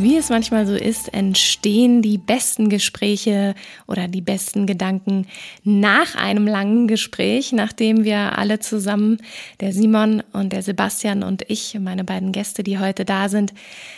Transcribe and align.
Wie 0.00 0.16
es 0.16 0.28
manchmal 0.28 0.64
so 0.64 0.76
ist, 0.76 1.12
entstehen 1.12 2.02
die 2.02 2.18
besten 2.18 2.68
Gespräche 2.68 3.56
oder 3.88 4.06
die 4.06 4.20
besten 4.20 4.64
Gedanken 4.64 5.26
nach 5.64 6.14
einem 6.14 6.46
langen 6.46 6.86
Gespräch, 6.86 7.50
nachdem 7.50 8.04
wir 8.04 8.38
alle 8.38 8.60
zusammen, 8.60 9.18
der 9.58 9.72
Simon 9.72 10.22
und 10.32 10.52
der 10.52 10.62
Sebastian 10.62 11.24
und 11.24 11.42
ich, 11.48 11.76
meine 11.80 12.04
beiden 12.04 12.30
Gäste, 12.30 12.62
die 12.62 12.78
heute 12.78 13.04
da 13.04 13.28
sind, 13.28 13.52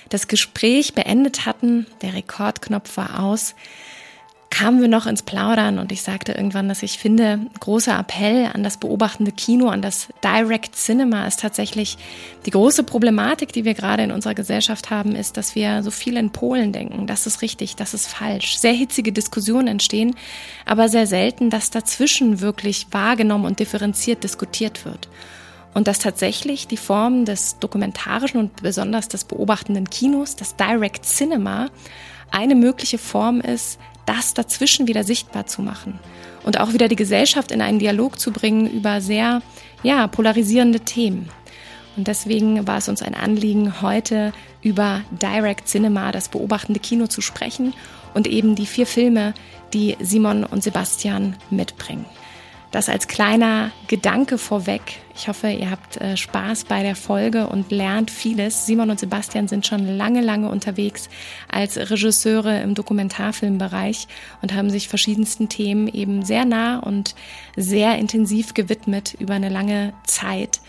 das 0.08 0.26
Gespräch 0.26 0.94
beendet 0.94 1.44
hatten. 1.44 1.84
Der 2.00 2.14
Rekordknopf 2.14 2.96
war 2.96 3.22
aus 3.22 3.54
kamen 4.50 4.80
wir 4.80 4.88
noch 4.88 5.06
ins 5.06 5.22
Plaudern 5.22 5.78
und 5.78 5.92
ich 5.92 6.02
sagte 6.02 6.32
irgendwann, 6.32 6.68
dass 6.68 6.82
ich 6.82 6.98
finde, 6.98 7.38
großer 7.60 7.98
Appell 7.98 8.50
an 8.52 8.64
das 8.64 8.78
beobachtende 8.78 9.30
Kino, 9.30 9.68
an 9.68 9.80
das 9.80 10.08
Direct 10.24 10.74
Cinema 10.74 11.26
ist 11.26 11.40
tatsächlich 11.40 11.96
die 12.46 12.50
große 12.50 12.82
Problematik, 12.82 13.52
die 13.52 13.64
wir 13.64 13.74
gerade 13.74 14.02
in 14.02 14.10
unserer 14.10 14.34
Gesellschaft 14.34 14.90
haben, 14.90 15.14
ist, 15.14 15.36
dass 15.36 15.54
wir 15.54 15.84
so 15.84 15.92
viel 15.92 16.16
in 16.16 16.30
Polen 16.30 16.72
denken. 16.72 17.06
Das 17.06 17.26
ist 17.26 17.42
richtig, 17.42 17.76
das 17.76 17.94
ist 17.94 18.08
falsch. 18.08 18.58
Sehr 18.58 18.72
hitzige 18.72 19.12
Diskussionen 19.12 19.68
entstehen, 19.68 20.16
aber 20.66 20.88
sehr 20.88 21.06
selten, 21.06 21.48
dass 21.48 21.70
dazwischen 21.70 22.40
wirklich 22.40 22.88
wahrgenommen 22.90 23.44
und 23.44 23.60
differenziert 23.60 24.24
diskutiert 24.24 24.84
wird. 24.84 25.08
Und 25.74 25.86
dass 25.86 26.00
tatsächlich 26.00 26.66
die 26.66 26.76
Form 26.76 27.24
des 27.24 27.60
dokumentarischen 27.60 28.40
und 28.40 28.62
besonders 28.62 29.06
des 29.06 29.22
beobachtenden 29.22 29.88
Kinos, 29.88 30.34
das 30.34 30.56
Direct 30.56 31.06
Cinema, 31.06 31.68
eine 32.32 32.54
mögliche 32.54 32.98
Form 32.98 33.40
ist, 33.40 33.78
das 34.10 34.34
dazwischen 34.34 34.88
wieder 34.88 35.04
sichtbar 35.04 35.46
zu 35.46 35.62
machen 35.62 36.00
und 36.42 36.58
auch 36.58 36.72
wieder 36.72 36.88
die 36.88 36.96
Gesellschaft 36.96 37.52
in 37.52 37.62
einen 37.62 37.78
Dialog 37.78 38.18
zu 38.18 38.32
bringen 38.32 38.68
über 38.68 39.00
sehr 39.00 39.40
ja, 39.84 40.08
polarisierende 40.08 40.80
Themen. 40.80 41.28
Und 41.96 42.08
deswegen 42.08 42.66
war 42.66 42.78
es 42.78 42.88
uns 42.88 43.02
ein 43.02 43.14
Anliegen, 43.14 43.82
heute 43.82 44.32
über 44.62 45.02
Direct 45.22 45.68
Cinema, 45.68 46.10
das 46.10 46.28
beobachtende 46.28 46.80
Kino 46.80 47.06
zu 47.06 47.20
sprechen 47.20 47.72
und 48.12 48.26
eben 48.26 48.56
die 48.56 48.66
vier 48.66 48.86
Filme, 48.86 49.32
die 49.72 49.96
Simon 50.00 50.44
und 50.44 50.64
Sebastian 50.64 51.36
mitbringen. 51.50 52.04
Das 52.72 52.88
als 52.88 53.06
kleiner 53.06 53.70
Gedanke 53.86 54.38
vorweg. 54.38 54.82
Ich 55.20 55.28
hoffe, 55.28 55.50
ihr 55.50 55.70
habt 55.70 55.98
äh, 55.98 56.16
Spaß 56.16 56.64
bei 56.64 56.82
der 56.82 56.96
Folge 56.96 57.46
und 57.46 57.70
lernt 57.70 58.10
vieles. 58.10 58.64
Simon 58.64 58.88
und 58.88 58.98
Sebastian 58.98 59.48
sind 59.48 59.66
schon 59.66 59.86
lange, 59.86 60.22
lange 60.22 60.48
unterwegs 60.48 61.10
als 61.46 61.76
Regisseure 61.76 62.62
im 62.62 62.74
Dokumentarfilmbereich 62.74 64.08
und 64.40 64.54
haben 64.54 64.70
sich 64.70 64.88
verschiedensten 64.88 65.50
Themen 65.50 65.88
eben 65.88 66.24
sehr 66.24 66.46
nah 66.46 66.78
und 66.78 67.14
sehr 67.54 67.98
intensiv 67.98 68.54
gewidmet 68.54 69.14
über 69.18 69.34
eine 69.34 69.50
lange 69.50 69.92
Zeit. 70.04 70.62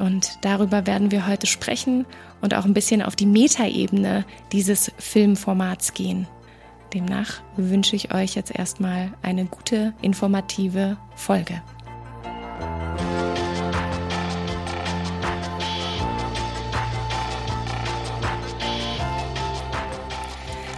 Und 0.00 0.36
darüber 0.40 0.84
werden 0.84 1.12
wir 1.12 1.28
heute 1.28 1.46
sprechen 1.46 2.04
und 2.40 2.54
auch 2.54 2.64
ein 2.64 2.74
bisschen 2.74 3.02
auf 3.02 3.14
die 3.14 3.26
Metaebene 3.26 4.24
dieses 4.50 4.90
Filmformats 4.98 5.94
gehen. 5.94 6.26
Demnach 6.92 7.40
wünsche 7.56 7.94
ich 7.94 8.12
euch 8.12 8.34
jetzt 8.34 8.52
erstmal 8.52 9.12
eine 9.22 9.44
gute, 9.44 9.94
informative 10.02 10.96
Folge. 11.14 11.62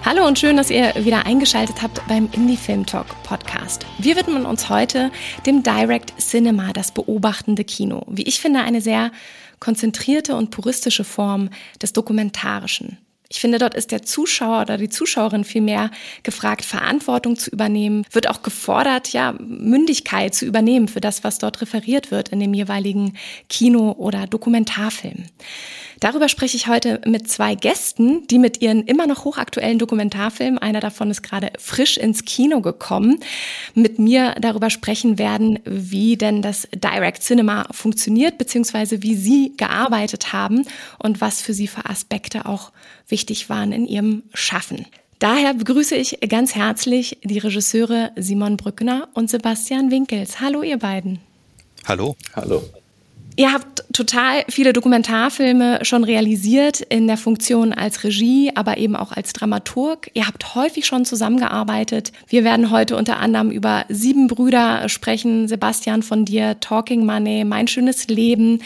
Hallo 0.07 0.27
und 0.27 0.39
schön, 0.39 0.59
dass 0.59 0.69
ihr 0.69 0.93
wieder 0.97 1.25
eingeschaltet 1.25 1.81
habt 1.81 2.07
beim 2.09 2.29
Indie 2.33 2.59
Film 2.59 2.85
Talk 2.85 3.07
Podcast. 3.23 3.87
Wir 3.97 4.17
widmen 4.17 4.45
uns 4.45 4.69
heute 4.69 5.11
dem 5.47 5.63
Direct 5.63 6.13
Cinema, 6.21 6.75
das 6.75 6.93
beobachtende 6.93 7.65
Kino. 7.65 8.03
Wie 8.07 8.25
ich 8.25 8.39
finde, 8.39 8.61
eine 8.61 8.83
sehr 8.83 9.13
konzentrierte 9.61 10.37
und 10.37 10.51
puristische 10.51 11.05
Form 11.05 11.49
des 11.81 11.95
Dokumentarischen. 11.95 12.99
Ich 13.31 13.41
finde, 13.41 13.59
dort 13.59 13.75
ist 13.75 13.93
der 13.93 14.03
Zuschauer 14.03 14.61
oder 14.61 14.77
die 14.77 14.91
Zuschauerin 14.91 15.43
vielmehr 15.43 15.91
gefragt, 16.23 16.67
Verantwortung 16.67 17.37
zu 17.37 17.49
übernehmen, 17.49 18.05
wird 18.13 18.29
auch 18.29 18.43
gefordert, 18.43 19.15
ja, 19.15 19.35
Mündigkeit 19.41 20.35
zu 20.35 20.45
übernehmen 20.45 20.87
für 20.87 21.01
das, 21.01 21.25
was 21.25 21.39
dort 21.39 21.63
referiert 21.63 22.11
wird 22.11 22.29
in 22.29 22.41
dem 22.41 22.53
jeweiligen 22.53 23.17
Kino- 23.49 23.93
oder 23.93 24.27
Dokumentarfilm. 24.27 25.25
Darüber 26.01 26.29
spreche 26.29 26.57
ich 26.57 26.67
heute 26.67 27.01
mit 27.07 27.29
zwei 27.31 27.55
Gästen, 27.55 28.27
die 28.29 28.39
mit 28.39 28.61
ihren 28.61 28.85
immer 28.85 29.07
noch 29.07 29.25
hochaktuellen 29.25 29.79
Dokumentarfilmen, 29.79 30.59
einer 30.59 30.81
davon 30.81 31.11
ist 31.11 31.23
gerade 31.23 31.53
frisch 31.59 31.97
ins 31.97 32.25
Kino 32.25 32.61
gekommen, 32.61 33.21
mit 33.75 33.99
mir 33.99 34.35
darüber 34.41 34.71
sprechen 34.71 35.19
werden, 35.19 35.59
wie 35.65 36.17
denn 36.17 36.43
das 36.43 36.69
Direct 36.75 37.23
Cinema 37.23 37.67
funktioniert, 37.71 38.39
beziehungsweise 38.39 39.03
wie 39.03 39.15
sie 39.15 39.55
gearbeitet 39.57 40.33
haben 40.33 40.65
und 40.99 41.21
was 41.21 41.43
für 41.43 41.55
sie 41.55 41.69
für 41.69 41.87
Aspekte 41.87 42.47
auch 42.47 42.73
wichtig 43.09 43.49
waren 43.49 43.73
in 43.73 43.87
ihrem 43.87 44.25
Schaffen. 44.35 44.87
Daher 45.19 45.55
begrüße 45.55 45.95
ich 45.95 46.19
ganz 46.29 46.55
herzlich 46.55 47.19
die 47.23 47.39
Regisseure 47.39 48.13
Simon 48.17 48.57
Brückner 48.57 49.09
und 49.15 49.31
Sebastian 49.31 49.91
Winkels. 49.91 50.41
Hallo, 50.41 50.63
ihr 50.63 50.79
beiden. 50.79 51.21
Hallo. 51.87 52.17
Hallo. 52.35 52.63
Ihr 53.37 53.53
habt 53.53 53.85
total 53.93 54.45
viele 54.49 54.73
Dokumentarfilme 54.73 55.85
schon 55.85 56.05
realisiert 56.05 56.81
in 56.81 57.09
der 57.09 57.17
Funktion 57.17 57.73
als 57.73 58.05
Regie, 58.05 58.53
aber 58.55 58.79
eben 58.79 58.95
auch 58.95 59.11
als 59.11 59.33
Dramaturg. 59.33 60.09
Ihr 60.15 60.29
habt 60.29 60.55
häufig 60.55 60.87
schon 60.87 61.05
zusammengearbeitet. 61.05 62.13
Wir 62.29 62.45
werden 62.45 62.71
heute 62.71 62.97
unter 62.97 63.19
anderem 63.19 63.51
über 63.51 63.87
Sieben 63.89 64.29
Brüder 64.29 64.89
sprechen. 64.89 65.49
Sebastian 65.49 66.05
von 66.05 66.25
dir, 66.25 66.61
Talking 66.61 67.05
Money, 67.05 67.45
Mein 67.45 67.67
schönes 67.67 68.07
Leben. 68.07 68.63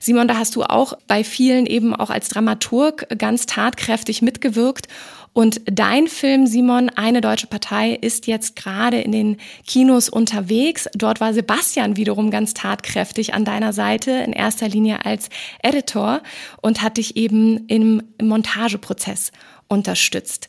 Simon, 0.00 0.28
da 0.28 0.36
hast 0.36 0.54
du 0.54 0.64
auch 0.64 0.92
bei 1.06 1.24
vielen 1.24 1.64
eben 1.64 1.94
auch 1.94 2.10
als 2.10 2.28
Dramaturg 2.28 3.06
ganz 3.16 3.46
tatkräftig 3.46 4.20
mitgewirkt. 4.20 4.86
Und 5.32 5.60
dein 5.64 6.08
Film, 6.08 6.46
Simon, 6.46 6.88
eine 6.88 7.20
deutsche 7.20 7.46
Partei, 7.46 7.92
ist 7.92 8.26
jetzt 8.26 8.56
gerade 8.56 9.00
in 9.00 9.12
den 9.12 9.36
Kinos 9.66 10.08
unterwegs. 10.08 10.88
Dort 10.94 11.20
war 11.20 11.32
Sebastian 11.32 11.96
wiederum 11.96 12.30
ganz 12.30 12.52
tatkräftig 12.52 13.32
an 13.32 13.44
deiner 13.44 13.72
Seite, 13.72 14.10
in 14.10 14.32
erster 14.32 14.68
Linie 14.68 15.04
als 15.04 15.28
Editor 15.62 16.22
und 16.60 16.82
hat 16.82 16.96
dich 16.96 17.16
eben 17.16 17.66
im 17.68 18.02
Montageprozess 18.20 19.30
unterstützt. 19.68 20.48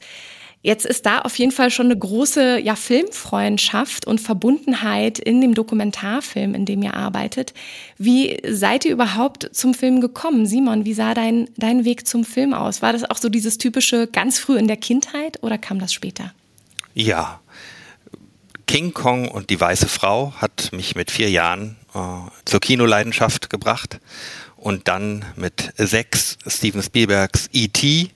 Jetzt 0.64 0.86
ist 0.86 1.08
da 1.08 1.20
auf 1.20 1.40
jeden 1.40 1.52
Fall 1.52 1.72
schon 1.72 1.88
eine 1.88 1.98
große 1.98 2.60
ja, 2.60 2.76
Filmfreundschaft 2.76 4.06
und 4.06 4.22
Verbundenheit 4.22 5.18
in 5.18 5.42
dem 5.42 5.56
Dokumentarfilm, 5.56 6.54
in 6.54 6.66
dem 6.66 6.84
ihr 6.84 6.94
arbeitet. 6.94 7.56
Wie 7.98 8.40
seid 8.48 8.86
ihr 8.86 8.92
überhaupt 8.92 9.50
zum 9.54 9.74
Film 9.74 10.02
gekommen? 10.02 10.46
Simon, 10.46 10.86
wie 10.86 10.94
sah 10.94 11.16
dein, 11.16 11.50
dein 11.58 11.84
Weg 11.84 12.06
zum 12.06 12.24
Film 12.24 12.54
aus? 12.54 12.84
War 12.84 12.94
das 12.94 13.10
auch 13.10 13.18
so 13.18 13.28
dieses 13.28 13.58
typische 13.58 14.06
ganz 14.06 14.38
früh 14.38 14.58
in 14.58 14.68
der 14.68 14.78
Kindheit 14.78 15.42
oder 15.42 15.58
kam 15.58 15.80
das 15.80 15.94
später? 15.94 16.32
Ja. 16.94 17.40
King 18.68 18.94
Kong 18.94 19.30
und 19.30 19.50
die 19.50 19.60
weiße 19.60 19.88
Frau 19.88 20.34
hat 20.38 20.70
mich 20.74 20.96
mit 20.96 21.10
vier 21.10 21.32
Jahren 21.32 21.76
äh, 21.96 22.00
zur 22.46 22.60
Kinoleidenschaft 22.60 23.50
gebracht 23.50 24.00
und 24.58 24.88
dann 24.88 25.26
mit 25.36 25.74
sechs 25.76 26.38
Steven 26.46 26.84
Spielbergs 26.84 27.50
E.T 27.52 28.12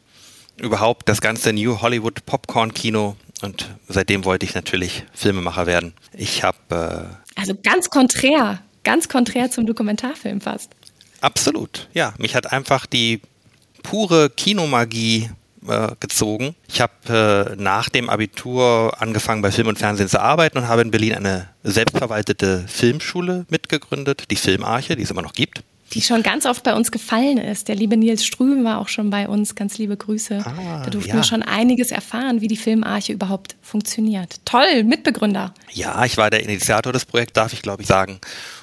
überhaupt 0.58 1.10
das 1.10 1.22
ganze 1.22 1.54
New 1.54 1.82
Hollywood 1.82 2.26
Popcorn 2.26 2.74
Kino 2.74 3.16
und 3.42 3.70
seitdem 3.88 4.26
wollte 4.26 4.46
ich 4.46 4.56
natürlich 4.56 5.04
Filmemacher 5.14 5.66
werden. 5.66 5.94
Ich 6.14 6.44
habe 6.44 7.18
äh, 7.36 7.40
also 7.40 7.54
ganz 7.62 7.90
konträr, 7.90 8.62
ganz 8.84 9.10
konträr 9.10 9.52
zum 9.52 9.66
Dokumentarfilm 9.66 10.42
fast. 10.42 10.72
Absolut, 11.22 11.90
ja. 11.94 12.14
Mich 12.18 12.36
hat 12.36 12.52
einfach 12.52 12.86
die 12.86 13.22
pure 13.84 14.30
Kinomagie 14.30 15.30
äh, 15.68 15.90
gezogen. 16.00 16.56
Ich 16.68 16.82
habe 16.82 17.56
äh, 17.58 17.62
nach 17.62 17.90
dem 17.90 18.10
Abitur 18.10 18.94
angefangen 19.00 19.42
bei 19.42 19.52
Film 19.52 19.68
und 19.68 19.78
Fernsehen 19.80 20.08
zu 20.08 20.22
arbeiten 20.22 20.58
und 20.58 20.68
habe 20.68 20.82
in 20.82 20.92
Berlin 20.92 21.16
eine 21.16 21.50
selbstverwaltete 21.64 22.66
Filmschule 22.68 23.46
mitgegründet, 23.50 24.32
die 24.32 24.36
Filmarche, 24.36 24.96
die 24.96 25.04
es 25.04 25.12
immer 25.12 25.22
noch 25.22 25.34
gibt 25.34 25.64
die 25.94 26.02
schon 26.02 26.24
ganz 26.24 26.46
oft 26.46 26.64
bei 26.64 26.74
uns 26.74 26.92
gefallen 26.92 27.38
ist. 27.38 27.68
Der 27.68 27.76
liebe 27.76 27.96
Nils 27.96 28.26
Strüben 28.26 28.64
war 28.64 28.80
auch 28.80 28.88
schon 28.88 29.10
bei 29.10 29.28
uns. 29.28 29.56
Ganz 29.56 29.78
liebe 29.78 29.96
Grüße. 29.96 30.44
Ah, 30.44 30.82
da 30.84 30.90
durften 30.90 31.12
ja. 31.12 31.16
wir 31.18 31.24
schon 31.24 31.44
einiges 31.44 31.92
erfahren, 31.92 32.42
wie 32.42 32.48
die 32.48 32.58
Filmarche 32.58 33.14
überhaupt 33.14 33.56
funktioniert. 33.62 34.40
Toll, 34.46 34.84
Mitbegründer. 34.84 35.54
Ja, 35.72 36.04
ich 36.06 36.18
war 36.18 36.30
der 36.30 36.44
Initiator 36.44 36.92
des 36.92 37.06
Projekts, 37.06 37.34
darf 37.34 37.54
ich 37.54 37.62
glaube 37.62 37.84
ich 37.84 37.88
sagen. 37.88 38.20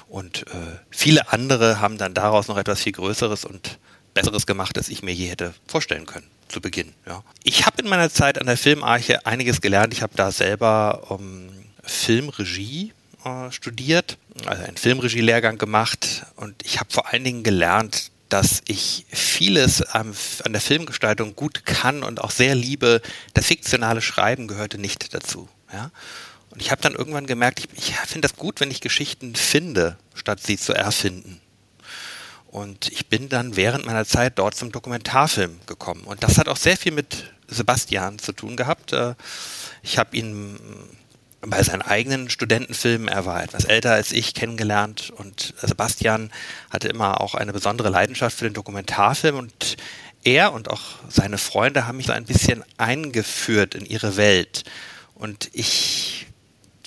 Und 0.09 0.45
äh, 0.47 0.77
viele 0.89 1.31
andere 1.31 1.79
haben 1.79 1.97
dann 1.97 2.13
daraus 2.13 2.47
noch 2.47 2.57
etwas 2.57 2.81
viel 2.81 2.91
Größeres 2.91 3.45
und 3.45 3.79
Besseres 4.13 4.45
gemacht, 4.45 4.77
als 4.77 4.89
ich 4.89 5.01
mir 5.01 5.13
je 5.13 5.27
hätte 5.27 5.53
vorstellen 5.65 6.05
können. 6.05 6.27
zu 6.49 6.61
Beginn. 6.61 6.93
Ja. 7.07 7.23
Ich 7.43 7.65
habe 7.65 7.81
in 7.81 7.89
meiner 7.89 8.11
Zeit 8.11 8.39
an 8.39 8.45
der 8.45 8.57
Filmarche 8.57 9.25
einiges 9.25 9.59
gelernt. 9.59 9.93
Ich 9.93 10.03
habe 10.03 10.13
da 10.15 10.31
selber 10.31 11.07
ähm, 11.09 11.49
Filmregie 11.83 12.93
äh, 13.25 13.51
studiert, 13.51 14.17
also 14.45 14.63
einen 14.63 14.77
Filmregie-Lehrgang 14.77 15.57
gemacht 15.57 16.25
und 16.35 16.55
ich 16.63 16.79
habe 16.79 16.91
vor 16.91 17.11
allen 17.11 17.23
Dingen 17.23 17.43
gelernt, 17.43 18.11
dass 18.29 18.63
ich 18.67 19.05
vieles 19.09 19.83
an, 19.83 20.15
an 20.43 20.53
der 20.53 20.61
Filmgestaltung 20.61 21.35
gut 21.35 21.65
kann 21.65 22.01
und 22.03 22.19
auch 22.19 22.31
sehr 22.31 22.55
liebe. 22.55 23.01
Das 23.35 23.45
fiktionale 23.45 24.01
Schreiben 24.01 24.47
gehörte 24.47 24.79
nicht 24.79 25.13
dazu. 25.13 25.47
Ja? 25.71 25.91
Und 26.49 26.61
ich 26.61 26.71
habe 26.71 26.81
dann 26.81 26.95
irgendwann 26.95 27.27
gemerkt, 27.27 27.59
ich, 27.59 27.67
ich 27.75 27.95
finde 27.95 28.27
das 28.27 28.35
gut, 28.35 28.59
wenn 28.59 28.71
ich 28.71 28.81
Geschichten 28.81 29.35
finde, 29.35 29.97
statt 30.15 30.39
sie 30.41 30.57
zu 30.57 30.73
erfinden. 30.73 31.41
Und 32.47 32.91
ich 32.91 33.07
bin 33.07 33.29
dann 33.29 33.55
während 33.55 33.85
meiner 33.85 34.05
Zeit 34.05 34.37
dort 34.39 34.55
zum 34.55 34.71
Dokumentarfilm 34.71 35.59
gekommen. 35.65 36.03
Und 36.03 36.23
das 36.23 36.37
hat 36.37 36.47
auch 36.47 36.57
sehr 36.57 36.77
viel 36.77 36.91
mit 36.91 37.31
Sebastian 37.47 38.19
zu 38.19 38.31
tun 38.31 38.55
gehabt. 38.55 38.93
Äh, 38.93 39.15
ich 39.81 39.97
habe 39.97 40.15
ihn 40.15 40.59
bei 41.45 41.61
seinen 41.63 41.81
eigenen 41.81 42.29
Studentenfilmen, 42.29 43.07
er 43.07 43.25
war 43.25 43.43
etwas 43.43 43.65
älter 43.65 43.93
als 43.93 44.11
ich, 44.11 44.33
kennengelernt 44.33 45.11
und 45.11 45.53
Sebastian 45.61 46.31
hatte 46.69 46.87
immer 46.87 47.21
auch 47.21 47.35
eine 47.35 47.53
besondere 47.53 47.89
Leidenschaft 47.89 48.37
für 48.37 48.45
den 48.45 48.53
Dokumentarfilm 48.53 49.37
und 49.37 49.77
er 50.23 50.53
und 50.53 50.69
auch 50.69 50.81
seine 51.09 51.37
Freunde 51.37 51.85
haben 51.85 51.97
mich 51.97 52.07
so 52.07 52.13
ein 52.13 52.25
bisschen 52.25 52.63
eingeführt 52.77 53.75
in 53.75 53.85
ihre 53.85 54.15
Welt. 54.15 54.63
Und 55.15 55.49
ich 55.53 56.27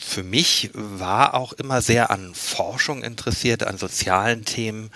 für 0.06 0.22
mich 0.22 0.70
war 0.72 1.34
auch 1.34 1.52
immer 1.52 1.82
sehr 1.82 2.10
an 2.10 2.34
Forschung 2.34 3.02
interessiert, 3.02 3.64
an 3.64 3.76
sozialen 3.76 4.44
Themen. 4.44 4.90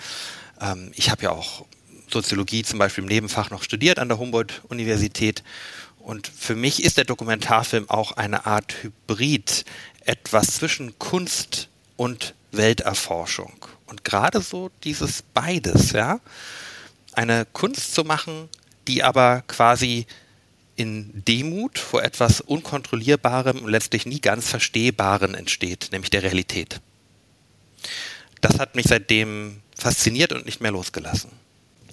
Ähm, 0.59 0.91
ich 0.95 1.11
habe 1.11 1.23
ja 1.23 1.31
auch 1.31 1.65
Soziologie 2.09 2.63
zum 2.63 2.79
Beispiel 2.79 3.03
im 3.03 3.09
Nebenfach 3.09 3.49
noch 3.49 3.63
studiert 3.63 3.99
an 3.99 4.09
der 4.09 4.19
Humboldt-Universität. 4.19 5.43
Und 6.03 6.27
für 6.27 6.55
mich 6.55 6.83
ist 6.83 6.97
der 6.97 7.05
Dokumentarfilm 7.05 7.89
auch 7.89 8.13
eine 8.13 8.45
Art 8.45 8.75
Hybrid, 8.81 9.65
etwas 10.05 10.47
zwischen 10.47 10.97
Kunst 10.99 11.69
und 11.95 12.33
Welterforschung. 12.51 13.53
Und 13.85 14.03
gerade 14.03 14.41
so 14.41 14.71
dieses 14.83 15.21
beides, 15.21 15.91
ja, 15.91 16.19
eine 17.13 17.45
Kunst 17.45 17.93
zu 17.93 18.03
machen, 18.03 18.49
die 18.87 19.03
aber 19.03 19.43
quasi 19.47 20.05
in 20.75 21.23
Demut 21.27 21.77
vor 21.77 22.03
etwas 22.03 22.41
Unkontrollierbarem 22.41 23.59
und 23.59 23.69
letztlich 23.69 24.05
nie 24.05 24.19
ganz 24.19 24.47
Verstehbaren 24.49 25.35
entsteht, 25.35 25.89
nämlich 25.91 26.09
der 26.09 26.23
Realität. 26.23 26.81
Das 28.39 28.57
hat 28.57 28.75
mich 28.75 28.87
seitdem 28.87 29.61
fasziniert 29.77 30.33
und 30.33 30.45
nicht 30.45 30.61
mehr 30.61 30.71
losgelassen. 30.71 31.31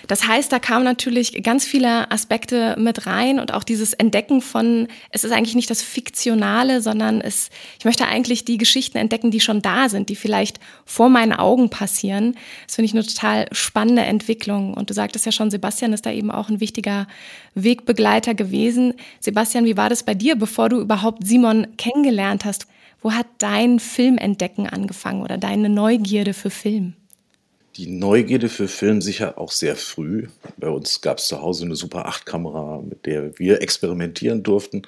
Das 0.09 0.27
heißt, 0.27 0.51
da 0.51 0.59
kamen 0.59 0.85
natürlich 0.85 1.43
ganz 1.43 1.67
viele 1.67 2.11
Aspekte 2.11 2.75
mit 2.79 3.07
rein 3.07 3.39
und 3.39 3.53
auch 3.53 3.63
dieses 3.63 3.93
Entdecken 3.93 4.41
von, 4.41 4.89
es 5.11 5.23
ist 5.23 5.33
eigentlich 5.33 5.55
nicht 5.55 5.71
das 5.71 5.83
Fiktionale, 5.83 6.81
sondern 6.81 7.21
es, 7.21 7.51
ich 7.79 7.85
möchte 7.85 8.07
eigentlich 8.07 8.47
die 8.47 8.57
Geschichten 8.57 8.97
entdecken, 8.97 9.31
die 9.31 9.41
schon 9.41 9.61
da 9.61 9.91
sind, 9.91 10.09
die 10.09 10.17
vielleicht 10.17 10.61
vor 10.87 11.11
meinen 11.11 11.35
Augen 11.35 11.69
passieren. 11.69 12.37
Das 12.67 12.77
finde 12.77 12.87
ich 12.87 12.95
eine 12.95 13.05
total 13.05 13.49
spannende 13.53 14.03
Entwicklung. 14.03 14.73
Und 14.73 14.89
du 14.89 14.95
sagtest 14.95 15.27
ja 15.27 15.33
schon, 15.33 15.51
Sebastian 15.51 15.93
ist 15.93 16.07
da 16.07 16.11
eben 16.11 16.31
auch 16.31 16.49
ein 16.49 16.61
wichtiger 16.61 17.07
Wegbegleiter 17.55 18.35
gewesen. 18.35 18.95
Sebastian, 19.21 19.67
wie 19.67 19.77
war 19.77 19.91
das 19.91 20.05
bei 20.05 20.15
dir, 20.15 20.37
bevor 20.37 20.71
du 20.71 20.81
überhaupt 20.81 21.27
Simon 21.27 21.67
kennengelernt 21.77 22.47
hast? 22.47 22.67
Wo 23.03 23.13
hat 23.13 23.27
dein 23.37 23.79
Filmentdecken 23.79 24.67
angefangen 24.67 25.21
oder 25.21 25.37
deine 25.37 25.69
Neugierde 25.69 26.33
für 26.33 26.51
Film? 26.51 26.95
Die 27.79 27.87
Neugierde 27.87 28.49
für 28.49 28.67
Film 28.67 29.01
sicher 29.01 29.39
auch 29.39 29.53
sehr 29.53 29.77
früh. 29.77 30.27
Bei 30.57 30.69
uns 30.69 31.01
gab 31.01 31.19
es 31.19 31.29
zu 31.29 31.41
Hause 31.41 31.65
eine 31.65 31.77
Super 31.77 32.09
8-Kamera, 32.09 32.83
mit 32.83 33.07
der 33.07 33.39
wir 33.39 33.63
experimentieren 33.63 34.43
durften. 34.43 34.83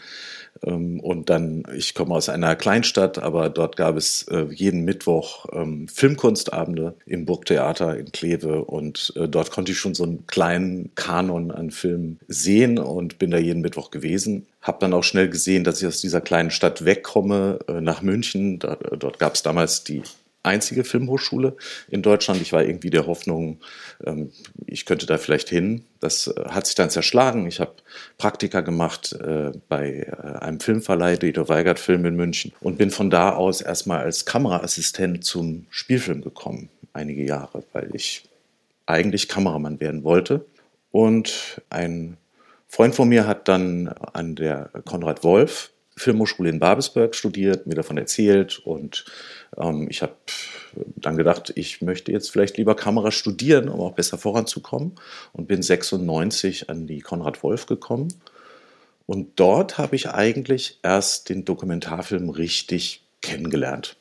Ähm, 0.64 0.98
und 0.98 1.30
dann, 1.30 1.62
ich 1.72 1.94
komme 1.94 2.16
aus 2.16 2.28
einer 2.28 2.56
Kleinstadt, 2.56 3.18
aber 3.18 3.48
dort 3.48 3.76
gab 3.76 3.96
es 3.96 4.24
äh, 4.24 4.46
jeden 4.50 4.84
Mittwoch 4.84 5.46
ähm, 5.52 5.86
Filmkunstabende 5.86 6.94
im 7.06 7.26
Burgtheater 7.26 7.96
in 7.96 8.10
Kleve 8.10 8.64
und 8.64 9.12
äh, 9.14 9.28
dort 9.28 9.52
konnte 9.52 9.70
ich 9.70 9.78
schon 9.78 9.94
so 9.94 10.02
einen 10.02 10.26
kleinen 10.26 10.90
Kanon 10.96 11.52
an 11.52 11.70
Filmen 11.70 12.18
sehen 12.26 12.80
und 12.80 13.20
bin 13.20 13.30
da 13.30 13.38
jeden 13.38 13.62
Mittwoch 13.62 13.92
gewesen. 13.92 14.46
Hab 14.62 14.80
dann 14.80 14.92
auch 14.92 15.04
schnell 15.04 15.28
gesehen, 15.28 15.62
dass 15.62 15.80
ich 15.80 15.86
aus 15.86 16.00
dieser 16.00 16.20
kleinen 16.20 16.50
Stadt 16.50 16.84
wegkomme 16.84 17.60
äh, 17.68 17.80
nach 17.80 18.02
München. 18.02 18.58
dort 18.58 19.20
gab 19.20 19.34
es 19.34 19.42
damals 19.42 19.84
die 19.84 20.02
einzige 20.42 20.84
Filmhochschule 20.84 21.56
in 21.88 22.02
Deutschland. 22.02 22.40
Ich 22.40 22.52
war 22.52 22.64
irgendwie 22.64 22.90
der 22.90 23.06
Hoffnung, 23.06 23.58
ähm, 24.04 24.32
ich 24.66 24.86
könnte 24.86 25.06
da 25.06 25.18
vielleicht 25.18 25.48
hin. 25.48 25.84
Das 26.00 26.28
äh, 26.28 26.44
hat 26.48 26.66
sich 26.66 26.74
dann 26.74 26.90
zerschlagen. 26.90 27.46
Ich 27.46 27.60
habe 27.60 27.74
Praktika 28.18 28.60
gemacht 28.60 29.12
äh, 29.12 29.52
bei 29.68 30.06
äh, 30.10 30.38
einem 30.38 30.60
Filmverleih, 30.60 31.16
Dieter 31.16 31.48
Weigert 31.48 31.78
Film 31.78 32.04
in 32.06 32.16
München 32.16 32.52
und 32.60 32.78
bin 32.78 32.90
von 32.90 33.10
da 33.10 33.34
aus 33.34 33.60
erstmal 33.60 34.00
als 34.00 34.24
Kameraassistent 34.24 35.24
zum 35.24 35.66
Spielfilm 35.70 36.22
gekommen, 36.22 36.70
einige 36.92 37.24
Jahre, 37.24 37.62
weil 37.72 37.90
ich 37.94 38.24
eigentlich 38.86 39.28
Kameramann 39.28 39.80
werden 39.80 40.04
wollte. 40.04 40.44
Und 40.90 41.62
ein 41.70 42.16
Freund 42.66 42.94
von 42.94 43.08
mir 43.08 43.26
hat 43.26 43.46
dann 43.48 43.88
an 43.88 44.36
der 44.36 44.70
Konrad 44.84 45.22
Wolf 45.22 45.70
Filmhochschule 46.00 46.48
in 46.48 46.58
Babelsberg 46.58 47.14
studiert, 47.14 47.66
mir 47.66 47.74
davon 47.74 47.98
erzählt 47.98 48.58
und 48.58 49.04
ähm, 49.60 49.86
ich 49.90 50.02
habe 50.02 50.14
dann 50.96 51.16
gedacht, 51.16 51.52
ich 51.56 51.82
möchte 51.82 52.12
jetzt 52.12 52.30
vielleicht 52.30 52.56
lieber 52.56 52.74
Kamera 52.74 53.10
studieren, 53.10 53.68
um 53.68 53.80
auch 53.80 53.92
besser 53.92 54.18
voranzukommen 54.18 54.92
und 55.32 55.48
bin 55.48 55.62
96 55.62 56.70
an 56.70 56.86
die 56.86 57.00
Konrad 57.00 57.42
Wolf 57.42 57.66
gekommen. 57.66 58.08
Und 59.06 59.40
dort 59.40 59.78
habe 59.78 59.96
ich 59.96 60.10
eigentlich 60.10 60.78
erst 60.82 61.28
den 61.28 61.44
Dokumentarfilm 61.44 62.30
richtig 62.30 63.02
kennengelernt 63.22 63.96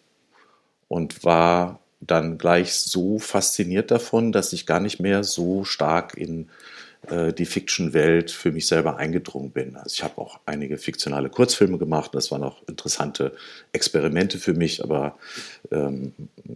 und 0.88 1.24
war 1.24 1.80
dann 2.00 2.38
gleich 2.38 2.76
so 2.76 3.20
fasziniert 3.20 3.92
davon, 3.92 4.32
dass 4.32 4.54
ich 4.54 4.66
gar 4.66 4.80
nicht 4.80 5.00
mehr 5.00 5.24
so 5.24 5.64
stark 5.66 6.16
in 6.16 6.50
äh, 7.08 7.34
die 7.34 7.46
Fiction-Welt 7.46 8.30
für 8.32 8.52
mich 8.52 8.68
selber 8.68 8.98
eingedrungen 8.98 9.52
bin. 9.52 9.76
Also 9.78 9.94
ich 9.94 10.04
habe 10.04 10.18
auch 10.18 10.40
einige 10.46 10.78
fiktionale 10.78 11.30
Kurzfilme 11.30 11.78
gemacht, 11.78 12.14
das 12.14 12.32
waren 12.32 12.44
auch 12.44 12.68
interessante 12.68 13.34
Experimente 13.72 14.38
für 14.38 14.54
mich, 14.54 14.84
aber 14.84 15.18
ähm, 15.72 16.14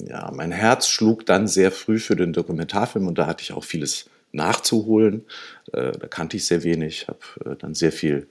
ja, 0.08 0.32
mein 0.34 0.52
Herz 0.52 0.88
schlug 0.88 1.26
dann 1.26 1.48
sehr 1.48 1.72
früh 1.72 2.00
für 2.00 2.16
den 2.16 2.34
Dokumentarfilm 2.34 3.08
und 3.08 3.18
da 3.18 3.26
hatte 3.26 3.44
ich 3.44 3.54
auch 3.54 3.64
vieles 3.64 4.10
nachzuholen. 4.34 5.26
Äh, 5.72 5.94
da 5.94 6.08
kannte 6.08 6.38
ich 6.38 6.46
sehr 6.46 6.64
wenig, 6.64 7.08
habe 7.08 7.52
äh, 7.52 7.56
dann 7.56 7.74
sehr 7.74 7.92
viel 7.92 8.28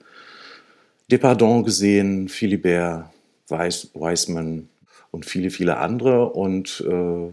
Depardon 1.09 1.63
gesehen, 1.63 2.29
Philibert, 2.29 3.09
Weiss, 3.47 3.89
Weissman 3.93 4.69
und 5.11 5.25
viele, 5.25 5.49
viele 5.49 5.77
andere 5.77 6.29
und 6.29 6.83
äh, 6.87 7.31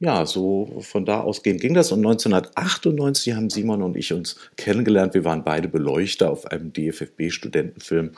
ja, 0.00 0.26
so 0.26 0.78
von 0.80 1.04
da 1.04 1.20
ausgehend 1.20 1.60
ging 1.60 1.74
das. 1.74 1.90
Und 1.90 1.98
1998 2.06 3.34
haben 3.34 3.50
Simon 3.50 3.82
und 3.82 3.96
ich 3.96 4.12
uns 4.12 4.36
kennengelernt. 4.56 5.14
Wir 5.14 5.24
waren 5.24 5.42
beide 5.42 5.68
Beleuchter 5.68 6.30
auf 6.30 6.46
einem 6.46 6.72
DFFB-Studentenfilm 6.72 8.12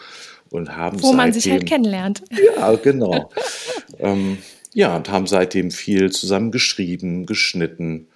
und 0.51 0.77
haben 0.77 0.99
Wo 0.99 1.07
seitdem, 1.07 1.17
man 1.17 1.33
sich 1.33 1.51
halt 1.51 1.67
kennenlernt. 1.67 2.23
Ja, 2.57 2.75
genau. 2.77 3.31
ähm, 3.99 4.39
ja, 4.75 4.97
und 4.97 5.09
haben 5.09 5.27
seitdem 5.27 5.71
viel 5.71 6.13
zusammen 6.13 6.51
geschrieben, 6.51 7.25
geschnitten 7.25 8.09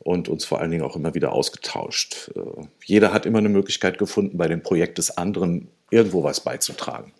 und 0.00 0.28
uns 0.28 0.44
vor 0.44 0.60
allen 0.60 0.72
Dingen 0.72 0.82
auch 0.82 0.96
immer 0.96 1.14
wieder 1.14 1.32
ausgetauscht. 1.32 2.32
Äh, 2.34 2.40
jeder 2.84 3.12
hat 3.12 3.24
immer 3.24 3.38
eine 3.38 3.48
Möglichkeit 3.48 3.98
gefunden, 3.98 4.36
bei 4.36 4.48
dem 4.48 4.62
Projekt 4.62 4.98
des 4.98 5.16
anderen 5.16 5.68
irgendwo 5.90 6.24
was 6.24 6.40
beizutragen. 6.40 7.12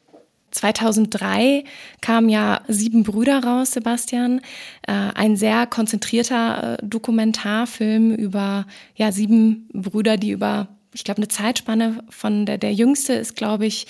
2003 0.53 1.65
kam 2.01 2.29
ja 2.29 2.61
Sieben 2.69 3.03
Brüder 3.03 3.43
raus, 3.43 3.73
Sebastian. 3.73 4.41
Äh, 4.87 4.93
ein 4.93 5.37
sehr 5.37 5.67
konzentrierter 5.67 6.75
äh, 6.75 6.87
Dokumentarfilm 6.87 8.15
über 8.15 8.67
ja, 8.95 9.11
sieben 9.13 9.69
Brüder, 9.73 10.17
die 10.17 10.31
über 10.31 10.69
ich 10.95 11.05
glaube, 11.05 11.19
eine 11.19 11.29
Zeitspanne 11.29 12.05
von 12.11 12.45
der, 12.45 12.59
der 12.59 12.73
Jüngste 12.75 13.15
ist, 13.15 13.35
glaube 13.35 13.67
ich, 13.67 13.87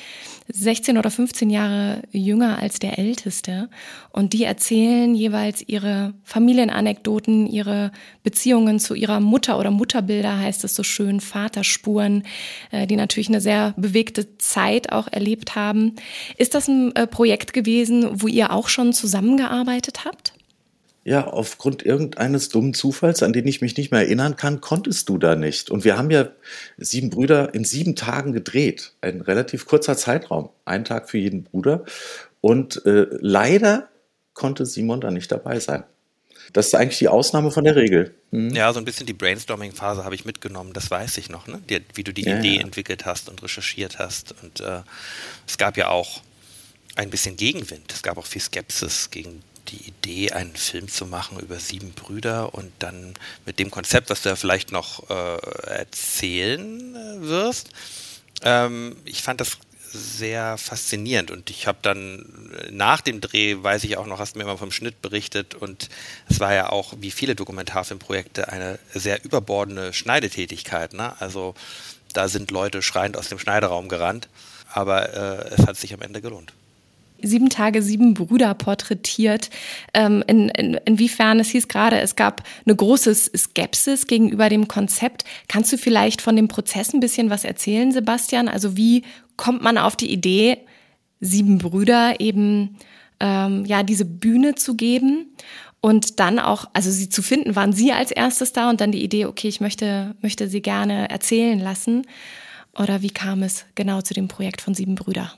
16 0.48 0.98
oder 0.98 1.10
15 1.10 1.50
Jahre 1.50 2.02
jünger 2.12 2.58
als 2.58 2.78
der 2.78 2.98
Älteste. 2.98 3.68
Und 4.10 4.32
die 4.32 4.44
erzählen 4.44 5.14
jeweils 5.14 5.66
ihre 5.66 6.14
Familienanekdoten, 6.22 7.46
ihre 7.46 7.90
Beziehungen 8.22 8.78
zu 8.78 8.94
ihrer 8.94 9.20
Mutter 9.20 9.58
oder 9.58 9.70
Mutterbilder 9.70 10.38
heißt 10.38 10.62
es 10.64 10.74
so 10.74 10.82
schön, 10.82 11.20
Vaterspuren, 11.20 12.24
äh, 12.70 12.86
die 12.86 12.96
natürlich 12.96 13.28
eine 13.28 13.40
sehr 13.40 13.74
bewegte 13.76 14.38
Zeit 14.38 14.92
auch 14.92 15.08
erlebt 15.08 15.56
haben. 15.56 15.96
Ist 16.36 16.54
das 16.54 16.68
ein 16.68 16.94
äh, 16.94 17.06
Projekt 17.06 17.52
gewesen, 17.52 18.22
wo 18.22 18.28
ihr 18.28 18.52
auch 18.52 18.68
schon 18.68 18.92
zusammengearbeitet 18.92 20.04
habt? 20.04 20.34
Ja, 21.04 21.26
aufgrund 21.26 21.84
irgendeines 21.84 22.48
dummen 22.48 22.74
Zufalls, 22.74 23.24
an 23.24 23.32
den 23.32 23.46
ich 23.48 23.60
mich 23.60 23.76
nicht 23.76 23.90
mehr 23.90 24.02
erinnern 24.02 24.36
kann, 24.36 24.60
konntest 24.60 25.08
du 25.08 25.18
da 25.18 25.34
nicht. 25.34 25.68
Und 25.68 25.84
wir 25.84 25.98
haben 25.98 26.10
ja 26.10 26.28
sieben 26.76 27.10
Brüder 27.10 27.54
in 27.54 27.64
sieben 27.64 27.96
Tagen 27.96 28.32
gedreht. 28.32 28.92
Ein 29.00 29.20
relativ 29.20 29.66
kurzer 29.66 29.96
Zeitraum. 29.96 30.50
Ein 30.64 30.84
Tag 30.84 31.10
für 31.10 31.18
jeden 31.18 31.42
Bruder. 31.42 31.84
Und 32.40 32.86
äh, 32.86 33.06
leider 33.20 33.88
konnte 34.32 34.64
Simon 34.64 35.00
da 35.00 35.10
nicht 35.10 35.32
dabei 35.32 35.58
sein. 35.58 35.82
Das 36.52 36.66
ist 36.66 36.74
eigentlich 36.74 36.98
die 36.98 37.08
Ausnahme 37.08 37.50
von 37.50 37.64
der 37.64 37.76
Regel. 37.76 38.14
Mhm. 38.30 38.50
Ja, 38.50 38.72
so 38.72 38.78
ein 38.78 38.84
bisschen 38.84 39.06
die 39.06 39.12
Brainstorming-Phase 39.12 40.04
habe 40.04 40.14
ich 40.14 40.24
mitgenommen, 40.24 40.72
das 40.72 40.90
weiß 40.90 41.18
ich 41.18 41.30
noch, 41.30 41.46
ne? 41.46 41.60
Die, 41.68 41.80
wie 41.94 42.04
du 42.04 42.12
die 42.12 42.24
ja, 42.24 42.38
Idee 42.38 42.56
ja. 42.56 42.60
entwickelt 42.60 43.06
hast 43.06 43.28
und 43.28 43.42
recherchiert 43.42 43.98
hast. 43.98 44.34
Und 44.42 44.60
äh, 44.60 44.82
es 45.46 45.58
gab 45.58 45.76
ja 45.76 45.88
auch 45.88 46.20
ein 46.94 47.10
bisschen 47.10 47.36
Gegenwind. 47.36 47.92
Es 47.92 48.02
gab 48.02 48.18
auch 48.18 48.26
viel 48.26 48.42
Skepsis 48.42 49.10
gegen 49.10 49.42
die 49.68 49.88
Idee, 49.88 50.32
einen 50.32 50.56
Film 50.56 50.88
zu 50.88 51.06
machen 51.06 51.38
über 51.38 51.58
sieben 51.58 51.92
Brüder 51.92 52.54
und 52.54 52.72
dann 52.78 53.14
mit 53.46 53.58
dem 53.58 53.70
Konzept, 53.70 54.10
was 54.10 54.22
du 54.22 54.28
ja 54.28 54.36
vielleicht 54.36 54.72
noch 54.72 55.08
äh, 55.10 55.36
erzählen 55.68 56.94
äh, 56.94 57.22
wirst. 57.22 57.70
Ähm, 58.42 58.96
ich 59.04 59.22
fand 59.22 59.40
das 59.40 59.58
sehr 59.94 60.56
faszinierend 60.56 61.30
und 61.30 61.50
ich 61.50 61.66
habe 61.66 61.78
dann 61.82 62.24
nach 62.70 63.02
dem 63.02 63.20
Dreh, 63.20 63.56
weiß 63.62 63.84
ich 63.84 63.98
auch 63.98 64.06
noch, 64.06 64.18
hast 64.18 64.34
du 64.34 64.38
mir 64.38 64.44
immer 64.44 64.56
vom 64.56 64.70
Schnitt 64.72 65.02
berichtet 65.02 65.54
und 65.54 65.90
es 66.28 66.40
war 66.40 66.54
ja 66.54 66.70
auch, 66.70 66.94
wie 66.98 67.10
viele 67.10 67.34
Dokumentarfilmprojekte, 67.34 68.48
eine 68.48 68.78
sehr 68.94 69.22
überbordene 69.22 69.92
Schneidetätigkeit. 69.92 70.94
Ne? 70.94 71.14
Also 71.20 71.54
da 72.14 72.28
sind 72.28 72.50
Leute 72.50 72.80
schreiend 72.80 73.18
aus 73.18 73.28
dem 73.28 73.38
Schneideraum 73.38 73.88
gerannt, 73.88 74.28
aber 74.72 75.12
äh, 75.12 75.54
es 75.54 75.66
hat 75.66 75.76
sich 75.76 75.92
am 75.92 76.00
Ende 76.00 76.22
gelohnt 76.22 76.54
sieben 77.22 77.48
Tage 77.48 77.82
sieben 77.82 78.14
Brüder 78.14 78.54
porträtiert. 78.54 79.50
Ähm, 79.94 80.22
in, 80.26 80.48
in, 80.50 80.74
inwiefern 80.84 81.40
es 81.40 81.50
hieß 81.50 81.68
gerade, 81.68 82.00
es 82.00 82.16
gab 82.16 82.42
eine 82.64 82.76
große 82.76 83.14
Skepsis 83.14 84.06
gegenüber 84.06 84.48
dem 84.48 84.68
Konzept. 84.68 85.24
Kannst 85.48 85.72
du 85.72 85.78
vielleicht 85.78 86.22
von 86.22 86.36
dem 86.36 86.48
Prozess 86.48 86.92
ein 86.92 87.00
bisschen 87.00 87.30
was 87.30 87.44
erzählen, 87.44 87.92
Sebastian? 87.92 88.48
Also 88.48 88.76
wie 88.76 89.02
kommt 89.36 89.62
man 89.62 89.78
auf 89.78 89.96
die 89.96 90.12
Idee, 90.12 90.58
sieben 91.20 91.58
Brüder 91.58 92.20
eben 92.20 92.76
ähm, 93.20 93.64
ja 93.64 93.82
diese 93.82 94.04
Bühne 94.04 94.54
zu 94.54 94.76
geben? 94.76 95.26
Und 95.84 96.20
dann 96.20 96.38
auch, 96.38 96.66
also 96.74 96.92
sie 96.92 97.08
zu 97.08 97.22
finden, 97.22 97.56
waren 97.56 97.72
sie 97.72 97.92
als 97.92 98.12
erstes 98.12 98.52
da 98.52 98.70
und 98.70 98.80
dann 98.80 98.92
die 98.92 99.02
Idee, 99.02 99.26
okay, 99.26 99.48
ich 99.48 99.60
möchte, 99.60 100.14
möchte 100.22 100.46
sie 100.46 100.62
gerne 100.62 101.10
erzählen 101.10 101.58
lassen. 101.58 102.06
Oder 102.78 103.02
wie 103.02 103.10
kam 103.10 103.42
es 103.42 103.64
genau 103.74 104.00
zu 104.00 104.14
dem 104.14 104.28
Projekt 104.28 104.60
von 104.60 104.74
Sieben 104.74 104.94
Brüder? 104.94 105.32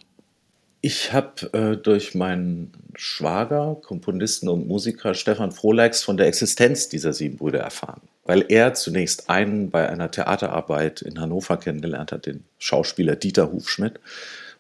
Ich 0.87 1.15
habe 1.15 1.51
äh, 1.55 1.77
durch 1.79 2.15
meinen 2.15 2.71
Schwager, 2.95 3.79
Komponisten 3.81 4.51
und 4.51 4.69
Musiker 4.69 5.15
Stefan 5.15 5.51
Frohleix 5.51 6.03
von 6.03 6.19
der 6.19 6.27
Existenz 6.27 6.91
dieser 6.91 7.15
sieben 7.15 7.39
Brüder 7.39 7.61
erfahren, 7.61 8.03
weil 8.27 8.45
er 8.51 8.75
zunächst 8.75 9.31
einen 9.31 9.71
bei 9.71 9.89
einer 9.89 10.11
Theaterarbeit 10.11 11.01
in 11.01 11.19
Hannover 11.19 11.57
kennengelernt 11.57 12.13
hat, 12.13 12.27
den 12.27 12.45
Schauspieler 12.59 13.17
Dieter 13.17 13.51
Hufschmidt. 13.51 13.95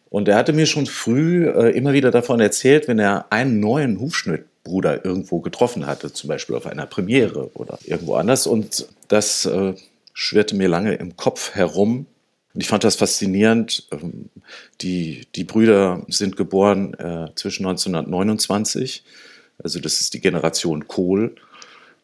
Und 0.08 0.26
er 0.26 0.36
hatte 0.36 0.54
mir 0.54 0.64
schon 0.64 0.86
früh 0.86 1.46
äh, 1.46 1.76
immer 1.76 1.92
wieder 1.92 2.10
davon 2.10 2.40
erzählt, 2.40 2.88
wenn 2.88 2.98
er 2.98 3.26
einen 3.28 3.60
neuen 3.60 4.00
Hufschmidt-Bruder 4.00 5.04
irgendwo 5.04 5.40
getroffen 5.40 5.86
hatte, 5.86 6.10
zum 6.10 6.28
Beispiel 6.28 6.56
auf 6.56 6.64
einer 6.64 6.86
Premiere 6.86 7.50
oder 7.52 7.78
irgendwo 7.84 8.14
anders. 8.14 8.46
Und 8.46 8.88
das 9.08 9.44
äh, 9.44 9.74
schwirrte 10.14 10.56
mir 10.56 10.68
lange 10.68 10.94
im 10.94 11.18
Kopf 11.18 11.54
herum, 11.54 12.06
und 12.54 12.60
ich 12.60 12.68
fand 12.68 12.84
das 12.84 12.96
faszinierend. 12.96 13.86
Ähm, 13.90 14.30
die, 14.80 15.26
die 15.34 15.44
Brüder 15.44 16.04
sind 16.08 16.36
geboren 16.36 16.94
äh, 16.94 17.28
zwischen 17.34 17.66
1929, 17.66 19.04
also 19.62 19.80
das 19.80 20.00
ist 20.00 20.14
die 20.14 20.20
Generation 20.20 20.88
Kohl 20.88 21.34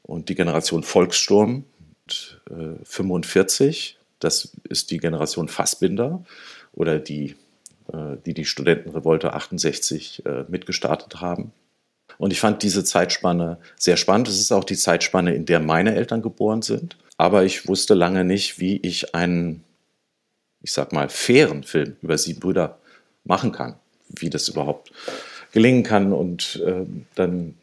und 0.02 0.28
die 0.28 0.34
Generation 0.34 0.82
Volkssturm 0.82 1.64
und, 2.04 2.40
äh, 2.50 2.84
45, 2.84 3.98
das 4.18 4.52
ist 4.68 4.90
die 4.90 4.98
Generation 4.98 5.48
Fassbinder 5.48 6.24
oder 6.72 6.98
die, 6.98 7.36
äh, 7.92 8.16
die 8.26 8.34
die 8.34 8.44
Studentenrevolte 8.44 9.32
68 9.32 10.26
äh, 10.26 10.44
mitgestartet 10.48 11.20
haben. 11.20 11.52
Und 12.18 12.32
ich 12.32 12.40
fand 12.40 12.62
diese 12.62 12.84
Zeitspanne 12.84 13.58
sehr 13.76 13.96
spannend. 13.96 14.28
Es 14.28 14.38
ist 14.38 14.52
auch 14.52 14.64
die 14.64 14.76
Zeitspanne, 14.76 15.34
in 15.34 15.46
der 15.46 15.60
meine 15.60 15.94
Eltern 15.94 16.22
geboren 16.22 16.60
sind. 16.60 16.96
Aber 17.16 17.44
ich 17.44 17.66
wusste 17.68 17.94
lange 17.94 18.24
nicht, 18.24 18.58
wie 18.60 18.76
ich 18.78 19.14
einen 19.14 19.64
ich 20.62 20.72
sag 20.72 20.92
mal, 20.92 21.08
fairen 21.08 21.62
Film 21.62 21.96
über 22.02 22.18
sieben 22.18 22.40
Brüder 22.40 22.78
machen 23.24 23.52
kann, 23.52 23.76
wie 24.08 24.30
das 24.30 24.48
überhaupt 24.48 24.92
gelingen 25.52 25.82
kann. 25.82 26.12
Und 26.12 26.62
äh, 26.66 26.86
dann 27.14 27.54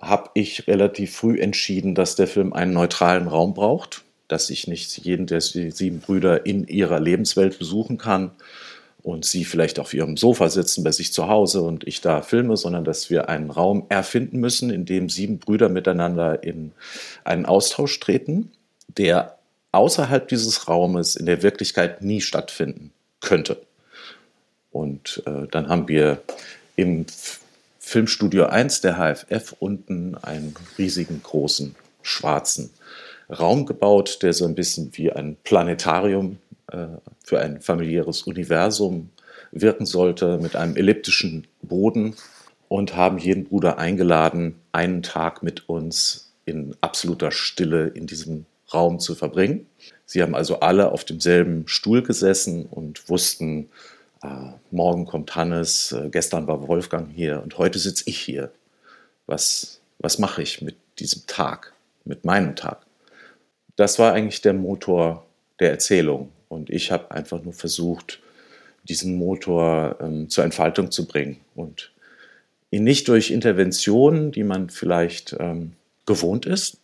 habe 0.00 0.30
ich 0.34 0.66
relativ 0.66 1.14
früh 1.14 1.40
entschieden, 1.40 1.94
dass 1.94 2.16
der 2.16 2.26
Film 2.26 2.52
einen 2.52 2.72
neutralen 2.72 3.28
Raum 3.28 3.54
braucht, 3.54 4.02
dass 4.28 4.50
ich 4.50 4.66
nicht 4.66 4.98
jeden 4.98 5.26
der 5.26 5.40
sieben 5.40 6.00
Brüder 6.00 6.46
in 6.46 6.66
ihrer 6.66 7.00
Lebenswelt 7.00 7.58
besuchen 7.58 7.98
kann 7.98 8.32
und 9.02 9.24
sie 9.24 9.44
vielleicht 9.44 9.78
auf 9.78 9.94
ihrem 9.94 10.16
Sofa 10.16 10.48
sitzen 10.48 10.84
bei 10.84 10.92
sich 10.92 11.12
zu 11.12 11.28
Hause 11.28 11.62
und 11.62 11.86
ich 11.86 12.00
da 12.00 12.22
filme, 12.22 12.56
sondern 12.56 12.84
dass 12.84 13.10
wir 13.10 13.28
einen 13.28 13.50
Raum 13.50 13.86
erfinden 13.88 14.38
müssen, 14.38 14.70
in 14.70 14.84
dem 14.84 15.08
sieben 15.08 15.38
Brüder 15.38 15.68
miteinander 15.68 16.42
in 16.42 16.72
einen 17.24 17.46
Austausch 17.46 17.98
treten, 18.00 18.52
der 18.96 19.38
außerhalb 19.72 20.28
dieses 20.28 20.68
Raumes 20.68 21.16
in 21.16 21.26
der 21.26 21.42
Wirklichkeit 21.42 22.02
nie 22.02 22.20
stattfinden 22.20 22.92
könnte. 23.20 23.60
Und 24.70 25.22
äh, 25.26 25.46
dann 25.50 25.68
haben 25.68 25.88
wir 25.88 26.22
im 26.76 27.06
Filmstudio 27.78 28.46
1 28.46 28.80
der 28.80 28.96
HFF 28.96 29.54
unten 29.58 30.14
einen 30.16 30.54
riesigen 30.78 31.22
großen 31.22 31.74
schwarzen 32.02 32.70
Raum 33.28 33.66
gebaut, 33.66 34.22
der 34.22 34.32
so 34.32 34.44
ein 34.44 34.54
bisschen 34.54 34.90
wie 34.94 35.12
ein 35.12 35.36
Planetarium 35.44 36.38
äh, 36.70 36.86
für 37.24 37.40
ein 37.40 37.60
familiäres 37.60 38.22
Universum 38.22 39.10
wirken 39.52 39.86
sollte, 39.86 40.38
mit 40.38 40.56
einem 40.56 40.76
elliptischen 40.76 41.46
Boden 41.60 42.14
und 42.68 42.96
haben 42.96 43.18
jeden 43.18 43.44
Bruder 43.44 43.78
eingeladen, 43.78 44.54
einen 44.72 45.02
Tag 45.02 45.42
mit 45.42 45.68
uns 45.68 46.32
in 46.44 46.74
absoluter 46.80 47.30
Stille 47.30 47.88
in 47.88 48.06
diesem 48.06 48.46
Raum 48.74 48.98
zu 48.98 49.14
verbringen. 49.14 49.66
Sie 50.04 50.22
haben 50.22 50.34
also 50.34 50.60
alle 50.60 50.92
auf 50.92 51.04
demselben 51.04 51.68
Stuhl 51.68 52.02
gesessen 52.02 52.66
und 52.66 53.08
wussten, 53.08 53.68
äh, 54.22 54.52
morgen 54.70 55.04
kommt 55.04 55.34
Hannes, 55.34 55.92
äh, 55.92 56.08
gestern 56.10 56.46
war 56.46 56.66
Wolfgang 56.68 57.10
hier 57.14 57.42
und 57.42 57.58
heute 57.58 57.78
sitze 57.78 58.04
ich 58.06 58.18
hier. 58.18 58.52
Was, 59.26 59.80
was 59.98 60.18
mache 60.18 60.42
ich 60.42 60.62
mit 60.62 60.76
diesem 60.98 61.26
Tag, 61.26 61.72
mit 62.04 62.24
meinem 62.24 62.56
Tag? 62.56 62.84
Das 63.76 63.98
war 63.98 64.12
eigentlich 64.12 64.42
der 64.42 64.52
Motor 64.52 65.26
der 65.60 65.70
Erzählung 65.70 66.30
und 66.48 66.70
ich 66.70 66.92
habe 66.92 67.10
einfach 67.10 67.42
nur 67.42 67.52
versucht, 67.52 68.20
diesen 68.84 69.16
Motor 69.16 69.96
ähm, 70.00 70.28
zur 70.28 70.44
Entfaltung 70.44 70.90
zu 70.90 71.06
bringen 71.06 71.38
und 71.54 71.92
ihn 72.70 72.84
nicht 72.84 73.08
durch 73.08 73.30
Interventionen, 73.30 74.32
die 74.32 74.44
man 74.44 74.70
vielleicht 74.70 75.36
ähm, 75.38 75.72
gewohnt 76.06 76.46
ist, 76.46 76.78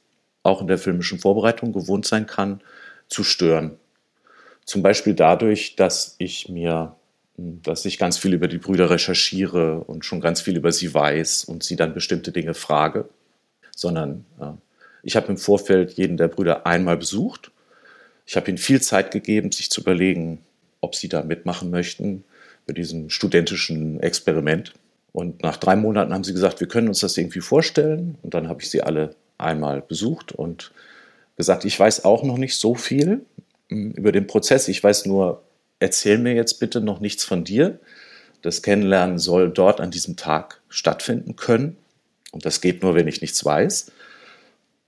auch 0.48 0.60
in 0.60 0.66
der 0.66 0.78
filmischen 0.78 1.18
Vorbereitung 1.18 1.72
gewohnt 1.72 2.06
sein 2.06 2.26
kann, 2.26 2.60
zu 3.08 3.24
stören. 3.24 3.76
Zum 4.64 4.82
Beispiel 4.82 5.14
dadurch, 5.14 5.76
dass 5.76 6.14
ich 6.18 6.48
mir, 6.48 6.94
dass 7.36 7.84
ich 7.84 7.98
ganz 7.98 8.18
viel 8.18 8.34
über 8.34 8.48
die 8.48 8.58
Brüder 8.58 8.90
recherchiere 8.90 9.80
und 9.84 10.04
schon 10.04 10.20
ganz 10.20 10.40
viel 10.40 10.56
über 10.56 10.72
sie 10.72 10.92
weiß 10.92 11.44
und 11.44 11.62
sie 11.62 11.76
dann 11.76 11.94
bestimmte 11.94 12.32
Dinge 12.32 12.54
frage, 12.54 13.08
sondern 13.74 14.24
äh, 14.40 14.52
ich 15.02 15.16
habe 15.16 15.28
im 15.28 15.38
Vorfeld 15.38 15.92
jeden 15.92 16.16
der 16.16 16.28
Brüder 16.28 16.66
einmal 16.66 16.96
besucht. 16.96 17.50
Ich 18.26 18.36
habe 18.36 18.50
ihnen 18.50 18.58
viel 18.58 18.82
Zeit 18.82 19.10
gegeben, 19.10 19.52
sich 19.52 19.70
zu 19.70 19.80
überlegen, 19.80 20.40
ob 20.80 20.94
sie 20.94 21.08
da 21.08 21.22
mitmachen 21.22 21.70
möchten 21.70 22.24
bei 22.66 22.74
diesem 22.74 23.08
studentischen 23.08 24.00
Experiment. 24.00 24.74
Und 25.12 25.42
nach 25.42 25.56
drei 25.56 25.76
Monaten 25.76 26.12
haben 26.12 26.24
sie 26.24 26.34
gesagt, 26.34 26.60
wir 26.60 26.68
können 26.68 26.88
uns 26.88 27.00
das 27.00 27.16
irgendwie 27.16 27.40
vorstellen. 27.40 28.18
Und 28.22 28.34
dann 28.34 28.48
habe 28.48 28.60
ich 28.60 28.70
sie 28.70 28.82
alle 28.82 29.14
einmal 29.38 29.80
besucht 29.80 30.32
und 30.32 30.72
gesagt, 31.36 31.64
ich 31.64 31.78
weiß 31.78 32.04
auch 32.04 32.22
noch 32.24 32.36
nicht 32.36 32.58
so 32.58 32.74
viel 32.74 33.24
hm, 33.68 33.92
über 33.92 34.12
den 34.12 34.26
Prozess. 34.26 34.68
Ich 34.68 34.82
weiß 34.82 35.06
nur, 35.06 35.42
erzähl 35.78 36.18
mir 36.18 36.34
jetzt 36.34 36.60
bitte 36.60 36.80
noch 36.80 37.00
nichts 37.00 37.24
von 37.24 37.44
dir. 37.44 37.78
Das 38.42 38.62
Kennenlernen 38.62 39.18
soll 39.18 39.50
dort 39.50 39.80
an 39.80 39.90
diesem 39.90 40.16
Tag 40.16 40.60
stattfinden 40.68 41.36
können. 41.36 41.76
Und 42.32 42.44
das 42.44 42.60
geht 42.60 42.82
nur, 42.82 42.94
wenn 42.94 43.08
ich 43.08 43.20
nichts 43.20 43.44
weiß. 43.44 43.90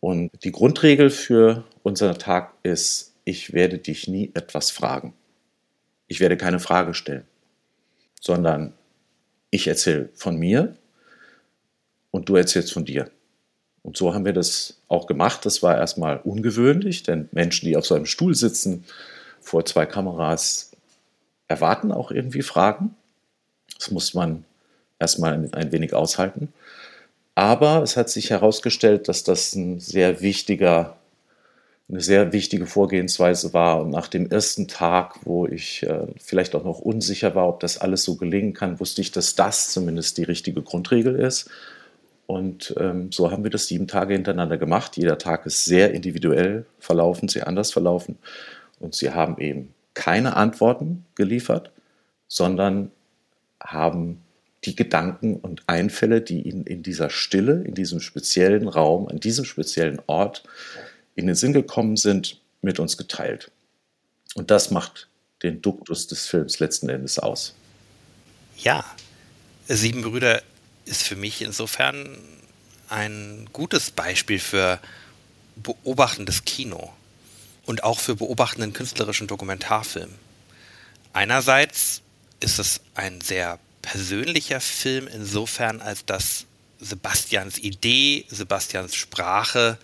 Und 0.01 0.31
die 0.45 0.53
Grundregel 0.53 1.11
für 1.11 1.65
unseren 1.83 2.19
Tag 2.19 2.55
ist, 2.63 3.15
ich 3.25 3.53
werde 3.53 3.79
dich 3.79 4.09
nie 4.09 4.31
etwas 4.35 4.71
fragen. 4.71 5.15
Ich 6.07 6.21
werde 6.21 6.37
keine 6.37 6.59
Frage 6.59 6.95
stellen, 6.95 7.25
sondern 8.21 8.75
ich 9.51 9.69
erzähle 9.69 10.11
von 10.15 10.37
mir 10.37 10.77
und 12.11 12.29
du 12.29 12.37
erzählst 12.37 12.73
von 12.73 12.85
dir. 12.85 13.11
Und 13.83 13.97
so 13.97 14.15
haben 14.15 14.25
wir 14.25 14.33
das 14.33 14.79
auch 14.89 15.07
gemacht. 15.07 15.47
Das 15.47 15.63
war 15.63 15.77
erstmal 15.77 16.19
ungewöhnlich, 16.19 17.03
denn 17.03 17.29
Menschen, 17.33 17.67
die 17.67 17.77
auf 17.77 17.87
so 17.87 17.95
einem 17.95 18.07
Stuhl 18.07 18.35
sitzen, 18.35 18.85
vor 19.41 19.65
zwei 19.65 19.87
Kameras, 19.87 20.71
erwarten 21.49 21.91
auch 21.91 22.11
irgendwie 22.11 22.43
Fragen. 22.43 22.95
Das 23.79 23.91
muss 23.91 24.15
man 24.15 24.45
erstmal 24.99 25.49
ein 25.53 25.73
wenig 25.73 25.95
aushalten. 25.95 26.53
Aber 27.35 27.83
es 27.83 27.97
hat 27.97 28.11
sich 28.11 28.31
herausgestellt, 28.31 29.09
dass 29.09 29.25
das 29.25 29.55
ein 29.55 29.81
sehr 29.81 30.21
wichtiger, 30.21 30.99
eine 31.89 32.03
sehr 32.03 32.33
wichtige 32.33 32.67
Vorgehensweise 32.67 33.55
war. 33.55 33.81
Und 33.81 33.91
nach 33.91 34.09
dem 34.09 34.31
ersten 34.31 34.69
Tag, 34.69 35.21
wo 35.25 35.47
ich 35.47 35.83
äh, 35.85 36.07
vielleicht 36.19 36.55
auch 36.55 36.65
noch 36.65 36.81
unsicher 36.81 37.35
war, 37.35 37.49
ob 37.49 37.61
das 37.61 37.79
alles 37.79 38.05
so 38.05 38.17
gelingen 38.17 38.53
kann, 38.53 38.79
wusste 38.79 39.01
ich, 39.01 39.11
dass 39.11 39.35
das 39.35 39.71
zumindest 39.73 40.19
die 40.19 40.25
richtige 40.25 40.63
Grundregel 40.63 41.17
ist. 41.17 41.51
Und 42.31 42.77
ähm, 42.79 43.11
so 43.11 43.33
haben 43.33 43.43
wir 43.43 43.51
das 43.51 43.67
sieben 43.67 43.89
Tage 43.89 44.15
hintereinander 44.15 44.57
gemacht. 44.57 44.97
Jeder 44.97 45.19
Tag 45.19 45.47
ist 45.47 45.65
sehr 45.65 45.93
individuell 45.93 46.65
verlaufen, 46.79 47.29
sehr 47.29 47.49
anders 47.49 47.73
verlaufen. 47.73 48.19
Und 48.79 48.95
sie 48.95 49.11
haben 49.11 49.39
eben 49.39 49.75
keine 49.95 50.37
Antworten 50.37 51.05
geliefert, 51.17 51.73
sondern 52.29 52.93
haben 53.61 54.23
die 54.65 54.77
Gedanken 54.77 55.41
und 55.41 55.65
Einfälle, 55.67 56.21
die 56.21 56.43
ihnen 56.43 56.63
in 56.67 56.85
dieser 56.85 57.11
Stille, 57.11 57.65
in 57.65 57.75
diesem 57.75 57.99
speziellen 57.99 58.69
Raum, 58.69 59.09
an 59.09 59.19
diesem 59.19 59.45
speziellen 59.45 60.01
Ort 60.07 60.45
in 61.17 61.27
den 61.27 61.35
Sinn 61.35 61.53
gekommen 61.53 61.97
sind, 61.97 62.41
mit 62.63 62.79
uns 62.79 62.97
geteilt. 62.97 63.51
Und 64.37 64.53
das 64.53 64.71
macht 64.71 65.09
den 65.43 65.63
Duktus 65.63 66.07
des 66.07 66.29
Films 66.29 66.61
letzten 66.61 66.91
Endes 66.91 67.19
aus. 67.19 67.57
Ja, 68.57 68.85
Sieben 69.73 70.03
Brüder 70.03 70.43
ist 70.91 71.05
für 71.05 71.17
mich 71.17 71.41
insofern 71.41 72.19
ein 72.89 73.49
gutes 73.53 73.91
Beispiel 73.91 74.41
für 74.41 74.81
beobachtendes 75.57 76.45
Kino 76.45 76.93
und 77.65 77.85
auch 77.85 78.01
für 78.01 78.17
beobachtenden 78.17 78.73
künstlerischen 78.73 79.29
Dokumentarfilm. 79.29 80.11
Einerseits 81.13 82.03
ist 82.41 82.59
es 82.59 82.81
ein 82.95 83.21
sehr 83.21 83.59
persönlicher 83.83 84.61
Film 84.61 85.07
insofern, 85.07 85.81
als 85.81 86.05
dass 86.05 86.47
Sebastians 86.81 87.59
Idee, 87.59 88.25
Sebastians 88.29 88.97
Sprache, 88.97 89.79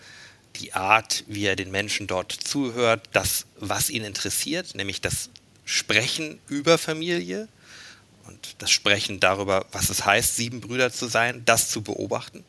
die 0.56 0.72
Art, 0.72 1.24
wie 1.26 1.44
er 1.44 1.54
den 1.54 1.70
Menschen 1.70 2.06
dort 2.06 2.32
zuhört, 2.32 3.08
das, 3.12 3.46
was 3.58 3.90
ihn 3.90 4.04
interessiert, 4.04 4.74
nämlich 4.74 5.00
das 5.00 5.28
Sprechen 5.64 6.40
über 6.48 6.78
Familie 6.78 7.48
und 8.28 8.56
das 8.58 8.70
Sprechen 8.70 9.20
darüber, 9.20 9.66
was 9.72 9.90
es 9.90 10.04
heißt, 10.04 10.36
sieben 10.36 10.60
Brüder 10.60 10.92
zu 10.92 11.06
sein, 11.06 11.42
das 11.44 11.70
zu 11.70 11.82
beobachten. 11.82 12.44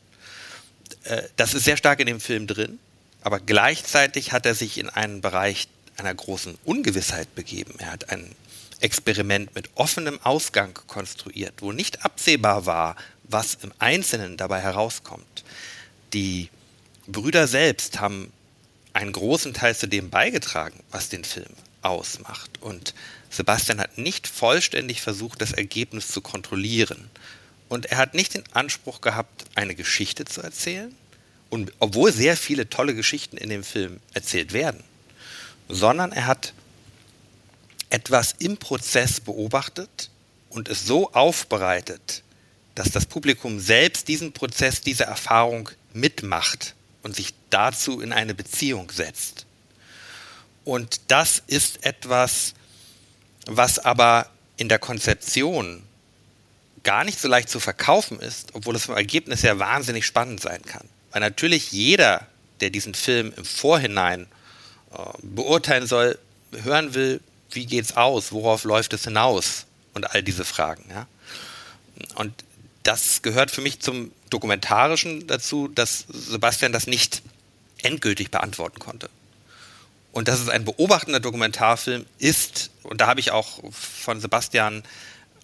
Äh, 1.04 1.22
das 1.36 1.54
ist 1.54 1.64
sehr 1.64 1.76
stark 1.76 2.00
in 2.00 2.06
dem 2.06 2.20
Film 2.20 2.46
drin, 2.46 2.78
aber 3.22 3.40
gleichzeitig 3.40 4.32
hat 4.32 4.46
er 4.46 4.54
sich 4.54 4.78
in 4.78 4.88
einen 4.88 5.20
Bereich 5.20 5.68
einer 5.96 6.14
großen 6.14 6.56
Ungewissheit 6.64 7.34
begeben. 7.34 7.74
Er 7.78 7.92
hat 7.92 8.10
ein 8.10 8.34
Experiment 8.80 9.54
mit 9.54 9.70
offenem 9.74 10.20
Ausgang 10.22 10.78
konstruiert, 10.86 11.54
wo 11.58 11.72
nicht 11.72 12.04
absehbar 12.04 12.66
war, 12.66 12.96
was 13.24 13.56
im 13.56 13.72
Einzelnen 13.78 14.36
dabei 14.36 14.60
herauskommt. 14.60 15.44
Die 16.12 16.48
Brüder 17.06 17.46
selbst 17.46 18.00
haben 18.00 18.32
einen 18.92 19.12
großen 19.12 19.52
Teil 19.54 19.76
zu 19.76 19.86
dem 19.86 20.10
beigetragen, 20.10 20.80
was 20.90 21.08
den 21.08 21.24
Film 21.24 21.50
ausmacht. 21.82 22.50
Und 22.60 22.94
Sebastian 23.30 23.80
hat 23.80 23.98
nicht 23.98 24.26
vollständig 24.26 25.00
versucht, 25.00 25.40
das 25.40 25.52
Ergebnis 25.52 26.08
zu 26.08 26.20
kontrollieren. 26.20 27.10
Und 27.68 27.86
er 27.86 27.98
hat 27.98 28.14
nicht 28.14 28.34
den 28.34 28.44
Anspruch 28.52 29.00
gehabt, 29.00 29.44
eine 29.54 29.74
Geschichte 29.74 30.24
zu 30.24 30.40
erzählen. 30.40 30.94
Und 31.50 31.72
obwohl 31.78 32.12
sehr 32.12 32.36
viele 32.36 32.68
tolle 32.68 32.94
Geschichten 32.94 33.36
in 33.36 33.48
dem 33.48 33.64
Film 33.64 34.00
erzählt 34.14 34.52
werden, 34.52 34.82
sondern 35.68 36.12
er 36.12 36.26
hat 36.26 36.52
etwas 37.90 38.34
im 38.38 38.56
Prozess 38.56 39.20
beobachtet 39.20 40.10
und 40.50 40.68
es 40.68 40.86
so 40.86 41.12
aufbereitet, 41.12 42.22
dass 42.74 42.90
das 42.90 43.06
Publikum 43.06 43.60
selbst 43.60 44.08
diesen 44.08 44.32
Prozess, 44.32 44.80
diese 44.80 45.04
Erfahrung 45.04 45.70
mitmacht 45.92 46.74
und 47.02 47.16
sich 47.16 47.34
dazu 47.50 48.00
in 48.00 48.12
eine 48.12 48.34
Beziehung 48.34 48.90
setzt. 48.90 49.46
Und 50.64 51.00
das 51.08 51.42
ist 51.46 51.84
etwas, 51.84 52.54
was 53.48 53.78
aber 53.78 54.28
in 54.56 54.68
der 54.68 54.78
Konzeption 54.78 55.82
gar 56.84 57.04
nicht 57.04 57.18
so 57.18 57.28
leicht 57.28 57.48
zu 57.48 57.60
verkaufen 57.60 58.20
ist, 58.20 58.54
obwohl 58.54 58.76
es 58.76 58.86
im 58.86 58.94
Ergebnis 58.94 59.42
ja 59.42 59.58
wahnsinnig 59.58 60.06
spannend 60.06 60.40
sein 60.40 60.62
kann. 60.62 60.86
Weil 61.10 61.20
natürlich 61.20 61.72
jeder, 61.72 62.26
der 62.60 62.70
diesen 62.70 62.94
Film 62.94 63.32
im 63.36 63.44
Vorhinein 63.44 64.26
äh, 64.92 64.98
beurteilen 65.22 65.86
soll, 65.86 66.18
hören 66.62 66.94
will, 66.94 67.20
wie 67.50 67.66
geht's 67.66 67.96
aus, 67.96 68.32
worauf 68.32 68.64
läuft 68.64 68.92
es 68.92 69.04
hinaus 69.04 69.66
und 69.94 70.10
all 70.10 70.22
diese 70.22 70.44
Fragen. 70.44 70.84
Ja? 70.90 71.06
Und 72.14 72.32
das 72.82 73.22
gehört 73.22 73.50
für 73.50 73.60
mich 73.60 73.80
zum 73.80 74.12
Dokumentarischen 74.30 75.26
dazu, 75.26 75.68
dass 75.68 76.04
Sebastian 76.08 76.72
das 76.72 76.86
nicht 76.86 77.22
endgültig 77.82 78.30
beantworten 78.30 78.78
konnte. 78.78 79.08
Und 80.12 80.28
dass 80.28 80.40
es 80.40 80.48
ein 80.48 80.64
beobachtender 80.64 81.20
Dokumentarfilm 81.20 82.06
ist, 82.18 82.70
und 82.82 83.00
da 83.00 83.06
habe 83.06 83.20
ich 83.20 83.30
auch 83.30 83.60
von 83.72 84.20
Sebastian 84.20 84.82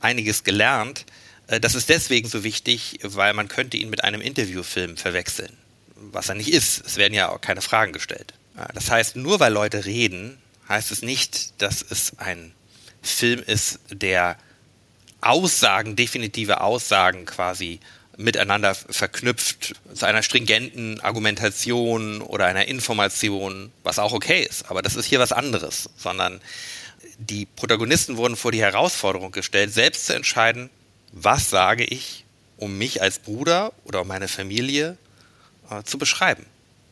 einiges 0.01 0.45
gelernt, 0.45 1.05
äh, 1.47 1.61
das 1.61 1.75
ist 1.75 1.89
deswegen 1.89 2.29
so 2.29 2.45
wichtig, 2.45 2.99
weil 3.03 3.35
man 3.35 3.49
könnte 3.49 3.77
ihn 3.77 3.91
mit 3.91 4.05
einem 4.05 4.21
Interviewfilm 4.21 4.97
verwechseln, 4.97 5.57
was 5.97 6.29
er 6.29 6.35
nicht 6.35 6.53
ist. 6.53 6.85
Es 6.87 6.97
werden 6.97 7.15
ja 7.15 7.29
auch 7.29 7.41
keine 7.41 7.63
Fragen 7.63 7.93
gestellt. 7.93 8.35
Das 8.73 8.91
heißt, 8.91 9.17
nur 9.17 9.41
weil 9.41 9.53
Leute 9.53 9.85
reden, 9.85 10.39
heißt 10.69 10.93
es 10.93 11.03
nicht, 11.03 11.61
dass 11.61 11.83
es 11.83 12.19
ein 12.19 12.55
Film 13.03 13.43
ist, 13.45 13.81
der 13.91 14.39
Aussagen, 15.21 15.97
definitive 15.97 16.61
Aussagen 16.61 17.27
quasi 17.27 17.81
miteinander 18.17 18.75
verknüpft 18.75 19.75
zu 19.93 20.07
einer 20.07 20.23
stringenten 20.23 21.01
Argumentation 21.01 22.23
oder 22.23 22.47
einer 22.47 22.69
Information, 22.69 23.73
was 23.83 23.99
auch 23.99 24.13
okay 24.13 24.43
ist. 24.43 24.71
Aber 24.71 24.83
das 24.83 24.97
ist 24.97 25.07
hier 25.07 25.21
was 25.21 25.33
anderes, 25.33 25.91
sondern 25.97 26.41
die 27.19 27.47
Protagonisten 27.47 28.17
wurden 28.17 28.37
vor 28.37 28.53
die 28.53 28.63
Herausforderung 28.63 29.33
gestellt, 29.33 29.73
selbst 29.73 30.07
zu 30.07 30.15
entscheiden, 30.15 30.71
was 31.13 31.51
sage 31.51 31.85
ich, 31.85 32.25
um 32.57 32.79
mich 32.79 33.03
als 33.03 33.19
Bruder 33.19 33.73
oder 33.85 34.03
um 34.03 34.09
meine 34.09 34.29
Familie 34.29 34.97
äh, 35.71 35.83
zu 35.83 35.99
beschreiben. 35.99 36.47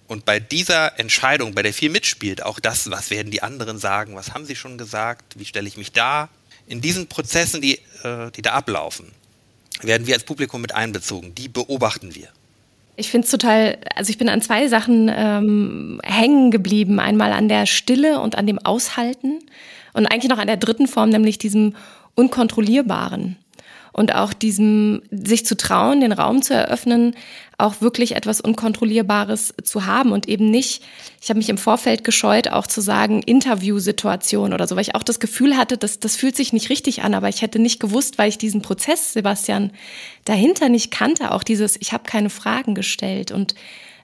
Und 0.08 0.24
bei 0.24 0.40
dieser 0.40 0.98
Entscheidung, 0.98 1.54
bei 1.54 1.62
der 1.62 1.72
viel 1.72 1.90
mitspielt, 1.90 2.42
auch 2.42 2.60
das, 2.60 2.90
was 2.90 3.10
werden 3.10 3.30
die 3.30 3.42
anderen 3.42 3.78
sagen, 3.78 4.14
was 4.14 4.34
haben 4.34 4.44
sie 4.44 4.56
schon 4.56 4.76
gesagt, 4.76 5.38
wie 5.38 5.44
stelle 5.44 5.68
ich 5.68 5.76
mich 5.76 5.92
da, 5.92 6.28
in 6.66 6.80
diesen 6.80 7.06
Prozessen, 7.06 7.60
die, 7.60 7.78
äh, 8.02 8.30
die 8.36 8.42
da 8.42 8.52
ablaufen, 8.52 9.12
werden 9.80 10.06
wir 10.06 10.14
als 10.14 10.24
Publikum 10.24 10.60
mit 10.60 10.74
einbezogen. 10.74 11.34
Die 11.34 11.48
beobachten 11.48 12.14
wir. 12.14 12.28
Ich 12.96 13.10
finde 13.10 13.24
es 13.24 13.30
total, 13.30 13.78
also 13.96 14.10
ich 14.10 14.18
bin 14.18 14.28
an 14.28 14.42
zwei 14.42 14.68
Sachen 14.68 15.10
ähm, 15.14 16.00
hängen 16.04 16.50
geblieben. 16.50 17.00
Einmal 17.00 17.32
an 17.32 17.48
der 17.48 17.66
Stille 17.66 18.20
und 18.20 18.36
an 18.36 18.46
dem 18.46 18.58
Aushalten 18.58 19.38
und 19.94 20.06
eigentlich 20.06 20.30
noch 20.30 20.38
an 20.38 20.46
der 20.46 20.58
dritten 20.58 20.86
Form, 20.86 21.08
nämlich 21.08 21.38
diesem 21.38 21.74
Unkontrollierbaren 22.14 23.36
und 23.92 24.14
auch 24.14 24.32
diesem 24.32 25.02
sich 25.10 25.46
zu 25.46 25.56
trauen, 25.56 26.00
den 26.00 26.12
Raum 26.12 26.42
zu 26.42 26.54
eröffnen, 26.54 27.14
auch 27.62 27.80
wirklich 27.80 28.16
etwas 28.16 28.40
Unkontrollierbares 28.40 29.54
zu 29.62 29.86
haben 29.86 30.12
und 30.12 30.28
eben 30.28 30.50
nicht, 30.50 30.82
ich 31.20 31.30
habe 31.30 31.38
mich 31.38 31.48
im 31.48 31.58
Vorfeld 31.58 32.04
gescheut, 32.04 32.48
auch 32.48 32.66
zu 32.66 32.80
sagen, 32.80 33.22
Interviewsituation 33.22 34.52
oder 34.52 34.66
so, 34.66 34.74
weil 34.74 34.82
ich 34.82 34.94
auch 34.94 35.02
das 35.02 35.20
Gefühl 35.20 35.56
hatte, 35.56 35.78
dass 35.78 36.00
das 36.00 36.16
fühlt 36.16 36.36
sich 36.36 36.52
nicht 36.52 36.68
richtig 36.70 37.02
an, 37.02 37.14
aber 37.14 37.28
ich 37.28 37.40
hätte 37.40 37.58
nicht 37.58 37.80
gewusst, 37.80 38.18
weil 38.18 38.28
ich 38.28 38.38
diesen 38.38 38.62
Prozess, 38.62 39.12
Sebastian, 39.12 39.70
dahinter 40.24 40.68
nicht 40.68 40.90
kannte, 40.90 41.30
auch 41.30 41.42
dieses, 41.44 41.76
ich 41.80 41.92
habe 41.92 42.04
keine 42.04 42.30
Fragen 42.30 42.74
gestellt 42.74 43.30
und 43.30 43.54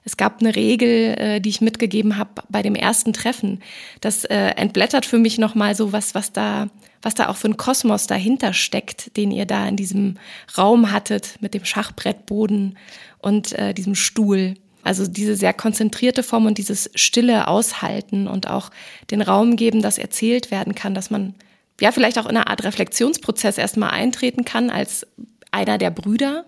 es 0.05 0.17
gab 0.17 0.41
eine 0.41 0.55
Regel, 0.55 1.15
äh, 1.17 1.39
die 1.39 1.49
ich 1.49 1.61
mitgegeben 1.61 2.17
habe 2.17 2.43
bei 2.49 2.61
dem 2.61 2.75
ersten 2.75 3.13
Treffen. 3.13 3.61
Das 4.01 4.25
äh, 4.25 4.35
entblättert 4.35 5.05
für 5.05 5.19
mich 5.19 5.37
nochmal 5.37 5.75
so 5.75 5.91
was, 5.91 6.15
was 6.15 6.31
da, 6.31 6.67
was 7.01 7.15
da 7.15 7.29
auch 7.29 7.35
für 7.35 7.47
ein 7.47 7.57
Kosmos 7.57 8.07
dahinter 8.07 8.53
steckt, 8.53 9.15
den 9.17 9.31
ihr 9.31 9.45
da 9.45 9.67
in 9.67 9.75
diesem 9.75 10.17
Raum 10.57 10.91
hattet 10.91 11.35
mit 11.41 11.53
dem 11.53 11.65
Schachbrettboden 11.65 12.77
und 13.19 13.53
äh, 13.53 13.73
diesem 13.73 13.95
Stuhl. 13.95 14.55
Also 14.83 15.05
diese 15.05 15.35
sehr 15.35 15.53
konzentrierte 15.53 16.23
Form 16.23 16.45
und 16.45 16.57
dieses 16.57 16.89
stille 16.95 17.47
Aushalten 17.47 18.27
und 18.27 18.49
auch 18.49 18.71
den 19.11 19.21
Raum 19.21 19.57
geben, 19.57 19.81
dass 19.81 19.97
erzählt 19.97 20.51
werden 20.51 20.73
kann, 20.73 20.93
dass 20.93 21.09
man 21.09 21.35
ja 21.81 21.91
vielleicht 21.91 22.17
auch 22.17 22.25
in 22.25 22.37
eine 22.37 22.47
Art 22.47 22.63
Reflexionsprozess 22.63 23.57
erstmal 23.57 23.91
eintreten 23.91 24.45
kann 24.45 24.69
als 24.69 25.05
einer 25.51 25.77
der 25.77 25.91
Brüder 25.91 26.45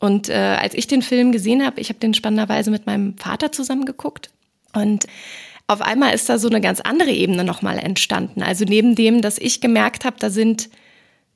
und 0.00 0.28
äh, 0.28 0.34
als 0.34 0.74
ich 0.74 0.86
den 0.86 1.02
Film 1.02 1.32
gesehen 1.32 1.64
habe, 1.64 1.80
ich 1.80 1.88
habe 1.88 1.98
den 1.98 2.14
spannenderweise 2.14 2.70
mit 2.70 2.86
meinem 2.86 3.16
Vater 3.18 3.52
zusammen 3.52 3.84
geguckt 3.84 4.30
und 4.72 5.06
auf 5.66 5.82
einmal 5.82 6.14
ist 6.14 6.28
da 6.28 6.38
so 6.38 6.48
eine 6.48 6.62
ganz 6.62 6.80
andere 6.80 7.10
Ebene 7.10 7.44
nochmal 7.44 7.78
entstanden. 7.78 8.42
Also 8.42 8.64
neben 8.64 8.94
dem, 8.94 9.20
dass 9.20 9.36
ich 9.36 9.60
gemerkt 9.60 10.06
habe, 10.06 10.16
da 10.18 10.30
sind 10.30 10.70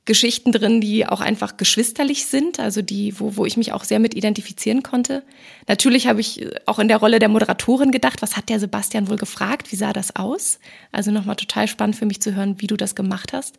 Geschichten 0.05 0.51
drin, 0.51 0.81
die 0.81 1.05
auch 1.05 1.21
einfach 1.21 1.55
geschwisterlich 1.55 2.25
sind, 2.25 2.59
also 2.59 2.81
die, 2.81 3.17
wo, 3.19 3.37
wo 3.37 3.45
ich 3.45 3.55
mich 3.55 3.71
auch 3.71 3.85
sehr 3.85 3.99
mit 3.99 4.15
identifizieren 4.15 4.83
konnte. 4.83 5.23
Natürlich 5.67 6.07
habe 6.07 6.19
ich 6.19 6.45
auch 6.65 6.79
in 6.79 6.89
der 6.89 6.97
Rolle 6.97 7.19
der 7.19 7.29
Moderatorin 7.29 7.91
gedacht, 7.91 8.21
was 8.21 8.35
hat 8.35 8.49
der 8.49 8.59
Sebastian 8.59 9.07
wohl 9.07 9.15
gefragt? 9.15 9.71
Wie 9.71 9.77
sah 9.77 9.93
das 9.93 10.15
aus? 10.17 10.59
Also 10.91 11.11
nochmal 11.11 11.37
total 11.37 11.69
spannend 11.69 11.95
für 11.95 12.05
mich 12.05 12.21
zu 12.21 12.35
hören, 12.35 12.55
wie 12.57 12.67
du 12.67 12.75
das 12.75 12.95
gemacht 12.95 13.31
hast. 13.31 13.57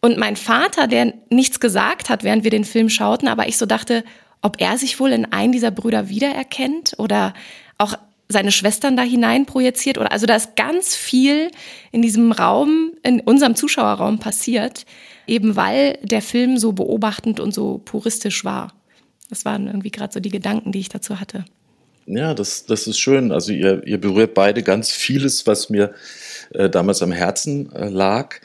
Und 0.00 0.18
mein 0.18 0.36
Vater, 0.36 0.86
der 0.86 1.14
nichts 1.28 1.60
gesagt 1.60 2.08
hat, 2.08 2.22
während 2.22 2.44
wir 2.44 2.50
den 2.50 2.64
Film 2.64 2.88
schauten, 2.88 3.28
aber 3.28 3.48
ich 3.48 3.58
so 3.58 3.66
dachte, 3.66 4.04
ob 4.42 4.60
er 4.60 4.78
sich 4.78 5.00
wohl 5.00 5.10
in 5.10 5.32
einen 5.32 5.52
dieser 5.52 5.70
Brüder 5.70 6.08
wiedererkennt 6.08 6.94
oder 6.98 7.34
auch 7.78 7.94
seine 8.28 8.52
Schwestern 8.52 8.96
da 8.96 9.02
hinein 9.02 9.46
projiziert 9.46 9.98
oder 9.98 10.12
also 10.12 10.26
da 10.26 10.36
ist 10.36 10.54
ganz 10.54 10.94
viel 10.94 11.50
in 11.92 12.02
diesem 12.02 12.30
Raum, 12.30 12.92
in 13.02 13.20
unserem 13.20 13.56
Zuschauerraum 13.56 14.18
passiert, 14.18 14.84
eben 15.26 15.56
weil 15.56 15.98
der 16.02 16.22
Film 16.22 16.58
so 16.58 16.72
beobachtend 16.72 17.40
und 17.40 17.54
so 17.54 17.78
puristisch 17.78 18.44
war. 18.44 18.74
Das 19.30 19.44
waren 19.44 19.66
irgendwie 19.66 19.90
gerade 19.90 20.12
so 20.12 20.20
die 20.20 20.30
Gedanken, 20.30 20.72
die 20.72 20.80
ich 20.80 20.88
dazu 20.88 21.20
hatte. 21.20 21.44
Ja, 22.06 22.32
das, 22.32 22.64
das 22.64 22.86
ist 22.86 22.98
schön. 22.98 23.32
Also 23.32 23.52
ihr, 23.52 23.86
ihr 23.86 24.00
berührt 24.00 24.32
beide 24.32 24.62
ganz 24.62 24.90
vieles, 24.90 25.46
was 25.46 25.68
mir 25.68 25.92
äh, 26.54 26.70
damals 26.70 27.02
am 27.02 27.12
Herzen 27.12 27.70
äh, 27.72 27.88
lag. 27.88 28.36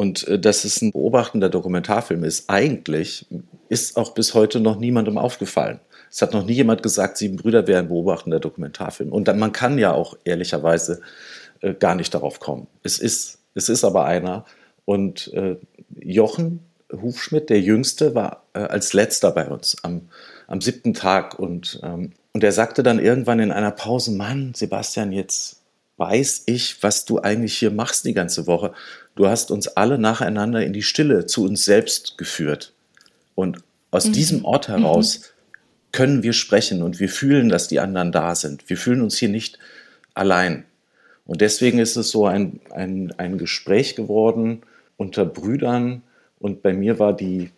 Und 0.00 0.26
äh, 0.28 0.38
dass 0.38 0.64
es 0.64 0.80
ein 0.80 0.92
beobachtender 0.92 1.50
Dokumentarfilm 1.50 2.24
ist, 2.24 2.48
eigentlich 2.48 3.26
ist 3.68 3.98
auch 3.98 4.14
bis 4.14 4.32
heute 4.32 4.58
noch 4.58 4.78
niemandem 4.78 5.18
aufgefallen. 5.18 5.78
Es 6.10 6.22
hat 6.22 6.32
noch 6.32 6.46
nie 6.46 6.54
jemand 6.54 6.82
gesagt, 6.82 7.18
Sieben 7.18 7.36
Brüder 7.36 7.66
wären 7.66 7.88
beobachtender 7.88 8.40
Dokumentarfilm. 8.40 9.12
Und 9.12 9.28
dann, 9.28 9.38
man 9.38 9.52
kann 9.52 9.76
ja 9.76 9.92
auch 9.92 10.16
ehrlicherweise 10.24 11.02
äh, 11.60 11.74
gar 11.74 11.96
nicht 11.96 12.14
darauf 12.14 12.40
kommen. 12.40 12.66
Es 12.82 12.98
ist, 12.98 13.40
es 13.54 13.68
ist 13.68 13.84
aber 13.84 14.06
einer. 14.06 14.46
Und 14.86 15.34
äh, 15.34 15.56
Jochen 15.98 16.60
Hufschmidt, 16.90 17.50
der 17.50 17.60
Jüngste, 17.60 18.14
war 18.14 18.44
äh, 18.54 18.60
als 18.60 18.94
letzter 18.94 19.32
bei 19.32 19.48
uns 19.48 19.76
am, 19.82 20.08
am 20.46 20.62
siebten 20.62 20.94
Tag. 20.94 21.38
Und, 21.38 21.78
ähm, 21.82 22.12
und 22.32 22.42
er 22.42 22.52
sagte 22.52 22.82
dann 22.82 23.00
irgendwann 23.00 23.38
in 23.38 23.52
einer 23.52 23.70
Pause, 23.70 24.12
Mann, 24.12 24.54
Sebastian, 24.54 25.12
jetzt 25.12 25.60
weiß 25.98 26.44
ich, 26.46 26.82
was 26.82 27.04
du 27.04 27.20
eigentlich 27.20 27.58
hier 27.58 27.70
machst 27.70 28.06
die 28.06 28.14
ganze 28.14 28.46
Woche. 28.46 28.72
Du 29.14 29.28
hast 29.28 29.50
uns 29.50 29.68
alle 29.68 29.98
nacheinander 29.98 30.64
in 30.64 30.72
die 30.72 30.82
Stille 30.82 31.26
zu 31.26 31.44
uns 31.44 31.64
selbst 31.64 32.16
geführt. 32.18 32.72
Und 33.34 33.58
aus 33.90 34.06
mhm. 34.06 34.12
diesem 34.12 34.44
Ort 34.44 34.68
heraus 34.68 35.18
mhm. 35.18 35.24
können 35.92 36.22
wir 36.22 36.32
sprechen 36.32 36.82
und 36.82 37.00
wir 37.00 37.08
fühlen, 37.08 37.48
dass 37.48 37.68
die 37.68 37.80
anderen 37.80 38.12
da 38.12 38.34
sind. 38.34 38.68
Wir 38.68 38.76
fühlen 38.76 39.02
uns 39.02 39.18
hier 39.18 39.28
nicht 39.28 39.58
allein. 40.14 40.64
Und 41.26 41.40
deswegen 41.40 41.78
ist 41.78 41.96
es 41.96 42.10
so 42.10 42.26
ein, 42.26 42.60
ein, 42.70 43.12
ein 43.18 43.38
Gespräch 43.38 43.94
geworden 43.94 44.62
unter 44.96 45.24
Brüdern. 45.24 46.02
Und 46.38 46.62
bei 46.62 46.72
mir 46.72 46.98
war 46.98 47.14
die, 47.14 47.50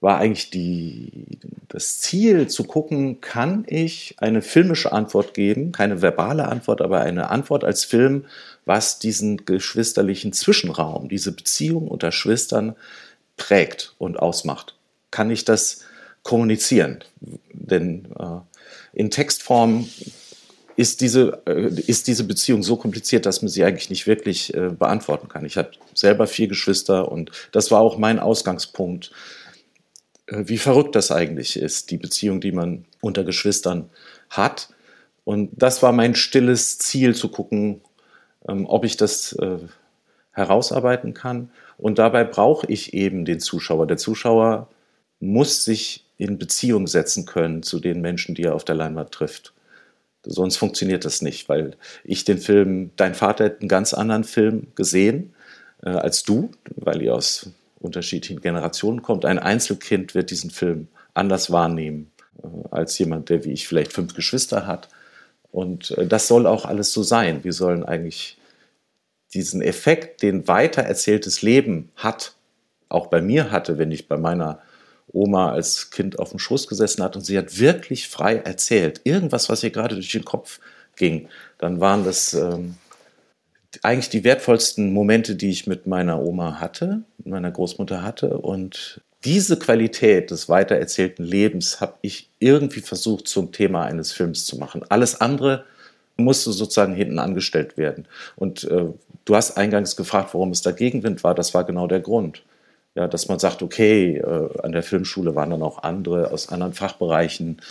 war 0.00 0.18
eigentlich 0.18 0.50
die, 0.50 1.38
das 1.68 2.00
Ziel 2.00 2.48
zu 2.48 2.64
gucken, 2.64 3.20
kann 3.20 3.64
ich 3.68 4.16
eine 4.18 4.42
filmische 4.42 4.92
Antwort 4.92 5.34
geben, 5.34 5.72
keine 5.72 6.02
verbale 6.02 6.48
Antwort, 6.48 6.82
aber 6.82 7.00
eine 7.00 7.30
Antwort 7.30 7.64
als 7.64 7.84
Film, 7.84 8.24
was 8.64 8.98
diesen 8.98 9.44
geschwisterlichen 9.44 10.32
Zwischenraum, 10.32 11.08
diese 11.08 11.32
Beziehung 11.32 11.88
unter 11.88 12.12
Schwestern 12.12 12.76
prägt 13.36 13.94
und 13.98 14.18
ausmacht. 14.18 14.76
Kann 15.10 15.30
ich 15.30 15.44
das 15.44 15.80
kommunizieren? 16.22 17.02
Denn 17.52 18.06
äh, 18.18 18.40
in 18.92 19.10
Textform 19.10 19.88
ist 20.76 21.00
diese, 21.00 21.42
äh, 21.46 21.68
ist 21.86 22.06
diese 22.06 22.24
Beziehung 22.24 22.62
so 22.62 22.76
kompliziert, 22.76 23.26
dass 23.26 23.42
man 23.42 23.48
sie 23.48 23.64
eigentlich 23.64 23.90
nicht 23.90 24.06
wirklich 24.06 24.54
äh, 24.54 24.70
beantworten 24.70 25.28
kann. 25.28 25.44
Ich 25.44 25.56
habe 25.56 25.72
selber 25.94 26.26
vier 26.26 26.48
Geschwister 26.48 27.10
und 27.10 27.30
das 27.52 27.70
war 27.70 27.80
auch 27.80 27.98
mein 27.98 28.18
Ausgangspunkt, 28.18 29.10
äh, 30.26 30.44
wie 30.46 30.58
verrückt 30.58 30.94
das 30.94 31.10
eigentlich 31.10 31.58
ist, 31.58 31.90
die 31.90 31.98
Beziehung, 31.98 32.40
die 32.40 32.52
man 32.52 32.84
unter 33.00 33.24
Geschwistern 33.24 33.90
hat. 34.30 34.68
Und 35.24 35.50
das 35.54 35.82
war 35.82 35.92
mein 35.92 36.14
stilles 36.14 36.78
Ziel, 36.78 37.14
zu 37.14 37.28
gucken, 37.28 37.80
ob 38.44 38.84
ich 38.84 38.96
das 38.96 39.32
äh, 39.34 39.58
herausarbeiten 40.32 41.14
kann. 41.14 41.50
Und 41.78 41.98
dabei 41.98 42.24
brauche 42.24 42.66
ich 42.66 42.94
eben 42.94 43.24
den 43.24 43.40
Zuschauer. 43.40 43.86
Der 43.86 43.96
Zuschauer 43.96 44.68
muss 45.20 45.64
sich 45.64 46.04
in 46.18 46.38
Beziehung 46.38 46.86
setzen 46.86 47.26
können 47.26 47.62
zu 47.62 47.80
den 47.80 48.00
Menschen, 48.00 48.34
die 48.34 48.44
er 48.44 48.54
auf 48.54 48.64
der 48.64 48.74
Leinwand 48.74 49.12
trifft. 49.12 49.52
Sonst 50.24 50.56
funktioniert 50.56 51.04
das 51.04 51.20
nicht, 51.20 51.48
weil 51.48 51.76
ich 52.04 52.24
den 52.24 52.38
Film, 52.38 52.90
dein 52.96 53.14
Vater 53.14 53.46
hat 53.46 53.60
einen 53.60 53.68
ganz 53.68 53.92
anderen 53.92 54.24
Film 54.24 54.68
gesehen 54.76 55.34
äh, 55.82 55.90
als 55.90 56.22
du, 56.22 56.52
weil 56.76 57.02
ihr 57.02 57.14
aus 57.14 57.50
unterschiedlichen 57.80 58.40
Generationen 58.40 59.02
kommt. 59.02 59.24
Ein 59.24 59.40
Einzelkind 59.40 60.14
wird 60.14 60.30
diesen 60.30 60.50
Film 60.50 60.86
anders 61.14 61.50
wahrnehmen 61.50 62.12
äh, 62.42 62.46
als 62.70 62.98
jemand, 62.98 63.28
der 63.30 63.44
wie 63.44 63.52
ich 63.52 63.66
vielleicht 63.66 63.92
fünf 63.92 64.14
Geschwister 64.14 64.66
hat. 64.66 64.88
Und 65.52 65.92
äh, 65.92 66.06
das 66.06 66.26
soll 66.26 66.46
auch 66.46 66.64
alles 66.64 66.92
so 66.92 67.04
sein. 67.04 67.44
Wir 67.44 67.52
sollen 67.52 67.84
eigentlich 67.84 68.38
diesen 69.34 69.62
Effekt, 69.62 70.22
den 70.22 70.48
weiter 70.48 70.82
erzähltes 70.82 71.42
Leben 71.42 71.90
hat, 71.94 72.34
auch 72.88 73.06
bei 73.06 73.22
mir 73.22 73.50
hatte, 73.50 73.78
wenn 73.78 73.92
ich 73.92 74.08
bei 74.08 74.16
meiner 74.16 74.60
Oma 75.12 75.52
als 75.52 75.90
Kind 75.90 76.18
auf 76.18 76.30
dem 76.30 76.38
Schoß 76.38 76.66
gesessen 76.66 77.02
hat 77.02 77.16
und 77.16 77.22
sie 77.22 77.38
hat 77.38 77.58
wirklich 77.58 78.08
frei 78.08 78.36
erzählt, 78.36 79.00
irgendwas, 79.04 79.48
was 79.48 79.62
ihr 79.62 79.70
gerade 79.70 79.94
durch 79.94 80.10
den 80.10 80.24
Kopf 80.24 80.60
ging, 80.96 81.28
dann 81.58 81.80
waren 81.80 82.04
das 82.04 82.34
ähm, 82.34 82.76
eigentlich 83.82 84.10
die 84.10 84.24
wertvollsten 84.24 84.92
Momente, 84.92 85.34
die 85.34 85.50
ich 85.50 85.66
mit 85.66 85.86
meiner 85.86 86.20
Oma 86.20 86.60
hatte, 86.60 87.02
mit 87.18 87.28
meiner 87.28 87.50
Großmutter 87.50 88.02
hatte. 88.02 88.38
Und 88.38 89.00
diese 89.24 89.58
Qualität 89.58 90.30
des 90.30 90.48
weitererzählten 90.48 91.24
Lebens 91.24 91.80
habe 91.80 91.94
ich 92.02 92.28
irgendwie 92.38 92.80
versucht 92.80 93.28
zum 93.28 93.52
Thema 93.52 93.84
eines 93.84 94.12
Films 94.12 94.46
zu 94.46 94.58
machen. 94.58 94.84
Alles 94.88 95.20
andere 95.20 95.64
musste 96.16 96.52
sozusagen 96.52 96.94
hinten 96.94 97.18
angestellt 97.18 97.76
werden. 97.76 98.06
Und 98.36 98.64
äh, 98.64 98.86
du 99.24 99.36
hast 99.36 99.56
eingangs 99.56 99.96
gefragt, 99.96 100.34
warum 100.34 100.50
es 100.50 100.62
da 100.62 100.72
Gegenwind 100.72 101.24
war. 101.24 101.34
Das 101.34 101.54
war 101.54 101.64
genau 101.64 101.86
der 101.86 102.00
Grund. 102.00 102.42
Ja, 102.94 103.08
dass 103.08 103.26
man 103.28 103.38
sagt, 103.38 103.62
okay, 103.62 104.18
äh, 104.18 104.60
an 104.62 104.72
der 104.72 104.82
Filmschule 104.82 105.34
waren 105.34 105.48
dann 105.48 105.62
auch 105.62 105.82
andere 105.82 106.30
aus 106.30 106.50
anderen 106.50 106.74
Fachbereichen, 106.74 107.62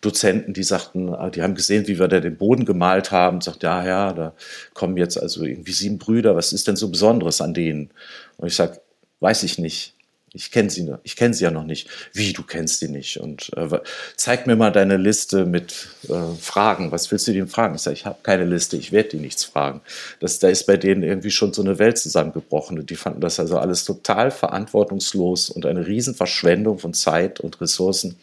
Dozenten, 0.00 0.52
die 0.52 0.62
sagten, 0.62 1.12
äh, 1.12 1.32
die 1.32 1.42
haben 1.42 1.56
gesehen, 1.56 1.88
wie 1.88 1.98
wir 1.98 2.06
da 2.06 2.20
den 2.20 2.36
Boden 2.36 2.64
gemalt 2.64 3.10
haben, 3.10 3.40
sagt, 3.40 3.64
ja, 3.64 3.84
ja, 3.84 4.12
da 4.12 4.34
kommen 4.74 4.96
jetzt 4.96 5.20
also 5.20 5.42
irgendwie 5.42 5.72
sieben 5.72 5.98
Brüder, 5.98 6.36
was 6.36 6.52
ist 6.52 6.68
denn 6.68 6.76
so 6.76 6.90
Besonderes 6.90 7.40
an 7.40 7.54
denen? 7.54 7.90
Und 8.36 8.46
ich 8.46 8.54
sage, 8.54 8.80
weiß 9.18 9.42
ich 9.42 9.58
nicht. 9.58 9.94
Ich 10.32 10.50
kenne 10.50 10.70
sie, 10.70 10.92
ich 11.02 11.16
kenne 11.16 11.34
sie 11.34 11.44
ja 11.44 11.50
noch 11.50 11.64
nicht. 11.64 11.88
Wie, 12.12 12.32
du 12.32 12.42
kennst 12.42 12.80
sie 12.80 12.88
nicht? 12.88 13.18
Und 13.18 13.50
äh, 13.56 13.80
zeig 14.16 14.46
mir 14.46 14.56
mal 14.56 14.70
deine 14.70 14.96
Liste 14.96 15.46
mit 15.46 15.88
äh, 16.08 16.34
Fragen. 16.40 16.92
Was 16.92 17.10
willst 17.10 17.26
du 17.28 17.32
denen 17.32 17.48
fragen? 17.48 17.74
Ich 17.74 17.82
sage, 17.82 17.94
ich 17.94 18.06
habe 18.06 18.18
keine 18.22 18.44
Liste, 18.44 18.76
ich 18.76 18.92
werde 18.92 19.10
die 19.10 19.18
nichts 19.18 19.44
fragen. 19.44 19.80
Das, 20.20 20.38
da 20.38 20.48
ist 20.48 20.66
bei 20.66 20.76
denen 20.76 21.02
irgendwie 21.02 21.30
schon 21.30 21.52
so 21.52 21.62
eine 21.62 21.78
Welt 21.78 21.98
zusammengebrochen. 21.98 22.78
Und 22.78 22.90
die 22.90 22.96
fanden 22.96 23.20
das 23.20 23.40
also 23.40 23.58
alles 23.58 23.84
total 23.84 24.30
verantwortungslos 24.30 25.50
und 25.50 25.66
eine 25.66 25.86
Riesenverschwendung 25.86 26.78
von 26.78 26.94
Zeit 26.94 27.40
und 27.40 27.60
Ressourcen 27.60 28.16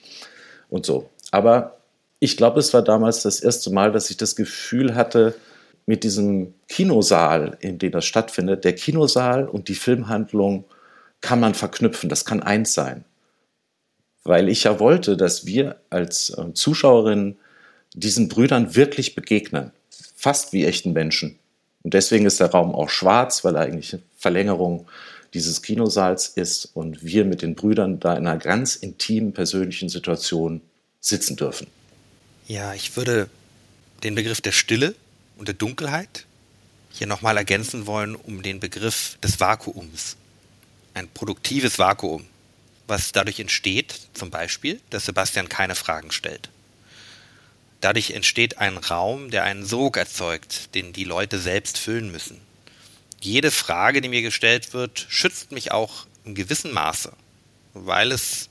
und 0.70 0.86
so. 0.86 1.10
Aber 1.32 1.78
ich 2.20 2.38
glaube, 2.38 2.60
es 2.60 2.74
war 2.74 2.82
damals 2.82 3.24
das 3.24 3.40
erste 3.40 3.72
Mal, 3.72 3.92
dass 3.92 4.10
ich 4.10 4.18
das 4.18 4.36
Gefühl 4.36 4.96
hatte, 4.96 5.36
mit 5.86 6.04
diesem 6.04 6.54
Kinosaal, 6.68 7.58
in 7.60 7.78
dem 7.78 7.92
das 7.92 8.06
stattfindet, 8.06 8.64
der 8.64 8.74
Kinosaal 8.74 9.48
und 9.48 9.68
die 9.68 9.76
Filmhandlung 9.76 10.66
kann 11.26 11.40
man 11.40 11.56
verknüpfen, 11.56 12.08
das 12.08 12.24
kann 12.24 12.44
eins 12.44 12.76
sein. 12.76 13.04
Weil 14.24 14.48
ich 14.48 14.66
ja 14.66 14.80
wollte, 14.80 15.18
dass 15.18 15.48
wir 15.48 15.78
als 15.90 16.30
äh, 16.30 16.54
Zuschauerinnen 16.54 17.40
diesen 17.96 18.30
Brüdern 18.30 18.76
wirklich 18.76 19.16
begegnen, 19.16 19.72
fast 20.16 20.54
wie 20.54 20.66
echten 20.66 20.94
Menschen. 20.94 21.40
Und 21.82 21.96
deswegen 21.96 22.28
ist 22.28 22.40
der 22.40 22.52
Raum 22.52 22.76
auch 22.76 22.90
schwarz, 22.90 23.44
weil 23.44 23.56
er 23.56 23.62
eigentlich 23.62 23.94
eine 23.94 24.04
Verlängerung 24.18 24.88
dieses 25.34 25.64
Kinosaals 25.64 26.28
ist 26.28 26.66
und 26.76 27.04
wir 27.04 27.26
mit 27.26 27.42
den 27.42 27.56
Brüdern 27.56 28.00
da 28.00 28.16
in 28.16 28.28
einer 28.28 28.38
ganz 28.38 28.76
intimen 28.76 29.34
persönlichen 29.34 29.90
Situation 29.90 30.62
sitzen 31.00 31.38
dürfen. 31.38 31.66
Ja, 32.48 32.76
ich 32.76 32.96
würde 32.96 33.30
den 34.04 34.14
Begriff 34.14 34.42
der 34.42 34.52
Stille 34.52 34.94
und 35.38 35.48
der 35.48 35.56
Dunkelheit 35.56 36.28
hier 36.92 37.08
nochmal 37.08 37.36
ergänzen 37.38 37.88
wollen 37.88 38.16
um 38.16 38.44
den 38.44 38.60
Begriff 38.60 39.18
des 39.24 39.40
Vakuums 39.40 40.18
ein 40.96 41.10
produktives 41.10 41.78
Vakuum, 41.78 42.26
was 42.88 43.12
dadurch 43.12 43.40
entsteht, 43.40 44.00
zum 44.14 44.32
Beispiel, 44.32 44.82
dass 44.90 45.06
Sebastian 45.06 45.50
keine 45.50 45.76
Fragen 45.76 46.12
stellt. 46.12 46.50
Dadurch 47.82 48.12
entsteht 48.12 48.58
ein 48.58 48.78
Raum, 48.78 49.30
der 49.30 49.44
einen 49.44 49.66
Sog 49.66 49.98
erzeugt, 49.98 50.74
den 50.74 50.94
die 50.94 51.04
Leute 51.04 51.38
selbst 51.38 51.78
füllen 51.78 52.12
müssen. 52.12 52.42
Jede 53.22 53.52
Frage, 53.52 54.02
die 54.02 54.10
mir 54.10 54.22
gestellt 54.22 54.74
wird, 54.74 55.06
schützt 55.10 55.52
mich 55.52 55.72
auch 55.72 56.08
in 56.24 56.34
gewissem 56.34 56.72
Maße, 56.72 57.12
weil 57.74 58.12
es, 58.12 58.50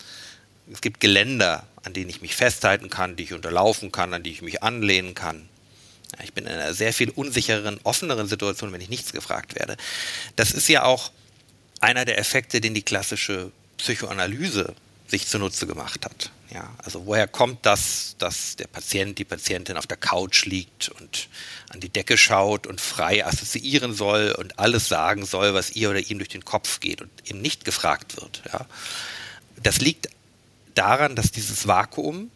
es 0.73 0.81
gibt 0.81 1.01
Geländer, 1.01 1.67
an 1.83 1.95
denen 1.95 2.11
ich 2.11 2.21
mich 2.21 2.37
festhalten 2.37 2.91
kann, 2.91 3.17
die 3.17 3.25
ich 3.25 3.33
unterlaufen 3.33 3.91
kann, 3.91 4.15
an 4.15 4.23
die 4.23 4.31
ich 4.31 4.43
mich 4.43 4.63
anlehnen 4.63 5.15
kann. 5.15 5.49
Ich 6.23 6.33
bin 6.33 6.45
in 6.45 6.53
einer 6.53 6.75
sehr 6.75 6.93
viel 6.93 7.11
unsicheren, 7.11 7.81
offeneren 7.83 8.29
Situation, 8.29 8.73
wenn 8.73 8.81
ich 8.81 8.89
nichts 8.89 9.13
gefragt 9.13 9.55
werde. 9.55 9.77
Das 10.37 10.53
ist 10.53 10.69
ja 10.69 10.85
auch 10.85 11.11
einer 11.85 12.05
der 12.05 12.19
Effekte, 12.19 12.61
den 12.61 12.75
die 12.75 12.83
klassische 12.83 13.53
Psychoanalyse 13.77 14.75
sich 15.07 15.29
zunutze 15.29 15.67
gemacht 15.67 16.05
hat. 16.05 16.31
Ja, 16.51 16.73
also 16.79 17.05
woher 17.05 17.29
kommt 17.29 17.67
das, 17.67 18.17
dass 18.19 18.57
der 18.57 18.69
Patient, 18.69 19.19
die 19.19 19.25
Patientin 19.25 19.77
auf 19.77 19.87
der 19.87 19.97
Couch 19.97 20.47
liegt 20.47 20.89
und 20.89 21.29
an 21.69 21.81
die 21.81 21.89
Decke 21.89 22.17
schaut 22.17 22.67
und 22.67 22.81
frei 22.81 23.27
assoziieren 23.27 23.93
soll 23.93 24.33
und 24.33 24.59
alles 24.59 24.89
sagen 24.89 25.27
soll, 25.27 25.53
was 25.53 25.73
ihr 25.73 25.91
oder 25.91 25.99
ihm 25.99 26.19
durch 26.19 26.29
den 26.29 26.45
Kopf 26.45 26.81
geht 26.81 27.03
und 27.03 27.11
eben 27.27 27.43
nicht 27.43 27.65
gefragt 27.65 28.17
wird. 28.21 28.43
Ja. 28.51 28.67
Das 29.63 29.81
liegt 29.81 30.09
daran, 30.75 31.17
dass 31.17 31.33
dieses 31.33 31.67
Vakuum 31.67 32.31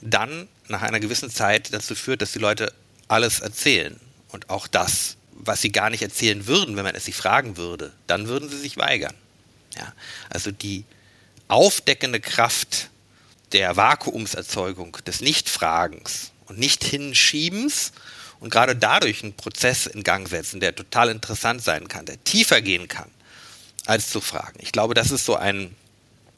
dann 0.00 0.48
nach 0.68 0.82
einer 0.82 1.00
gewissen 1.00 1.30
Zeit 1.30 1.72
dazu 1.72 1.94
führt, 1.94 2.22
dass 2.22 2.32
die 2.32 2.40
Leute 2.40 2.72
alles 3.06 3.40
erzählen 3.40 4.00
und 4.30 4.50
auch 4.50 4.66
das, 4.66 5.16
was 5.44 5.60
sie 5.60 5.72
gar 5.72 5.90
nicht 5.90 6.02
erzählen 6.02 6.46
würden, 6.46 6.76
wenn 6.76 6.84
man 6.84 6.94
es 6.94 7.04
sie 7.04 7.12
fragen 7.12 7.56
würde, 7.56 7.92
dann 8.06 8.28
würden 8.28 8.48
sie 8.48 8.58
sich 8.58 8.76
weigern. 8.76 9.14
Ja, 9.76 9.92
also 10.30 10.50
die 10.50 10.84
aufdeckende 11.48 12.20
Kraft 12.20 12.90
der 13.52 13.76
Vakuumserzeugung, 13.76 14.96
des 15.06 15.20
Nichtfragens 15.20 16.32
und 16.46 16.58
Nicht-Hinschiebens 16.58 17.92
und 18.40 18.50
gerade 18.50 18.74
dadurch 18.74 19.22
einen 19.22 19.34
Prozess 19.34 19.86
in 19.86 20.02
Gang 20.02 20.28
setzen, 20.28 20.60
der 20.60 20.74
total 20.74 21.10
interessant 21.10 21.62
sein 21.62 21.88
kann, 21.88 22.06
der 22.06 22.22
tiefer 22.24 22.62
gehen 22.62 22.88
kann, 22.88 23.10
als 23.86 24.10
zu 24.10 24.20
fragen. 24.20 24.58
Ich 24.60 24.72
glaube, 24.72 24.94
das 24.94 25.10
ist 25.10 25.24
so 25.24 25.36
ein, 25.36 25.74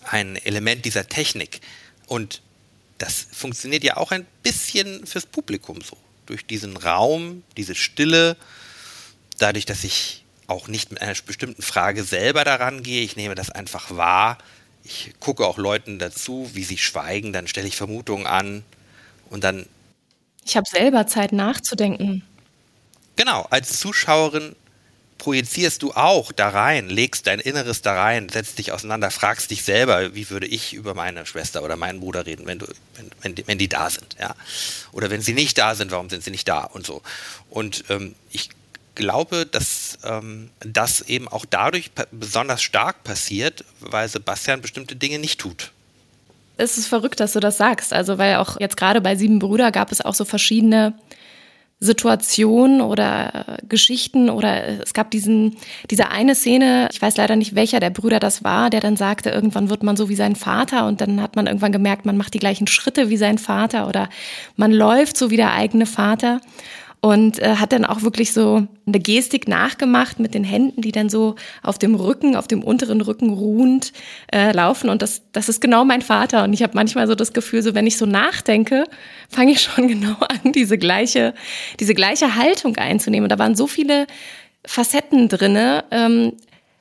ein 0.04 0.36
Element 0.36 0.84
dieser 0.84 1.08
Technik. 1.08 1.60
Und 2.06 2.42
das 2.98 3.26
funktioniert 3.32 3.84
ja 3.84 3.96
auch 3.96 4.10
ein 4.10 4.26
bisschen 4.42 5.06
fürs 5.06 5.26
Publikum 5.26 5.80
so. 5.80 5.96
Durch 6.26 6.46
diesen 6.46 6.76
Raum, 6.76 7.42
diese 7.56 7.74
Stille, 7.74 8.36
dadurch, 9.38 9.66
dass 9.66 9.84
ich 9.84 10.24
auch 10.46 10.68
nicht 10.68 10.90
mit 10.90 11.00
einer 11.00 11.14
bestimmten 11.26 11.62
Frage 11.62 12.04
selber 12.04 12.44
daran 12.44 12.82
gehe, 12.82 13.02
ich 13.02 13.16
nehme 13.16 13.34
das 13.34 13.50
einfach 13.50 13.96
wahr. 13.96 14.38
Ich 14.82 15.14
gucke 15.18 15.46
auch 15.46 15.56
Leuten 15.56 15.98
dazu, 15.98 16.50
wie 16.52 16.64
sie 16.64 16.76
schweigen, 16.76 17.32
dann 17.32 17.48
stelle 17.48 17.66
ich 17.66 17.76
Vermutungen 17.76 18.26
an 18.26 18.64
und 19.30 19.44
dann 19.44 19.66
ich 20.44 20.56
habe 20.56 20.66
selber 20.70 21.06
Zeit 21.06 21.32
nachzudenken. 21.32 22.22
Genau, 23.16 23.46
als 23.50 23.78
Zuschauerin 23.78 24.54
projizierst 25.18 25.82
du 25.82 25.92
auch 25.92 26.32
da 26.32 26.50
rein, 26.50 26.90
legst 26.90 27.26
dein 27.26 27.40
Inneres 27.40 27.80
da 27.80 27.94
rein, 27.94 28.28
setzt 28.28 28.58
dich 28.58 28.72
auseinander, 28.72 29.10
fragst 29.10 29.50
dich 29.50 29.64
selber, 29.64 30.14
wie 30.14 30.28
würde 30.28 30.46
ich 30.46 30.74
über 30.74 30.92
meine 30.94 31.24
Schwester 31.24 31.62
oder 31.62 31.76
meinen 31.76 32.00
Bruder 32.00 32.26
reden, 32.26 32.46
wenn, 32.46 32.58
du, 32.58 32.66
wenn, 32.96 33.10
wenn, 33.22 33.34
die, 33.34 33.46
wenn 33.46 33.58
die 33.58 33.68
da 33.68 33.88
sind, 33.88 34.16
ja. 34.20 34.34
Oder 34.92 35.10
wenn 35.10 35.22
sie 35.22 35.32
nicht 35.32 35.56
da 35.56 35.74
sind, 35.74 35.92
warum 35.92 36.10
sind 36.10 36.24
sie 36.24 36.30
nicht 36.30 36.48
da 36.48 36.64
und 36.64 36.84
so. 36.84 37.00
Und 37.48 37.84
ähm, 37.88 38.14
ich 38.32 38.50
glaube, 38.94 39.46
dass 39.46 39.98
ähm, 40.04 40.50
das 40.60 41.02
eben 41.02 41.28
auch 41.28 41.44
dadurch 41.48 41.90
besonders 42.12 42.62
stark 42.62 43.04
passiert, 43.04 43.64
weil 43.80 44.08
Sebastian 44.08 44.60
bestimmte 44.60 44.96
Dinge 44.96 45.18
nicht 45.18 45.40
tut 45.40 45.72
es 46.56 46.78
ist 46.78 46.86
verrückt, 46.86 47.20
dass 47.20 47.32
du 47.32 47.40
das 47.40 47.56
sagst. 47.56 47.92
Also, 47.92 48.18
weil 48.18 48.36
auch 48.36 48.60
jetzt 48.60 48.76
gerade 48.76 49.00
bei 49.00 49.16
Sieben 49.16 49.38
Brüder 49.38 49.72
gab 49.72 49.90
es 49.90 50.00
auch 50.00 50.14
so 50.14 50.24
verschiedene 50.24 50.94
Situationen 51.80 52.80
oder 52.80 53.58
Geschichten 53.68 54.30
oder 54.30 54.80
es 54.82 54.94
gab 54.94 55.10
diesen, 55.10 55.56
diese 55.90 56.08
eine 56.08 56.34
Szene, 56.34 56.88
ich 56.92 57.02
weiß 57.02 57.16
leider 57.16 57.36
nicht, 57.36 57.54
welcher 57.54 57.80
der 57.80 57.90
Brüder 57.90 58.20
das 58.20 58.44
war, 58.44 58.70
der 58.70 58.80
dann 58.80 58.96
sagte, 58.96 59.30
irgendwann 59.30 59.68
wird 59.68 59.82
man 59.82 59.96
so 59.96 60.08
wie 60.08 60.14
sein 60.14 60.36
Vater 60.36 60.86
und 60.86 61.00
dann 61.00 61.20
hat 61.20 61.36
man 61.36 61.46
irgendwann 61.46 61.72
gemerkt, 61.72 62.06
man 62.06 62.16
macht 62.16 62.32
die 62.32 62.38
gleichen 62.38 62.68
Schritte 62.68 63.10
wie 63.10 63.16
sein 63.16 63.38
Vater 63.38 63.88
oder 63.88 64.08
man 64.56 64.72
läuft 64.72 65.16
so 65.16 65.30
wie 65.30 65.36
der 65.36 65.52
eigene 65.52 65.84
Vater 65.84 66.40
und 67.04 67.38
äh, 67.38 67.56
hat 67.56 67.72
dann 67.72 67.84
auch 67.84 68.00
wirklich 68.00 68.32
so 68.32 68.66
eine 68.86 68.98
Gestik 68.98 69.46
nachgemacht 69.46 70.20
mit 70.20 70.32
den 70.32 70.42
Händen, 70.42 70.80
die 70.80 70.90
dann 70.90 71.10
so 71.10 71.34
auf 71.62 71.76
dem 71.76 71.96
Rücken, 71.96 72.34
auf 72.34 72.48
dem 72.48 72.64
unteren 72.64 73.02
Rücken 73.02 73.28
ruhend 73.28 73.92
äh, 74.32 74.52
laufen. 74.52 74.88
Und 74.88 75.02
das, 75.02 75.20
das 75.32 75.50
ist 75.50 75.60
genau 75.60 75.84
mein 75.84 76.00
Vater. 76.00 76.44
Und 76.44 76.54
ich 76.54 76.62
habe 76.62 76.72
manchmal 76.74 77.06
so 77.06 77.14
das 77.14 77.34
Gefühl, 77.34 77.60
so 77.60 77.74
wenn 77.74 77.86
ich 77.86 77.98
so 77.98 78.06
nachdenke, 78.06 78.84
fange 79.28 79.52
ich 79.52 79.60
schon 79.60 79.86
genau 79.88 80.16
an, 80.20 80.52
diese 80.52 80.78
gleiche, 80.78 81.34
diese 81.78 81.92
gleiche 81.92 82.36
Haltung 82.36 82.76
einzunehmen. 82.76 83.24
Und 83.26 83.32
da 83.32 83.38
waren 83.38 83.54
so 83.54 83.66
viele 83.66 84.06
Facetten 84.64 85.28
drinne, 85.28 85.84
ähm, 85.90 86.32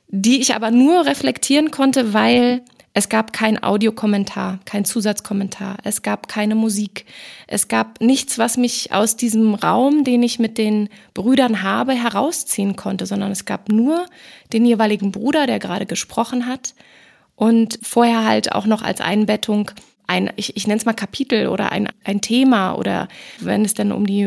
die 0.08 0.40
ich 0.40 0.54
aber 0.54 0.70
nur 0.70 1.04
reflektieren 1.04 1.70
konnte, 1.70 2.14
weil 2.14 2.62
es 2.96 3.08
gab 3.08 3.32
kein 3.32 3.60
Audiokommentar, 3.60 4.60
kein 4.64 4.84
Zusatzkommentar, 4.84 5.78
es 5.82 6.02
gab 6.02 6.28
keine 6.28 6.54
Musik, 6.54 7.06
es 7.48 7.66
gab 7.66 8.00
nichts, 8.00 8.38
was 8.38 8.56
mich 8.56 8.92
aus 8.92 9.16
diesem 9.16 9.54
Raum, 9.54 10.04
den 10.04 10.22
ich 10.22 10.38
mit 10.38 10.58
den 10.58 10.88
Brüdern 11.12 11.64
habe, 11.64 11.92
herausziehen 11.92 12.76
konnte, 12.76 13.06
sondern 13.06 13.32
es 13.32 13.44
gab 13.44 13.68
nur 13.68 14.06
den 14.52 14.64
jeweiligen 14.64 15.10
Bruder, 15.10 15.48
der 15.48 15.58
gerade 15.58 15.86
gesprochen 15.86 16.46
hat. 16.46 16.74
Und 17.34 17.80
vorher 17.82 18.24
halt 18.24 18.52
auch 18.52 18.64
noch 18.64 18.82
als 18.82 19.00
Einbettung 19.00 19.72
ein, 20.06 20.30
ich, 20.36 20.56
ich 20.56 20.66
nenne 20.66 20.78
es 20.78 20.84
mal 20.84 20.92
Kapitel 20.92 21.48
oder 21.48 21.72
ein, 21.72 21.88
ein 22.04 22.20
Thema 22.20 22.74
oder 22.74 23.08
wenn 23.40 23.64
es 23.64 23.74
dann 23.74 23.92
um 23.92 24.06
die 24.06 24.22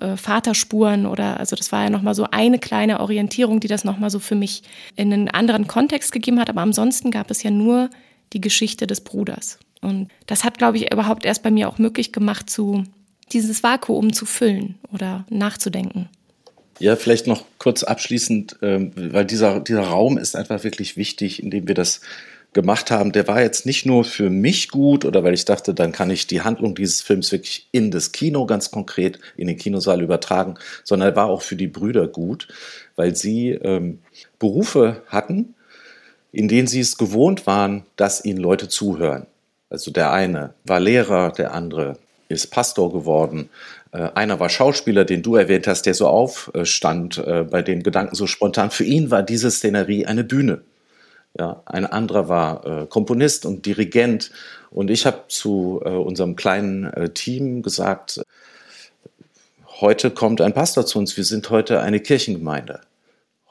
äh, 0.00 0.16
Vaterspuren 0.16 1.06
oder 1.06 1.40
also 1.40 1.56
das 1.56 1.72
war 1.72 1.84
ja 1.84 1.90
nochmal 1.90 2.14
so 2.14 2.26
eine 2.30 2.58
kleine 2.58 3.00
Orientierung, 3.00 3.60
die 3.60 3.68
das 3.68 3.84
nochmal 3.84 4.10
so 4.10 4.18
für 4.18 4.34
mich 4.34 4.62
in 4.96 5.12
einen 5.12 5.28
anderen 5.28 5.66
Kontext 5.66 6.12
gegeben 6.12 6.40
hat. 6.40 6.50
Aber 6.50 6.60
ansonsten 6.60 7.10
gab 7.10 7.30
es 7.30 7.42
ja 7.42 7.50
nur 7.50 7.90
die 8.32 8.40
Geschichte 8.40 8.86
des 8.86 9.00
Bruders. 9.00 9.58
Und 9.80 10.08
das 10.26 10.44
hat, 10.44 10.58
glaube 10.58 10.78
ich, 10.78 10.92
überhaupt 10.92 11.24
erst 11.24 11.42
bei 11.42 11.50
mir 11.50 11.68
auch 11.68 11.78
möglich 11.78 12.12
gemacht, 12.12 12.48
zu 12.48 12.84
dieses 13.32 13.62
Vakuum 13.62 14.12
zu 14.12 14.26
füllen 14.26 14.76
oder 14.92 15.24
nachzudenken. 15.30 16.08
Ja, 16.80 16.96
vielleicht 16.96 17.26
noch 17.26 17.44
kurz 17.58 17.84
abschließend, 17.84 18.56
ähm, 18.62 18.92
weil 18.96 19.24
dieser, 19.24 19.60
dieser 19.60 19.82
Raum 19.82 20.18
ist 20.18 20.36
einfach 20.36 20.64
wirklich 20.64 20.96
wichtig, 20.96 21.42
indem 21.42 21.68
wir 21.68 21.74
das 21.74 22.00
gemacht 22.54 22.90
haben, 22.90 23.12
der 23.12 23.28
war 23.28 23.42
jetzt 23.42 23.66
nicht 23.66 23.84
nur 23.84 24.04
für 24.04 24.30
mich 24.30 24.70
gut 24.70 25.04
oder 25.04 25.22
weil 25.24 25.34
ich 25.34 25.44
dachte, 25.44 25.74
dann 25.74 25.92
kann 25.92 26.10
ich 26.10 26.26
die 26.26 26.42
Handlung 26.42 26.74
dieses 26.74 27.02
Films 27.02 27.30
wirklich 27.32 27.68
in 27.72 27.90
das 27.90 28.12
Kino 28.12 28.46
ganz 28.46 28.70
konkret, 28.70 29.18
in 29.36 29.48
den 29.48 29.58
Kinosaal 29.58 30.00
übertragen, 30.00 30.54
sondern 30.84 31.10
er 31.10 31.16
war 31.16 31.26
auch 31.26 31.42
für 31.42 31.56
die 31.56 31.66
Brüder 31.66 32.06
gut, 32.06 32.48
weil 32.96 33.14
sie 33.14 33.50
ähm, 33.50 33.98
Berufe 34.38 35.02
hatten, 35.08 35.54
in 36.32 36.48
denen 36.48 36.66
sie 36.68 36.80
es 36.80 36.96
gewohnt 36.96 37.46
waren, 37.46 37.84
dass 37.96 38.24
ihnen 38.24 38.38
Leute 38.38 38.68
zuhören. 38.68 39.26
Also 39.68 39.90
der 39.90 40.12
eine 40.12 40.54
war 40.64 40.80
Lehrer, 40.80 41.32
der 41.32 41.52
andere 41.52 41.98
ist 42.28 42.50
Pastor 42.50 42.92
geworden. 42.92 43.50
Äh, 43.92 44.10
einer 44.14 44.40
war 44.40 44.48
Schauspieler, 44.48 45.04
den 45.04 45.22
du 45.22 45.36
erwähnt 45.36 45.66
hast, 45.66 45.82
der 45.86 45.94
so 45.94 46.06
aufstand 46.06 47.18
äh, 47.18 47.42
bei 47.42 47.62
dem 47.62 47.82
Gedanken 47.82 48.14
so 48.14 48.26
spontan. 48.26 48.70
Für 48.70 48.84
ihn 48.84 49.10
war 49.10 49.22
diese 49.22 49.50
Szenerie 49.50 50.06
eine 50.06 50.24
Bühne. 50.24 50.60
Ja, 51.38 51.62
ein 51.66 51.84
anderer 51.84 52.28
war 52.28 52.64
äh, 52.64 52.86
Komponist 52.86 53.44
und 53.44 53.66
Dirigent. 53.66 54.30
Und 54.70 54.90
ich 54.90 55.04
habe 55.04 55.24
zu 55.28 55.80
äh, 55.84 55.88
unserem 55.88 56.36
kleinen 56.36 56.84
äh, 56.84 57.10
Team 57.10 57.62
gesagt, 57.62 58.22
heute 59.80 60.10
kommt 60.10 60.40
ein 60.40 60.54
Pastor 60.54 60.86
zu 60.86 60.98
uns, 60.98 61.16
wir 61.16 61.24
sind 61.24 61.50
heute 61.50 61.80
eine 61.80 61.98
Kirchengemeinde. 61.98 62.80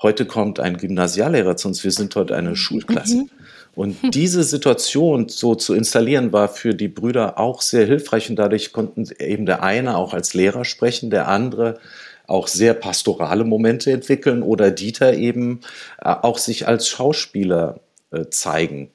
Heute 0.02 0.26
kommt 0.26 0.60
ein 0.60 0.78
Gymnasiallehrer 0.78 1.58
zu 1.58 1.69
uns, 1.69 1.84
wir 1.84 1.91
sind 1.91 2.15
heute 2.15 2.36
eine 2.36 2.56
Schulklasse. 2.56 3.15
Mhm. 3.15 3.30
Und 3.76 4.15
diese 4.15 4.43
Situation 4.43 5.30
so 5.30 5.56
zu 5.56 5.74
installieren, 5.74 6.32
war 6.32 6.48
für 6.48 6.76
die 6.76 6.88
Brüder 6.88 7.39
auch 7.39 7.62
sehr 7.62 7.86
hilfreich 7.86 8.30
und 8.30 8.36
dadurch 8.38 8.72
konnten 8.72 9.10
eben 9.19 9.46
der 9.46 9.63
eine 9.63 9.98
auch 9.98 10.13
als 10.13 10.34
Lehrer 10.34 10.63
sprechen, 10.63 11.10
der 11.10 11.28
andere 11.28 11.80
auch 12.28 12.48
sehr 12.48 12.74
pastorale 12.74 13.44
Momente 13.44 13.92
entwickeln 13.92 14.44
oder 14.44 14.72
Dieter 14.72 15.14
eben 15.14 15.62
äh, 16.02 16.10
auch 16.10 16.38
sich 16.38 16.68
als 16.68 16.88
Schauspieler 16.88 17.80
äh, 18.12 18.26
zeigen. 18.30 18.92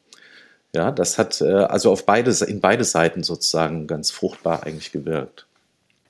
Ja, 0.74 0.90
das 0.90 1.18
hat 1.18 1.40
äh, 1.40 1.46
also 1.46 1.90
auf 1.90 2.06
beide, 2.06 2.30
in 2.46 2.60
beide 2.60 2.84
Seiten 2.84 3.22
sozusagen 3.22 3.86
ganz 3.86 4.10
fruchtbar 4.10 4.64
eigentlich 4.64 4.92
gewirkt. 4.92 5.46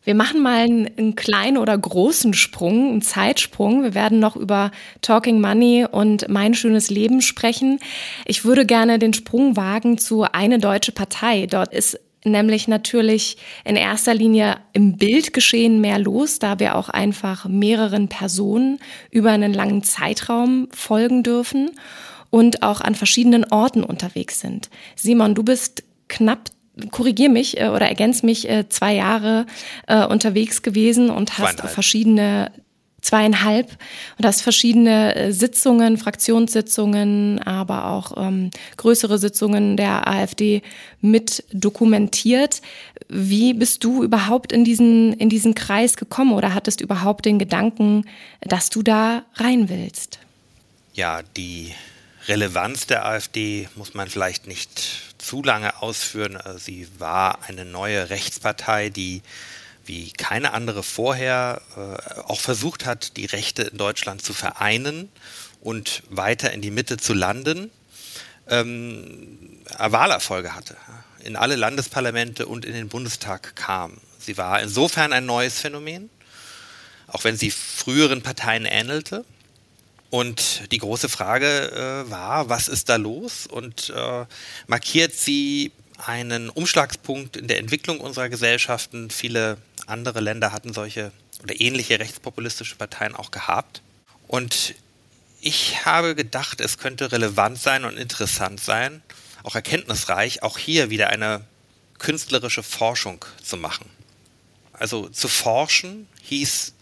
Wir 0.05 0.15
machen 0.15 0.43
mal 0.43 0.63
einen, 0.63 0.91
einen, 0.97 1.17
kleinen 1.17 1.59
oder 1.59 1.77
großen 1.77 2.33
Sprung, 2.33 2.93
einen 2.93 3.03
Zeitsprung. 3.03 3.83
Wir 3.83 3.95
werden 3.95 4.21
noch 4.21 4.37
über 4.37 4.71
Talking 5.03 5.41
Money 5.41 5.87
und 5.91 6.29
mein 6.29 6.55
schönes 6.55 6.89
Leben 6.89 7.21
sprechen. 7.21 7.79
Ich 8.25 8.45
würde 8.45 8.65
gerne 8.65 8.99
den 8.99 9.13
Sprung 9.13 9.57
wagen 9.57 9.99
zu 9.99 10.23
eine 10.23 10.59
deutsche 10.59 10.93
Partei. 10.93 11.47
Dort 11.47 11.75
ist 11.75 12.01
nämlich 12.25 12.69
natürlich 12.69 13.37
in 13.65 13.77
erster 13.77 14.15
Linie 14.15 14.57
im 14.73 14.97
Bildgeschehen 14.97 15.81
mehr 15.81 15.99
los, 15.99 16.39
da 16.39 16.59
wir 16.59 16.77
auch 16.77 16.89
einfach 16.89 17.47
mehreren 17.47 18.09
Personen 18.09 18.79
über 19.11 19.31
einen 19.31 19.55
langen 19.55 19.83
Zeitraum 19.83 20.69
folgen 20.73 21.23
dürfen 21.23 21.71
und 22.31 22.63
auch 22.63 22.81
an 22.81 22.95
verschiedenen 22.95 23.45
Orten 23.51 23.83
unterwegs 23.83 24.41
sind. 24.41 24.69
Simon, 24.97 25.35
du 25.35 25.43
bist 25.43 25.85
knapp 26.09 26.51
korrigier 26.91 27.29
mich 27.29 27.61
äh, 27.61 27.69
oder 27.69 27.89
ergänz 27.89 28.23
mich, 28.23 28.49
äh, 28.49 28.69
zwei 28.69 28.95
Jahre 28.95 29.47
äh, 29.87 30.07
unterwegs 30.07 30.63
gewesen 30.63 31.11
und 31.11 31.39
hast 31.39 31.61
verschiedene 31.61 32.53
zweieinhalb 33.01 33.77
und 34.19 34.27
hast 34.27 34.43
verschiedene 34.43 35.15
äh, 35.15 35.33
Sitzungen, 35.33 35.99
Fraktionssitzungen, 35.99 37.41
aber 37.43 37.87
auch 37.87 38.13
ähm, 38.17 38.51
größere 38.77 39.19
Sitzungen 39.19 39.77
der 39.77 40.09
AfD 40.09 40.63
mit 41.01 41.45
dokumentiert. 41.53 42.61
Wie 43.09 43.55
bist 43.55 43.85
du 43.85 44.03
überhaupt 44.03 44.53
in 44.53 44.65
diesen, 44.65 45.13
in 45.15 45.29
diesen 45.29 45.55
Kreis 45.55 45.97
gekommen 45.97 46.33
oder 46.33 46.55
hattest 46.55 46.81
überhaupt 46.81 47.25
den 47.25 47.39
Gedanken, 47.39 48.05
dass 48.41 48.71
du 48.71 48.83
da 48.83 49.25
rein 49.35 49.69
willst? 49.69 50.19
Ja, 50.95 51.21
die 51.37 51.73
Relevanz 52.27 52.87
der 52.87 53.07
AfD 53.07 53.69
muss 53.77 53.95
man 53.95 54.09
vielleicht 54.09 54.47
nicht 54.47 55.15
zu 55.19 55.43
lange 55.43 55.81
ausführen. 55.81 56.39
Sie 56.59 56.89
war 56.99 57.39
eine 57.47 57.65
neue 57.65 58.11
Rechtspartei, 58.11 58.91
die 58.91 59.23
wie 59.89 60.13
keine 60.13 60.53
andere 60.53 60.83
vorher 60.83 61.63
äh, 61.77 62.21
auch 62.21 62.41
versucht 62.41 62.87
hat, 62.87 63.17
die 63.17 63.27
Rechte 63.27 63.63
in 63.63 63.79
Deutschland 63.79 64.23
zu 64.23 64.35
vereinen 64.35 65.11
und 65.61 66.03
weiter 66.11 66.53
in 66.53 66.61
die 66.61 66.71
Mitte 66.71 66.99
zu 66.99 67.15
landen, 67.15 67.71
ähm, 68.49 69.39
Wahlerfolge 69.79 70.55
hatte, 70.55 70.77
in 71.25 71.37
alle 71.37 71.57
Landesparlamente 71.57 72.47
und 72.47 72.65
in 72.65 72.75
den 72.75 72.89
Bundestag 72.89 73.57
kam. 73.57 73.99
Sie 74.19 74.37
war 74.37 74.61
insofern 74.61 75.13
ein 75.13 75.27
neues 75.27 75.59
Phänomen, 75.59 76.11
auch 77.07 77.25
wenn 77.25 77.37
sie 77.37 77.51
früheren 77.51 78.23
Parteien 78.23 78.67
ähnelte. 78.67 79.25
Und 80.11 80.73
die 80.73 80.79
große 80.79 81.09
Frage 81.09 81.71
äh, 82.07 82.11
war, 82.11 82.49
was 82.49 82.69
ist 82.69 82.89
da 82.89 82.97
los? 82.97 83.47
Und 83.47 83.91
äh, 83.91 84.25
markiert 84.67 85.15
sie 85.15 85.73
einen 85.99 86.49
Umschlagspunkt 86.49 87.37
in 87.37 87.49
der 87.49 87.59
Entwicklung 87.59 88.01
unserer 88.01 88.29
Gesellschaften. 88.29 89.11
Viele 89.11 89.59
andere 89.87 90.21
Länder 90.21 90.53
hatten 90.53 90.73
solche 90.73 91.13
oder 91.43 91.61
ähnliche 91.61 91.99
rechtspopulistische 91.99 92.77
Parteien 92.77 93.15
auch 93.15 93.31
gehabt. 93.31 93.83
Und 94.27 94.75
ich 95.41 95.85
habe 95.85 96.15
gedacht, 96.15 96.61
es 96.61 96.79
könnte 96.79 97.13
relevant 97.13 97.59
sein 97.59 97.85
und 97.85 97.97
interessant 97.97 98.61
sein, 98.61 99.03
auch 99.45 99.55
erkenntnisreich, 99.55 100.43
auch 100.43 100.59
hier 100.59 100.91
wieder 100.91 101.11
eine 101.11 101.45
künstlerische 101.99 102.63
Forschung 102.63 103.25
zu 103.43 103.57
machen. 103.57 103.89
Also 104.73 105.09
zu 105.09 105.29
forschen 105.29 106.09
hieß 106.23 106.75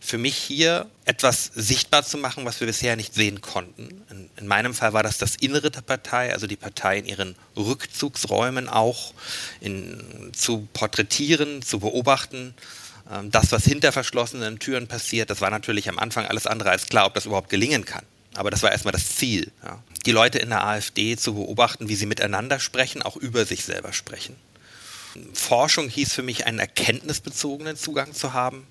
für 0.00 0.16
mich 0.16 0.34
hier 0.34 0.86
etwas 1.04 1.50
sichtbar 1.54 2.02
zu 2.02 2.16
machen, 2.16 2.46
was 2.46 2.58
wir 2.60 2.66
bisher 2.66 2.96
nicht 2.96 3.14
sehen 3.14 3.42
konnten. 3.42 4.02
In, 4.10 4.30
in, 4.36 4.46
meinem 4.46 4.72
Fall 4.72 4.94
war 4.94 5.02
das 5.02 5.18
das 5.18 5.36
Innere 5.36 5.70
der 5.70 5.82
Partei, 5.82 6.32
also 6.32 6.46
die 6.46 6.56
Partei 6.56 6.98
in 6.98 7.04
ihren 7.04 7.36
Rückzugsräumen 7.54 8.68
auch 8.68 9.12
in, 9.60 10.32
zu 10.32 10.66
porträtieren, 10.72 11.60
zu 11.60 11.80
beobachten. 11.80 12.54
Ähm, 13.12 13.30
das, 13.30 13.52
was 13.52 13.64
hinter 13.64 13.92
verschlossenen 13.92 14.58
Türen 14.58 14.88
passiert, 14.88 15.28
das 15.28 15.42
war 15.42 15.50
natürlich 15.50 15.88
am 15.90 15.98
Anfang 15.98 16.26
alles 16.26 16.46
andere 16.46 16.70
als 16.70 16.86
klar, 16.86 17.06
ob 17.06 17.14
das 17.14 17.26
überhaupt 17.26 17.50
gelingen 17.50 17.84
kann. 17.84 18.04
Aber 18.34 18.50
das 18.50 18.62
war 18.62 18.72
erstmal 18.72 18.92
das 18.92 19.16
Ziel. 19.16 19.52
Ja. 19.62 19.82
Die 20.06 20.12
Leute 20.12 20.38
in 20.38 20.48
der 20.48 20.64
AfD 20.64 21.16
zu 21.16 21.34
beobachten, 21.34 21.90
wie 21.90 21.96
sie 21.96 22.06
miteinander 22.06 22.58
sprechen, 22.58 23.02
auch 23.02 23.16
über 23.16 23.44
sich 23.44 23.64
selber 23.64 23.92
sprechen. 23.92 24.34
Forschung 25.34 25.88
hieß 25.88 26.14
für 26.14 26.22
mich, 26.22 26.46
einen 26.46 26.60
erkenntnisbezogenen 26.60 27.76
Zugang 27.76 28.14
zu 28.14 28.32
haben 28.32 28.66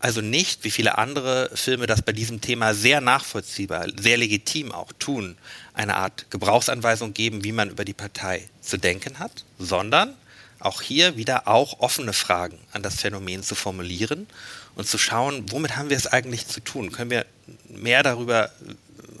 also 0.00 0.22
nicht, 0.22 0.64
wie 0.64 0.70
viele 0.70 0.96
andere 0.96 1.50
Filme 1.54 1.86
das 1.86 2.02
bei 2.02 2.12
diesem 2.12 2.40
Thema 2.40 2.74
sehr 2.74 3.02
nachvollziehbar, 3.02 3.86
sehr 4.00 4.16
legitim 4.16 4.72
auch 4.72 4.92
tun, 4.98 5.36
eine 5.74 5.96
Art 5.96 6.30
Gebrauchsanweisung 6.30 7.12
geben, 7.12 7.44
wie 7.44 7.52
man 7.52 7.68
über 7.68 7.84
die 7.84 7.92
Partei 7.92 8.48
zu 8.62 8.78
denken 8.78 9.18
hat, 9.18 9.44
sondern 9.58 10.16
auch 10.58 10.80
hier 10.80 11.16
wieder 11.16 11.48
auch 11.48 11.80
offene 11.80 12.14
Fragen 12.14 12.58
an 12.72 12.82
das 12.82 12.96
Phänomen 12.96 13.42
zu 13.42 13.54
formulieren 13.54 14.26
und 14.74 14.88
zu 14.88 14.96
schauen, 14.96 15.50
womit 15.50 15.76
haben 15.76 15.90
wir 15.90 15.96
es 15.96 16.06
eigentlich 16.06 16.46
zu 16.46 16.60
tun? 16.60 16.92
Können 16.92 17.10
wir 17.10 17.26
mehr 17.68 18.02
darüber 18.02 18.50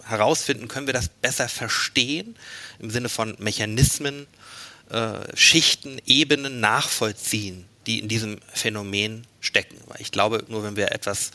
herausfinden? 0.04 0.68
Können 0.68 0.86
wir 0.86 0.94
das 0.94 1.08
besser 1.08 1.48
verstehen 1.48 2.36
im 2.78 2.90
Sinne 2.90 3.10
von 3.10 3.36
Mechanismen, 3.38 4.26
äh, 4.90 5.36
Schichten, 5.36 6.00
Ebenen 6.06 6.60
nachvollziehen, 6.60 7.66
die 7.86 8.00
in 8.00 8.08
diesem 8.08 8.38
Phänomen 8.52 9.26
stecken. 9.40 9.76
Ich 9.98 10.12
glaube, 10.12 10.44
nur 10.48 10.62
wenn 10.62 10.76
wir 10.76 10.92
etwas 10.92 11.32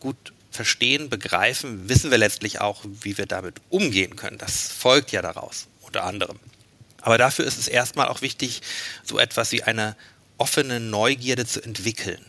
gut 0.00 0.32
verstehen, 0.50 1.10
begreifen, 1.10 1.88
wissen 1.88 2.10
wir 2.10 2.18
letztlich 2.18 2.60
auch, 2.60 2.82
wie 3.02 3.18
wir 3.18 3.26
damit 3.26 3.56
umgehen 3.68 4.16
können. 4.16 4.38
Das 4.38 4.68
folgt 4.68 5.12
ja 5.12 5.22
daraus, 5.22 5.68
unter 5.82 6.04
anderem. 6.04 6.38
Aber 7.00 7.18
dafür 7.18 7.44
ist 7.44 7.58
es 7.58 7.68
erstmal 7.68 8.08
auch 8.08 8.22
wichtig, 8.22 8.62
so 9.04 9.18
etwas 9.18 9.52
wie 9.52 9.62
eine 9.62 9.96
offene 10.38 10.80
Neugierde 10.80 11.46
zu 11.46 11.62
entwickeln. 11.62 12.24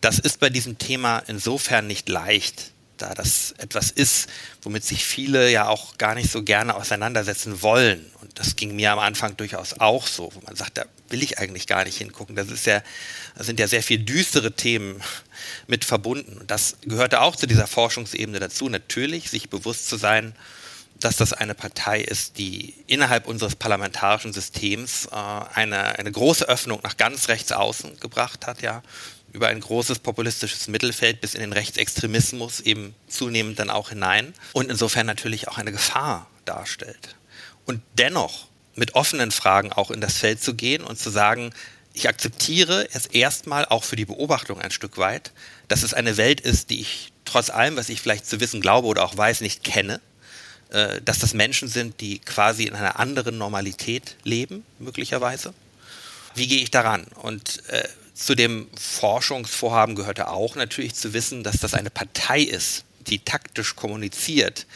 Das 0.00 0.18
ist 0.18 0.40
bei 0.40 0.50
diesem 0.50 0.76
Thema 0.76 1.20
insofern 1.26 1.86
nicht 1.86 2.08
leicht, 2.08 2.72
da 2.98 3.14
das 3.14 3.52
etwas 3.58 3.90
ist, 3.90 4.28
womit 4.62 4.84
sich 4.84 5.04
viele 5.04 5.50
ja 5.50 5.68
auch 5.68 5.98
gar 5.98 6.14
nicht 6.14 6.30
so 6.30 6.42
gerne 6.42 6.74
auseinandersetzen 6.74 7.62
wollen. 7.62 8.04
Und 8.20 8.38
das 8.38 8.56
ging 8.56 8.76
mir 8.76 8.92
am 8.92 8.98
Anfang 8.98 9.36
durchaus 9.36 9.74
auch 9.80 10.06
so, 10.06 10.30
wo 10.34 10.40
man 10.46 10.56
sagt, 10.56 10.78
da 10.78 10.84
will 11.08 11.22
ich 11.22 11.38
eigentlich 11.38 11.66
gar 11.66 11.84
nicht 11.84 11.98
hingucken. 11.98 12.36
Das 12.36 12.48
ist 12.50 12.66
ja, 12.66 12.82
da 13.36 13.44
sind 13.44 13.60
ja 13.60 13.68
sehr 13.68 13.82
viel 13.82 13.98
düstere 13.98 14.52
Themen 14.52 15.02
mit 15.66 15.84
verbunden. 15.84 16.38
Und 16.38 16.50
das 16.50 16.76
gehörte 16.82 17.20
auch 17.20 17.36
zu 17.36 17.46
dieser 17.46 17.66
Forschungsebene 17.66 18.40
dazu, 18.40 18.68
natürlich 18.68 19.30
sich 19.30 19.50
bewusst 19.50 19.88
zu 19.88 19.96
sein, 19.96 20.34
dass 21.00 21.16
das 21.16 21.32
eine 21.32 21.54
Partei 21.54 22.00
ist, 22.00 22.38
die 22.38 22.74
innerhalb 22.86 23.26
unseres 23.26 23.56
parlamentarischen 23.56 24.32
Systems 24.32 25.06
äh, 25.06 25.14
eine, 25.54 25.98
eine 25.98 26.10
große 26.10 26.48
Öffnung 26.48 26.80
nach 26.82 26.96
ganz 26.96 27.28
rechts 27.28 27.52
außen 27.52 28.00
gebracht 28.00 28.46
hat, 28.46 28.62
ja, 28.62 28.82
über 29.34 29.48
ein 29.48 29.60
großes 29.60 29.98
populistisches 29.98 30.68
Mittelfeld 30.68 31.20
bis 31.20 31.34
in 31.34 31.40
den 31.40 31.52
Rechtsextremismus 31.52 32.60
eben 32.60 32.94
zunehmend 33.08 33.58
dann 33.58 33.68
auch 33.68 33.90
hinein 33.90 34.32
und 34.52 34.70
insofern 34.70 35.06
natürlich 35.06 35.48
auch 35.48 35.58
eine 35.58 35.72
Gefahr 35.72 36.30
darstellt. 36.44 37.16
Und 37.66 37.82
dennoch 37.98 38.46
mit 38.76 38.94
offenen 38.94 39.32
Fragen 39.32 39.72
auch 39.72 39.90
in 39.90 40.00
das 40.00 40.18
Feld 40.18 40.40
zu 40.40 40.54
gehen 40.54 40.84
und 40.84 40.98
zu 40.98 41.10
sagen, 41.10 41.52
ich 41.92 42.08
akzeptiere 42.08 42.88
es 42.92 43.06
erstmal 43.06 43.66
auch 43.66 43.84
für 43.84 43.96
die 43.96 44.04
Beobachtung 44.04 44.60
ein 44.60 44.70
Stück 44.70 44.98
weit, 44.98 45.32
dass 45.68 45.82
es 45.82 45.94
eine 45.94 46.16
Welt 46.16 46.40
ist, 46.40 46.70
die 46.70 46.80
ich 46.80 47.12
trotz 47.24 47.50
allem, 47.50 47.76
was 47.76 47.88
ich 47.88 48.00
vielleicht 48.00 48.26
zu 48.26 48.40
wissen 48.40 48.60
glaube 48.60 48.86
oder 48.86 49.04
auch 49.04 49.16
weiß, 49.16 49.40
nicht 49.40 49.64
kenne, 49.64 50.00
äh, 50.70 51.00
dass 51.02 51.18
das 51.18 51.34
Menschen 51.34 51.68
sind, 51.68 52.00
die 52.00 52.20
quasi 52.20 52.64
in 52.64 52.74
einer 52.74 53.00
anderen 53.00 53.36
Normalität 53.36 54.16
leben, 54.22 54.64
möglicherweise. 54.78 55.54
Wie 56.36 56.46
gehe 56.46 56.62
ich 56.62 56.70
daran? 56.70 57.04
Und 57.14 57.68
äh, 57.68 57.88
zu 58.14 58.36
dem 58.36 58.68
Forschungsvorhaben 58.78 59.96
gehörte 59.96 60.28
auch 60.28 60.54
natürlich 60.54 60.94
zu 60.94 61.12
wissen, 61.12 61.42
dass 61.42 61.58
das 61.58 61.74
eine 61.74 61.90
Partei 61.90 62.40
ist, 62.40 62.84
die 63.08 63.18
taktisch 63.18 63.76
kommuniziert. 63.76 64.66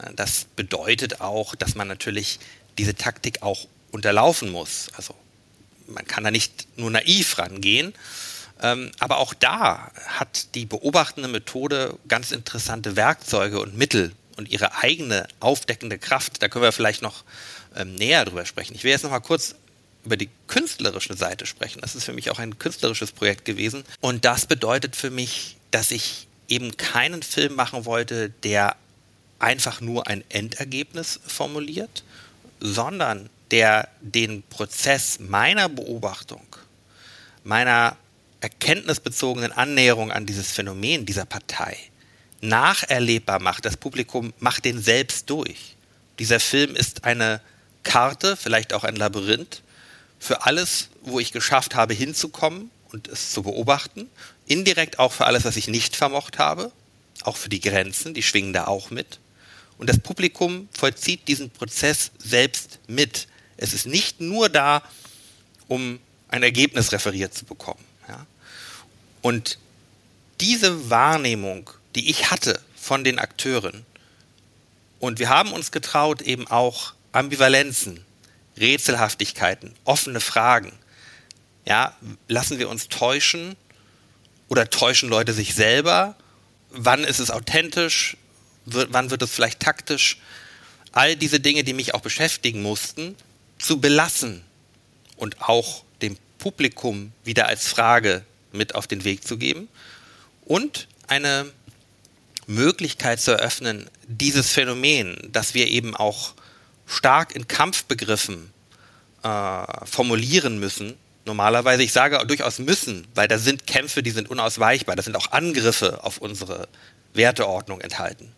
Äh, 0.00 0.12
das 0.14 0.46
bedeutet 0.56 1.20
auch, 1.20 1.54
dass 1.54 1.74
man 1.74 1.88
natürlich 1.88 2.38
diese 2.78 2.94
Taktik 2.94 3.42
auch 3.42 3.66
unterlaufen 3.90 4.50
muss. 4.50 4.88
Also 4.96 5.14
man 5.86 6.06
kann 6.06 6.24
da 6.24 6.30
nicht 6.30 6.66
nur 6.76 6.90
naiv 6.90 7.38
rangehen. 7.38 7.94
Ähm, 8.60 8.92
aber 9.00 9.16
auch 9.18 9.34
da 9.34 9.90
hat 10.06 10.54
die 10.54 10.66
beobachtende 10.66 11.28
Methode 11.28 11.98
ganz 12.08 12.30
interessante 12.30 12.94
Werkzeuge 12.94 13.60
und 13.60 13.76
Mittel 13.76 14.12
und 14.36 14.50
ihre 14.50 14.76
eigene 14.76 15.26
aufdeckende 15.40 15.98
Kraft. 15.98 16.42
Da 16.42 16.48
können 16.48 16.62
wir 16.62 16.72
vielleicht 16.72 17.02
noch 17.02 17.24
ähm, 17.74 17.94
näher 17.94 18.24
drüber 18.24 18.46
sprechen. 18.46 18.74
Ich 18.74 18.84
will 18.84 18.92
jetzt 18.92 19.02
noch 19.02 19.10
mal 19.10 19.20
kurz 19.20 19.56
über 20.04 20.16
die 20.16 20.30
künstlerische 20.48 21.14
Seite 21.14 21.46
sprechen. 21.46 21.80
Das 21.80 21.94
ist 21.94 22.04
für 22.04 22.12
mich 22.12 22.30
auch 22.30 22.38
ein 22.38 22.58
künstlerisches 22.58 23.12
Projekt 23.12 23.44
gewesen. 23.44 23.84
Und 24.00 24.24
das 24.24 24.46
bedeutet 24.46 24.96
für 24.96 25.10
mich, 25.10 25.56
dass 25.70 25.90
ich 25.90 26.26
eben 26.48 26.76
keinen 26.76 27.22
Film 27.22 27.54
machen 27.54 27.84
wollte, 27.84 28.30
der 28.30 28.76
einfach 29.38 29.80
nur 29.80 30.06
ein 30.06 30.24
Endergebnis 30.28 31.20
formuliert, 31.26 32.04
sondern 32.60 33.30
der 33.50 33.88
den 34.00 34.42
Prozess 34.42 35.18
meiner 35.20 35.68
Beobachtung, 35.68 36.46
meiner 37.44 37.96
erkenntnisbezogenen 38.40 39.52
Annäherung 39.52 40.10
an 40.10 40.26
dieses 40.26 40.50
Phänomen 40.50 41.06
dieser 41.06 41.24
Partei 41.24 41.76
nacherlebbar 42.40 43.40
macht. 43.40 43.64
Das 43.64 43.76
Publikum 43.76 44.32
macht 44.38 44.64
den 44.64 44.82
selbst 44.82 45.30
durch. 45.30 45.76
Dieser 46.18 46.40
Film 46.40 46.74
ist 46.74 47.04
eine 47.04 47.40
Karte, 47.82 48.36
vielleicht 48.36 48.72
auch 48.74 48.84
ein 48.84 48.96
Labyrinth, 48.96 49.62
für 50.22 50.46
alles, 50.46 50.88
wo 51.02 51.18
ich 51.18 51.32
geschafft 51.32 51.74
habe, 51.74 51.94
hinzukommen 51.94 52.70
und 52.92 53.08
es 53.08 53.32
zu 53.32 53.42
beobachten. 53.42 54.08
Indirekt 54.46 55.00
auch 55.00 55.12
für 55.12 55.26
alles, 55.26 55.44
was 55.44 55.56
ich 55.56 55.66
nicht 55.66 55.96
vermocht 55.96 56.38
habe. 56.38 56.70
Auch 57.24 57.36
für 57.36 57.48
die 57.48 57.60
Grenzen, 57.60 58.14
die 58.14 58.22
schwingen 58.22 58.52
da 58.52 58.68
auch 58.68 58.90
mit. 58.90 59.18
Und 59.78 59.90
das 59.90 59.98
Publikum 59.98 60.68
vollzieht 60.70 61.26
diesen 61.26 61.50
Prozess 61.50 62.12
selbst 62.18 62.78
mit. 62.86 63.26
Es 63.56 63.74
ist 63.74 63.84
nicht 63.84 64.20
nur 64.20 64.48
da, 64.48 64.84
um 65.66 65.98
ein 66.28 66.44
Ergebnis 66.44 66.92
referiert 66.92 67.34
zu 67.34 67.44
bekommen. 67.44 67.84
Ja? 68.06 68.24
Und 69.22 69.58
diese 70.40 70.88
Wahrnehmung, 70.88 71.68
die 71.96 72.08
ich 72.10 72.30
hatte 72.30 72.60
von 72.76 73.02
den 73.02 73.18
Akteuren, 73.18 73.84
und 75.00 75.18
wir 75.18 75.30
haben 75.30 75.52
uns 75.52 75.72
getraut, 75.72 76.22
eben 76.22 76.46
auch 76.46 76.94
Ambivalenzen 77.10 78.04
Rätselhaftigkeiten, 78.58 79.74
offene 79.84 80.20
Fragen. 80.20 80.72
Ja, 81.64 81.96
lassen 82.28 82.58
wir 82.58 82.68
uns 82.68 82.88
täuschen 82.88 83.56
oder 84.48 84.68
täuschen 84.68 85.08
Leute 85.08 85.32
sich 85.32 85.54
selber? 85.54 86.16
Wann 86.70 87.04
ist 87.04 87.18
es 87.18 87.30
authentisch? 87.30 88.16
wann 88.64 89.10
wird 89.10 89.22
es 89.22 89.30
vielleicht 89.30 89.60
taktisch? 89.60 90.18
All 90.92 91.16
diese 91.16 91.40
Dinge, 91.40 91.64
die 91.64 91.72
mich 91.72 91.94
auch 91.94 92.00
beschäftigen 92.00 92.62
mussten, 92.62 93.16
zu 93.58 93.80
belassen 93.80 94.42
und 95.16 95.40
auch 95.40 95.84
dem 96.00 96.16
Publikum 96.38 97.12
wieder 97.24 97.46
als 97.46 97.68
Frage 97.68 98.24
mit 98.52 98.74
auf 98.74 98.86
den 98.86 99.04
Weg 99.04 99.26
zu 99.26 99.38
geben 99.38 99.68
und 100.44 100.88
eine 101.06 101.50
Möglichkeit 102.46 103.20
zu 103.20 103.32
eröffnen, 103.32 103.88
dieses 104.06 104.50
Phänomen, 104.50 105.16
das 105.30 105.54
wir 105.54 105.68
eben 105.68 105.96
auch 105.96 106.34
stark 106.86 107.34
in 107.34 107.48
Kampfbegriffen 107.48 108.52
äh, 109.22 109.86
formulieren 109.86 110.58
müssen. 110.58 110.96
Normalerweise, 111.24 111.82
ich 111.82 111.92
sage 111.92 112.24
durchaus 112.26 112.58
müssen, 112.58 113.06
weil 113.14 113.28
da 113.28 113.38
sind 113.38 113.66
Kämpfe, 113.66 114.02
die 114.02 114.10
sind 114.10 114.28
unausweichbar, 114.28 114.96
da 114.96 115.02
sind 115.02 115.16
auch 115.16 115.30
Angriffe 115.30 116.02
auf 116.02 116.18
unsere 116.18 116.68
Werteordnung 117.14 117.80
enthalten. 117.80 118.32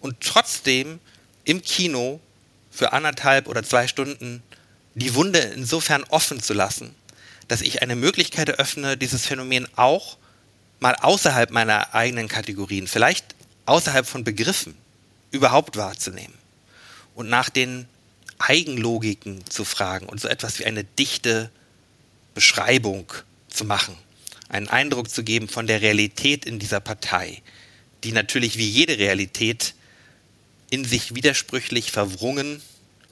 Und 0.00 0.20
trotzdem 0.20 1.00
im 1.44 1.62
Kino 1.62 2.20
für 2.70 2.92
anderthalb 2.92 3.48
oder 3.48 3.62
zwei 3.62 3.88
Stunden 3.88 4.42
die 4.94 5.14
Wunde 5.14 5.38
insofern 5.38 6.04
offen 6.04 6.40
zu 6.40 6.54
lassen, 6.54 6.94
dass 7.48 7.62
ich 7.62 7.82
eine 7.82 7.96
Möglichkeit 7.96 8.48
eröffne, 8.48 8.96
dieses 8.96 9.26
Phänomen 9.26 9.66
auch 9.74 10.16
mal 10.78 10.94
außerhalb 10.94 11.50
meiner 11.50 11.94
eigenen 11.94 12.28
Kategorien, 12.28 12.86
vielleicht 12.86 13.34
außerhalb 13.66 14.06
von 14.06 14.22
Begriffen, 14.22 14.76
überhaupt 15.32 15.76
wahrzunehmen 15.76 16.43
und 17.14 17.28
nach 17.28 17.48
den 17.48 17.86
Eigenlogiken 18.38 19.44
zu 19.48 19.64
fragen 19.64 20.06
und 20.06 20.20
so 20.20 20.28
etwas 20.28 20.58
wie 20.58 20.66
eine 20.66 20.84
dichte 20.84 21.50
Beschreibung 22.34 23.12
zu 23.48 23.64
machen, 23.64 23.96
einen 24.48 24.68
Eindruck 24.68 25.08
zu 25.08 25.22
geben 25.22 25.48
von 25.48 25.66
der 25.66 25.80
Realität 25.80 26.44
in 26.44 26.58
dieser 26.58 26.80
Partei, 26.80 27.42
die 28.02 28.12
natürlich 28.12 28.58
wie 28.58 28.68
jede 28.68 28.98
Realität 28.98 29.74
in 30.70 30.84
sich 30.84 31.14
widersprüchlich, 31.14 31.92
verwrungen, 31.92 32.60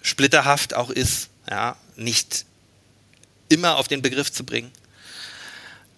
splitterhaft 0.02 0.74
auch 0.74 0.90
ist, 0.90 1.28
ja, 1.48 1.76
nicht 1.96 2.44
immer 3.48 3.76
auf 3.76 3.86
den 3.86 4.02
Begriff 4.02 4.32
zu 4.32 4.44
bringen. 4.44 4.72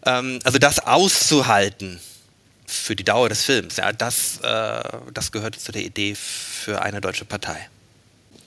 Ähm, 0.04 0.40
also 0.44 0.58
das 0.58 0.80
auszuhalten 0.80 1.98
für 2.66 2.94
die 2.94 3.04
Dauer 3.04 3.30
des 3.30 3.44
Films, 3.44 3.76
ja, 3.76 3.92
das, 3.92 4.38
äh, 4.40 4.82
das 5.14 5.32
gehört 5.32 5.58
zu 5.58 5.72
der 5.72 5.82
Idee 5.82 6.14
für 6.14 6.82
eine 6.82 7.00
deutsche 7.00 7.24
Partei 7.24 7.68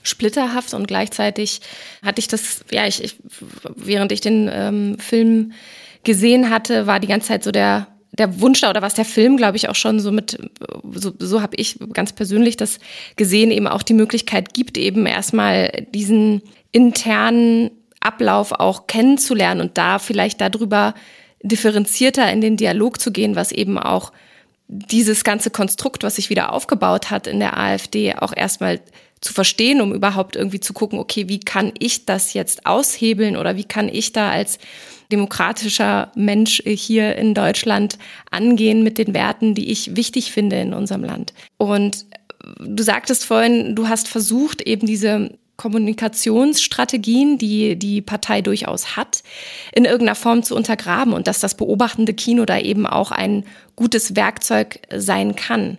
splitterhaft 0.08 0.74
und 0.74 0.88
gleichzeitig 0.88 1.60
hatte 2.04 2.20
ich 2.20 2.28
das, 2.28 2.64
ja, 2.70 2.86
ich, 2.86 3.02
ich 3.02 3.16
während 3.76 4.12
ich 4.12 4.20
den 4.20 4.50
ähm, 4.52 4.98
Film 4.98 5.52
gesehen 6.04 6.50
hatte, 6.50 6.86
war 6.86 7.00
die 7.00 7.08
ganze 7.08 7.28
Zeit 7.28 7.44
so 7.44 7.50
der 7.50 7.88
der 8.12 8.40
Wunsch 8.40 8.60
da 8.60 8.70
oder 8.70 8.82
was 8.82 8.94
der 8.94 9.04
Film, 9.04 9.36
glaube 9.36 9.56
ich, 9.56 9.68
auch 9.68 9.74
schon 9.74 10.00
so 10.00 10.10
mit, 10.10 10.38
so, 10.92 11.12
so 11.18 11.40
habe 11.40 11.56
ich 11.56 11.78
ganz 11.92 12.12
persönlich 12.12 12.56
das 12.56 12.78
gesehen, 13.16 13.50
eben 13.50 13.68
auch 13.68 13.82
die 13.82 13.94
Möglichkeit 13.94 14.54
gibt, 14.54 14.76
eben 14.76 15.06
erstmal 15.06 15.86
diesen 15.94 16.42
internen 16.72 17.70
Ablauf 18.00 18.52
auch 18.52 18.86
kennenzulernen 18.86 19.60
und 19.60 19.78
da 19.78 19.98
vielleicht 19.98 20.40
darüber 20.40 20.94
differenzierter 21.42 22.30
in 22.32 22.40
den 22.40 22.56
Dialog 22.56 23.00
zu 23.00 23.12
gehen, 23.12 23.36
was 23.36 23.52
eben 23.52 23.78
auch 23.78 24.12
dieses 24.68 25.24
ganze 25.24 25.50
Konstrukt, 25.50 26.02
was 26.02 26.16
sich 26.16 26.30
wieder 26.30 26.52
aufgebaut 26.52 27.10
hat 27.10 27.26
in 27.26 27.38
der 27.38 27.56
AfD, 27.56 28.14
auch 28.14 28.36
erstmal 28.36 28.80
zu 29.20 29.32
verstehen, 29.32 29.80
um 29.80 29.92
überhaupt 29.92 30.36
irgendwie 30.36 30.60
zu 30.60 30.72
gucken, 30.72 30.98
okay, 30.98 31.28
wie 31.28 31.40
kann 31.40 31.72
ich 31.78 32.06
das 32.06 32.34
jetzt 32.34 32.66
aushebeln 32.66 33.36
oder 33.36 33.56
wie 33.56 33.64
kann 33.64 33.88
ich 33.88 34.12
da 34.12 34.30
als 34.30 34.58
demokratischer 35.10 36.12
Mensch 36.14 36.62
hier 36.64 37.16
in 37.16 37.34
Deutschland 37.34 37.98
angehen 38.30 38.82
mit 38.82 38.98
den 38.98 39.14
Werten, 39.14 39.54
die 39.54 39.70
ich 39.70 39.96
wichtig 39.96 40.32
finde 40.32 40.60
in 40.60 40.74
unserem 40.74 41.02
Land. 41.02 41.32
Und 41.56 42.04
du 42.60 42.82
sagtest 42.82 43.24
vorhin, 43.24 43.74
du 43.74 43.88
hast 43.88 44.08
versucht, 44.08 44.62
eben 44.62 44.86
diese 44.86 45.30
Kommunikationsstrategien, 45.56 47.36
die 47.36 47.76
die 47.76 48.00
Partei 48.00 48.42
durchaus 48.42 48.96
hat, 48.96 49.24
in 49.74 49.84
irgendeiner 49.84 50.14
Form 50.14 50.44
zu 50.44 50.54
untergraben 50.54 51.12
und 51.12 51.26
dass 51.26 51.40
das 51.40 51.56
beobachtende 51.56 52.14
Kino 52.14 52.44
da 52.44 52.58
eben 52.58 52.86
auch 52.86 53.10
ein 53.10 53.44
gutes 53.74 54.14
Werkzeug 54.14 54.80
sein 54.94 55.34
kann. 55.34 55.78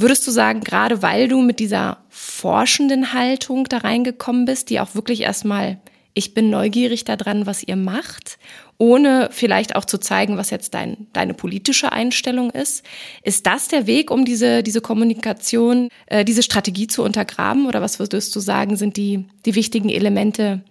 Würdest 0.00 0.24
du 0.28 0.30
sagen, 0.30 0.60
gerade 0.60 1.02
weil 1.02 1.26
du 1.26 1.42
mit 1.42 1.58
dieser 1.58 1.98
forschenden 2.08 3.12
Haltung 3.12 3.64
da 3.64 3.78
reingekommen 3.78 4.44
bist, 4.44 4.70
die 4.70 4.78
auch 4.78 4.94
wirklich 4.94 5.22
erstmal, 5.22 5.80
ich 6.14 6.34
bin 6.34 6.50
neugierig 6.50 7.04
daran, 7.04 7.46
was 7.46 7.64
ihr 7.64 7.74
macht, 7.74 8.38
ohne 8.78 9.28
vielleicht 9.32 9.74
auch 9.74 9.84
zu 9.84 9.98
zeigen, 9.98 10.36
was 10.36 10.50
jetzt 10.50 10.74
dein, 10.74 11.08
deine 11.12 11.34
politische 11.34 11.90
Einstellung 11.90 12.50
ist, 12.50 12.84
ist 13.24 13.44
das 13.48 13.66
der 13.66 13.88
Weg, 13.88 14.12
um 14.12 14.24
diese, 14.24 14.62
diese 14.62 14.80
Kommunikation, 14.80 15.88
äh, 16.06 16.24
diese 16.24 16.44
Strategie 16.44 16.86
zu 16.86 17.02
untergraben? 17.02 17.66
Oder 17.66 17.82
was 17.82 17.98
würdest 17.98 18.36
du 18.36 18.38
sagen, 18.38 18.76
sind 18.76 18.96
die, 18.96 19.24
die 19.46 19.56
wichtigen 19.56 19.88
Elemente 19.88 20.62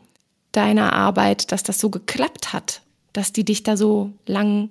deiner 0.54 0.94
Arbeit, 0.94 1.52
dass 1.52 1.64
das 1.64 1.82
so 1.82 1.90
geklappt 1.90 2.54
hat, 2.54 2.82
dass 3.12 3.34
die 3.34 3.44
dich 3.44 3.64
da 3.64 3.76
so 3.76 4.14
lang 4.26 4.70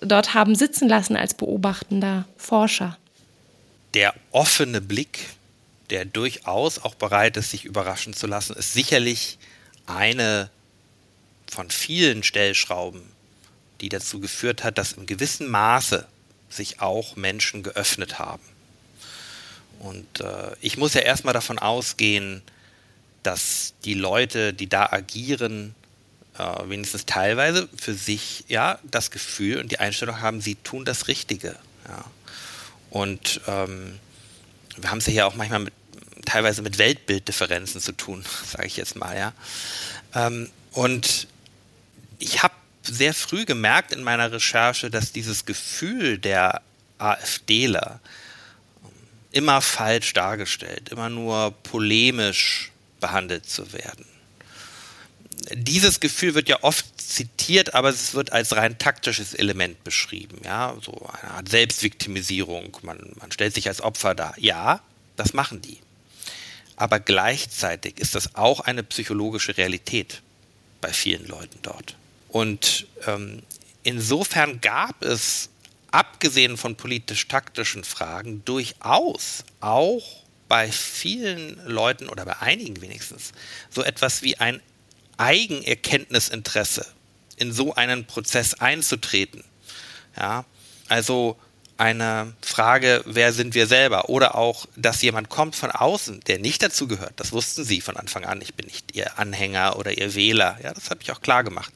dort 0.00 0.32
haben 0.32 0.54
sitzen 0.54 0.88
lassen 0.88 1.14
als 1.14 1.34
beobachtender 1.34 2.24
Forscher? 2.38 2.96
Der 3.94 4.14
offene 4.30 4.80
Blick, 4.80 5.30
der 5.90 6.04
durchaus 6.04 6.78
auch 6.78 6.94
bereit 6.94 7.36
ist, 7.36 7.50
sich 7.50 7.64
überraschen 7.64 8.12
zu 8.12 8.26
lassen, 8.26 8.54
ist 8.56 8.72
sicherlich 8.72 9.38
eine 9.86 10.50
von 11.50 11.70
vielen 11.70 12.22
Stellschrauben, 12.22 13.02
die 13.80 13.88
dazu 13.88 14.20
geführt 14.20 14.64
hat, 14.64 14.76
dass 14.76 14.92
im 14.92 15.06
gewissen 15.06 15.48
Maße 15.48 16.06
sich 16.50 16.80
auch 16.80 17.16
Menschen 17.16 17.62
geöffnet 17.62 18.18
haben. 18.18 18.42
Und 19.78 20.20
äh, 20.20 20.54
ich 20.60 20.76
muss 20.76 20.94
ja 20.94 21.00
erstmal 21.00 21.34
davon 21.34 21.58
ausgehen, 21.58 22.42
dass 23.22 23.74
die 23.84 23.94
Leute, 23.94 24.52
die 24.52 24.68
da 24.68 24.86
agieren, 24.90 25.74
äh, 26.36 26.68
wenigstens 26.68 27.06
teilweise 27.06 27.68
für 27.76 27.94
sich 27.94 28.44
ja 28.48 28.78
das 28.84 29.10
Gefühl 29.10 29.58
und 29.58 29.70
die 29.70 29.78
Einstellung 29.78 30.20
haben, 30.20 30.40
sie 30.40 30.56
tun 30.56 30.84
das 30.84 31.08
Richtige. 31.08 31.56
Ja. 31.86 32.04
Und 32.90 33.40
ähm, 33.46 33.98
wir 34.76 34.90
haben 34.90 34.98
es 34.98 35.06
ja 35.06 35.12
hier 35.12 35.26
auch 35.26 35.34
manchmal 35.34 35.60
mit, 35.60 35.74
teilweise 36.24 36.62
mit 36.62 36.78
Weltbilddifferenzen 36.78 37.80
zu 37.80 37.92
tun, 37.92 38.24
sage 38.46 38.66
ich 38.66 38.76
jetzt 38.76 38.96
mal, 38.96 39.16
ja. 39.16 39.32
Ähm, 40.14 40.50
und 40.72 41.26
ich 42.18 42.42
habe 42.42 42.54
sehr 42.82 43.14
früh 43.14 43.44
gemerkt 43.44 43.92
in 43.92 44.02
meiner 44.02 44.32
Recherche, 44.32 44.90
dass 44.90 45.12
dieses 45.12 45.44
Gefühl 45.44 46.18
der 46.18 46.62
AfDler 46.98 48.00
ähm, 48.82 48.90
immer 49.32 49.60
falsch 49.60 50.12
dargestellt, 50.14 50.88
immer 50.88 51.08
nur 51.08 51.52
polemisch 51.62 52.72
behandelt 53.00 53.48
zu 53.48 53.72
werden 53.72 54.06
dieses 55.54 56.00
Gefühl 56.00 56.34
wird 56.34 56.48
ja 56.48 56.58
oft 56.62 56.97
zitiert, 57.08 57.74
aber 57.74 57.88
es 57.88 58.12
wird 58.14 58.32
als 58.32 58.54
rein 58.54 58.78
taktisches 58.78 59.32
Element 59.32 59.82
beschrieben. 59.82 60.40
Ja, 60.44 60.76
so 60.82 60.92
eine 61.22 61.30
Art 61.32 61.48
Selbstviktimisierung. 61.48 62.76
Man, 62.82 63.12
man 63.18 63.32
stellt 63.32 63.54
sich 63.54 63.66
als 63.68 63.80
Opfer 63.80 64.14
dar. 64.14 64.34
Ja, 64.38 64.82
das 65.16 65.32
machen 65.32 65.62
die. 65.62 65.78
Aber 66.76 67.00
gleichzeitig 67.00 67.98
ist 67.98 68.14
das 68.14 68.34
auch 68.34 68.60
eine 68.60 68.82
psychologische 68.82 69.56
Realität 69.56 70.22
bei 70.80 70.92
vielen 70.92 71.26
Leuten 71.26 71.58
dort. 71.62 71.96
Und 72.28 72.86
ähm, 73.06 73.42
insofern 73.82 74.60
gab 74.60 75.02
es, 75.02 75.48
abgesehen 75.90 76.58
von 76.58 76.76
politisch-taktischen 76.76 77.84
Fragen, 77.84 78.44
durchaus 78.44 79.44
auch 79.60 80.24
bei 80.46 80.70
vielen 80.70 81.58
Leuten 81.66 82.08
oder 82.10 82.26
bei 82.26 82.38
einigen 82.40 82.80
wenigstens 82.82 83.32
so 83.70 83.82
etwas 83.82 84.22
wie 84.22 84.36
ein 84.36 84.60
Eigenerkenntnisinteresse 85.16 86.86
in 87.38 87.52
so 87.52 87.74
einen 87.74 88.06
Prozess 88.06 88.54
einzutreten. 88.54 89.44
Ja, 90.16 90.44
also 90.88 91.38
eine 91.78 92.34
Frage, 92.42 93.02
wer 93.06 93.32
sind 93.32 93.54
wir 93.54 93.68
selber? 93.68 94.08
Oder 94.08 94.34
auch, 94.34 94.66
dass 94.74 95.00
jemand 95.00 95.28
kommt 95.28 95.54
von 95.54 95.70
außen, 95.70 96.20
der 96.26 96.40
nicht 96.40 96.62
dazu 96.62 96.88
gehört. 96.88 97.12
Das 97.16 97.32
wussten 97.32 97.64
Sie 97.64 97.80
von 97.80 97.96
Anfang 97.96 98.24
an. 98.24 98.42
Ich 98.42 98.54
bin 98.54 98.66
nicht 98.66 98.96
Ihr 98.96 99.18
Anhänger 99.18 99.76
oder 99.76 99.96
Ihr 99.96 100.14
Wähler. 100.14 100.58
Ja, 100.62 100.74
das 100.74 100.90
habe 100.90 101.00
ich 101.02 101.12
auch 101.12 101.20
klar 101.20 101.44
gemacht. 101.44 101.72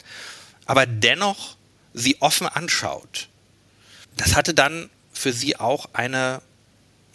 Aber 0.67 0.87
dennoch 0.87 1.57
Sie 1.95 2.21
offen 2.21 2.49
anschaut. 2.49 3.29
Das 4.17 4.35
hatte 4.35 4.55
dann 4.55 4.91
für 5.13 5.33
Sie 5.33 5.57
auch 5.57 5.91
eine, 5.93 6.43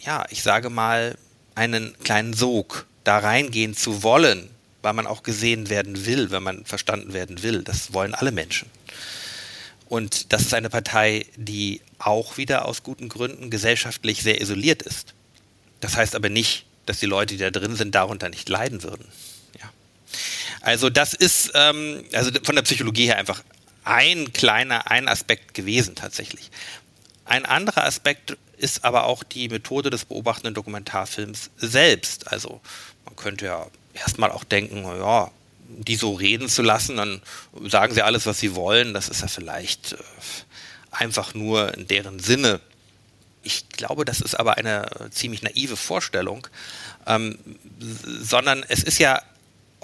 ja, 0.00 0.24
ich 0.30 0.42
sage 0.42 0.70
mal, 0.70 1.18
einen 1.54 1.94
kleinen 2.02 2.32
Sog, 2.32 2.86
da 3.04 3.18
reingehen 3.18 3.76
zu 3.76 4.02
wollen, 4.02 4.48
weil 4.88 4.94
man 4.94 5.06
auch 5.06 5.22
gesehen 5.22 5.68
werden 5.68 6.06
will, 6.06 6.30
wenn 6.30 6.42
man 6.42 6.64
verstanden 6.64 7.12
werden 7.12 7.42
will. 7.42 7.62
Das 7.62 7.92
wollen 7.92 8.14
alle 8.14 8.32
Menschen. 8.32 8.70
Und 9.86 10.32
das 10.32 10.40
ist 10.40 10.54
eine 10.54 10.70
Partei, 10.70 11.26
die 11.36 11.82
auch 11.98 12.38
wieder 12.38 12.64
aus 12.64 12.82
guten 12.82 13.10
Gründen 13.10 13.50
gesellschaftlich 13.50 14.22
sehr 14.22 14.40
isoliert 14.40 14.80
ist. 14.80 15.12
Das 15.80 15.96
heißt 15.96 16.14
aber 16.14 16.30
nicht, 16.30 16.64
dass 16.86 17.00
die 17.00 17.06
Leute, 17.06 17.34
die 17.34 17.40
da 17.40 17.50
drin 17.50 17.76
sind, 17.76 17.94
darunter 17.94 18.30
nicht 18.30 18.48
leiden 18.48 18.82
würden. 18.82 19.04
Ja. 19.60 19.70
Also 20.62 20.88
das 20.88 21.12
ist 21.12 21.50
ähm, 21.54 22.02
also 22.14 22.30
von 22.42 22.54
der 22.54 22.62
Psychologie 22.62 23.08
her 23.08 23.18
einfach 23.18 23.42
ein 23.84 24.32
kleiner, 24.32 24.90
ein 24.90 25.06
Aspekt 25.06 25.52
gewesen 25.52 25.96
tatsächlich. 25.96 26.50
Ein 27.26 27.44
anderer 27.44 27.84
Aspekt 27.84 28.38
ist 28.56 28.86
aber 28.86 29.04
auch 29.04 29.22
die 29.22 29.50
Methode 29.50 29.90
des 29.90 30.06
beobachtenden 30.06 30.54
Dokumentarfilms 30.54 31.50
selbst. 31.58 32.32
Also 32.32 32.62
man 33.04 33.16
könnte 33.16 33.44
ja 33.44 33.66
erstmal 34.00 34.30
auch 34.30 34.44
denken, 34.44 34.84
ja, 34.84 35.30
die 35.68 35.96
so 35.96 36.14
reden 36.14 36.48
zu 36.48 36.62
lassen, 36.62 36.96
dann 36.96 37.22
sagen 37.66 37.94
sie 37.94 38.02
alles, 38.02 38.26
was 38.26 38.40
sie 38.40 38.54
wollen. 38.54 38.94
Das 38.94 39.08
ist 39.08 39.20
ja 39.20 39.28
vielleicht 39.28 39.92
äh, 39.92 39.96
einfach 40.90 41.34
nur 41.34 41.74
in 41.74 41.86
deren 41.86 42.18
Sinne. 42.18 42.60
Ich 43.42 43.68
glaube, 43.68 44.04
das 44.04 44.20
ist 44.20 44.34
aber 44.34 44.56
eine 44.56 44.88
ziemlich 45.10 45.42
naive 45.42 45.76
Vorstellung, 45.76 46.46
ähm, 47.06 47.38
sondern 47.78 48.64
es 48.68 48.82
ist 48.82 48.98
ja 48.98 49.22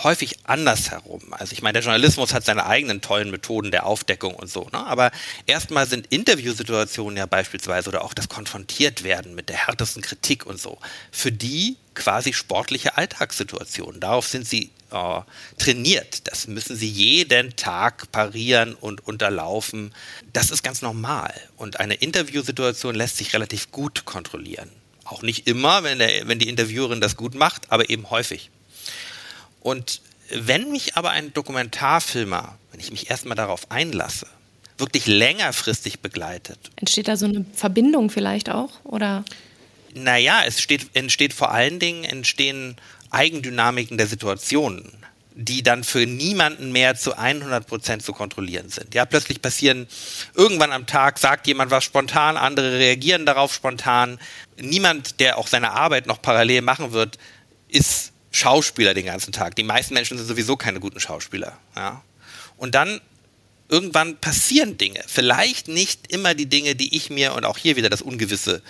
häufig 0.02 0.38
andersherum. 0.44 1.22
Also 1.32 1.52
ich 1.52 1.62
meine, 1.62 1.74
der 1.74 1.82
Journalismus 1.82 2.34
hat 2.34 2.44
seine 2.44 2.66
eigenen 2.66 3.00
tollen 3.00 3.30
Methoden 3.30 3.70
der 3.70 3.86
Aufdeckung 3.86 4.34
und 4.34 4.50
so. 4.50 4.68
Ne? 4.72 4.84
Aber 4.84 5.12
erstmal 5.46 5.86
sind 5.86 6.06
Interviewsituationen 6.08 7.16
ja 7.16 7.26
beispielsweise 7.26 7.90
oder 7.90 8.02
auch 8.02 8.14
das 8.14 8.28
Konfrontiert 8.28 9.04
werden 9.04 9.34
mit 9.34 9.48
der 9.48 9.66
härtesten 9.68 10.02
Kritik 10.02 10.46
und 10.46 10.60
so, 10.60 10.78
für 11.12 11.30
die 11.30 11.76
quasi 11.94 12.32
sportliche 12.32 12.96
Alltagssituationen. 12.96 14.00
Darauf 14.00 14.26
sind 14.26 14.46
sie 14.46 14.70
äh, 14.90 15.20
trainiert. 15.58 16.28
Das 16.28 16.46
müssen 16.46 16.76
sie 16.76 16.88
jeden 16.88 17.56
Tag 17.56 18.10
parieren 18.12 18.74
und 18.74 19.06
unterlaufen. 19.06 19.92
Das 20.32 20.50
ist 20.50 20.62
ganz 20.62 20.82
normal. 20.82 21.32
Und 21.56 21.80
eine 21.80 21.94
Interviewsituation 21.94 22.94
lässt 22.94 23.16
sich 23.16 23.34
relativ 23.34 23.70
gut 23.72 24.04
kontrollieren. 24.04 24.70
Auch 25.04 25.22
nicht 25.22 25.46
immer, 25.46 25.82
wenn, 25.82 25.98
der, 25.98 26.26
wenn 26.28 26.38
die 26.38 26.48
Interviewerin 26.48 27.00
das 27.00 27.16
gut 27.16 27.34
macht, 27.34 27.70
aber 27.70 27.90
eben 27.90 28.08
häufig. 28.10 28.50
Und 29.60 30.00
wenn 30.30 30.70
mich 30.70 30.96
aber 30.96 31.10
ein 31.10 31.32
Dokumentarfilmer, 31.32 32.58
wenn 32.70 32.80
ich 32.80 32.90
mich 32.90 33.10
erstmal 33.10 33.36
darauf 33.36 33.70
einlasse, 33.70 34.26
wirklich 34.78 35.06
längerfristig 35.06 36.00
begleitet. 36.00 36.58
Entsteht 36.76 37.08
da 37.08 37.16
so 37.16 37.26
eine 37.26 37.44
Verbindung 37.54 38.10
vielleicht 38.10 38.50
auch? 38.50 38.70
Oder? 38.84 39.24
Naja, 39.94 40.42
es 40.44 40.60
steht, 40.60 40.94
entsteht 40.94 41.32
vor 41.32 41.52
allen 41.52 41.78
Dingen, 41.78 42.04
entstehen 42.04 42.76
Eigendynamiken 43.10 43.96
der 43.96 44.08
Situationen, 44.08 44.92
die 45.34 45.62
dann 45.62 45.84
für 45.84 46.04
niemanden 46.04 46.72
mehr 46.72 46.96
zu 46.96 47.16
100 47.16 47.66
Prozent 47.66 48.02
zu 48.02 48.12
kontrollieren 48.12 48.68
sind. 48.68 48.92
Ja, 48.92 49.04
plötzlich 49.04 49.40
passieren 49.40 49.86
irgendwann 50.34 50.72
am 50.72 50.86
Tag, 50.86 51.18
sagt 51.18 51.46
jemand 51.46 51.70
was 51.70 51.84
spontan, 51.84 52.36
andere 52.36 52.78
reagieren 52.78 53.24
darauf 53.24 53.54
spontan. 53.54 54.18
Niemand, 54.60 55.20
der 55.20 55.38
auch 55.38 55.46
seine 55.46 55.70
Arbeit 55.70 56.06
noch 56.06 56.20
parallel 56.20 56.62
machen 56.62 56.92
wird, 56.92 57.18
ist 57.68 58.12
Schauspieler 58.32 58.94
den 58.94 59.06
ganzen 59.06 59.32
Tag. 59.32 59.54
Die 59.54 59.62
meisten 59.62 59.94
Menschen 59.94 60.18
sind 60.18 60.26
sowieso 60.26 60.56
keine 60.56 60.80
guten 60.80 60.98
Schauspieler. 60.98 61.56
Ja. 61.76 62.02
Und 62.56 62.74
dann 62.74 63.00
irgendwann 63.68 64.16
passieren 64.16 64.76
Dinge. 64.76 65.02
Vielleicht 65.06 65.68
nicht 65.68 66.12
immer 66.12 66.34
die 66.34 66.46
Dinge, 66.46 66.74
die 66.74 66.96
ich 66.96 67.10
mir 67.10 67.34
und 67.34 67.44
auch 67.44 67.58
hier 67.58 67.76
wieder 67.76 67.88
das 67.88 68.02
Ungewisse 68.02 68.62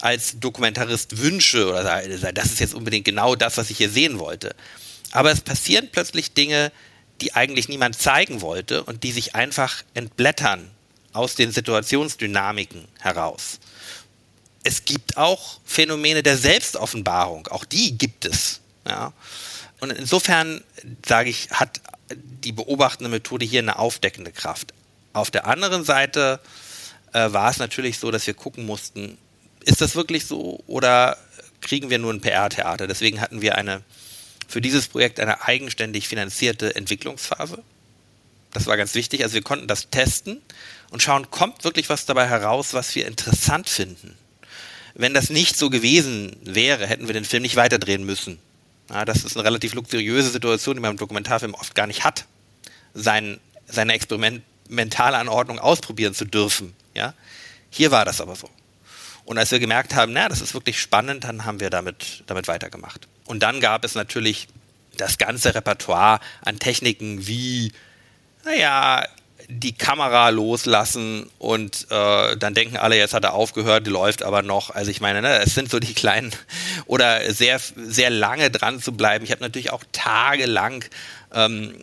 als 0.00 0.38
Dokumentarist 0.38 1.18
wünsche 1.18 1.68
oder 1.68 1.82
sage, 1.82 2.32
das 2.32 2.46
ist 2.46 2.60
jetzt 2.60 2.74
unbedingt 2.74 3.04
genau 3.04 3.34
das, 3.34 3.56
was 3.56 3.70
ich 3.70 3.78
hier 3.78 3.90
sehen 3.90 4.18
wollte. 4.18 4.54
Aber 5.12 5.30
es 5.30 5.40
passieren 5.40 5.88
plötzlich 5.90 6.34
Dinge, 6.34 6.72
die 7.20 7.34
eigentlich 7.34 7.68
niemand 7.68 7.98
zeigen 7.98 8.40
wollte 8.40 8.82
und 8.84 9.02
die 9.02 9.12
sich 9.12 9.34
einfach 9.34 9.82
entblättern 9.94 10.70
aus 11.12 11.34
den 11.34 11.50
Situationsdynamiken 11.50 12.86
heraus. 13.00 13.58
Es 14.64 14.84
gibt 14.84 15.16
auch 15.16 15.60
Phänomene 15.64 16.22
der 16.22 16.36
Selbstoffenbarung, 16.36 17.46
auch 17.48 17.64
die 17.64 17.96
gibt 17.96 18.26
es. 18.26 18.60
Ja. 18.86 19.12
Und 19.80 19.90
insofern 19.92 20.62
sage 21.06 21.30
ich, 21.30 21.50
hat 21.50 21.80
die 22.10 22.52
beobachtende 22.52 23.08
Methode 23.08 23.46
hier 23.46 23.60
eine 23.60 23.78
aufdeckende 23.78 24.32
Kraft. 24.32 24.74
Auf 25.12 25.30
der 25.30 25.46
anderen 25.46 25.84
Seite 25.84 26.40
äh, 27.12 27.32
war 27.32 27.50
es 27.50 27.58
natürlich 27.58 27.98
so, 27.98 28.10
dass 28.10 28.26
wir 28.26 28.34
gucken 28.34 28.66
mussten, 28.66 29.16
ist 29.66 29.80
das 29.80 29.94
wirklich 29.94 30.24
so 30.26 30.62
oder 30.66 31.18
kriegen 31.60 31.90
wir 31.90 31.98
nur 31.98 32.12
ein 32.12 32.20
PR-Theater? 32.20 32.86
Deswegen 32.86 33.20
hatten 33.20 33.42
wir 33.42 33.56
eine 33.56 33.82
für 34.48 34.60
dieses 34.60 34.86
Projekt 34.86 35.18
eine 35.20 35.42
eigenständig 35.42 36.08
finanzierte 36.08 36.74
Entwicklungsphase. 36.76 37.62
Das 38.52 38.66
war 38.66 38.76
ganz 38.76 38.94
wichtig. 38.94 39.22
Also 39.22 39.34
wir 39.34 39.42
konnten 39.42 39.66
das 39.66 39.90
testen 39.90 40.40
und 40.90 41.02
schauen, 41.02 41.30
kommt 41.30 41.64
wirklich 41.64 41.88
was 41.88 42.06
dabei 42.06 42.28
heraus, 42.28 42.72
was 42.72 42.94
wir 42.94 43.06
interessant 43.06 43.68
finden. 43.68 44.16
Wenn 44.94 45.14
das 45.14 45.30
nicht 45.30 45.56
so 45.56 45.68
gewesen 45.68 46.36
wäre, 46.44 46.86
hätten 46.86 47.08
wir 47.08 47.12
den 47.12 47.24
Film 47.24 47.42
nicht 47.42 47.56
weiterdrehen 47.56 48.04
müssen. 48.04 48.38
Ja, 48.88 49.04
das 49.04 49.24
ist 49.24 49.36
eine 49.36 49.44
relativ 49.44 49.74
luxuriöse 49.74 50.30
Situation, 50.30 50.76
die 50.76 50.80
man 50.80 50.92
im 50.92 50.96
Dokumentarfilm 50.96 51.54
oft 51.54 51.74
gar 51.74 51.88
nicht 51.88 52.04
hat, 52.04 52.24
sein, 52.94 53.40
seine 53.66 53.94
experimentale 53.94 55.18
Anordnung 55.18 55.58
ausprobieren 55.58 56.14
zu 56.14 56.24
dürfen. 56.24 56.72
Ja? 56.94 57.14
Hier 57.68 57.90
war 57.90 58.04
das 58.04 58.20
aber 58.20 58.36
so. 58.36 58.48
Und 59.26 59.38
als 59.38 59.50
wir 59.50 59.58
gemerkt 59.58 59.94
haben, 59.94 60.12
na, 60.12 60.28
das 60.28 60.40
ist 60.40 60.54
wirklich 60.54 60.80
spannend, 60.80 61.24
dann 61.24 61.44
haben 61.44 61.60
wir 61.60 61.68
damit, 61.68 62.22
damit 62.26 62.48
weitergemacht. 62.48 63.08
Und 63.26 63.42
dann 63.42 63.60
gab 63.60 63.84
es 63.84 63.94
natürlich 63.94 64.48
das 64.96 65.18
ganze 65.18 65.54
Repertoire 65.54 66.20
an 66.42 66.58
Techniken 66.58 67.26
wie, 67.26 67.72
naja, 68.44 69.04
die 69.48 69.72
Kamera 69.72 70.30
loslassen 70.30 71.30
und 71.38 71.86
äh, 71.90 72.36
dann 72.36 72.54
denken 72.54 72.76
alle, 72.76 72.96
jetzt 72.96 73.14
hat 73.14 73.24
er 73.24 73.34
aufgehört, 73.34 73.86
läuft 73.86 74.22
aber 74.22 74.42
noch. 74.42 74.70
Also 74.70 74.90
ich 74.90 75.00
meine, 75.00 75.22
ne, 75.22 75.38
es 75.40 75.54
sind 75.54 75.70
so 75.70 75.78
die 75.78 75.94
kleinen 75.94 76.32
oder 76.86 77.32
sehr, 77.32 77.60
sehr 77.76 78.10
lange 78.10 78.50
dran 78.50 78.80
zu 78.80 78.92
bleiben. 78.92 79.24
Ich 79.24 79.30
habe 79.30 79.42
natürlich 79.42 79.70
auch 79.70 79.84
tagelang 79.92 80.84
ähm, 81.32 81.74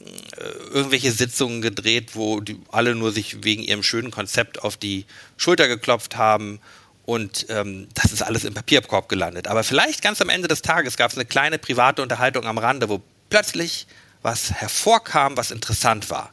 irgendwelche 0.73 1.11
Sitzungen 1.11 1.61
gedreht, 1.61 2.11
wo 2.15 2.41
die 2.41 2.59
alle 2.71 2.95
nur 2.95 3.11
sich 3.11 3.43
wegen 3.43 3.63
ihrem 3.63 3.83
schönen 3.83 4.11
Konzept 4.11 4.63
auf 4.63 4.77
die 4.77 5.05
Schulter 5.37 5.67
geklopft 5.67 6.17
haben. 6.17 6.59
Und 7.05 7.47
ähm, 7.49 7.87
das 7.93 8.13
ist 8.13 8.21
alles 8.21 8.45
im 8.45 8.53
Papierkorb 8.53 9.09
gelandet. 9.09 9.47
Aber 9.47 9.63
vielleicht 9.63 10.01
ganz 10.01 10.21
am 10.21 10.29
Ende 10.29 10.47
des 10.47 10.61
Tages 10.61 10.95
gab 10.95 11.11
es 11.11 11.17
eine 11.17 11.25
kleine 11.25 11.57
private 11.57 12.01
Unterhaltung 12.01 12.45
am 12.45 12.57
Rande, 12.57 12.87
wo 12.89 13.01
plötzlich 13.29 13.87
was 14.21 14.51
hervorkam, 14.51 15.35
was 15.35 15.51
interessant 15.51 16.09
war 16.09 16.31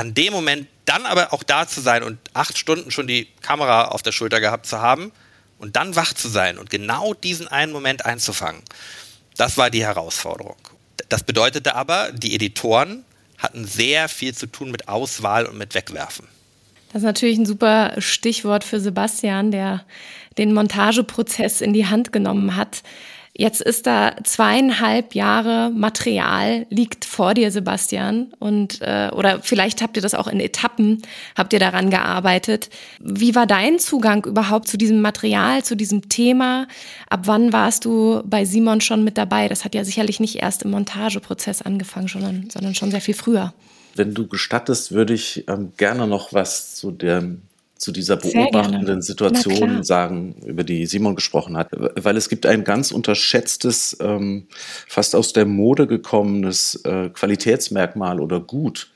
an 0.00 0.14
dem 0.14 0.32
Moment 0.32 0.66
dann 0.86 1.06
aber 1.06 1.32
auch 1.32 1.42
da 1.42 1.68
zu 1.68 1.80
sein 1.80 2.02
und 2.02 2.18
acht 2.32 2.58
Stunden 2.58 2.90
schon 2.90 3.06
die 3.06 3.28
Kamera 3.42 3.88
auf 3.88 4.02
der 4.02 4.12
Schulter 4.12 4.40
gehabt 4.40 4.66
zu 4.66 4.80
haben 4.80 5.12
und 5.58 5.76
dann 5.76 5.94
wach 5.94 6.14
zu 6.14 6.28
sein 6.28 6.58
und 6.58 6.70
genau 6.70 7.12
diesen 7.12 7.48
einen 7.48 7.70
Moment 7.70 8.06
einzufangen, 8.06 8.62
das 9.36 9.58
war 9.58 9.70
die 9.70 9.84
Herausforderung. 9.84 10.56
Das 11.10 11.22
bedeutete 11.22 11.74
aber, 11.74 12.12
die 12.12 12.34
Editoren 12.34 13.04
hatten 13.38 13.66
sehr 13.66 14.08
viel 14.08 14.34
zu 14.34 14.46
tun 14.46 14.70
mit 14.70 14.88
Auswahl 14.88 15.46
und 15.46 15.58
mit 15.58 15.74
Wegwerfen. 15.74 16.26
Das 16.92 17.02
ist 17.02 17.06
natürlich 17.06 17.38
ein 17.38 17.46
super 17.46 17.94
Stichwort 17.98 18.64
für 18.64 18.80
Sebastian, 18.80 19.50
der 19.50 19.84
den 20.38 20.52
Montageprozess 20.52 21.60
in 21.60 21.72
die 21.72 21.86
Hand 21.86 22.12
genommen 22.12 22.56
hat. 22.56 22.82
Jetzt 23.36 23.62
ist 23.62 23.86
da 23.86 24.16
zweieinhalb 24.24 25.14
Jahre 25.14 25.70
Material 25.70 26.66
liegt 26.68 27.04
vor 27.04 27.32
dir, 27.32 27.52
Sebastian, 27.52 28.34
und 28.40 28.82
äh, 28.82 29.08
oder 29.14 29.40
vielleicht 29.40 29.82
habt 29.82 29.96
ihr 29.96 30.02
das 30.02 30.14
auch 30.14 30.26
in 30.26 30.40
Etappen, 30.40 31.00
habt 31.38 31.52
ihr 31.52 31.60
daran 31.60 31.90
gearbeitet. 31.90 32.70
Wie 32.98 33.36
war 33.36 33.46
dein 33.46 33.78
Zugang 33.78 34.26
überhaupt 34.26 34.66
zu 34.66 34.76
diesem 34.76 35.00
Material, 35.00 35.62
zu 35.62 35.76
diesem 35.76 36.08
Thema? 36.08 36.66
Ab 37.08 37.20
wann 37.24 37.52
warst 37.52 37.84
du 37.84 38.20
bei 38.26 38.44
Simon 38.44 38.80
schon 38.80 39.04
mit 39.04 39.16
dabei? 39.16 39.48
Das 39.48 39.64
hat 39.64 39.76
ja 39.76 39.84
sicherlich 39.84 40.18
nicht 40.18 40.36
erst 40.36 40.64
im 40.64 40.72
Montageprozess 40.72 41.62
angefangen, 41.62 42.08
sondern, 42.08 42.50
sondern 42.50 42.74
schon 42.74 42.90
sehr 42.90 43.00
viel 43.00 43.14
früher. 43.14 43.54
Wenn 43.94 44.14
du 44.14 44.26
gestattest, 44.26 44.92
würde 44.92 45.14
ich 45.14 45.48
ähm, 45.48 45.72
gerne 45.76 46.06
noch 46.06 46.32
was 46.32 46.76
zu 46.76 46.90
dem 46.90 47.42
zu 47.80 47.92
dieser 47.92 48.16
beobachtenden 48.16 49.00
Situation 49.00 49.82
sagen, 49.82 50.34
über 50.44 50.64
die 50.64 50.84
Simon 50.84 51.14
gesprochen 51.14 51.56
hat, 51.56 51.68
weil 51.72 52.18
es 52.18 52.28
gibt 52.28 52.44
ein 52.44 52.62
ganz 52.62 52.92
unterschätztes, 52.92 53.96
ähm, 54.00 54.48
fast 54.86 55.16
aus 55.16 55.32
der 55.32 55.46
Mode 55.46 55.86
gekommenes 55.86 56.74
äh, 56.84 57.08
Qualitätsmerkmal 57.08 58.20
oder 58.20 58.38
Gut, 58.38 58.90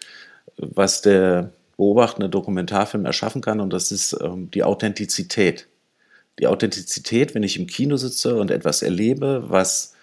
was 0.59 1.01
der 1.01 1.51
beobachtende 1.79 2.29
Dokumentarfilm 2.29 3.07
erschaffen 3.07 3.41
kann, 3.41 3.61
und 3.61 3.73
das 3.73 3.91
ist 3.91 4.19
ähm, 4.23 4.51
die 4.51 4.63
Authentizität. 4.63 5.67
Die 6.39 6.47
Authentizität, 6.47 7.35
wenn 7.35 7.43
ich 7.43 7.59
im 7.59 7.67
Kino 7.67 7.97
sitze 7.97 8.37
und 8.37 8.51
etwas 8.51 8.83
erlebe, 8.83 9.45
was 9.49 9.94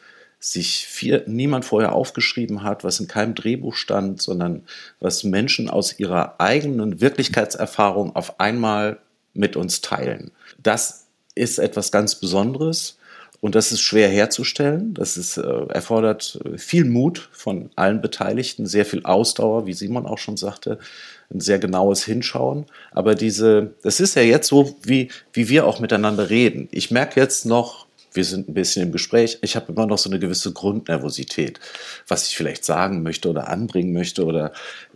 sich 0.44 0.88
viel, 0.88 1.24
niemand 1.28 1.66
vorher 1.66 1.94
aufgeschrieben 1.94 2.64
hat, 2.64 2.84
was 2.84 3.00
in 3.00 3.08
keinem 3.08 3.36
Drehbuch 3.36 3.76
stand, 3.76 4.22
sondern 4.22 4.64
was 5.00 5.24
Menschen 5.24 5.70
aus 5.70 6.00
ihrer 6.00 6.42
eigenen 6.42 7.00
Wirklichkeitserfahrung 7.00 8.16
auf 8.16 8.39
einmal 8.39 8.98
mit 9.34 9.56
uns 9.56 9.82
teilen. 9.82 10.32
Das 10.62 11.06
ist 11.36 11.60
etwas 11.60 11.92
ganz 11.92 12.16
Besonderes 12.16 12.98
und 13.39 13.54
das 13.54 13.72
ist 13.72 13.82
schwer 13.82 14.10
herzustellen. 14.10 14.96
Das 14.96 15.16
ist, 15.16 15.38
äh, 15.38 15.66
erfordert 15.70 16.39
viel 16.58 16.86
Mut 16.86 17.30
von 17.32 17.70
allen 17.76 18.02
Beteiligten, 18.02 18.66
sehr 18.66 18.86
viel 18.86 19.04
Ausdauer, 19.04 19.68
wie 19.68 19.74
Simon 19.74 20.08
auch 20.08 20.18
schon 20.18 20.38
sagte, 20.38 20.80
ein 21.32 21.39
sehr 21.39 21.60
genaues 21.60 22.04
Hinschauen. 22.04 22.66
Aber 22.92 23.14
diese, 23.14 23.76
das 23.84 24.00
ist 24.00 24.16
ja 24.16 24.24
jetzt 24.24 24.48
so, 24.48 24.76
wie, 24.82 25.10
wie 25.34 25.50
wir 25.50 25.66
auch 25.68 25.80
miteinander 25.80 26.32
reden. 26.32 26.68
Ich 26.72 26.89
merke 26.89 27.20
jetzt 27.20 27.46
noch, 27.46 27.86
wir 28.14 28.26
sind 28.26 28.49
ein 28.49 28.53
bisschen 28.53 28.84
im 28.84 28.91
Gespräch. 28.91 29.39
Ich 29.41 29.55
habe 29.55 29.72
immer 29.72 29.86
noch 29.86 29.97
so 29.97 30.09
eine 30.09 30.20
gewisse 30.20 30.51
Grundnervosität, 30.51 31.59
was 32.07 32.28
ich 32.28 32.36
vielleicht 32.36 32.66
sagen 32.66 33.03
möchte 33.03 33.30
oder 33.30 33.47
anbringen 33.47 33.93
möchte. 33.93 34.26
Oder 34.26 34.51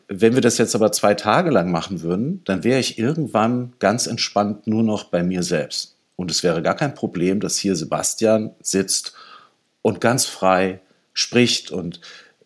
wenn 0.08 0.34
wir 0.34 0.42
das 0.42 0.58
jetzt 0.58 0.76
aber 0.76 0.92
zwei 0.92 1.14
Tage 1.14 1.50
lang 1.50 1.72
machen 1.72 2.02
würden, 2.02 2.42
dann 2.46 2.64
wäre 2.64 2.80
ich 2.80 3.00
irgendwann 3.00 3.74
ganz 3.80 4.08
entspannt 4.08 4.68
nur 4.68 4.84
noch 4.84 5.06
bei 5.06 5.24
mir 5.24 5.44
selbst. 5.44 5.96
Und 6.16 6.32
es 6.32 6.44
wäre 6.44 6.62
gar 6.62 6.76
kein 6.76 6.94
Problem, 6.94 7.40
dass 7.40 7.58
hier 7.58 7.76
Sebastian 7.76 8.52
sitzt 8.62 9.14
und 9.82 10.02
ganz 10.02 10.26
frei 10.26 10.80
spricht. 11.14 11.72
Und 11.72 12.02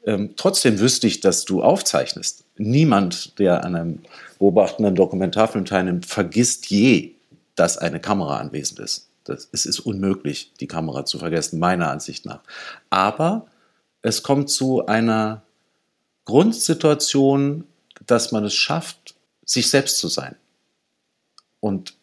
ähm, 0.05 0.34
trotzdem 0.36 0.80
wüsste 0.80 1.07
ich, 1.07 1.20
dass 1.20 1.45
du 1.45 1.61
aufzeichnest. 1.61 2.45
Niemand, 2.57 3.39
der 3.39 3.63
an 3.63 3.76
einem 3.76 3.99
beobachtenden 4.38 4.95
Dokumentarfilm 4.95 5.65
teilnimmt, 5.65 6.05
vergisst 6.05 6.67
je, 6.67 7.15
dass 7.55 7.78
eine 7.78 7.99
Kamera 7.99 8.38
anwesend 8.38 8.80
ist. 8.80 9.09
Das, 9.30 9.47
es 9.51 9.65
ist 9.65 9.80
unmöglich, 9.80 10.53
die 10.59 10.67
Kamera 10.67 11.05
zu 11.05 11.19
vergessen, 11.19 11.59
meiner 11.59 11.89
Ansicht 11.89 12.25
nach. 12.25 12.41
Aber 12.89 13.47
es 14.01 14.23
kommt 14.23 14.49
zu 14.49 14.86
einer 14.86 15.43
Grundsituation, 16.25 17.65
dass 18.05 18.32
man 18.32 18.45
es 18.45 18.55
schafft, 18.55 19.15
sich 19.45 19.69
selbst 19.69 19.97
zu 19.97 20.07
sein. 20.07 20.36
Und, 21.59 21.95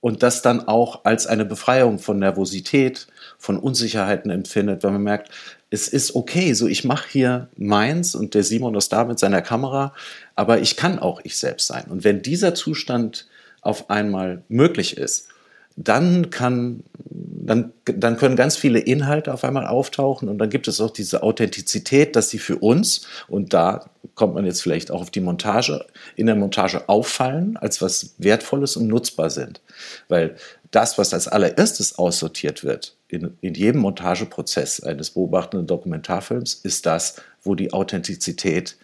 und 0.00 0.22
das 0.22 0.42
dann 0.42 0.68
auch 0.68 1.04
als 1.04 1.26
eine 1.26 1.44
Befreiung 1.44 1.98
von 1.98 2.18
Nervosität, 2.18 3.08
von 3.38 3.58
Unsicherheiten 3.58 4.30
empfindet, 4.30 4.82
wenn 4.82 4.92
man 4.92 5.02
merkt, 5.02 5.30
es 5.68 5.88
ist 5.88 6.14
okay, 6.14 6.52
so 6.54 6.66
ich 6.68 6.84
mache 6.84 7.08
hier 7.10 7.48
meins 7.56 8.14
und 8.14 8.34
der 8.34 8.44
Simon 8.44 8.74
ist 8.76 8.92
da 8.92 9.04
mit 9.04 9.18
seiner 9.18 9.42
Kamera, 9.42 9.92
aber 10.36 10.60
ich 10.60 10.76
kann 10.76 10.98
auch 10.98 11.20
ich 11.24 11.36
selbst 11.36 11.66
sein. 11.66 11.86
Und 11.90 12.04
wenn 12.04 12.22
dieser 12.22 12.54
Zustand 12.54 13.26
auf 13.62 13.90
einmal 13.90 14.44
möglich 14.48 14.96
ist, 14.96 15.28
dann 15.76 16.30
kann, 16.30 16.82
dann, 17.04 17.72
dann 17.84 18.16
können 18.16 18.34
ganz 18.34 18.56
viele 18.56 18.78
Inhalte 18.78 19.32
auf 19.32 19.44
einmal 19.44 19.66
auftauchen 19.66 20.28
und 20.28 20.38
dann 20.38 20.50
gibt 20.50 20.68
es 20.68 20.80
auch 20.80 20.90
diese 20.90 21.22
Authentizität, 21.22 22.16
dass 22.16 22.30
sie 22.30 22.38
für 22.38 22.56
uns, 22.56 23.02
und 23.28 23.52
da 23.52 23.90
kommt 24.14 24.34
man 24.34 24.46
jetzt 24.46 24.62
vielleicht 24.62 24.90
auch 24.90 25.02
auf 25.02 25.10
die 25.10 25.20
Montage, 25.20 25.84
in 26.16 26.26
der 26.26 26.34
Montage 26.34 26.88
auffallen, 26.88 27.56
als 27.58 27.82
was 27.82 28.14
Wertvolles 28.18 28.76
und 28.76 28.88
nutzbar 28.88 29.28
sind. 29.28 29.60
Weil 30.08 30.36
das, 30.70 30.96
was 30.98 31.12
als 31.12 31.28
allererstes 31.28 31.98
aussortiert 31.98 32.64
wird, 32.64 32.96
in, 33.08 33.36
in 33.42 33.54
jedem 33.54 33.82
Montageprozess 33.82 34.80
eines 34.82 35.10
beobachtenden 35.10 35.66
Dokumentarfilms, 35.66 36.54
ist 36.54 36.86
das, 36.86 37.16
wo 37.42 37.54
die 37.54 37.72
Authentizität 37.72 38.76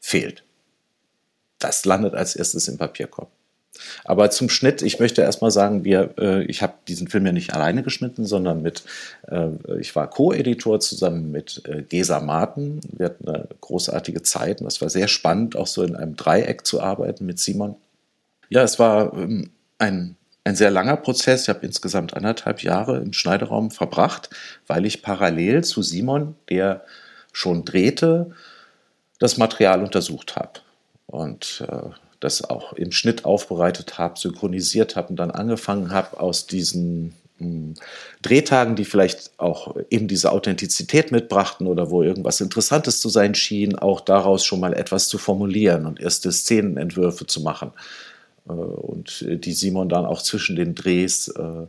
fehlt. 0.00 0.42
Das 1.60 1.84
landet 1.84 2.14
als 2.14 2.36
erstes 2.36 2.68
im 2.68 2.76
Papierkorb. 2.76 3.30
Aber 4.04 4.30
zum 4.30 4.48
Schnitt, 4.48 4.82
ich 4.82 4.98
möchte 4.98 5.22
erstmal 5.22 5.50
sagen, 5.50 5.84
wir, 5.84 6.14
äh, 6.18 6.44
ich 6.44 6.62
habe 6.62 6.74
diesen 6.88 7.08
Film 7.08 7.26
ja 7.26 7.32
nicht 7.32 7.54
alleine 7.54 7.82
geschnitten, 7.82 8.24
sondern 8.24 8.62
mit, 8.62 8.84
äh, 9.28 9.48
ich 9.78 9.94
war 9.96 10.08
Co-Editor 10.08 10.80
zusammen 10.80 11.30
mit 11.30 11.62
äh, 11.66 11.82
Gesa 11.82 12.20
Marten. 12.20 12.80
Wir 12.92 13.06
hatten 13.06 13.28
eine 13.28 13.48
großartige 13.60 14.22
Zeit 14.22 14.60
und 14.60 14.66
es 14.66 14.80
war 14.80 14.90
sehr 14.90 15.08
spannend, 15.08 15.56
auch 15.56 15.66
so 15.66 15.82
in 15.82 15.96
einem 15.96 16.16
Dreieck 16.16 16.66
zu 16.66 16.80
arbeiten 16.80 17.26
mit 17.26 17.38
Simon. 17.38 17.76
Ja, 18.48 18.62
es 18.62 18.78
war 18.78 19.12
ähm, 19.14 19.50
ein, 19.78 20.16
ein 20.44 20.56
sehr 20.56 20.70
langer 20.70 20.96
Prozess. 20.96 21.42
Ich 21.42 21.48
habe 21.48 21.64
insgesamt 21.66 22.14
anderthalb 22.14 22.62
Jahre 22.62 22.98
im 22.98 23.12
Schneideraum 23.12 23.70
verbracht, 23.70 24.30
weil 24.66 24.86
ich 24.86 25.02
parallel 25.02 25.64
zu 25.64 25.82
Simon, 25.82 26.36
der 26.48 26.84
schon 27.32 27.64
drehte, 27.64 28.30
das 29.18 29.38
Material 29.38 29.82
untersucht 29.82 30.36
habe. 30.36 30.60
Und 31.06 31.64
äh, 31.68 31.90
das 32.24 32.42
auch 32.42 32.72
im 32.72 32.90
Schnitt 32.90 33.24
aufbereitet 33.24 33.98
habe, 33.98 34.18
synchronisiert 34.18 34.96
habe 34.96 35.08
und 35.08 35.16
dann 35.16 35.30
angefangen 35.30 35.90
habe, 35.90 36.18
aus 36.18 36.46
diesen 36.46 37.14
hm, 37.38 37.74
Drehtagen, 38.22 38.76
die 38.76 38.84
vielleicht 38.84 39.32
auch 39.36 39.76
eben 39.90 40.08
diese 40.08 40.32
Authentizität 40.32 41.12
mitbrachten 41.12 41.66
oder 41.66 41.90
wo 41.90 42.02
irgendwas 42.02 42.40
Interessantes 42.40 43.00
zu 43.00 43.08
sein 43.08 43.34
schien, 43.34 43.76
auch 43.76 44.00
daraus 44.00 44.44
schon 44.44 44.60
mal 44.60 44.72
etwas 44.72 45.08
zu 45.08 45.18
formulieren 45.18 45.86
und 45.86 46.00
erste 46.00 46.32
Szenenentwürfe 46.32 47.26
zu 47.26 47.42
machen. 47.42 47.72
Äh, 48.48 48.52
und 48.52 49.24
die 49.28 49.52
Simon 49.52 49.88
dann 49.88 50.06
auch 50.06 50.22
zwischen 50.22 50.56
den 50.56 50.74
Drehs 50.74 51.28
äh, 51.28 51.66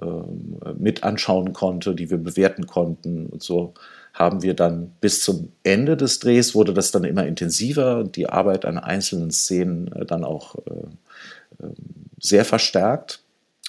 ähm, 0.00 0.58
mit 0.78 1.02
anschauen 1.02 1.52
konnte, 1.54 1.94
die 1.94 2.10
wir 2.10 2.18
bewerten 2.18 2.66
konnten 2.66 3.26
und 3.26 3.42
so 3.42 3.74
haben 4.14 4.42
wir 4.42 4.54
dann 4.54 4.92
bis 5.00 5.22
zum 5.22 5.52
Ende 5.62 5.96
des 5.96 6.18
Drehs 6.18 6.54
wurde 6.54 6.74
das 6.74 6.90
dann 6.90 7.04
immer 7.04 7.26
intensiver 7.26 7.98
und 7.98 8.16
die 8.16 8.28
Arbeit 8.28 8.64
an 8.64 8.78
einzelnen 8.78 9.30
Szenen 9.30 9.92
äh, 9.92 10.04
dann 10.04 10.24
auch 10.24 10.56
äh, 10.56 11.62
ähm, 11.62 11.74
sehr 12.20 12.44
verstärkt. 12.44 13.20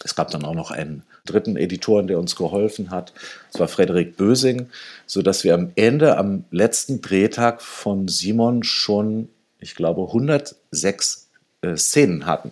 Es 0.03 0.15
gab 0.15 0.31
dann 0.31 0.45
auch 0.45 0.55
noch 0.55 0.71
einen 0.71 1.03
dritten 1.25 1.57
Editoren, 1.57 2.07
der 2.07 2.19
uns 2.19 2.35
geholfen 2.35 2.89
hat. 2.89 3.13
Das 3.51 3.59
war 3.59 3.67
Frederik 3.67 4.15
Bösing, 4.15 4.69
sodass 5.05 5.43
wir 5.43 5.53
am 5.53 5.71
Ende, 5.75 6.17
am 6.17 6.45
letzten 6.51 7.01
Drehtag 7.01 7.61
von 7.61 8.07
Simon 8.07 8.63
schon, 8.63 9.29
ich 9.59 9.75
glaube, 9.75 10.03
106 10.07 11.27
äh, 11.61 11.75
Szenen 11.75 12.25
hatten. 12.25 12.51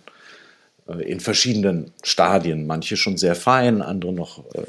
Äh, 0.88 1.04
in 1.04 1.20
verschiedenen 1.20 1.92
Stadien. 2.04 2.68
Manche 2.68 2.98
schon 2.98 3.18
sehr 3.18 3.36
fein, 3.36 3.82
andere 3.82 4.14
noch 4.14 4.44
äh, 4.54 4.64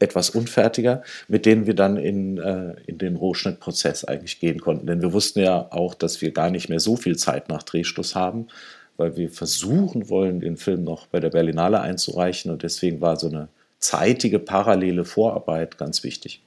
etwas 0.00 0.30
unfertiger, 0.30 1.02
mit 1.28 1.46
denen 1.46 1.66
wir 1.66 1.74
dann 1.74 1.96
in, 1.96 2.38
äh, 2.38 2.74
in 2.86 2.98
den 2.98 3.16
Rohschnittprozess 3.16 4.04
eigentlich 4.04 4.40
gehen 4.40 4.60
konnten. 4.60 4.86
Denn 4.86 5.02
wir 5.02 5.12
wussten 5.12 5.40
ja 5.40 5.68
auch, 5.70 5.94
dass 5.94 6.20
wir 6.20 6.32
gar 6.32 6.50
nicht 6.50 6.68
mehr 6.68 6.80
so 6.80 6.96
viel 6.96 7.16
Zeit 7.16 7.48
nach 7.48 7.62
Drehschluss 7.62 8.14
haben, 8.14 8.48
weil 8.96 9.16
wir 9.16 9.30
versuchen 9.30 10.08
wollen, 10.08 10.40
den 10.40 10.56
Film 10.56 10.84
noch 10.84 11.06
bei 11.06 11.20
der 11.20 11.30
Berlinale 11.30 11.80
einzureichen. 11.80 12.50
Und 12.50 12.62
deswegen 12.62 13.00
war 13.00 13.16
so 13.16 13.28
eine 13.28 13.48
zeitige, 13.78 14.38
parallele 14.38 15.04
Vorarbeit 15.04 15.78
ganz 15.78 16.02
wichtig 16.02 16.42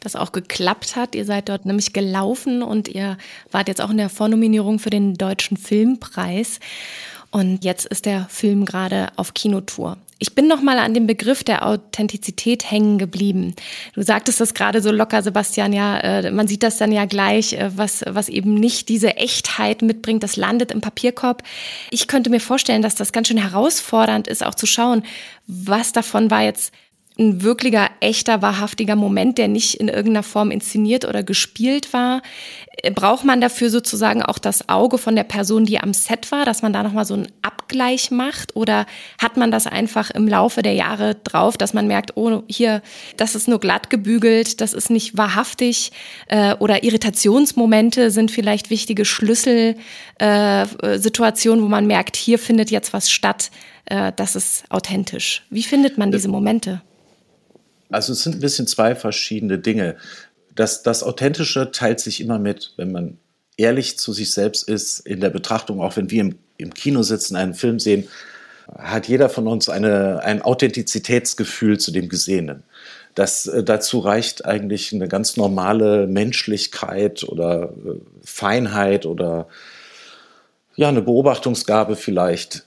das 0.00 0.16
auch 0.16 0.32
geklappt 0.32 0.96
hat. 0.96 1.14
Ihr 1.14 1.24
seid 1.24 1.48
dort 1.48 1.66
nämlich 1.66 1.92
gelaufen 1.92 2.62
und 2.62 2.88
ihr 2.88 3.18
wart 3.50 3.68
jetzt 3.68 3.80
auch 3.80 3.90
in 3.90 3.98
der 3.98 4.08
Vornominierung 4.08 4.78
für 4.78 4.90
den 4.90 5.14
Deutschen 5.14 5.56
Filmpreis. 5.56 6.58
Und 7.30 7.64
jetzt 7.64 7.86
ist 7.86 8.06
der 8.06 8.26
Film 8.28 8.64
gerade 8.64 9.08
auf 9.16 9.34
Kinotour. 9.34 9.98
Ich 10.18 10.34
bin 10.34 10.48
noch 10.48 10.60
mal 10.60 10.78
an 10.78 10.92
dem 10.92 11.06
Begriff 11.06 11.44
der 11.44 11.66
Authentizität 11.66 12.70
hängen 12.70 12.98
geblieben. 12.98 13.54
Du 13.94 14.02
sagtest 14.02 14.40
das 14.40 14.52
gerade 14.52 14.82
so 14.82 14.90
locker, 14.90 15.22
Sebastian. 15.22 15.72
Ja, 15.72 15.98
äh, 15.98 16.30
man 16.30 16.46
sieht 16.46 16.62
das 16.62 16.76
dann 16.76 16.92
ja 16.92 17.06
gleich, 17.06 17.54
äh, 17.54 17.70
was 17.74 18.04
was 18.06 18.28
eben 18.28 18.54
nicht 18.54 18.90
diese 18.90 19.16
Echtheit 19.16 19.80
mitbringt. 19.80 20.22
Das 20.22 20.36
landet 20.36 20.72
im 20.72 20.82
Papierkorb. 20.82 21.42
Ich 21.90 22.06
könnte 22.06 22.28
mir 22.28 22.40
vorstellen, 22.40 22.82
dass 22.82 22.96
das 22.96 23.12
ganz 23.12 23.28
schön 23.28 23.38
herausfordernd 23.38 24.26
ist, 24.28 24.44
auch 24.44 24.54
zu 24.54 24.66
schauen, 24.66 25.04
was 25.46 25.92
davon 25.92 26.30
war 26.30 26.42
jetzt 26.42 26.72
ein 27.20 27.42
wirklicher, 27.42 27.90
echter, 28.00 28.42
wahrhaftiger 28.42 28.96
Moment, 28.96 29.38
der 29.38 29.46
nicht 29.46 29.74
in 29.74 29.88
irgendeiner 29.88 30.22
Form 30.22 30.50
inszeniert 30.50 31.04
oder 31.04 31.22
gespielt 31.22 31.92
war. 31.92 32.22
Äh, 32.82 32.90
braucht 32.90 33.24
man 33.24 33.40
dafür 33.40 33.70
sozusagen 33.70 34.22
auch 34.22 34.38
das 34.38 34.68
Auge 34.68 34.98
von 34.98 35.14
der 35.14 35.22
Person, 35.24 35.66
die 35.66 35.78
am 35.78 35.92
Set 35.92 36.32
war, 36.32 36.44
dass 36.44 36.62
man 36.62 36.72
da 36.72 36.82
nochmal 36.82 37.04
so 37.04 37.14
einen 37.14 37.28
Abgleich 37.42 38.10
macht? 38.10 38.56
Oder 38.56 38.86
hat 39.20 39.36
man 39.36 39.50
das 39.50 39.66
einfach 39.66 40.10
im 40.10 40.26
Laufe 40.26 40.62
der 40.62 40.72
Jahre 40.72 41.16
drauf, 41.16 41.58
dass 41.58 41.74
man 41.74 41.86
merkt, 41.86 42.16
oh, 42.16 42.42
hier, 42.48 42.80
das 43.18 43.34
ist 43.34 43.48
nur 43.48 43.60
glatt 43.60 43.90
gebügelt, 43.90 44.62
das 44.62 44.72
ist 44.72 44.88
nicht 44.90 45.18
wahrhaftig 45.18 45.92
äh, 46.28 46.54
oder 46.54 46.82
Irritationsmomente 46.82 48.10
sind 48.10 48.30
vielleicht 48.30 48.70
wichtige 48.70 49.04
Schlüsselsituationen, 49.04 51.60
äh, 51.60 51.64
wo 51.64 51.68
man 51.68 51.86
merkt, 51.86 52.16
hier 52.16 52.38
findet 52.38 52.70
jetzt 52.70 52.94
was 52.94 53.10
statt, 53.10 53.50
äh, 53.84 54.12
das 54.16 54.36
ist 54.36 54.64
authentisch. 54.70 55.44
Wie 55.50 55.62
findet 55.62 55.98
man 55.98 56.10
diese 56.10 56.28
Momente? 56.28 56.80
Also 57.90 58.12
es 58.12 58.22
sind 58.22 58.36
ein 58.36 58.40
bisschen 58.40 58.66
zwei 58.66 58.94
verschiedene 58.94 59.58
Dinge. 59.58 59.96
Das, 60.54 60.82
das 60.82 61.02
Authentische 61.02 61.70
teilt 61.70 62.00
sich 62.00 62.20
immer 62.20 62.38
mit, 62.38 62.72
wenn 62.76 62.92
man 62.92 63.18
ehrlich 63.56 63.98
zu 63.98 64.12
sich 64.12 64.32
selbst 64.32 64.68
ist 64.68 65.00
in 65.00 65.20
der 65.20 65.30
Betrachtung, 65.30 65.80
auch 65.80 65.96
wenn 65.96 66.10
wir 66.10 66.22
im, 66.22 66.38
im 66.56 66.72
Kino 66.74 67.02
sitzen, 67.02 67.36
einen 67.36 67.54
Film 67.54 67.78
sehen, 67.78 68.08
hat 68.78 69.08
jeder 69.08 69.28
von 69.28 69.46
uns 69.46 69.68
eine, 69.68 70.22
ein 70.22 70.42
Authentizitätsgefühl 70.42 71.78
zu 71.78 71.90
dem 71.90 72.08
Gesehenen. 72.08 72.62
Das, 73.14 73.46
äh, 73.46 73.62
dazu 73.64 73.98
reicht 73.98 74.44
eigentlich 74.44 74.92
eine 74.92 75.08
ganz 75.08 75.36
normale 75.36 76.06
Menschlichkeit 76.06 77.24
oder 77.24 77.72
äh, 77.84 77.96
Feinheit 78.24 79.06
oder 79.06 79.48
ja, 80.76 80.88
eine 80.88 81.02
Beobachtungsgabe 81.02 81.96
vielleicht, 81.96 82.64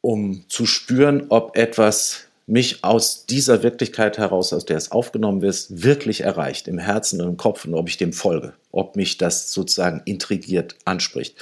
um 0.00 0.44
zu 0.48 0.66
spüren, 0.66 1.26
ob 1.30 1.56
etwas 1.56 2.27
mich 2.48 2.82
aus 2.82 3.26
dieser 3.26 3.62
Wirklichkeit 3.62 4.16
heraus, 4.16 4.54
aus 4.54 4.64
der 4.64 4.78
es 4.78 4.90
aufgenommen 4.90 5.42
ist, 5.42 5.82
wirklich 5.82 6.22
erreicht, 6.22 6.66
im 6.66 6.78
Herzen 6.78 7.20
und 7.20 7.28
im 7.28 7.36
Kopf 7.36 7.66
und 7.66 7.74
ob 7.74 7.88
ich 7.88 7.98
dem 7.98 8.14
folge, 8.14 8.54
ob 8.72 8.96
mich 8.96 9.18
das 9.18 9.52
sozusagen 9.52 10.00
intrigiert, 10.06 10.74
anspricht. 10.86 11.36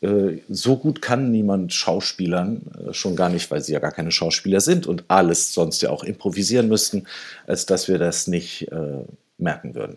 Äh, 0.00 0.38
so 0.48 0.76
gut 0.76 1.02
kann 1.02 1.32
niemand 1.32 1.74
Schauspielern, 1.74 2.62
äh, 2.88 2.92
schon 2.92 3.16
gar 3.16 3.28
nicht, 3.28 3.50
weil 3.50 3.60
sie 3.60 3.72
ja 3.72 3.80
gar 3.80 3.90
keine 3.90 4.12
Schauspieler 4.12 4.60
sind 4.60 4.86
und 4.86 5.02
alles 5.08 5.52
sonst 5.52 5.82
ja 5.82 5.90
auch 5.90 6.04
improvisieren 6.04 6.68
müssten, 6.68 7.08
als 7.48 7.66
dass 7.66 7.88
wir 7.88 7.98
das 7.98 8.28
nicht 8.28 8.70
äh, 8.70 9.02
merken 9.36 9.74
würden. 9.74 9.96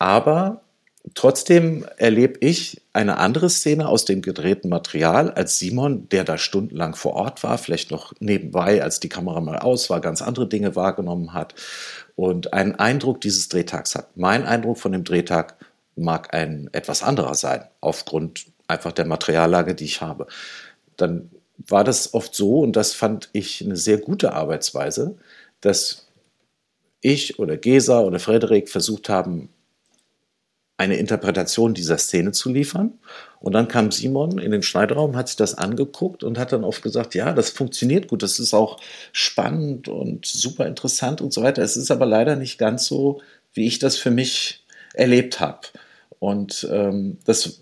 Aber 0.00 0.62
Trotzdem 1.14 1.86
erlebe 1.96 2.38
ich 2.40 2.82
eine 2.92 3.16
andere 3.16 3.48
Szene 3.48 3.88
aus 3.88 4.04
dem 4.04 4.20
gedrehten 4.20 4.68
Material 4.68 5.30
als 5.30 5.58
Simon, 5.58 6.08
der 6.10 6.24
da 6.24 6.36
stundenlang 6.36 6.94
vor 6.94 7.14
Ort 7.14 7.42
war, 7.42 7.56
vielleicht 7.56 7.90
noch 7.90 8.12
nebenbei, 8.20 8.82
als 8.82 9.00
die 9.00 9.08
Kamera 9.08 9.40
mal 9.40 9.58
aus 9.58 9.88
war, 9.88 10.00
ganz 10.00 10.20
andere 10.20 10.46
Dinge 10.46 10.76
wahrgenommen 10.76 11.32
hat 11.32 11.54
und 12.16 12.52
einen 12.52 12.74
Eindruck 12.74 13.20
dieses 13.22 13.48
Drehtags 13.48 13.94
hat. 13.94 14.16
Mein 14.16 14.44
Eindruck 14.44 14.78
von 14.78 14.92
dem 14.92 15.04
Drehtag 15.04 15.56
mag 15.96 16.34
ein 16.34 16.68
etwas 16.72 17.02
anderer 17.02 17.34
sein, 17.34 17.64
aufgrund 17.80 18.46
einfach 18.68 18.92
der 18.92 19.06
Materiallage, 19.06 19.74
die 19.74 19.84
ich 19.84 20.02
habe. 20.02 20.26
Dann 20.96 21.30
war 21.56 21.82
das 21.82 22.12
oft 22.14 22.34
so, 22.34 22.60
und 22.60 22.76
das 22.76 22.92
fand 22.92 23.30
ich 23.32 23.64
eine 23.64 23.76
sehr 23.76 23.98
gute 23.98 24.32
Arbeitsweise, 24.32 25.16
dass 25.60 26.06
ich 27.00 27.38
oder 27.38 27.56
Gesa 27.56 28.00
oder 28.00 28.18
Frederik 28.18 28.68
versucht 28.68 29.08
haben, 29.08 29.48
eine 30.80 30.96
Interpretation 30.96 31.74
dieser 31.74 31.98
Szene 31.98 32.32
zu 32.32 32.50
liefern. 32.50 32.98
Und 33.38 33.52
dann 33.52 33.68
kam 33.68 33.90
Simon 33.90 34.38
in 34.38 34.50
den 34.50 34.62
Schneideraum, 34.62 35.14
hat 35.14 35.28
sich 35.28 35.36
das 35.36 35.54
angeguckt 35.54 36.24
und 36.24 36.38
hat 36.38 36.52
dann 36.52 36.64
oft 36.64 36.82
gesagt, 36.82 37.14
ja, 37.14 37.34
das 37.34 37.50
funktioniert 37.50 38.08
gut, 38.08 38.22
das 38.22 38.38
ist 38.38 38.54
auch 38.54 38.80
spannend 39.12 39.88
und 39.88 40.24
super 40.24 40.66
interessant 40.66 41.20
und 41.20 41.34
so 41.34 41.42
weiter. 41.42 41.62
Es 41.62 41.76
ist 41.76 41.90
aber 41.90 42.06
leider 42.06 42.34
nicht 42.34 42.56
ganz 42.56 42.86
so, 42.86 43.20
wie 43.52 43.66
ich 43.66 43.78
das 43.78 43.98
für 43.98 44.10
mich 44.10 44.64
erlebt 44.94 45.38
habe. 45.38 45.60
Und 46.20 46.68
ähm, 46.70 47.16
das, 47.24 47.60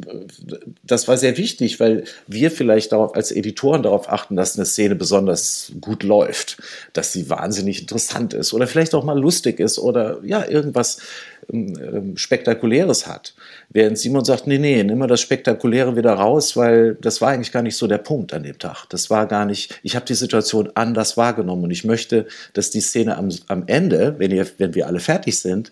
das 0.83 1.07
war 1.07 1.17
sehr 1.17 1.37
wichtig, 1.39 1.79
weil 1.79 2.03
wir 2.27 2.51
vielleicht 2.51 2.91
darauf, 2.91 3.15
als 3.15 3.31
Editoren 3.31 3.85
darauf 3.85 4.09
achten, 4.09 4.35
dass 4.35 4.57
eine 4.57 4.67
Szene 4.67 4.97
besonders 4.97 5.71
gut 5.81 6.03
läuft, 6.03 6.61
dass 6.93 7.13
sie 7.13 7.31
wahnsinnig 7.31 7.83
interessant 7.83 8.35
ist 8.35 8.53
oder 8.53 8.67
vielleicht 8.67 8.97
auch 8.97 9.05
mal 9.05 9.17
lustig 9.17 9.61
ist 9.61 9.79
oder 9.79 10.19
ja, 10.25 10.45
irgendwas 10.45 10.99
ähm, 11.53 11.79
ähm 11.81 12.17
Spektakuläres 12.17 13.07
hat. 13.07 13.35
Während 13.71 13.97
Simon 13.97 14.25
sagt, 14.25 14.49
nee, 14.49 14.59
nee, 14.59 14.83
nimm 14.83 14.99
mal 14.99 15.07
das 15.07 15.21
Spektakuläre 15.21 15.95
wieder 15.95 16.15
raus, 16.15 16.57
weil 16.57 16.97
das 16.97 17.21
war 17.21 17.29
eigentlich 17.29 17.53
gar 17.53 17.63
nicht 17.63 17.77
so 17.77 17.87
der 17.87 17.99
Punkt 17.99 18.35
an 18.35 18.43
dem 18.43 18.59
Tag. 18.59 18.87
Das 18.89 19.09
war 19.09 19.29
gar 19.29 19.45
nicht, 19.45 19.79
ich 19.85 19.95
habe 19.95 20.05
die 20.05 20.15
Situation 20.15 20.69
anders 20.75 21.17
wahrgenommen 21.17 21.63
und 21.63 21.71
ich 21.71 21.85
möchte, 21.85 22.27
dass 22.55 22.71
die 22.71 22.81
Szene 22.81 23.19
am, 23.19 23.29
am 23.47 23.69
Ende, 23.69 24.17
wenn, 24.19 24.33
ihr, 24.33 24.49
wenn 24.59 24.75
wir 24.75 24.89
alle 24.89 24.99
fertig 24.99 25.39
sind, 25.39 25.71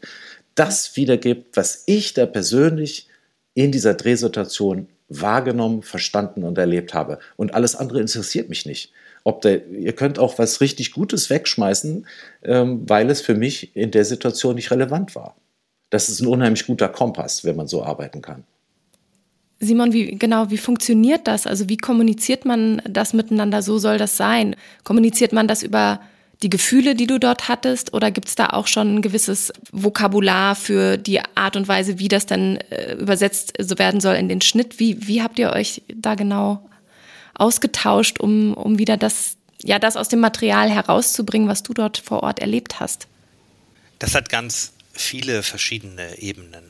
das 0.56 0.96
wiedergibt, 0.96 1.56
was 1.56 1.84
ich 1.86 2.14
da 2.14 2.26
persönlich 2.26 3.08
in 3.54 3.70
dieser 3.72 3.94
Drehsituation 3.94 4.88
wahrgenommen, 5.08 5.82
verstanden 5.82 6.42
und 6.42 6.58
erlebt 6.58 6.92
habe. 6.92 7.18
Und 7.36 7.54
alles 7.54 7.76
andere 7.76 8.00
interessiert 8.00 8.48
mich 8.48 8.66
nicht. 8.66 8.92
Ob 9.22 9.40
der, 9.40 9.66
ihr 9.68 9.92
könnt 9.92 10.18
auch 10.18 10.38
was 10.38 10.60
richtig 10.60 10.92
Gutes 10.92 11.30
wegschmeißen, 11.30 12.06
ähm, 12.42 12.88
weil 12.88 13.10
es 13.10 13.20
für 13.20 13.34
mich 13.34 13.74
in 13.76 13.90
der 13.90 14.04
Situation 14.04 14.56
nicht 14.56 14.70
relevant 14.70 15.14
war. 15.14 15.36
Das 15.90 16.08
ist 16.08 16.20
ein 16.20 16.26
unheimlich 16.26 16.66
guter 16.66 16.88
Kompass, 16.88 17.44
wenn 17.44 17.56
man 17.56 17.68
so 17.68 17.84
arbeiten 17.84 18.22
kann. 18.22 18.44
Simon, 19.58 19.92
wie 19.92 20.16
genau, 20.16 20.50
wie 20.50 20.58
funktioniert 20.58 21.26
das? 21.26 21.46
Also 21.46 21.68
wie 21.68 21.78
kommuniziert 21.78 22.44
man 22.44 22.82
das 22.88 23.14
miteinander? 23.14 23.62
So 23.62 23.78
soll 23.78 23.96
das 23.96 24.16
sein. 24.16 24.54
Kommuniziert 24.84 25.32
man 25.32 25.48
das 25.48 25.62
über 25.62 26.00
die 26.42 26.50
Gefühle, 26.50 26.94
die 26.94 27.06
du 27.06 27.18
dort 27.18 27.48
hattest? 27.48 27.94
Oder 27.94 28.10
gibt 28.10 28.28
es 28.28 28.34
da 28.34 28.50
auch 28.50 28.66
schon 28.66 28.96
ein 28.96 29.02
gewisses 29.02 29.52
Vokabular 29.72 30.54
für 30.54 30.98
die 30.98 31.20
Art 31.34 31.56
und 31.56 31.68
Weise, 31.68 31.98
wie 31.98 32.08
das 32.08 32.26
dann 32.26 32.56
äh, 32.56 32.94
übersetzt 32.94 33.54
so 33.58 33.78
werden 33.78 34.00
soll 34.00 34.16
in 34.16 34.28
den 34.28 34.40
Schnitt? 34.40 34.78
Wie, 34.78 35.06
wie 35.06 35.22
habt 35.22 35.38
ihr 35.38 35.52
euch 35.52 35.82
da 35.88 36.14
genau 36.14 36.68
ausgetauscht, 37.34 38.20
um, 38.20 38.54
um 38.54 38.78
wieder 38.78 38.96
das, 38.96 39.36
ja, 39.62 39.78
das 39.78 39.96
aus 39.96 40.08
dem 40.08 40.20
Material 40.20 40.70
herauszubringen, 40.70 41.48
was 41.48 41.62
du 41.62 41.74
dort 41.74 41.98
vor 41.98 42.22
Ort 42.22 42.38
erlebt 42.38 42.80
hast? 42.80 43.06
Das 43.98 44.14
hat 44.14 44.28
ganz 44.28 44.72
viele 44.92 45.42
verschiedene 45.42 46.18
Ebenen. 46.18 46.64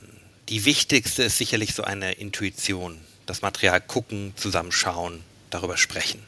Die 0.49 0.65
wichtigste 0.65 1.25
ist 1.25 1.39
sicherlich 1.39 1.75
so 1.75 1.83
eine 1.83 2.13
Intuition. 2.13 3.01
Das 3.27 3.43
Material 3.43 3.81
gucken, 3.81 4.33
zusammenschauen, 4.37 5.21
darüber 5.51 5.77
sprechen 5.77 6.21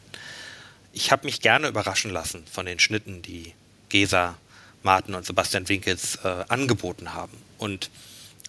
ich 0.98 1.12
habe 1.12 1.26
mich 1.26 1.40
gerne 1.40 1.68
überraschen 1.68 2.10
lassen 2.10 2.44
von 2.50 2.66
den 2.66 2.80
Schnitten, 2.80 3.22
die 3.22 3.54
Gesa, 3.88 4.36
Martin 4.82 5.14
und 5.14 5.24
Sebastian 5.24 5.68
Winkels 5.68 6.16
äh, 6.24 6.44
angeboten 6.48 7.14
haben. 7.14 7.38
Und 7.56 7.88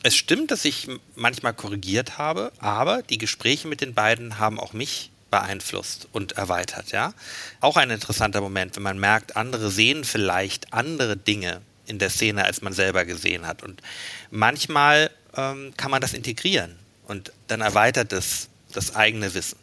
es 0.02 0.16
stimmt, 0.16 0.50
dass 0.50 0.66
ich 0.66 0.88
manchmal 1.16 1.54
korrigiert 1.54 2.18
habe, 2.18 2.52
aber 2.58 3.04
die 3.04 3.20
Gespräche 3.20 3.68
mit 3.68 3.82
den 3.82 3.94
beiden 3.94 4.40
haben 4.40 4.60
auch 4.60 4.74
mich 4.74 5.12
beeinflusst 5.30 6.08
und 6.12 6.32
erweitert, 6.32 6.92
ja. 6.92 7.14
Auch 7.62 7.78
ein 7.78 7.92
interessanter 7.92 8.42
Moment, 8.42 8.76
wenn 8.76 8.84
man 8.84 9.00
merkt, 9.00 9.38
andere 9.38 9.70
sehen 9.70 10.04
vielleicht 10.04 10.74
andere 10.74 11.18
Dinge 11.18 11.62
in 11.86 12.00
der 12.00 12.10
Szene, 12.10 12.46
als 12.46 12.64
man 12.64 12.74
selber 12.74 13.06
gesehen 13.06 13.46
hat. 13.46 13.62
Und 13.62 13.84
manchmal 14.32 15.12
ähm, 15.38 15.74
kann 15.78 15.92
man 15.92 16.02
das 16.02 16.14
integrieren 16.14 16.80
und 17.06 17.32
dann 17.46 17.62
erweitert 17.62 18.12
es 18.12 18.50
das 18.74 18.96
eigene 18.96 19.36
Wissen. 19.36 19.60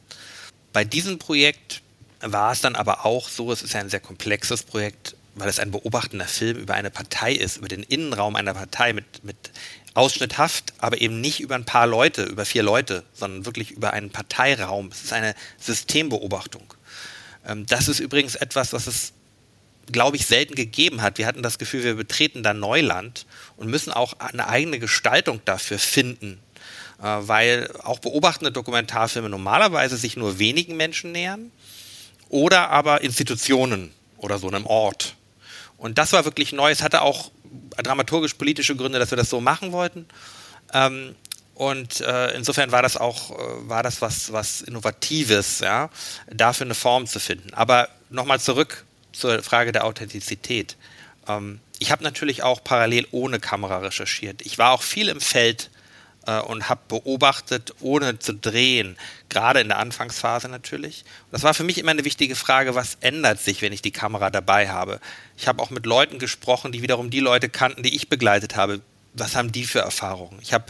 Bei 0.72 0.84
diesem 0.84 1.18
Projekt 1.18 1.82
war 2.20 2.52
es 2.52 2.60
dann 2.60 2.76
aber 2.76 3.04
auch 3.04 3.28
so, 3.28 3.52
es 3.52 3.62
ist 3.62 3.74
ja 3.74 3.80
ein 3.80 3.90
sehr 3.90 4.00
komplexes 4.00 4.62
Projekt, 4.62 5.16
weil 5.34 5.48
es 5.48 5.58
ein 5.58 5.70
beobachtender 5.70 6.26
Film 6.26 6.56
über 6.58 6.74
eine 6.74 6.90
Partei 6.90 7.32
ist, 7.32 7.58
über 7.58 7.68
den 7.68 7.82
Innenraum 7.82 8.36
einer 8.36 8.54
Partei 8.54 8.92
mit, 8.92 9.22
mit 9.22 9.36
ausschnitthaft, 9.94 10.72
aber 10.78 11.00
eben 11.00 11.20
nicht 11.20 11.40
über 11.40 11.54
ein 11.54 11.64
paar 11.64 11.86
Leute, 11.86 12.24
über 12.24 12.44
vier 12.44 12.62
Leute, 12.62 13.04
sondern 13.12 13.44
wirklich 13.46 13.70
über 13.70 13.92
einen 13.92 14.10
Parteiraum. 14.10 14.88
Es 14.88 15.04
ist 15.04 15.12
eine 15.12 15.34
Systembeobachtung. 15.58 16.74
Ähm, 17.46 17.66
das 17.66 17.88
ist 17.88 18.00
übrigens 18.00 18.34
etwas, 18.34 18.72
was 18.72 18.86
es, 18.86 19.12
glaube 19.92 20.16
ich, 20.16 20.26
selten 20.26 20.54
gegeben 20.54 21.02
hat. 21.02 21.18
Wir 21.18 21.26
hatten 21.26 21.42
das 21.42 21.58
Gefühl, 21.58 21.84
wir 21.84 21.94
betreten 21.94 22.42
da 22.42 22.54
Neuland 22.54 23.26
und 23.56 23.68
müssen 23.68 23.92
auch 23.92 24.14
eine 24.18 24.48
eigene 24.48 24.78
Gestaltung 24.78 25.40
dafür 25.44 25.78
finden, 25.78 26.38
äh, 26.98 27.04
weil 27.04 27.70
auch 27.82 27.98
beobachtende 27.98 28.52
Dokumentarfilme 28.52 29.28
normalerweise 29.28 29.96
sich 29.96 30.16
nur 30.16 30.38
wenigen 30.38 30.76
Menschen 30.76 31.12
nähern 31.12 31.50
oder 32.28 32.70
aber 32.70 33.02
Institutionen 33.02 33.92
oder 34.18 34.38
so 34.38 34.48
einem 34.48 34.66
Ort. 34.66 35.14
Und 35.78 35.98
das 35.98 36.12
war 36.12 36.24
wirklich 36.24 36.52
neu. 36.52 36.70
Es 36.70 36.82
hatte 36.82 37.02
auch 37.02 37.30
dramaturgisch-politische 37.76 38.76
Gründe, 38.76 38.98
dass 38.98 39.10
wir 39.10 39.16
das 39.16 39.30
so 39.30 39.40
machen 39.40 39.72
wollten. 39.72 40.06
Ähm, 40.72 41.14
und 41.54 42.00
äh, 42.00 42.34
insofern 42.34 42.70
war 42.70 42.82
das 42.82 42.96
auch 42.96 43.30
äh, 43.30 43.68
war 43.68 43.82
das 43.82 44.02
was, 44.02 44.32
was 44.32 44.60
Innovatives, 44.60 45.60
ja, 45.60 45.88
dafür 46.30 46.66
eine 46.66 46.74
Form 46.74 47.06
zu 47.06 47.18
finden. 47.18 47.54
Aber 47.54 47.88
nochmal 48.10 48.40
zurück 48.40 48.84
zur 49.12 49.42
Frage 49.42 49.72
der 49.72 49.84
Authentizität. 49.84 50.76
Ähm, 51.26 51.60
ich 51.78 51.90
habe 51.90 52.04
natürlich 52.04 52.42
auch 52.42 52.62
parallel 52.62 53.06
ohne 53.10 53.40
Kamera 53.40 53.78
recherchiert. 53.78 54.42
Ich 54.44 54.58
war 54.58 54.72
auch 54.72 54.82
viel 54.82 55.08
im 55.08 55.20
Feld 55.20 55.70
äh, 56.26 56.40
und 56.40 56.68
habe 56.68 56.80
beobachtet, 56.88 57.74
ohne 57.80 58.18
zu 58.18 58.34
drehen, 58.34 58.96
gerade 59.28 59.60
in 59.60 59.68
der 59.68 59.78
Anfangsphase 59.78 60.48
natürlich. 60.48 61.04
Und 61.26 61.32
das 61.32 61.42
war 61.42 61.54
für 61.54 61.64
mich 61.64 61.78
immer 61.78 61.92
eine 61.92 62.04
wichtige 62.04 62.36
Frage, 62.36 62.74
was 62.74 62.98
ändert 63.00 63.40
sich, 63.40 63.62
wenn 63.62 63.72
ich 63.72 63.82
die 63.82 63.92
Kamera 63.92 64.30
dabei 64.30 64.68
habe. 64.68 65.00
Ich 65.36 65.48
habe 65.48 65.62
auch 65.62 65.70
mit 65.70 65.86
Leuten 65.86 66.18
gesprochen, 66.18 66.72
die 66.72 66.82
wiederum 66.82 67.10
die 67.10 67.20
Leute 67.20 67.48
kannten, 67.48 67.82
die 67.82 67.94
ich 67.94 68.08
begleitet 68.08 68.56
habe. 68.56 68.80
Was 69.14 69.34
haben 69.34 69.52
die 69.52 69.64
für 69.64 69.80
Erfahrungen? 69.80 70.38
Ich 70.42 70.52
habe 70.52 70.66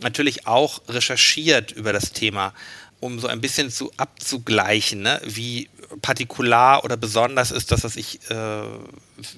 natürlich 0.00 0.46
auch 0.46 0.80
recherchiert 0.88 1.72
über 1.72 1.92
das 1.92 2.12
Thema, 2.12 2.54
um 3.00 3.20
so 3.20 3.28
ein 3.28 3.40
bisschen 3.40 3.70
zu 3.70 3.92
abzugleichen, 3.96 5.02
ne? 5.02 5.20
wie 5.24 5.68
partikular 6.02 6.84
oder 6.84 6.96
besonders 6.96 7.50
ist 7.50 7.70
das, 7.70 7.84
was 7.84 7.96
ich 7.96 8.20
äh, 8.30 8.62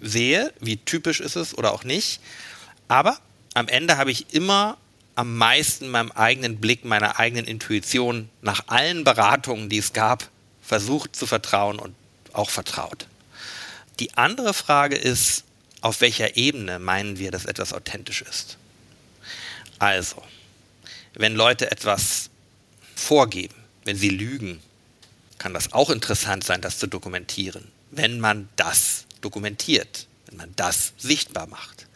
sehe, 0.02 0.52
wie 0.60 0.78
typisch 0.78 1.20
ist 1.20 1.36
es 1.36 1.56
oder 1.56 1.72
auch 1.72 1.84
nicht. 1.84 2.20
Aber 2.88 3.18
am 3.54 3.68
Ende 3.68 3.96
habe 3.96 4.10
ich 4.10 4.32
immer 4.34 4.78
am 5.20 5.36
meisten 5.36 5.90
meinem 5.90 6.10
eigenen 6.12 6.60
Blick, 6.60 6.86
meiner 6.86 7.18
eigenen 7.18 7.44
Intuition 7.44 8.30
nach 8.40 8.68
allen 8.68 9.04
Beratungen, 9.04 9.68
die 9.68 9.76
es 9.76 9.92
gab, 9.92 10.30
versucht 10.62 11.14
zu 11.14 11.26
vertrauen 11.26 11.78
und 11.78 11.94
auch 12.32 12.48
vertraut. 12.48 13.06
Die 13.98 14.16
andere 14.16 14.54
Frage 14.54 14.96
ist, 14.96 15.44
auf 15.82 16.00
welcher 16.00 16.38
Ebene 16.38 16.78
meinen 16.78 17.18
wir, 17.18 17.30
dass 17.30 17.44
etwas 17.44 17.74
authentisch 17.74 18.22
ist? 18.22 18.56
Also, 19.78 20.22
wenn 21.12 21.34
Leute 21.34 21.70
etwas 21.70 22.30
vorgeben, 22.96 23.56
wenn 23.84 23.98
sie 23.98 24.08
lügen, 24.08 24.62
kann 25.36 25.52
das 25.52 25.74
auch 25.74 25.90
interessant 25.90 26.44
sein, 26.44 26.62
das 26.62 26.78
zu 26.78 26.86
dokumentieren, 26.86 27.70
wenn 27.90 28.20
man 28.20 28.48
das 28.56 29.04
dokumentiert, 29.20 30.06
wenn 30.26 30.38
man 30.38 30.54
das 30.56 30.94
sichtbar 30.96 31.46
macht. 31.46 31.88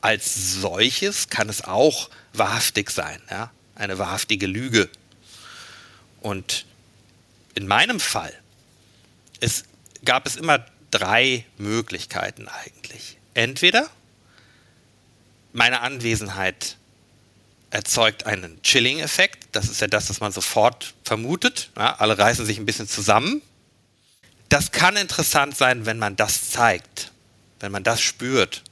Als 0.00 0.54
solches 0.60 1.28
kann 1.28 1.48
es 1.48 1.62
auch 1.64 2.10
wahrhaftig 2.34 2.90
sein, 2.90 3.20
ja? 3.30 3.50
eine 3.74 3.98
wahrhaftige 3.98 4.46
Lüge. 4.46 4.90
Und 6.20 6.66
in 7.54 7.66
meinem 7.66 7.98
Fall 7.98 8.32
es 9.42 9.64
gab 10.04 10.26
es 10.26 10.36
immer 10.36 10.64
drei 10.92 11.44
Möglichkeiten 11.58 12.46
eigentlich. 12.48 13.18
Entweder 13.34 13.88
meine 15.52 15.80
Anwesenheit 15.80 16.76
erzeugt 17.70 18.24
einen 18.24 18.62
Chilling-Effekt. 18.62 19.48
Das 19.50 19.68
ist 19.68 19.80
ja 19.80 19.88
das, 19.88 20.08
was 20.10 20.20
man 20.20 20.30
sofort 20.30 20.94
vermutet. 21.02 21.70
Ja, 21.76 21.96
alle 21.96 22.16
reißen 22.16 22.46
sich 22.46 22.58
ein 22.58 22.66
bisschen 22.66 22.88
zusammen. 22.88 23.42
Das 24.48 24.70
kann 24.70 24.96
interessant 24.96 25.56
sein, 25.56 25.86
wenn 25.86 25.98
man 25.98 26.14
das 26.14 26.50
zeigt, 26.50 27.10
wenn 27.58 27.72
man 27.72 27.82
das 27.82 28.00
spürt. 28.00 28.62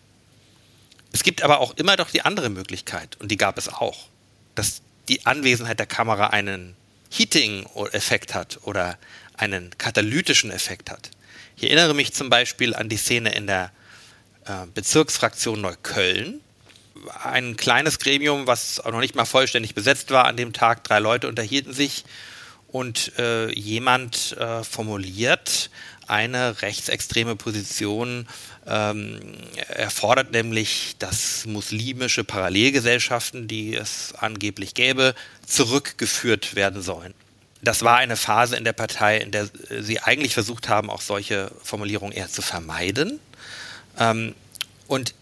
Es 1.12 1.22
gibt 1.22 1.42
aber 1.42 1.61
auch 1.61 1.76
immer 1.76 1.96
doch 1.96 2.11
die 2.11 2.22
andere 2.22 2.50
Möglichkeit, 2.50 3.16
und 3.20 3.30
die 3.30 3.36
gab 3.36 3.58
es 3.58 3.68
auch, 3.68 4.06
dass 4.54 4.82
die 5.08 5.26
Anwesenheit 5.26 5.78
der 5.78 5.86
Kamera 5.86 6.28
einen 6.28 6.76
Heating-Effekt 7.11 8.34
hat 8.34 8.61
oder 8.62 8.96
einen 9.36 9.76
katalytischen 9.78 10.50
Effekt 10.50 10.90
hat. 10.90 11.11
Ich 11.56 11.64
erinnere 11.64 11.94
mich 11.94 12.14
zum 12.14 12.30
Beispiel 12.30 12.74
an 12.74 12.88
die 12.88 12.96
Szene 12.96 13.34
in 13.34 13.46
der 13.46 13.72
äh, 14.46 14.66
Bezirksfraktion 14.72 15.61
Neukölln. 15.61 16.40
Ein 17.24 17.56
kleines 17.56 17.98
Gremium, 17.98 18.46
was 18.46 18.78
auch 18.80 18.92
noch 18.92 19.00
nicht 19.00 19.14
mal 19.14 19.24
vollständig 19.24 19.74
besetzt 19.74 20.11
war 20.11 20.26
an 20.26 20.36
dem 20.36 20.52
Tag, 20.52 20.84
drei 20.84 20.98
Leute 21.00 21.28
unterhielten 21.28 21.72
sich 21.72 22.04
und 22.68 23.18
äh, 23.18 23.50
jemand 23.52 24.36
äh, 24.36 24.62
formuliert 24.62 25.70
eine 26.11 26.61
rechtsextreme 26.62 27.36
Position 27.36 28.26
ähm, 28.66 29.18
er 29.68 29.90
fordert 29.90 30.32
nämlich, 30.32 30.94
dass 30.98 31.46
muslimische 31.46 32.24
Parallelgesellschaften, 32.24 33.48
die 33.48 33.74
es 33.74 34.14
angeblich 34.18 34.74
gäbe, 34.74 35.14
zurückgeführt 35.46 36.54
werden 36.54 36.82
sollen. 36.82 37.14
Das 37.62 37.82
war 37.82 37.96
eine 37.96 38.16
Phase 38.16 38.56
in 38.56 38.64
der 38.64 38.72
Partei, 38.72 39.18
in 39.18 39.32
der 39.32 39.48
sie 39.80 40.00
eigentlich 40.00 40.34
versucht 40.34 40.68
haben, 40.68 40.88
auch 40.88 41.00
solche 41.00 41.50
Formulierungen 41.62 42.16
eher 42.16 42.28
zu 42.28 42.42
vermeiden. 42.42 43.18
Ähm, 43.98 44.34
und 44.86 45.14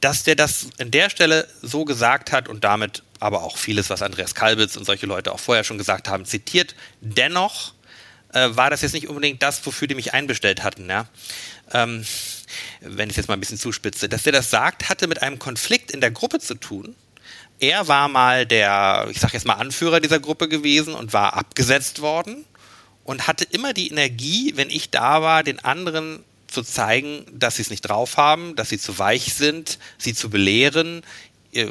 dass 0.00 0.24
der 0.24 0.34
das 0.34 0.66
an 0.80 0.90
der 0.90 1.08
Stelle 1.10 1.48
so 1.62 1.84
gesagt 1.84 2.32
hat 2.32 2.48
und 2.48 2.64
damit 2.64 3.04
aber 3.20 3.42
auch 3.42 3.56
vieles, 3.56 3.88
was 3.88 4.02
Andreas 4.02 4.34
Kalbitz 4.34 4.76
und 4.76 4.84
solche 4.84 5.06
Leute 5.06 5.32
auch 5.32 5.40
vorher 5.40 5.62
schon 5.64 5.78
gesagt 5.78 6.08
haben, 6.08 6.24
zitiert. 6.24 6.74
Dennoch 7.00 7.72
äh, 8.32 8.48
war 8.52 8.70
das 8.70 8.82
jetzt 8.82 8.92
nicht 8.92 9.08
unbedingt 9.08 9.42
das, 9.42 9.64
wofür 9.64 9.88
die 9.88 9.94
mich 9.94 10.14
einbestellt 10.14 10.62
hatten. 10.62 10.88
Ja? 10.88 11.06
Ähm, 11.72 12.04
wenn 12.80 13.10
ich 13.10 13.16
jetzt 13.16 13.28
mal 13.28 13.34
ein 13.34 13.40
bisschen 13.40 13.58
zuspitze. 13.58 14.08
Dass 14.08 14.24
der 14.24 14.32
das 14.32 14.50
sagt, 14.50 14.88
hatte 14.88 15.06
mit 15.06 15.22
einem 15.22 15.38
Konflikt 15.38 15.90
in 15.90 16.00
der 16.00 16.10
Gruppe 16.10 16.38
zu 16.38 16.54
tun. 16.54 16.94
Er 17.58 17.86
war 17.88 18.08
mal 18.08 18.44
der, 18.44 19.06
ich 19.10 19.20
sag 19.20 19.32
jetzt 19.34 19.46
mal 19.46 19.54
Anführer 19.54 20.00
dieser 20.00 20.18
Gruppe 20.18 20.48
gewesen 20.48 20.94
und 20.94 21.12
war 21.12 21.34
abgesetzt 21.34 22.00
worden 22.00 22.44
und 23.04 23.26
hatte 23.26 23.44
immer 23.44 23.72
die 23.72 23.88
Energie, 23.88 24.52
wenn 24.56 24.68
ich 24.68 24.90
da 24.90 25.22
war, 25.22 25.42
den 25.42 25.60
anderen 25.64 26.24
zu 26.48 26.62
zeigen, 26.62 27.24
dass 27.32 27.56
sie 27.56 27.62
es 27.62 27.70
nicht 27.70 27.82
drauf 27.82 28.16
haben, 28.16 28.56
dass 28.56 28.68
sie 28.68 28.78
zu 28.78 28.98
weich 28.98 29.34
sind, 29.34 29.78
sie 29.96 30.12
zu 30.12 30.28
belehren, 30.28 31.02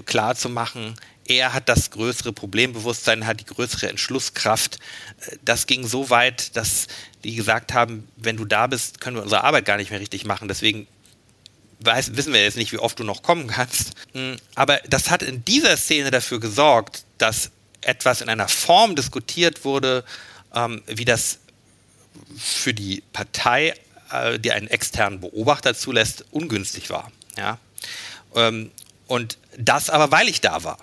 klar 0.05 0.35
zu 0.35 0.49
machen, 0.49 0.95
er 1.27 1.53
hat 1.53 1.69
das 1.69 1.91
größere 1.91 2.33
Problembewusstsein, 2.33 3.25
hat 3.25 3.39
die 3.39 3.45
größere 3.45 3.89
Entschlusskraft. 3.89 4.79
Das 5.43 5.67
ging 5.67 5.87
so 5.87 6.09
weit, 6.09 6.55
dass 6.55 6.87
die 7.23 7.35
gesagt 7.35 7.73
haben, 7.73 8.07
wenn 8.17 8.37
du 8.37 8.45
da 8.45 8.67
bist, 8.67 9.01
können 9.01 9.17
wir 9.17 9.23
unsere 9.23 9.43
Arbeit 9.43 9.65
gar 9.65 9.77
nicht 9.77 9.91
mehr 9.91 9.99
richtig 9.99 10.25
machen. 10.25 10.47
Deswegen 10.47 10.87
weiß, 11.79 12.15
wissen 12.15 12.33
wir 12.33 12.41
jetzt 12.41 12.57
nicht, 12.57 12.71
wie 12.71 12.77
oft 12.77 12.99
du 12.99 13.03
noch 13.03 13.23
kommen 13.23 13.47
kannst. 13.47 13.93
Hm, 14.13 14.37
aber 14.55 14.79
das 14.87 15.09
hat 15.09 15.23
in 15.23 15.43
dieser 15.45 15.77
Szene 15.77 16.11
dafür 16.11 16.39
gesorgt, 16.39 17.03
dass 17.17 17.51
etwas 17.81 18.21
in 18.21 18.29
einer 18.29 18.47
Form 18.47 18.95
diskutiert 18.95 19.65
wurde, 19.65 20.03
ähm, 20.53 20.83
wie 20.87 21.05
das 21.05 21.39
für 22.37 22.73
die 22.73 23.03
Partei, 23.13 23.73
äh, 24.11 24.39
die 24.39 24.51
einen 24.51 24.67
externen 24.67 25.21
Beobachter 25.21 25.73
zulässt, 25.75 26.25
ungünstig 26.31 26.89
war. 26.89 27.11
Ja? 27.37 27.57
Ähm, 28.35 28.71
und 29.07 29.37
das 29.57 29.89
aber, 29.89 30.11
weil 30.11 30.29
ich 30.29 30.41
da 30.41 30.63
war. 30.63 30.77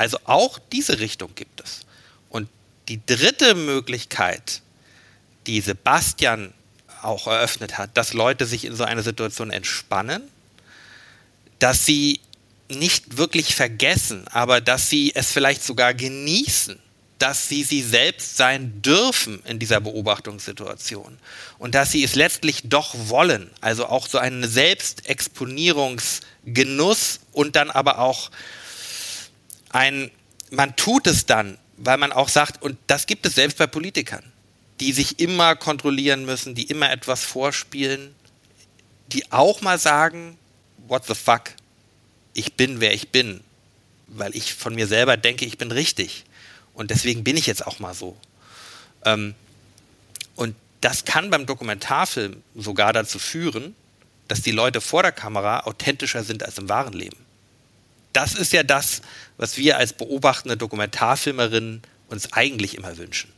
Also 0.00 0.18
auch 0.24 0.58
diese 0.72 0.98
Richtung 0.98 1.34
gibt 1.34 1.60
es. 1.60 1.82
Und 2.30 2.48
die 2.88 3.04
dritte 3.04 3.54
Möglichkeit, 3.54 4.62
die 5.46 5.60
Sebastian 5.60 6.54
auch 7.02 7.26
eröffnet 7.26 7.76
hat, 7.76 7.94
dass 7.98 8.14
Leute 8.14 8.46
sich 8.46 8.64
in 8.64 8.74
so 8.74 8.84
einer 8.84 9.02
Situation 9.02 9.50
entspannen, 9.50 10.22
dass 11.58 11.84
sie 11.84 12.20
nicht 12.70 13.18
wirklich 13.18 13.54
vergessen, 13.54 14.26
aber 14.28 14.62
dass 14.62 14.88
sie 14.88 15.12
es 15.14 15.32
vielleicht 15.32 15.62
sogar 15.62 15.92
genießen, 15.92 16.78
dass 17.18 17.50
sie 17.50 17.62
sie 17.62 17.82
selbst 17.82 18.38
sein 18.38 18.80
dürfen 18.80 19.42
in 19.44 19.58
dieser 19.58 19.80
Beobachtungssituation 19.80 21.18
und 21.58 21.74
dass 21.74 21.92
sie 21.92 22.02
es 22.02 22.14
letztlich 22.14 22.62
doch 22.64 22.94
wollen, 22.96 23.50
also 23.60 23.84
auch 23.84 24.08
so 24.08 24.16
einen 24.16 24.48
Selbstexponierungsgenuss 24.48 27.20
und 27.32 27.54
dann 27.54 27.70
aber 27.70 27.98
auch 27.98 28.30
ein, 29.70 30.10
man 30.50 30.76
tut 30.76 31.06
es 31.06 31.26
dann, 31.26 31.58
weil 31.76 31.96
man 31.96 32.12
auch 32.12 32.28
sagt, 32.28 32.62
und 32.62 32.78
das 32.86 33.06
gibt 33.06 33.26
es 33.26 33.34
selbst 33.34 33.58
bei 33.58 33.66
Politikern, 33.66 34.24
die 34.80 34.92
sich 34.92 35.18
immer 35.18 35.56
kontrollieren 35.56 36.24
müssen, 36.24 36.54
die 36.54 36.64
immer 36.64 36.90
etwas 36.90 37.24
vorspielen, 37.24 38.14
die 39.12 39.30
auch 39.32 39.60
mal 39.62 39.78
sagen, 39.78 40.36
what 40.88 41.06
the 41.06 41.14
fuck, 41.14 41.52
ich 42.34 42.54
bin, 42.54 42.80
wer 42.80 42.94
ich 42.94 43.10
bin, 43.10 43.40
weil 44.08 44.36
ich 44.36 44.54
von 44.54 44.74
mir 44.74 44.86
selber 44.86 45.16
denke, 45.16 45.44
ich 45.44 45.58
bin 45.58 45.72
richtig. 45.72 46.24
Und 46.74 46.90
deswegen 46.90 47.24
bin 47.24 47.36
ich 47.36 47.46
jetzt 47.46 47.66
auch 47.66 47.78
mal 47.78 47.94
so. 47.94 48.16
Ähm, 49.04 49.34
und 50.36 50.54
das 50.80 51.04
kann 51.04 51.30
beim 51.30 51.46
Dokumentarfilm 51.46 52.42
sogar 52.54 52.92
dazu 52.92 53.18
führen, 53.18 53.74
dass 54.28 54.42
die 54.42 54.52
Leute 54.52 54.80
vor 54.80 55.02
der 55.02 55.12
Kamera 55.12 55.60
authentischer 55.60 56.24
sind 56.24 56.42
als 56.42 56.58
im 56.58 56.68
wahren 56.68 56.92
Leben. 56.92 57.16
Das 58.12 58.34
ist 58.34 58.52
ja 58.52 58.62
das, 58.62 59.02
was 59.40 59.56
wir 59.56 59.78
als 59.78 59.94
beobachtende 59.94 60.58
Dokumentarfilmerinnen 60.58 61.80
uns 62.08 62.34
eigentlich 62.34 62.76
immer 62.76 62.98
wünschen. 62.98 63.32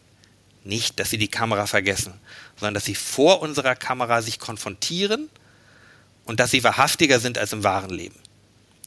Nicht, 0.65 0.99
dass 0.99 1.11
sie 1.11 1.19
die 1.19 1.29
Kamera 1.29 1.67
vergessen, 1.67 2.15
sondern 2.59 2.75
dass 2.75 2.85
sie 2.85 2.97
vor 2.97 3.41
unserer 3.41 3.77
Kamera 3.77 4.21
sich 4.21 4.41
konfrontieren 4.41 5.31
und 6.25 6.41
dass 6.41 6.51
sie 6.51 6.65
wahrhaftiger 6.65 7.21
sind 7.21 7.39
als 7.39 7.53
im 7.53 7.63
wahren 7.63 7.91
Leben. 7.91 8.17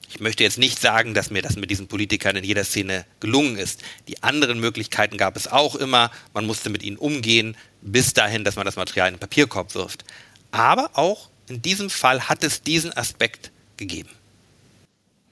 Ich 0.10 0.20
möchte 0.20 0.44
jetzt 0.44 0.58
nicht 0.58 0.78
sagen, 0.78 1.14
dass 1.14 1.32
mir 1.32 1.42
das 1.42 1.56
mit 1.56 1.72
diesen 1.72 1.88
Politikern 1.88 2.36
in 2.36 2.44
jeder 2.44 2.66
Szene 2.66 3.06
gelungen 3.22 3.56
ist. 3.56 3.82
Die 4.10 4.22
anderen 4.22 4.60
Möglichkeiten 4.60 5.18
gab 5.18 5.38
es 5.38 5.48
auch 5.48 5.76
immer. 5.76 6.12
Man 6.34 6.46
musste 6.46 6.70
mit 6.70 6.84
ihnen 6.84 6.98
umgehen, 6.98 7.56
bis 7.82 8.14
dahin, 8.14 8.44
dass 8.44 8.58
man 8.58 8.66
das 8.66 8.76
Material 8.76 9.08
in 9.08 9.14
den 9.14 9.20
Papierkorb 9.22 9.74
wirft. 9.74 10.04
Aber 10.52 10.90
auch 10.94 11.30
in 11.48 11.62
diesem 11.62 11.90
Fall 11.90 12.28
hat 12.28 12.44
es 12.44 12.62
diesen 12.62 12.92
Aspekt 12.92 13.52
gegeben. 13.78 14.10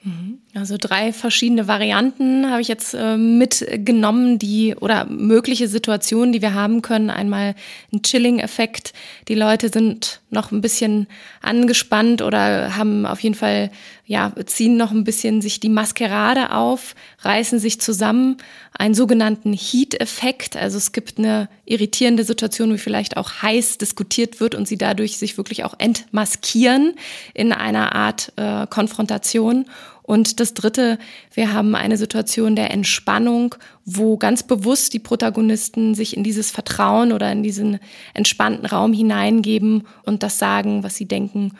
Mhm. 0.04 0.40
Also 0.54 0.76
drei 0.78 1.12
verschiedene 1.12 1.66
Varianten 1.66 2.50
habe 2.50 2.60
ich 2.60 2.68
jetzt 2.68 2.92
äh, 2.94 3.16
mitgenommen, 3.16 4.38
die 4.38 4.76
oder 4.78 5.06
mögliche 5.06 5.66
Situationen, 5.66 6.32
die 6.32 6.42
wir 6.42 6.52
haben 6.52 6.82
können. 6.82 7.08
Einmal 7.08 7.54
ein 7.92 8.02
Chilling-Effekt. 8.02 8.92
Die 9.28 9.34
Leute 9.34 9.70
sind 9.70 10.20
noch 10.30 10.52
ein 10.52 10.60
bisschen 10.60 11.06
angespannt 11.40 12.20
oder 12.20 12.76
haben 12.76 13.06
auf 13.06 13.20
jeden 13.20 13.34
Fall, 13.34 13.70
ja, 14.04 14.32
ziehen 14.44 14.76
noch 14.76 14.90
ein 14.92 15.04
bisschen 15.04 15.40
sich 15.40 15.58
die 15.58 15.70
Maskerade 15.70 16.52
auf, 16.52 16.94
reißen 17.20 17.58
sich 17.58 17.80
zusammen. 17.80 18.36
Einen 18.76 18.94
sogenannten 18.94 19.54
Heat-Effekt. 19.54 20.56
Also 20.56 20.76
es 20.76 20.92
gibt 20.92 21.18
eine 21.18 21.48
irritierende 21.64 22.24
Situation, 22.24 22.74
wie 22.74 22.78
vielleicht 22.78 23.16
auch 23.16 23.42
heiß 23.42 23.78
diskutiert 23.78 24.40
wird 24.40 24.54
und 24.54 24.68
sie 24.68 24.76
dadurch 24.76 25.16
sich 25.16 25.38
wirklich 25.38 25.64
auch 25.64 25.74
entmaskieren 25.78 26.94
in 27.32 27.52
einer 27.52 27.94
Art 27.94 28.32
äh, 28.36 28.66
Konfrontation. 28.68 29.64
Und 30.06 30.38
das 30.38 30.52
Dritte, 30.52 30.98
wir 31.32 31.54
haben 31.54 31.74
eine 31.74 31.96
Situation 31.96 32.56
der 32.56 32.70
Entspannung, 32.70 33.54
wo 33.86 34.18
ganz 34.18 34.42
bewusst 34.42 34.92
die 34.92 34.98
Protagonisten 34.98 35.94
sich 35.94 36.14
in 36.14 36.22
dieses 36.22 36.50
Vertrauen 36.50 37.10
oder 37.10 37.32
in 37.32 37.42
diesen 37.42 37.78
entspannten 38.12 38.66
Raum 38.66 38.92
hineingeben 38.92 39.86
und 40.04 40.22
das 40.22 40.38
sagen, 40.38 40.82
was 40.82 40.96
sie 40.96 41.06
denken 41.06 41.52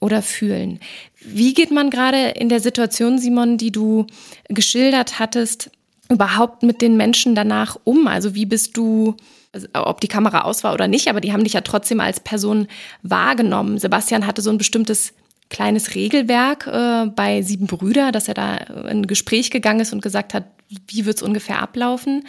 oder 0.00 0.22
fühlen. 0.22 0.80
Wie 1.20 1.52
geht 1.52 1.70
man 1.70 1.90
gerade 1.90 2.30
in 2.30 2.48
der 2.48 2.60
Situation, 2.60 3.18
Simon, 3.18 3.58
die 3.58 3.70
du 3.70 4.06
geschildert 4.48 5.18
hattest, 5.18 5.70
überhaupt 6.08 6.62
mit 6.62 6.80
den 6.80 6.96
Menschen 6.96 7.34
danach 7.34 7.76
um? 7.84 8.06
Also 8.06 8.34
wie 8.34 8.46
bist 8.46 8.78
du 8.78 9.14
also, 9.52 9.66
ob 9.74 10.00
die 10.00 10.08
Kamera 10.08 10.42
aus 10.42 10.64
war 10.64 10.72
oder 10.72 10.88
nicht, 10.88 11.08
aber 11.08 11.20
die 11.20 11.32
haben 11.32 11.44
dich 11.44 11.54
ja 11.54 11.60
trotzdem 11.60 12.00
als 12.00 12.20
Person 12.20 12.68
wahrgenommen. 13.02 13.78
Sebastian 13.78 14.26
hatte 14.26 14.42
so 14.42 14.50
ein 14.50 14.58
bestimmtes 14.58 15.12
kleines 15.50 15.94
Regelwerk 15.94 16.66
äh, 16.66 17.06
bei 17.06 17.42
Sieben 17.42 17.66
Brüder, 17.66 18.12
dass 18.12 18.28
er 18.28 18.34
da 18.34 18.56
in 18.56 19.00
ein 19.00 19.06
Gespräch 19.06 19.50
gegangen 19.50 19.80
ist 19.80 19.92
und 19.92 20.00
gesagt 20.00 20.32
hat, 20.32 20.44
wie 20.88 21.04
wird's 21.04 21.22
ungefähr 21.22 21.60
ablaufen. 21.60 22.24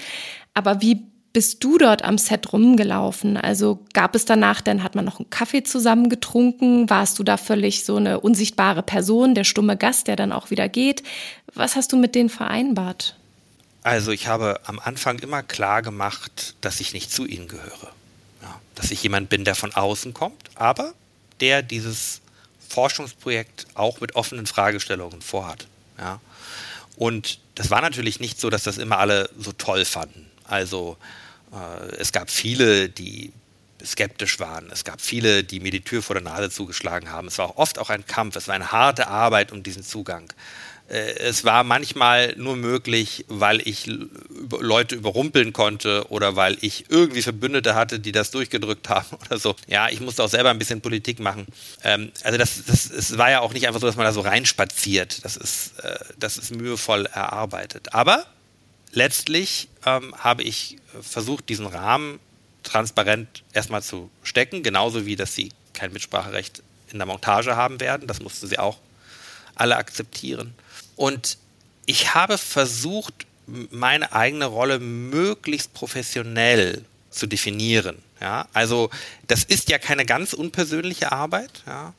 Aber 0.53 0.81
wie 0.81 1.03
bist 1.33 1.63
du 1.63 1.77
dort 1.77 2.03
am 2.03 2.17
Set 2.17 2.51
rumgelaufen? 2.51 3.37
Also 3.37 3.79
gab 3.93 4.15
es 4.15 4.25
danach, 4.25 4.59
dann 4.59 4.83
hat 4.83 4.95
man 4.95 5.05
noch 5.05 5.19
einen 5.19 5.29
Kaffee 5.29 5.63
zusammen 5.63 6.09
getrunken? 6.09 6.89
Warst 6.89 7.19
du 7.19 7.23
da 7.23 7.37
völlig 7.37 7.85
so 7.85 7.95
eine 7.95 8.19
unsichtbare 8.19 8.83
Person, 8.83 9.35
der 9.35 9.43
stumme 9.43 9.77
Gast, 9.77 10.07
der 10.07 10.15
dann 10.15 10.33
auch 10.33 10.49
wieder 10.49 10.67
geht? 10.67 11.03
Was 11.53 11.75
hast 11.75 11.93
du 11.93 11.97
mit 11.97 12.15
denen 12.15 12.29
vereinbart? 12.29 13.15
Also 13.83 14.11
ich 14.11 14.27
habe 14.27 14.59
am 14.65 14.79
Anfang 14.79 15.19
immer 15.19 15.41
klar 15.41 15.81
gemacht, 15.81 16.55
dass 16.61 16.81
ich 16.81 16.93
nicht 16.93 17.11
zu 17.11 17.25
ihnen 17.25 17.47
gehöre. 17.47 17.93
Ja, 18.41 18.59
dass 18.75 18.91
ich 18.91 19.01
jemand 19.01 19.29
bin, 19.29 19.45
der 19.45 19.55
von 19.55 19.73
außen 19.73 20.13
kommt, 20.13 20.49
aber 20.55 20.93
der 21.39 21.63
dieses 21.63 22.21
Forschungsprojekt 22.71 23.67
auch 23.73 23.99
mit 24.01 24.15
offenen 24.15 24.45
Fragestellungen 24.45 25.21
vorhat. 25.21 25.67
Ja. 25.97 26.19
Und 26.95 27.39
das 27.55 27.69
war 27.69 27.81
natürlich 27.81 28.19
nicht 28.19 28.39
so, 28.39 28.49
dass 28.49 28.63
das 28.63 28.77
immer 28.77 28.97
alle 28.97 29.29
so 29.37 29.51
toll 29.51 29.85
fanden. 29.85 30.29
Also 30.45 30.97
äh, 31.51 31.95
es 31.97 32.11
gab 32.11 32.29
viele, 32.29 32.89
die 32.89 33.31
skeptisch 33.83 34.39
waren. 34.39 34.69
Es 34.71 34.83
gab 34.83 35.01
viele, 35.01 35.43
die 35.43 35.59
mir 35.59 35.71
die 35.71 35.81
Tür 35.81 36.01
vor 36.01 36.13
der 36.15 36.23
Nase 36.23 36.49
zugeschlagen 36.49 37.09
haben. 37.09 37.27
Es 37.27 37.37
war 37.37 37.57
oft 37.57 37.79
auch 37.79 37.89
ein 37.89 38.05
Kampf. 38.05 38.35
Es 38.35 38.47
war 38.47 38.55
eine 38.55 38.71
harte 38.71 39.07
Arbeit 39.07 39.51
um 39.51 39.63
diesen 39.63 39.83
Zugang. 39.83 40.31
Äh, 40.91 41.13
es 41.19 41.45
war 41.45 41.63
manchmal 41.63 42.33
nur 42.37 42.57
möglich, 42.57 43.25
weil 43.29 43.65
ich 43.65 43.89
Leute 44.59 44.95
überrumpeln 44.95 45.53
konnte 45.53 46.05
oder 46.09 46.35
weil 46.35 46.57
ich 46.61 46.85
irgendwie 46.89 47.21
Verbündete 47.21 47.75
hatte, 47.75 47.99
die 47.99 48.11
das 48.11 48.31
durchgedrückt 48.31 48.89
haben 48.89 49.17
oder 49.25 49.39
so. 49.39 49.55
Ja, 49.67 49.89
ich 49.89 50.01
musste 50.01 50.23
auch 50.23 50.29
selber 50.29 50.49
ein 50.49 50.59
bisschen 50.59 50.81
Politik 50.81 51.19
machen. 51.19 51.47
Ähm, 51.83 52.11
also 52.23 52.37
das, 52.37 52.65
das, 52.65 52.89
es 52.91 53.17
war 53.17 53.31
ja 53.31 53.39
auch 53.39 53.53
nicht 53.53 53.67
einfach 53.67 53.79
so, 53.79 53.87
dass 53.87 53.95
man 53.95 54.05
da 54.05 54.11
so 54.11 54.21
reinspaziert. 54.21 55.23
Das 55.23 55.37
ist, 55.37 55.79
äh, 55.79 55.97
das 56.19 56.37
ist 56.37 56.51
mühevoll 56.51 57.05
erarbeitet. 57.05 57.93
Aber 57.93 58.25
letztlich 58.91 59.69
ähm, 59.85 60.13
habe 60.17 60.43
ich 60.43 60.77
versucht, 61.01 61.47
diesen 61.47 61.67
Rahmen 61.67 62.19
transparent 62.63 63.43
erstmal 63.53 63.81
zu 63.81 64.11
stecken, 64.23 64.61
genauso 64.61 65.05
wie, 65.05 65.15
dass 65.15 65.33
sie 65.33 65.51
kein 65.73 65.93
Mitspracherecht 65.93 66.61
in 66.91 66.99
der 66.99 67.07
Montage 67.07 67.55
haben 67.55 67.79
werden. 67.79 68.07
Das 68.07 68.21
mussten 68.21 68.47
sie 68.47 68.59
auch 68.59 68.77
alle 69.55 69.77
akzeptieren. 69.77 70.53
Und 71.01 71.39
ich 71.87 72.13
habe 72.13 72.37
versucht, 72.37 73.25
meine 73.47 74.13
eigene 74.13 74.45
Rolle 74.45 74.77
möglichst 74.77 75.73
professionell 75.73 76.85
zu 77.09 77.25
definieren. 77.25 77.97
Ja, 78.19 78.47
also 78.53 78.91
das 79.25 79.43
ist 79.43 79.71
ja 79.71 79.79
keine 79.79 80.05
ganz 80.05 80.33
unpersönliche 80.33 81.11
Arbeit, 81.11 81.63
ja, 81.65 81.95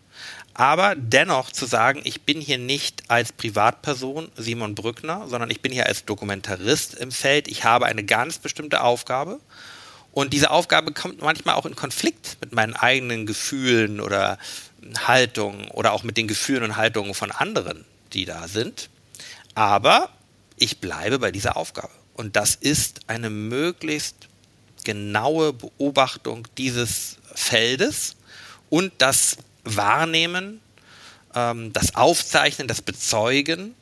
aber 0.55 0.95
dennoch 0.95 1.51
zu 1.51 1.67
sagen, 1.67 2.03
ich 2.05 2.23
bin 2.23 2.41
hier 2.41 2.59
nicht 2.59 3.11
als 3.11 3.33
Privatperson 3.33 4.31
Simon 4.37 4.77
Brückner, 4.77 5.27
sondern 5.27 5.51
ich 5.51 5.61
bin 5.63 5.73
hier 5.73 5.87
als 5.87 6.05
Dokumentarist 6.05 6.95
im 6.95 7.11
Feld. 7.11 7.49
Ich 7.49 7.65
habe 7.65 7.87
eine 7.87 8.05
ganz 8.05 8.39
bestimmte 8.39 8.83
Aufgabe. 8.83 9.41
Und 10.13 10.33
diese 10.33 10.53
Aufgabe 10.53 10.93
kommt 10.93 11.23
manchmal 11.23 11.57
auch 11.57 11.67
in 11.67 11.75
Konflikt 11.75 12.37
mit 12.41 12.53
meinen 12.53 12.77
eigenen 12.77 13.27
Gefühlen 13.27 14.01
oder 14.01 14.39
Haltungen 15.09 15.73
oder 15.73 15.93
auch 15.93 16.05
mit 16.05 16.17
den 16.17 16.29
Gefühlen 16.29 16.63
und 16.63 16.77
Haltungen 16.77 17.15
von 17.15 17.33
anderen, 17.33 17.85
die 18.13 18.27
da 18.27 18.47
sind. 18.47 18.91
Aber 19.55 20.09
ich 20.57 20.79
bleibe 20.79 21.19
bei 21.19 21.31
dieser 21.31 21.57
Aufgabe. 21.57 21.93
Und 22.15 22.37
das 22.37 22.55
ist 22.55 23.01
eine 23.07 23.31
möglichst 23.31 24.29
genaue 24.85 25.53
Beobachtung 25.53 26.47
dieses 26.59 27.17
Feldes 27.35 28.17
und 28.71 28.93
das 28.99 29.39
Wahrnehmen, 29.65 30.61
ähm, 31.35 31.73
das 31.73 31.95
Aufzeichnen, 31.95 32.69
das 32.69 32.83
Bezeugen 32.83 33.75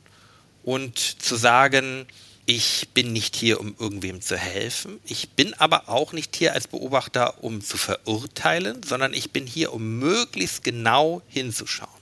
und 0.63 0.97
zu 0.97 1.35
sagen, 1.35 2.05
ich 2.45 2.89
bin 2.93 3.13
nicht 3.13 3.35
hier, 3.35 3.59
um 3.59 3.75
irgendwem 3.79 4.21
zu 4.21 4.37
helfen. 4.37 4.99
Ich 5.05 5.29
bin 5.29 5.53
aber 5.55 5.89
auch 5.89 6.11
nicht 6.11 6.35
hier 6.35 6.53
als 6.53 6.67
Beobachter, 6.67 7.43
um 7.43 7.61
zu 7.61 7.77
verurteilen, 7.77 8.81
sondern 8.83 9.13
ich 9.13 9.31
bin 9.31 9.45
hier, 9.45 9.73
um 9.73 9.99
möglichst 9.99 10.63
genau 10.63 11.21
hinzuschauen. 11.27 12.00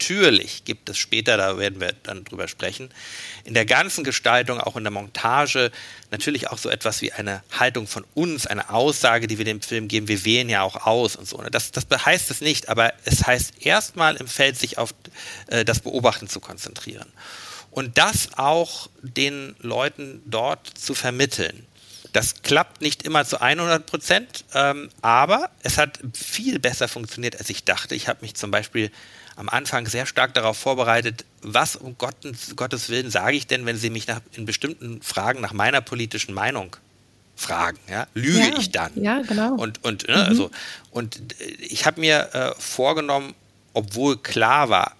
Natürlich 0.00 0.64
gibt 0.64 0.88
es 0.88 0.96
später, 0.96 1.36
da 1.36 1.58
werden 1.58 1.78
wir 1.78 1.92
dann 2.04 2.24
drüber 2.24 2.48
sprechen, 2.48 2.88
in 3.44 3.52
der 3.52 3.66
ganzen 3.66 4.02
Gestaltung, 4.02 4.58
auch 4.58 4.76
in 4.76 4.82
der 4.82 4.90
Montage, 4.90 5.70
natürlich 6.10 6.48
auch 6.48 6.56
so 6.56 6.70
etwas 6.70 7.02
wie 7.02 7.12
eine 7.12 7.42
Haltung 7.52 7.86
von 7.86 8.06
uns, 8.14 8.46
eine 8.46 8.70
Aussage, 8.70 9.26
die 9.26 9.36
wir 9.36 9.44
dem 9.44 9.60
Film 9.60 9.88
geben. 9.88 10.08
Wir 10.08 10.24
wählen 10.24 10.48
ja 10.48 10.62
auch 10.62 10.86
aus 10.86 11.16
und 11.16 11.28
so. 11.28 11.36
Ne? 11.42 11.50
Das, 11.50 11.70
das 11.70 11.84
heißt 11.90 12.30
es 12.30 12.40
nicht, 12.40 12.70
aber 12.70 12.94
es 13.04 13.26
heißt 13.26 13.66
erstmal 13.66 14.16
im 14.16 14.26
Feld, 14.26 14.56
sich 14.56 14.78
auf 14.78 14.94
äh, 15.48 15.66
das 15.66 15.80
Beobachten 15.80 16.30
zu 16.30 16.40
konzentrieren. 16.40 17.12
Und 17.70 17.98
das 17.98 18.30
auch 18.38 18.88
den 19.02 19.54
Leuten 19.58 20.22
dort 20.24 20.66
zu 20.66 20.94
vermitteln. 20.94 21.66
Das 22.14 22.42
klappt 22.42 22.80
nicht 22.80 23.02
immer 23.02 23.26
zu 23.26 23.38
100 23.38 23.84
Prozent, 23.84 24.46
ähm, 24.54 24.88
aber 25.02 25.50
es 25.62 25.76
hat 25.76 25.98
viel 26.14 26.58
besser 26.58 26.88
funktioniert, 26.88 27.38
als 27.38 27.50
ich 27.50 27.64
dachte. 27.64 27.94
Ich 27.94 28.08
habe 28.08 28.22
mich 28.22 28.34
zum 28.34 28.50
Beispiel 28.50 28.90
am 29.40 29.48
Anfang 29.48 29.86
sehr 29.86 30.04
stark 30.04 30.34
darauf 30.34 30.58
vorbereitet, 30.58 31.24
was 31.40 31.74
um 31.74 31.96
Gottes, 31.96 32.54
Gottes 32.56 32.90
Willen 32.90 33.10
sage 33.10 33.38
ich 33.38 33.46
denn, 33.46 33.64
wenn 33.64 33.78
Sie 33.78 33.88
mich 33.88 34.06
nach, 34.06 34.20
in 34.34 34.44
bestimmten 34.44 35.00
Fragen 35.00 35.40
nach 35.40 35.54
meiner 35.54 35.80
politischen 35.80 36.34
Meinung 36.34 36.76
fragen. 37.36 37.78
Ja? 37.88 38.06
Lüge 38.12 38.38
ja, 38.38 38.58
ich 38.58 38.70
dann? 38.70 38.92
Ja, 39.02 39.22
genau. 39.22 39.54
Und, 39.54 39.82
und, 39.82 40.06
ne, 40.06 40.16
mhm. 40.16 40.22
also, 40.22 40.50
und 40.90 41.22
ich 41.58 41.86
habe 41.86 42.00
mir 42.00 42.28
äh, 42.34 42.60
vorgenommen, 42.60 43.34
obwohl 43.72 44.18
klar 44.18 44.68
war, 44.68 44.94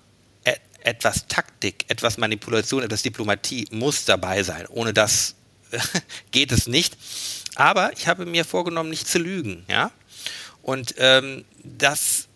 e 0.45 0.55
etwas 0.85 1.27
Taktik, 1.29 1.85
etwas 1.89 2.17
Manipulation, 2.17 2.83
etwas 2.83 3.03
Diplomatie 3.03 3.69
muss 3.73 4.07
dabei 4.07 4.43
sein. 4.43 4.67
Ohne 4.71 4.95
das 4.95 5.35
geht 6.31 6.51
es 6.51 6.67
nicht. 6.67 6.97
Aber 7.57 7.93
ich 7.93 8.09
habe 8.09 8.25
mir 8.25 8.47
vorgenommen, 8.47 8.89
nicht 8.89 9.07
zu 9.07 9.19
lügen. 9.19 9.67
Ja? 9.69 9.91
Und 10.63 10.95
ähm, 10.97 11.45
das 11.63 12.30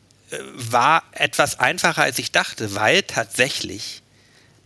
war 0.54 1.02
etwas 1.12 1.58
einfacher, 1.58 2.02
als 2.02 2.18
ich 2.18 2.32
dachte, 2.32 2.74
weil 2.74 3.02
tatsächlich 3.02 4.02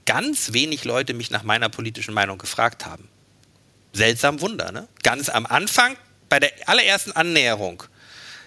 ganz 0.07 0.53
wenig 0.53 0.85
Leute 0.85 1.15
mich 1.15 1.31
nach 1.31 1.43
meiner 1.43 1.69
politischen 1.69 2.15
Meinung 2.15 2.39
gefragt 2.39 2.87
haben. 2.87 3.09
Seltsam 3.93 4.41
Wunder, 4.41 4.73
ne? 4.73 4.89
Ganz 5.03 5.29
am 5.29 5.47
Anfang, 5.47 5.97
bei 6.29 6.41
der 6.41 6.53
allerersten 6.67 7.13
Annäherung, 7.13 7.83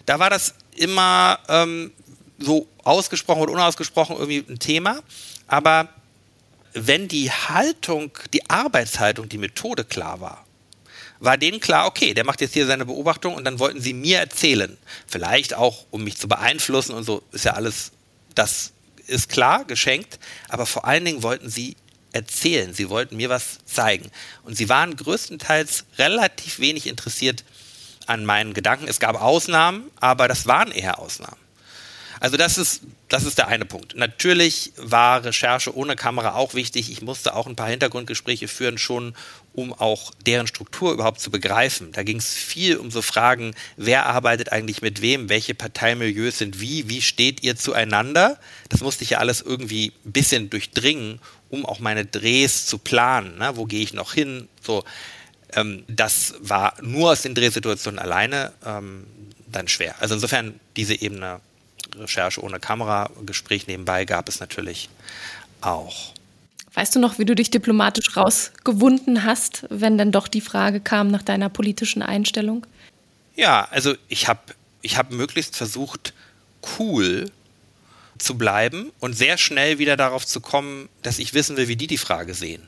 da 0.05 0.19
war 0.19 0.29
das 0.29 0.53
immer 0.75 1.39
ähm, 1.47 1.91
so 2.39 2.67
ausgesprochen 2.83 3.41
oder 3.41 3.53
unausgesprochen 3.53 4.15
irgendwie 4.17 4.45
ein 4.47 4.59
Thema. 4.59 4.99
Aber 5.47 5.89
wenn 6.73 7.07
die 7.07 7.31
Haltung, 7.31 8.11
die 8.33 8.49
Arbeitshaltung, 8.49 9.29
die 9.29 9.37
Methode 9.37 9.83
klar 9.83 10.21
war, 10.21 10.45
war 11.21 11.37
denen 11.37 11.59
klar, 11.59 11.85
okay, 11.85 12.13
der 12.13 12.25
macht 12.25 12.41
jetzt 12.41 12.53
hier 12.53 12.65
seine 12.65 12.85
Beobachtung 12.85 13.35
und 13.35 13.45
dann 13.45 13.59
wollten 13.59 13.79
sie 13.79 13.93
mir 13.93 14.17
erzählen. 14.19 14.75
Vielleicht 15.07 15.53
auch, 15.53 15.85
um 15.91 16.03
mich 16.03 16.17
zu 16.17 16.27
beeinflussen 16.27 16.93
und 16.93 17.03
so, 17.03 17.21
ist 17.31 17.45
ja 17.45 17.53
alles, 17.53 17.91
das 18.33 18.73
ist 19.07 19.29
klar, 19.29 19.63
geschenkt, 19.65 20.19
aber 20.49 20.65
vor 20.65 20.85
allen 20.85 21.05
Dingen 21.05 21.21
wollten 21.21 21.49
sie 21.49 21.77
erzählen, 22.11 22.73
sie 22.73 22.89
wollten 22.89 23.17
mir 23.17 23.29
was 23.29 23.59
zeigen. 23.65 24.09
Und 24.43 24.57
sie 24.57 24.67
waren 24.67 24.95
größtenteils 24.95 25.85
relativ 25.99 26.59
wenig 26.59 26.87
interessiert 26.87 27.43
an 28.07 28.25
meinen 28.25 28.53
Gedanken. 28.53 28.87
Es 28.87 28.99
gab 28.99 29.21
Ausnahmen, 29.21 29.91
aber 29.99 30.27
das 30.27 30.47
waren 30.47 30.71
eher 30.71 30.99
Ausnahmen. 30.99 31.37
Also 32.21 32.37
das 32.37 32.59
ist, 32.59 32.81
das 33.09 33.23
ist 33.23 33.39
der 33.39 33.47
eine 33.47 33.65
Punkt. 33.65 33.95
Natürlich 33.95 34.73
war 34.77 35.23
Recherche 35.23 35.75
ohne 35.75 35.95
Kamera 35.95 36.35
auch 36.35 36.53
wichtig. 36.53 36.91
Ich 36.91 37.01
musste 37.01 37.35
auch 37.35 37.47
ein 37.47 37.55
paar 37.55 37.69
Hintergrundgespräche 37.69 38.47
führen, 38.47 38.77
schon 38.77 39.15
um 39.53 39.73
auch 39.73 40.11
deren 40.25 40.47
Struktur 40.47 40.93
überhaupt 40.93 41.19
zu 41.19 41.29
begreifen. 41.29 41.91
Da 41.91 42.03
ging 42.03 42.17
es 42.17 42.33
viel 42.33 42.77
um 42.77 42.89
so 42.89 43.01
Fragen, 43.01 43.53
wer 43.75 44.05
arbeitet 44.05 44.51
eigentlich 44.51 44.81
mit 44.81 45.01
wem, 45.01 45.29
welche 45.29 45.53
Parteimilieus 45.53 46.37
sind 46.37 46.61
wie, 46.61 46.89
wie 46.89 47.01
steht 47.01 47.43
ihr 47.43 47.55
zueinander. 47.55 48.39
Das 48.69 48.81
musste 48.81 49.03
ich 49.03 49.11
ja 49.11 49.17
alles 49.17 49.41
irgendwie 49.41 49.91
ein 50.05 50.11
bisschen 50.11 50.49
durchdringen, 50.49 51.19
um 51.49 51.65
auch 51.65 51.79
meine 51.79 52.05
Drehs 52.05 52.65
zu 52.65 52.77
planen. 52.77 53.37
Ne? 53.37 53.51
Wo 53.55 53.65
gehe 53.65 53.83
ich 53.83 53.93
noch 53.93 54.13
hin? 54.13 54.47
So, 54.61 54.85
ähm, 55.53 55.83
das 55.87 56.35
war 56.39 56.73
nur 56.81 57.11
aus 57.11 57.21
den 57.21 57.35
Drehsituationen 57.35 57.99
alleine 57.99 58.53
ähm, 58.65 59.05
dann 59.47 59.67
schwer. 59.67 59.95
Also 59.99 60.15
insofern 60.15 60.59
diese 60.77 60.95
Ebene 61.01 61.41
Recherche 61.95 62.41
ohne 62.41 62.59
Kamera, 62.61 63.09
Gespräch 63.25 63.67
nebenbei 63.67 64.05
gab 64.05 64.29
es 64.29 64.39
natürlich 64.39 64.89
auch. 65.59 66.13
Weißt 66.73 66.95
du 66.95 66.99
noch, 66.99 67.19
wie 67.19 67.25
du 67.25 67.35
dich 67.35 67.51
diplomatisch 67.51 68.15
rausgewunden 68.15 69.25
hast, 69.25 69.65
wenn 69.69 69.97
dann 69.97 70.11
doch 70.11 70.27
die 70.27 70.41
Frage 70.41 70.79
kam 70.79 71.09
nach 71.09 71.21
deiner 71.21 71.49
politischen 71.49 72.01
Einstellung? 72.01 72.65
Ja, 73.35 73.67
also 73.71 73.95
ich 74.07 74.27
habe 74.27 74.39
ich 74.81 74.97
hab 74.97 75.11
möglichst 75.11 75.55
versucht, 75.55 76.13
cool 76.79 77.29
zu 78.17 78.37
bleiben 78.37 78.91
und 78.99 79.13
sehr 79.13 79.37
schnell 79.37 79.79
wieder 79.79 79.97
darauf 79.97 80.25
zu 80.25 80.39
kommen, 80.39 80.89
dass 81.01 81.19
ich 81.19 81.33
wissen 81.33 81.57
will, 81.57 81.67
wie 81.67 81.75
die 81.75 81.87
die 81.87 81.97
Frage 81.97 82.33
sehen. 82.33 82.63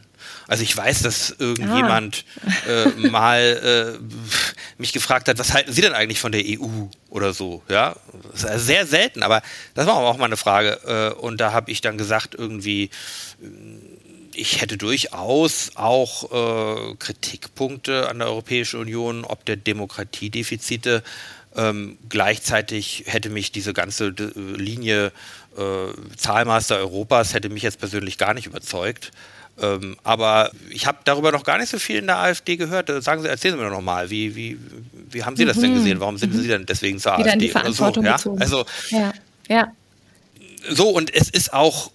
Also 0.47 0.63
ich 0.63 0.75
weiß, 0.75 1.01
dass 1.01 1.35
irgendjemand 1.37 2.25
ah. 2.65 2.69
äh, 2.69 3.09
mal 3.09 3.99
äh, 3.99 4.63
mich 4.77 4.93
gefragt 4.93 5.27
hat, 5.27 5.37
was 5.37 5.53
halten 5.53 5.71
Sie 5.71 5.81
denn 5.81 5.93
eigentlich 5.93 6.19
von 6.19 6.31
der 6.31 6.43
EU 6.45 6.87
oder 7.09 7.33
so, 7.33 7.61
ja? 7.69 7.95
Das 8.31 8.43
ist 8.43 8.65
sehr 8.65 8.85
selten, 8.85 9.23
aber 9.23 9.41
das 9.73 9.85
war 9.85 9.95
auch 9.95 10.17
mal 10.17 10.25
eine 10.25 10.37
Frage. 10.37 10.79
Äh, 10.85 11.19
und 11.19 11.39
da 11.39 11.51
habe 11.51 11.71
ich 11.71 11.81
dann 11.81 11.97
gesagt, 11.97 12.35
irgendwie, 12.35 12.89
ich 14.35 14.61
hätte 14.61 14.77
durchaus 14.77 15.71
auch 15.75 16.31
äh, 16.31 16.95
Kritikpunkte 16.95 18.09
an 18.09 18.19
der 18.19 18.27
Europäischen 18.27 18.79
Union, 18.79 19.25
ob 19.25 19.45
der 19.45 19.55
Demokratiedefizite. 19.55 21.03
Ähm, 21.55 21.97
gleichzeitig 22.09 23.03
hätte 23.05 23.29
mich 23.29 23.51
diese 23.51 23.73
ganze 23.73 24.07
äh, 24.07 24.31
Linie 24.35 25.11
äh, 25.57 26.15
Zahlmaster 26.17 26.77
Europas 26.77 27.33
hätte 27.33 27.49
mich 27.49 27.63
jetzt 27.63 27.79
persönlich 27.79 28.17
gar 28.17 28.33
nicht 28.33 28.47
überzeugt. 28.47 29.11
Ähm, 29.61 29.97
aber 30.03 30.49
ich 30.69 30.87
habe 30.87 30.97
darüber 31.03 31.31
noch 31.31 31.43
gar 31.43 31.59
nicht 31.59 31.69
so 31.69 31.77
viel 31.77 31.97
in 31.97 32.07
der 32.07 32.17
AfD 32.17 32.57
gehört. 32.57 32.89
Äh, 32.89 33.01
sagen 33.03 33.21
Sie, 33.21 33.29
erzählen 33.29 33.55
Sie 33.55 33.63
mir 33.63 33.69
doch 33.69 33.81
mal, 33.81 34.09
wie, 34.09 34.35
wie, 34.35 34.57
wie 35.11 35.23
haben 35.23 35.35
Sie 35.35 35.45
das 35.45 35.59
denn 35.59 35.71
mhm. 35.71 35.75
gesehen? 35.75 35.99
Warum 35.99 36.17
sind 36.17 36.33
mhm. 36.33 36.41
Sie 36.41 36.47
denn 36.47 36.65
deswegen 36.65 36.99
zur 36.99 37.17
Wieder 37.19 37.25
AfD? 37.25 37.33
In 37.33 37.39
die 37.39 37.49
Verantwortung 37.49 38.03
so, 38.17 38.35
ja? 38.35 38.41
Also, 38.41 38.65
ja. 38.89 39.13
ja. 39.47 39.71
So, 40.69 40.89
und 40.89 41.13
es 41.13 41.29
ist 41.29 41.53
auch 41.53 41.91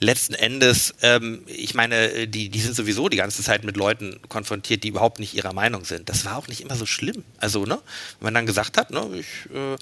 letzten 0.00 0.34
Endes, 0.34 0.94
ähm, 1.02 1.42
ich 1.46 1.74
meine, 1.74 2.28
die, 2.28 2.48
die 2.48 2.60
sind 2.60 2.74
sowieso 2.74 3.08
die 3.08 3.16
ganze 3.16 3.42
Zeit 3.42 3.64
mit 3.64 3.76
Leuten 3.76 4.20
konfrontiert, 4.28 4.84
die 4.84 4.88
überhaupt 4.88 5.18
nicht 5.18 5.34
ihrer 5.34 5.52
Meinung 5.52 5.84
sind. 5.84 6.08
Das 6.08 6.24
war 6.24 6.36
auch 6.36 6.48
nicht 6.48 6.60
immer 6.60 6.76
so 6.76 6.86
schlimm. 6.86 7.24
Also, 7.38 7.64
ne, 7.64 7.78
wenn 8.18 8.26
man 8.26 8.34
dann 8.34 8.46
gesagt 8.46 8.76
hat, 8.76 8.90
ne, 8.90 9.08
ich 9.14 9.26
äh, 9.54 9.74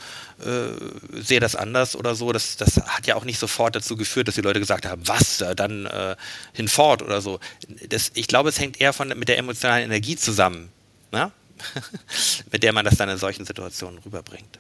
äh, 0.49 1.23
sehe 1.23 1.41
das 1.41 1.57
anders 1.57 1.97
oder 1.97 2.15
so, 2.15 2.33
das, 2.33 2.57
das 2.57 2.77
hat 2.77 3.07
ja 3.07 3.17
auch 3.17 3.25
nicht 3.25 3.39
sofort 3.39 3.77
dazu 3.77 3.97
geführt, 3.97 4.29
dass 4.29 4.35
die 4.35 4.41
Leute 4.41 4.61
gesagt 4.61 4.87
haben, 4.87 5.07
was, 5.07 5.41
äh, 5.41 5.55
dann 5.55 5.87
äh, 5.87 6.17
hinfort 6.53 7.03
oder 7.03 7.21
so. 7.21 7.41
Das, 7.89 8.13
ich 8.15 8.29
glaube, 8.29 8.49
es 8.49 8.59
hängt 8.59 8.81
eher 8.81 8.93
von, 8.93 9.09
mit 9.09 9.29
der 9.29 9.39
emotionalen 9.39 9.85
Energie 9.85 10.17
zusammen, 10.17 10.71
ne? 11.13 11.33
mit 12.53 12.63
der 12.63 12.73
man 12.73 12.85
das 12.85 12.97
dann 12.97 13.09
in 13.09 13.17
solchen 13.19 13.45
Situationen 13.45 13.99
rüberbringt. 14.01 14.59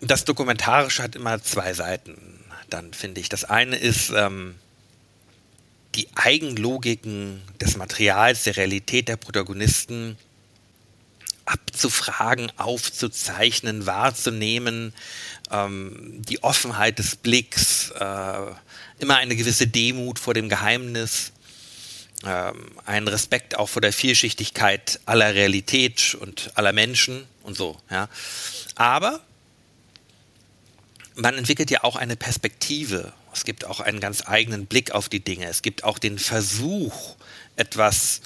Das 0.00 0.24
Dokumentarische 0.24 1.02
hat 1.02 1.16
immer 1.16 1.42
zwei 1.42 1.72
Seiten 1.72 2.33
dann, 2.74 2.92
finde 2.92 3.20
ich. 3.20 3.28
Das 3.28 3.44
eine 3.44 3.76
ist 3.76 4.10
ähm, 4.14 4.56
die 5.94 6.08
Eigenlogiken 6.16 7.40
des 7.60 7.76
Materials, 7.76 8.42
der 8.42 8.56
Realität 8.56 9.08
der 9.08 9.16
Protagonisten 9.16 10.18
abzufragen, 11.46 12.50
aufzuzeichnen, 12.56 13.86
wahrzunehmen, 13.86 14.92
ähm, 15.52 16.22
die 16.28 16.42
Offenheit 16.42 16.98
des 16.98 17.16
Blicks, 17.16 17.90
äh, 17.90 18.40
immer 18.98 19.16
eine 19.16 19.36
gewisse 19.36 19.68
Demut 19.68 20.18
vor 20.18 20.34
dem 20.34 20.48
Geheimnis, 20.48 21.32
ähm, 22.24 22.72
einen 22.86 23.06
Respekt 23.06 23.56
auch 23.56 23.68
vor 23.68 23.82
der 23.82 23.92
Vielschichtigkeit 23.92 24.98
aller 25.06 25.34
Realität 25.34 26.16
und 26.18 26.50
aller 26.54 26.72
Menschen 26.72 27.24
und 27.42 27.56
so. 27.56 27.78
Ja. 27.90 28.08
Aber 28.74 29.20
man 31.14 31.36
entwickelt 31.36 31.70
ja 31.70 31.84
auch 31.84 31.96
eine 31.96 32.16
Perspektive. 32.16 33.12
Es 33.32 33.44
gibt 33.44 33.64
auch 33.64 33.80
einen 33.80 34.00
ganz 34.00 34.26
eigenen 34.26 34.66
Blick 34.66 34.92
auf 34.92 35.08
die 35.08 35.20
Dinge. 35.20 35.46
Es 35.46 35.62
gibt 35.62 35.84
auch 35.84 35.98
den 35.98 36.18
Versuch, 36.18 37.16
etwas 37.56 38.20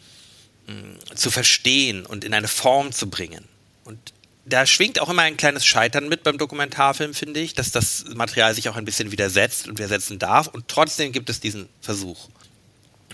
hm, 0.66 0.99
zu 1.14 1.30
verstehen 1.30 2.07
und 2.07 2.24
in 2.24 2.34
eine 2.34 2.49
Form 2.49 2.93
zu 2.93 3.09
bringen. 3.09 3.45
Und 3.84 4.12
da 4.47 4.64
schwingt 4.66 5.01
auch 5.01 5.09
immer 5.09 5.22
ein 5.22 5.36
kleines 5.36 5.64
Scheitern 5.66 6.09
mit 6.09 6.22
beim 6.22 6.39
Dokumentarfilm, 6.39 7.12
finde 7.12 7.41
ich, 7.41 7.55
dass 7.55 7.70
das 7.70 8.05
Material 8.14 8.55
sich 8.55 8.68
auch 8.68 8.76
ein 8.76 8.84
bisschen 8.84 9.12
widersetzt 9.12 9.68
und 9.68 9.78
widersetzen 9.78 10.18
darf. 10.18 10.47
Und 10.47 10.68
trotzdem 10.68 11.12
gibt 11.12 11.28
es 11.28 11.41
diesen 11.41 11.68
Versuch. 11.80 12.28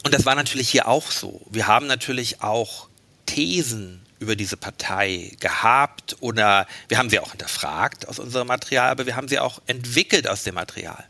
Und 0.05 0.15
das 0.15 0.25
war 0.25 0.35
natürlich 0.35 0.69
hier 0.69 0.87
auch 0.87 1.11
so. 1.11 1.41
Wir 1.51 1.67
haben 1.67 1.87
natürlich 1.87 2.43
auch 2.43 2.89
Thesen 3.27 4.04
über 4.19 4.37
diese 4.37 4.57
Partei 4.57 5.33
gehabt 5.41 6.17
oder 6.21 6.67
wir 6.89 6.99
haben 6.99 7.11
sie 7.11 7.19
auch 7.19 7.31
hinterfragt 7.31 8.09
aus 8.09 8.19
unserem 8.19 8.49
Material, 8.49 8.91
aber 8.91 9.07
wir 9.07 9.17
haben 9.17 9.29
sie 9.29 9.39
auch 9.39 9.61
entwickelt 9.67 10.29
aus 10.29 10.45
dem 10.45 10.55
Material. 10.55 11.05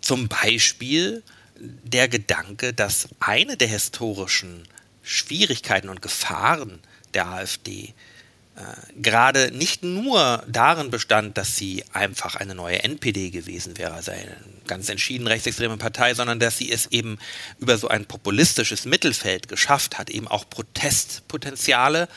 Zum 0.00 0.28
Beispiel 0.28 1.22
der 1.56 2.08
Gedanke, 2.08 2.72
dass 2.72 3.08
eine 3.20 3.56
der 3.56 3.68
historischen 3.68 4.66
Schwierigkeiten 5.02 5.88
und 5.88 6.02
Gefahren 6.02 6.80
der 7.14 7.28
AfD 7.28 7.94
äh, 8.56 8.62
gerade 9.00 9.50
nicht 9.52 9.82
nur 9.82 10.44
darin 10.48 10.90
bestand, 10.90 11.38
dass 11.38 11.56
sie 11.56 11.84
einfach 11.92 12.36
eine 12.36 12.54
neue 12.54 12.82
NPD 12.82 13.30
gewesen 13.30 13.78
wäre, 13.78 13.94
also 13.94 14.10
eine 14.10 14.36
ganz 14.66 14.88
entschieden 14.88 15.26
rechtsextreme 15.26 15.76
Partei, 15.76 16.14
sondern 16.14 16.38
dass 16.38 16.58
sie 16.58 16.70
es 16.70 16.86
eben 16.86 17.18
über 17.58 17.78
so 17.78 17.88
ein 17.88 18.06
populistisches 18.06 18.84
Mittelfeld 18.84 19.48
geschafft 19.48 19.98
hat, 19.98 20.10
eben 20.10 20.28
auch 20.28 20.48
Protestpotenziale, 20.48 22.08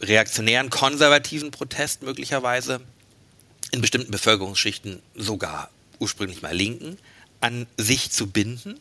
reaktionären, 0.00 0.70
konservativen 0.70 1.50
Protest 1.50 2.02
möglicherweise, 2.02 2.80
in 3.72 3.80
bestimmten 3.80 4.12
Bevölkerungsschichten 4.12 5.02
sogar 5.14 5.70
ursprünglich 5.98 6.42
mal 6.42 6.54
Linken, 6.54 6.98
an 7.40 7.66
sich 7.76 8.10
zu 8.10 8.28
binden 8.28 8.78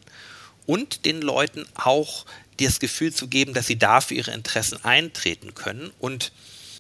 und 0.66 1.06
den 1.06 1.22
Leuten 1.22 1.66
auch 1.76 2.26
das 2.60 2.80
Gefühl 2.80 3.14
zu 3.14 3.28
geben, 3.28 3.54
dass 3.54 3.68
sie 3.68 3.78
dafür 3.78 4.18
ihre 4.18 4.32
Interessen 4.32 4.84
eintreten 4.84 5.54
können 5.54 5.92
und 6.00 6.32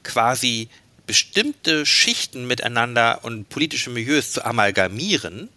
quasi 0.04 0.70
bestimmte 1.06 1.86
Schichten 1.86 2.48
miteinander 2.48 3.24
und 3.24 3.50
politische 3.50 3.90
Milieus 3.90 4.32
zu 4.32 4.44
amalgamieren, 4.46 5.50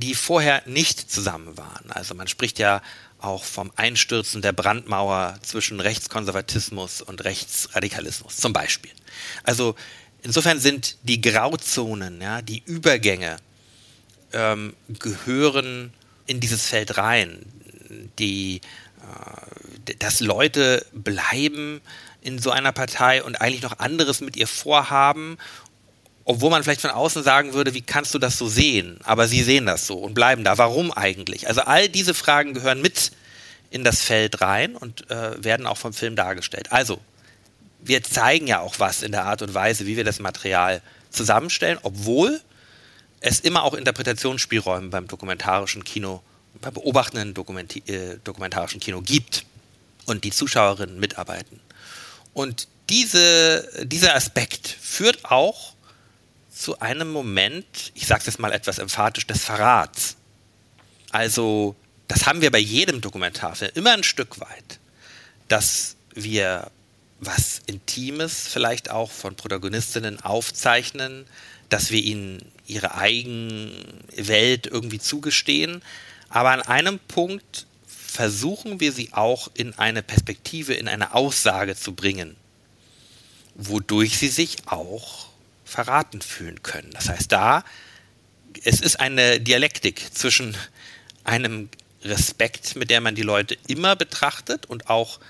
die 0.00 0.14
vorher 0.14 0.62
nicht 0.66 1.10
zusammen 1.10 1.56
waren. 1.56 1.90
Also 1.90 2.14
man 2.14 2.26
spricht 2.26 2.58
ja 2.58 2.82
auch 3.18 3.44
vom 3.44 3.70
Einstürzen 3.76 4.42
der 4.42 4.52
Brandmauer 4.52 5.38
zwischen 5.42 5.78
Rechtskonservatismus 5.78 7.02
und 7.02 7.22
Rechtsradikalismus 7.24 8.36
zum 8.36 8.52
Beispiel. 8.52 8.90
Also 9.44 9.74
insofern 10.22 10.58
sind 10.58 10.96
die 11.02 11.20
Grauzonen, 11.20 12.20
ja, 12.20 12.40
die 12.42 12.62
Übergänge 12.64 13.36
ähm, 14.32 14.74
gehören 14.88 15.92
in 16.26 16.40
dieses 16.40 16.66
Feld 16.66 16.96
rein, 16.96 17.44
die, 18.18 18.60
äh, 19.86 19.94
dass 19.98 20.20
Leute 20.20 20.86
bleiben 20.92 21.80
in 22.22 22.38
so 22.38 22.50
einer 22.50 22.72
Partei 22.72 23.22
und 23.22 23.40
eigentlich 23.40 23.62
noch 23.62 23.78
anderes 23.78 24.20
mit 24.20 24.36
ihr 24.36 24.46
vorhaben, 24.46 25.38
obwohl 26.30 26.50
man 26.50 26.62
vielleicht 26.62 26.80
von 26.80 26.90
außen 26.90 27.24
sagen 27.24 27.54
würde, 27.54 27.74
wie 27.74 27.82
kannst 27.82 28.14
du 28.14 28.20
das 28.20 28.38
so 28.38 28.46
sehen? 28.46 28.98
Aber 29.02 29.26
sie 29.26 29.42
sehen 29.42 29.66
das 29.66 29.88
so 29.88 29.98
und 29.98 30.14
bleiben 30.14 30.44
da. 30.44 30.58
Warum 30.58 30.92
eigentlich? 30.92 31.48
Also 31.48 31.62
all 31.62 31.88
diese 31.88 32.14
Fragen 32.14 32.54
gehören 32.54 32.80
mit 32.80 33.10
in 33.70 33.82
das 33.82 34.00
Feld 34.02 34.40
rein 34.40 34.76
und 34.76 35.10
äh, 35.10 35.42
werden 35.42 35.66
auch 35.66 35.76
vom 35.76 35.92
Film 35.92 36.14
dargestellt. 36.14 36.70
Also, 36.70 37.00
wir 37.80 38.04
zeigen 38.04 38.46
ja 38.46 38.60
auch 38.60 38.78
was 38.78 39.02
in 39.02 39.10
der 39.10 39.24
Art 39.24 39.42
und 39.42 39.54
Weise, 39.54 39.86
wie 39.86 39.96
wir 39.96 40.04
das 40.04 40.20
Material 40.20 40.82
zusammenstellen, 41.10 41.80
obwohl 41.82 42.40
es 43.18 43.40
immer 43.40 43.64
auch 43.64 43.74
Interpretationsspielräume 43.74 44.88
beim 44.88 45.08
dokumentarischen 45.08 45.82
Kino, 45.82 46.22
beim 46.60 46.74
beobachtenden 46.74 47.34
Dokumenti 47.34 47.82
äh, 47.88 48.18
dokumentarischen 48.22 48.78
Kino 48.78 49.00
gibt 49.00 49.44
und 50.06 50.22
die 50.22 50.30
Zuschauerinnen 50.30 51.00
mitarbeiten. 51.00 51.58
Und 52.34 52.68
diese, 52.88 53.68
dieser 53.82 54.14
Aspekt 54.14 54.68
führt 54.68 55.24
auch 55.24 55.74
zu 56.60 56.78
einem 56.78 57.10
Moment, 57.10 57.90
ich 57.94 58.06
sage 58.06 58.20
es 58.20 58.26
jetzt 58.26 58.38
mal 58.38 58.52
etwas 58.52 58.78
emphatisch, 58.78 59.26
des 59.26 59.42
Verrats. 59.42 60.16
Also, 61.10 61.74
das 62.06 62.26
haben 62.26 62.42
wir 62.42 62.50
bei 62.50 62.58
jedem 62.58 63.00
Dokumentarfilm 63.00 63.70
immer 63.74 63.92
ein 63.94 64.02
Stück 64.02 64.40
weit, 64.40 64.78
dass 65.48 65.96
wir 66.14 66.70
was 67.18 67.62
Intimes 67.66 68.46
vielleicht 68.46 68.90
auch 68.90 69.10
von 69.10 69.36
Protagonistinnen 69.36 70.20
aufzeichnen, 70.20 71.24
dass 71.70 71.90
wir 71.90 72.02
ihnen 72.02 72.44
ihre 72.66 72.94
eigene 72.94 73.72
Welt 74.16 74.66
irgendwie 74.66 74.98
zugestehen. 74.98 75.80
Aber 76.28 76.50
an 76.50 76.60
einem 76.60 76.98
Punkt 76.98 77.66
versuchen 77.86 78.80
wir 78.80 78.92
sie 78.92 79.14
auch 79.14 79.50
in 79.54 79.78
eine 79.78 80.02
Perspektive, 80.02 80.74
in 80.74 80.88
eine 80.88 81.14
Aussage 81.14 81.74
zu 81.74 81.94
bringen, 81.94 82.36
wodurch 83.54 84.18
sie 84.18 84.28
sich 84.28 84.56
auch 84.66 85.29
verraten 85.70 86.20
fühlen 86.20 86.62
können. 86.62 86.90
Das 86.92 87.08
heißt, 87.08 87.30
da, 87.30 87.64
es 88.64 88.80
ist 88.80 88.98
eine 88.98 89.40
Dialektik 89.40 90.12
zwischen 90.12 90.56
einem 91.24 91.68
Respekt, 92.02 92.76
mit 92.76 92.90
der 92.90 93.00
man 93.00 93.14
die 93.14 93.22
Leute 93.22 93.56
immer 93.68 93.94
betrachtet 93.94 94.66
und 94.66 94.90
auch 94.90 95.20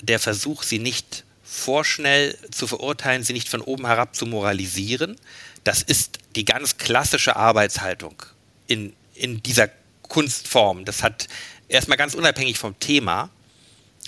der 0.00 0.18
Versuch, 0.18 0.62
sie 0.62 0.78
nicht 0.78 1.24
vorschnell 1.42 2.38
zu 2.50 2.66
verurteilen, 2.66 3.24
sie 3.24 3.32
nicht 3.32 3.48
von 3.48 3.60
oben 3.60 3.86
herab 3.86 4.14
zu 4.14 4.24
moralisieren. 4.24 5.16
Das 5.64 5.82
ist 5.82 6.18
die 6.36 6.44
ganz 6.44 6.78
klassische 6.78 7.36
Arbeitshaltung 7.36 8.22
in, 8.68 8.94
in 9.14 9.42
dieser 9.42 9.68
Kunstform. 10.02 10.84
Das 10.84 11.02
hat 11.02 11.28
erstmal 11.68 11.98
ganz 11.98 12.14
unabhängig 12.14 12.58
vom 12.58 12.78
Thema, 12.78 13.30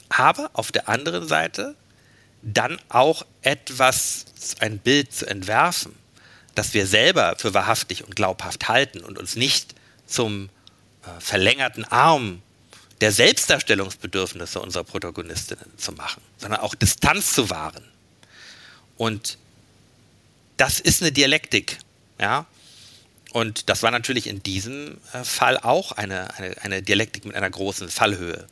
aber 0.09 0.51
auf 0.53 0.71
der 0.71 0.89
anderen 0.89 1.27
Seite 1.27 1.75
dann 2.45 2.79
auch 2.89 3.25
etwas, 3.43 4.27
ein 4.61 4.79
Bild 4.79 5.13
zu 5.13 5.27
entwerfen, 5.27 5.95
das 6.55 6.75
wir 6.75 6.87
selber 6.87 7.35
für 7.39 7.55
wahrhaftig 7.55 8.05
und 8.05 8.15
glaubhaft 8.15 8.69
halten 8.69 9.01
und 9.01 9.19
uns 9.19 9.35
nicht 9.35 9.75
zum 10.07 10.51
äh, 11.03 11.21
verlängerten 11.21 11.85
Arm 11.85 12.43
der 13.01 13.13
Selbstdarstellungsbedürfnisse 13.13 14.61
unserer 14.61 14.85
Protagonistinnen 14.85 15.67
zu 15.77 15.93
machen, 15.93 16.23
sondern 16.39 16.61
auch 16.61 16.75
Distanz 16.75 17.33
zu 17.33 17.51
wahren. 17.51 17.85
Und 18.97 19.39
das 20.57 20.81
ist 20.81 21.03
eine 21.03 21.13
Dialektik, 21.13 21.79
ja. 22.21 22.47
Und 23.33 23.69
das 23.69 23.83
war 23.83 23.91
natürlich 23.91 24.29
in 24.29 24.45
diesem 24.45 24.99
äh, 25.13 25.25
Fall 25.25 25.59
auch 25.59 25.93
eine, 25.93 26.33
eine, 26.39 26.63
eine 26.63 26.83
Dialektik 26.83 27.25
mit 27.25 27.35
einer 27.35 27.51
großen 27.51 27.89
Fallhöhe. 27.89 28.47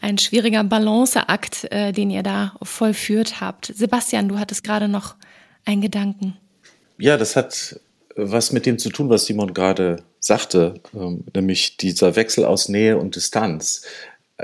Ein 0.00 0.18
schwieriger 0.18 0.64
Balanceakt, 0.64 1.70
äh, 1.70 1.92
den 1.92 2.10
ihr 2.10 2.22
da 2.22 2.54
vollführt 2.62 3.40
habt. 3.40 3.72
Sebastian, 3.74 4.28
du 4.28 4.38
hattest 4.38 4.64
gerade 4.64 4.88
noch 4.88 5.16
einen 5.64 5.82
Gedanken. 5.82 6.36
Ja, 6.98 7.16
das 7.16 7.36
hat 7.36 7.80
was 8.16 8.52
mit 8.52 8.66
dem 8.66 8.78
zu 8.78 8.90
tun, 8.90 9.08
was 9.08 9.26
Simon 9.26 9.54
gerade 9.54 10.02
sagte, 10.18 10.74
ähm, 10.94 11.24
nämlich 11.34 11.76
dieser 11.76 12.16
Wechsel 12.16 12.44
aus 12.44 12.68
Nähe 12.68 12.98
und 12.98 13.16
Distanz. 13.16 13.82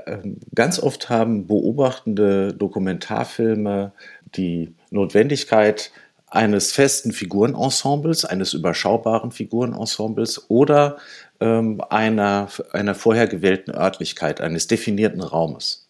Ähm, 0.07 0.38
ganz 0.54 0.78
oft 0.78 1.09
haben 1.09 1.46
beobachtende 1.46 2.54
Dokumentarfilme 2.54 3.92
die 4.36 4.74
Notwendigkeit, 4.90 5.90
eines 6.28 6.72
festen 6.72 7.12
Figurenensembles, 7.12 8.24
eines 8.24 8.52
überschaubaren 8.52 9.30
Figurenensembles 9.30 10.50
oder 10.50 10.96
einer, 11.41 12.49
einer 12.72 12.95
vorher 12.95 13.26
gewählten 13.26 13.72
Örtlichkeit, 13.72 14.41
eines 14.41 14.66
definierten 14.66 15.22
Raumes. 15.22 15.89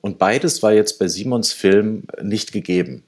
Und 0.00 0.18
beides 0.18 0.62
war 0.62 0.72
jetzt 0.72 0.98
bei 0.98 1.08
Simons 1.08 1.52
Film 1.52 2.04
nicht 2.22 2.52
gegeben 2.52 3.04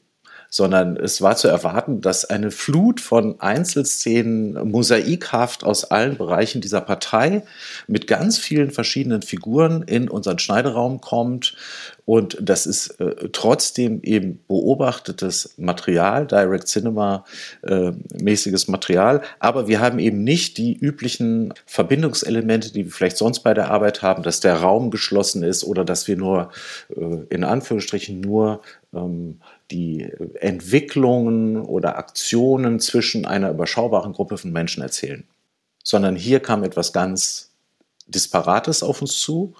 sondern 0.50 0.96
es 0.96 1.22
war 1.22 1.36
zu 1.36 1.46
erwarten, 1.46 2.00
dass 2.00 2.24
eine 2.24 2.50
Flut 2.50 3.00
von 3.00 3.40
Einzelszenen 3.40 4.68
mosaikhaft 4.68 5.62
aus 5.62 5.84
allen 5.84 6.18
Bereichen 6.18 6.60
dieser 6.60 6.80
Partei 6.80 7.44
mit 7.86 8.08
ganz 8.08 8.36
vielen 8.36 8.72
verschiedenen 8.72 9.22
Figuren 9.22 9.82
in 9.82 10.08
unseren 10.10 10.40
Schneideraum 10.40 11.00
kommt. 11.00 11.54
Und 12.04 12.36
das 12.40 12.66
ist 12.66 13.00
äh, 13.00 13.28
trotzdem 13.32 14.02
eben 14.02 14.40
beobachtetes 14.48 15.54
Material, 15.56 16.26
Direct 16.26 16.66
Cinema 16.66 17.24
äh, 17.62 17.92
mäßiges 18.20 18.66
Material. 18.66 19.22
Aber 19.38 19.68
wir 19.68 19.78
haben 19.78 20.00
eben 20.00 20.24
nicht 20.24 20.58
die 20.58 20.76
üblichen 20.76 21.54
Verbindungselemente, 21.66 22.72
die 22.72 22.86
wir 22.86 22.92
vielleicht 22.92 23.18
sonst 23.18 23.40
bei 23.40 23.54
der 23.54 23.70
Arbeit 23.70 24.02
haben, 24.02 24.24
dass 24.24 24.40
der 24.40 24.56
Raum 24.56 24.90
geschlossen 24.90 25.44
ist 25.44 25.62
oder 25.62 25.84
dass 25.84 26.08
wir 26.08 26.16
nur 26.16 26.50
äh, 26.96 27.18
in 27.28 27.44
Anführungsstrichen 27.44 28.20
nur 28.20 28.62
ähm, 28.92 29.38
die 29.70 30.10
Entwicklungen 30.40 31.60
oder 31.60 31.96
Aktionen 31.96 32.80
zwischen 32.80 33.26
einer 33.26 33.50
überschaubaren 33.50 34.12
Gruppe 34.12 34.38
von 34.38 34.52
Menschen 34.52 34.82
erzählen, 34.82 35.24
sondern 35.84 36.16
hier 36.16 36.40
kam 36.40 36.64
etwas 36.64 36.92
ganz 36.92 37.50
Disparates 38.06 38.82
auf 38.82 39.00
uns 39.00 39.20
zu 39.20 39.54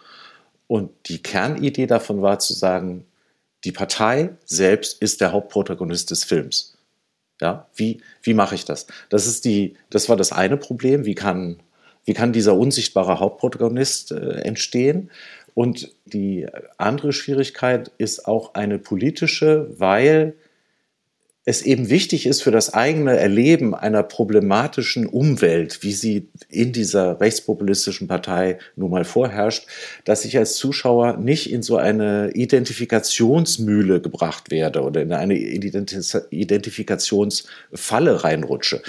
und 0.67 0.91
die 1.07 1.23
Kernidee 1.23 1.87
davon 1.87 2.23
war 2.23 2.39
zu 2.39 2.53
sagen, 2.53 3.05
die 3.65 3.73
Partei 3.73 4.37
selbst 4.45 5.03
ist 5.03 5.21
der 5.21 5.33
Hauptprotagonist 5.33 6.11
des 6.11 6.25
Films. 6.25 6.77
Ja, 7.41 7.69
wie, 7.75 8.03
wie 8.23 8.35
mache 8.35 8.55
ich 8.55 8.65
das? 8.67 8.87
Das 9.09 9.27
ist 9.27 9.45
die, 9.45 9.77
das 9.91 10.09
war 10.09 10.17
das 10.17 10.31
eine 10.31 10.57
Problem. 10.57 11.07
Wie 11.07 11.15
kann, 11.15 11.61
wie 12.05 12.15
kann 12.15 12.33
dieser 12.33 12.55
unsichtbare 12.55 13.19
Hauptprotagonist 13.19 14.13
äh, 14.13 14.43
entstehen? 14.43 15.11
Und 15.55 15.93
die 16.05 16.47
andere 16.79 17.13
Schwierigkeit 17.13 17.91
ist 17.99 18.27
auch 18.27 18.55
eine 18.55 18.79
politische, 18.79 19.69
weil 19.77 20.35
es 21.47 21.63
eben 21.63 21.89
wichtig 21.89 22.27
ist 22.27 22.43
für 22.43 22.51
das 22.51 22.75
eigene 22.75 23.17
Erleben 23.17 23.75
einer 23.75 24.03
problematischen 24.03 25.07
Umwelt, 25.07 25.83
wie 25.83 25.93
sie 25.93 26.29
in 26.51 26.73
dieser 26.73 27.19
rechtspopulistischen 27.21 28.09
Partei 28.09 28.59
nun 28.77 28.91
mal 28.91 29.05
vorherrscht, 29.05 29.67
dass 30.05 30.27
ich 30.27 30.37
als 30.37 30.57
Zuschauer 30.57 31.17
nicht 31.17 31.51
in 31.51 31.63
so 31.63 31.79
eine 31.79 32.33
Identifikationsmühle 32.35 34.03
gebracht 34.03 34.51
werde 34.51 34.83
oder 34.83 35.01
in 35.01 35.13
eine 35.13 35.35
Identifikationsfalle 35.35 38.23
reinrutsche. 38.23 38.83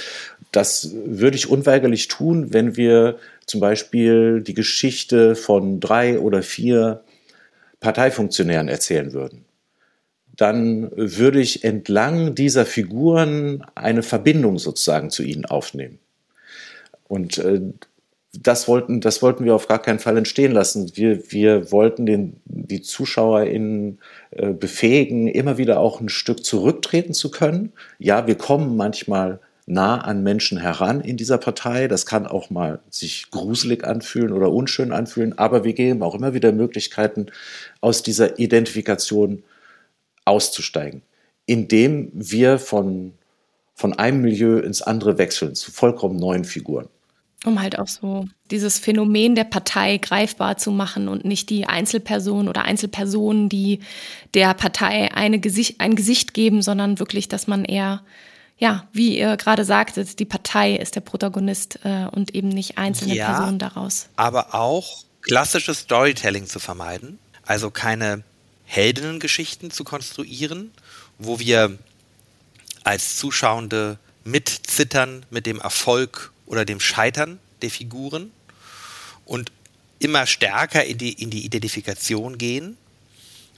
Das 0.51 0.91
würde 1.05 1.37
ich 1.37 1.49
unweigerlich 1.49 2.07
tun, 2.07 2.53
wenn 2.53 2.75
wir 2.75 3.17
zum 3.45 3.61
Beispiel 3.61 4.41
die 4.41 4.53
Geschichte 4.53 5.35
von 5.35 5.79
drei 5.79 6.19
oder 6.19 6.43
vier 6.43 7.03
Parteifunktionären 7.79 8.67
erzählen 8.67 9.13
würden 9.13 9.45
dann 10.41 10.89
würde 10.95 11.39
ich 11.39 11.63
entlang 11.63 12.35
dieser 12.35 12.65
Figuren 12.65 13.63
eine 13.75 14.03
Verbindung 14.03 14.57
sozusagen 14.59 15.09
zu 15.09 15.23
ihnen 15.23 15.45
aufnehmen. 15.45 15.99
Und 17.07 17.37
äh, 17.37 17.61
das 18.33 18.67
wollten, 18.67 19.01
das 19.01 19.21
wollten 19.21 19.43
wir 19.43 19.53
auf 19.53 19.67
gar 19.67 19.81
keinen 19.81 19.99
Fall 19.99 20.17
entstehen 20.17 20.53
lassen. 20.53 20.93
Wir, 20.95 21.31
wir 21.31 21.71
wollten 21.71 22.05
den, 22.05 22.37
die 22.45 22.81
ZuschauerInnen 22.81 23.99
äh, 24.31 24.53
befähigen, 24.53 25.27
immer 25.27 25.57
wieder 25.57 25.79
auch 25.79 25.99
ein 25.99 26.09
Stück 26.09 26.45
zurücktreten 26.45 27.13
zu 27.13 27.29
können. 27.29 27.73
Ja, 27.99 28.25
wir 28.25 28.35
kommen 28.35 28.77
manchmal 28.77 29.41
nah 29.71 29.99
an 29.99 30.23
Menschen 30.23 30.57
heran 30.59 31.01
in 31.01 31.17
dieser 31.17 31.37
Partei. 31.37 31.87
Das 31.87 32.05
kann 32.05 32.27
auch 32.27 32.49
mal 32.49 32.79
sich 32.89 33.31
gruselig 33.31 33.83
anfühlen 33.83 34.33
oder 34.33 34.51
unschön 34.51 34.91
anfühlen, 34.91 35.37
aber 35.37 35.63
wir 35.63 35.73
geben 35.73 36.03
auch 36.03 36.15
immer 36.15 36.33
wieder 36.33 36.51
Möglichkeiten, 36.51 37.27
aus 37.79 38.03
dieser 38.03 38.39
Identifikation 38.39 39.43
auszusteigen, 40.25 41.01
indem 41.45 42.11
wir 42.13 42.59
von, 42.59 43.13
von 43.73 43.97
einem 43.97 44.21
Milieu 44.21 44.59
ins 44.59 44.81
andere 44.81 45.17
wechseln, 45.17 45.55
zu 45.55 45.71
vollkommen 45.71 46.17
neuen 46.17 46.45
Figuren. 46.45 46.87
Um 47.43 47.59
halt 47.59 47.79
auch 47.79 47.87
so 47.87 48.27
dieses 48.51 48.77
Phänomen 48.77 49.33
der 49.33 49.45
Partei 49.45 49.97
greifbar 49.97 50.57
zu 50.57 50.69
machen 50.69 51.07
und 51.07 51.25
nicht 51.25 51.49
die 51.49 51.65
Einzelperson 51.65 52.47
oder 52.47 52.65
Einzelpersonen, 52.65 53.49
die 53.49 53.79
der 54.35 54.53
Partei 54.53 55.11
eine 55.11 55.39
Gesicht, 55.39 55.81
ein 55.81 55.95
Gesicht 55.95 56.35
geben, 56.35 56.61
sondern 56.61 56.99
wirklich, 56.99 57.29
dass 57.29 57.47
man 57.47 57.65
eher, 57.65 58.03
ja, 58.61 58.87
wie 58.93 59.17
ihr 59.17 59.37
gerade 59.37 59.65
sagtet, 59.65 60.19
die 60.19 60.25
Partei 60.25 60.75
ist 60.75 60.95
der 60.95 61.01
Protagonist 61.01 61.79
äh, 61.83 62.05
und 62.11 62.35
eben 62.35 62.49
nicht 62.49 62.77
einzelne 62.77 63.15
ja, 63.15 63.31
Personen 63.31 63.57
daraus. 63.57 64.07
Aber 64.15 64.53
auch 64.53 65.03
klassisches 65.21 65.79
Storytelling 65.79 66.45
zu 66.45 66.59
vermeiden, 66.59 67.17
also 67.43 67.71
keine 67.71 68.23
Heldinnengeschichten 68.65 69.71
zu 69.71 69.83
konstruieren, 69.83 70.71
wo 71.17 71.39
wir 71.39 71.79
als 72.83 73.17
Zuschauende 73.17 73.97
mitzittern 74.23 75.25
mit 75.31 75.47
dem 75.47 75.59
Erfolg 75.59 76.31
oder 76.45 76.63
dem 76.63 76.79
Scheitern 76.79 77.39
der 77.63 77.71
Figuren 77.71 78.31
und 79.25 79.51
immer 79.97 80.27
stärker 80.27 80.85
in 80.85 80.99
die, 80.99 81.13
in 81.13 81.31
die 81.31 81.45
Identifikation 81.45 82.37
gehen, 82.37 82.77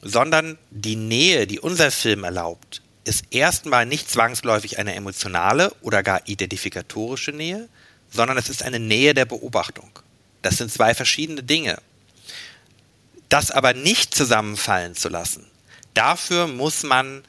sondern 0.01 0.57
die 0.71 0.95
Nähe, 0.95 1.45
die 1.45 1.59
unser 1.59 1.91
Film 1.91 2.23
erlaubt, 2.23 2.82
ist 3.03 3.25
erstmal 3.31 3.85
nicht 3.85 4.09
zwangsläufig 4.09 4.79
eine 4.79 4.95
emotionale 4.95 5.73
oder 5.81 6.03
gar 6.03 6.27
identifikatorische 6.27 7.31
Nähe, 7.31 7.67
sondern 8.11 8.37
es 8.37 8.49
ist 8.49 8.63
eine 8.63 8.79
Nähe 8.79 9.13
der 9.13 9.25
Beobachtung. 9.25 9.89
Das 10.41 10.57
sind 10.57 10.71
zwei 10.71 10.93
verschiedene 10.93 11.43
Dinge. 11.43 11.77
Das 13.29 13.51
aber 13.51 13.73
nicht 13.73 14.13
zusammenfallen 14.13 14.95
zu 14.95 15.09
lassen, 15.09 15.45
dafür 15.93 16.47
muss 16.47 16.83
man 16.83 17.23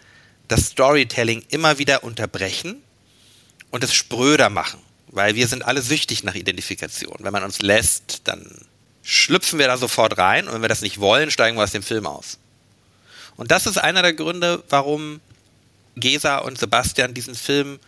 das 0.48 0.66
Storytelling 0.66 1.42
immer 1.48 1.78
wieder 1.78 2.04
unterbrechen 2.04 2.82
und 3.70 3.82
es 3.82 3.94
spröder 3.94 4.50
machen, 4.50 4.80
weil 5.08 5.34
wir 5.34 5.48
sind 5.48 5.64
alle 5.64 5.80
süchtig 5.80 6.22
nach 6.22 6.34
Identifikation. 6.34 7.16
Wenn 7.20 7.32
man 7.32 7.44
uns 7.44 7.62
lässt, 7.62 8.22
dann 8.24 8.46
schlüpfen 9.02 9.58
wir 9.58 9.66
da 9.66 9.76
sofort 9.76 10.18
rein 10.18 10.46
und 10.46 10.54
wenn 10.54 10.62
wir 10.62 10.68
das 10.68 10.82
nicht 10.82 11.00
wollen, 11.00 11.30
steigen 11.30 11.56
wir 11.56 11.64
aus 11.64 11.72
dem 11.72 11.82
Film 11.82 12.06
aus. 12.06 12.38
Und 13.36 13.50
das 13.50 13.66
ist 13.66 13.78
einer 13.78 14.02
der 14.02 14.12
Gründe, 14.12 14.62
warum 14.68 15.20
Gesa 15.96 16.38
und 16.38 16.58
Sebastian 16.58 17.14
diesen 17.14 17.34
Film 17.34 17.78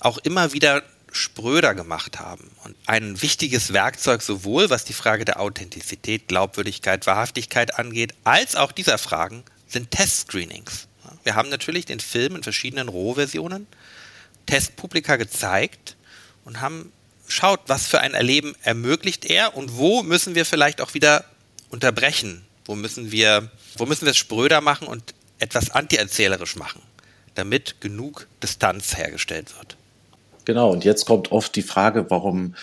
auch 0.00 0.18
immer 0.18 0.52
wieder 0.52 0.82
spröder 1.12 1.74
gemacht 1.74 2.18
haben. 2.18 2.50
Und 2.64 2.74
ein 2.86 3.20
wichtiges 3.20 3.72
Werkzeug 3.72 4.22
sowohl 4.22 4.70
was 4.70 4.84
die 4.84 4.94
Frage 4.94 5.24
der 5.24 5.40
Authentizität, 5.40 6.28
Glaubwürdigkeit, 6.28 7.06
Wahrhaftigkeit 7.06 7.78
angeht, 7.78 8.14
als 8.24 8.56
auch 8.56 8.72
dieser 8.72 8.98
Fragen 8.98 9.44
sind 9.68 9.90
Testscreenings. 9.90 10.88
Wir 11.24 11.34
haben 11.34 11.50
natürlich 11.50 11.84
den 11.84 12.00
Film 12.00 12.36
in 12.36 12.42
verschiedenen 12.42 12.88
Rohversionen 12.88 13.66
Testpublika 14.46 15.16
gezeigt 15.16 15.96
und 16.44 16.60
haben 16.60 16.92
schaut, 17.28 17.60
was 17.66 17.86
für 17.86 18.00
ein 18.00 18.14
Erleben 18.14 18.54
ermöglicht 18.62 19.24
er 19.24 19.56
und 19.56 19.76
wo 19.76 20.02
müssen 20.02 20.34
wir 20.34 20.44
vielleicht 20.44 20.80
auch 20.80 20.94
wieder 20.94 21.24
unterbrechen, 21.70 22.44
wo 22.64 22.74
müssen 22.74 23.12
wir, 23.12 23.50
wo 23.76 23.86
müssen 23.86 24.04
wir 24.04 24.10
es 24.10 24.18
spröder 24.18 24.60
machen 24.60 24.86
und 24.86 25.14
etwas 25.38 25.70
antierzählerisch 25.70 26.56
machen, 26.56 26.82
damit 27.34 27.80
genug 27.80 28.26
Distanz 28.42 28.96
hergestellt 28.96 29.56
wird. 29.58 29.76
Genau, 30.44 30.70
und 30.70 30.84
jetzt 30.84 31.06
kommt 31.06 31.32
oft 31.32 31.54
die 31.54 31.62
Frage, 31.62 32.10
warum, 32.10 32.54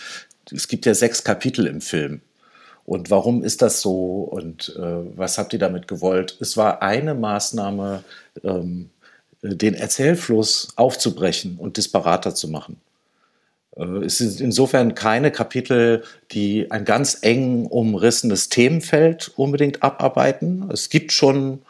es 0.52 0.68
gibt 0.68 0.86
ja 0.86 0.94
sechs 0.94 1.24
Kapitel 1.24 1.66
im 1.66 1.80
Film. 1.80 2.20
Und 2.84 3.10
warum 3.10 3.44
ist 3.44 3.62
das 3.62 3.80
so 3.80 4.22
und 4.22 4.74
äh, 4.76 5.16
was 5.16 5.38
habt 5.38 5.52
ihr 5.52 5.58
damit 5.58 5.86
gewollt? 5.86 6.36
Es 6.40 6.56
war 6.56 6.82
eine 6.82 7.14
Maßnahme, 7.14 8.02
ähm, 8.42 8.90
den 9.42 9.74
Erzählfluss 9.74 10.72
aufzubrechen 10.76 11.56
und 11.56 11.76
disparater 11.76 12.34
zu 12.34 12.48
machen. 12.48 12.80
Äh, 13.76 14.04
es 14.04 14.18
sind 14.18 14.40
insofern 14.40 14.94
keine 14.94 15.30
Kapitel, 15.30 16.02
die 16.32 16.70
ein 16.70 16.84
ganz 16.84 17.18
eng 17.22 17.66
umrissenes 17.66 18.48
Themenfeld 18.48 19.30
unbedingt 19.36 19.82
abarbeiten. 19.82 20.68
Es 20.72 20.88
gibt 20.88 21.12
schon 21.12 21.62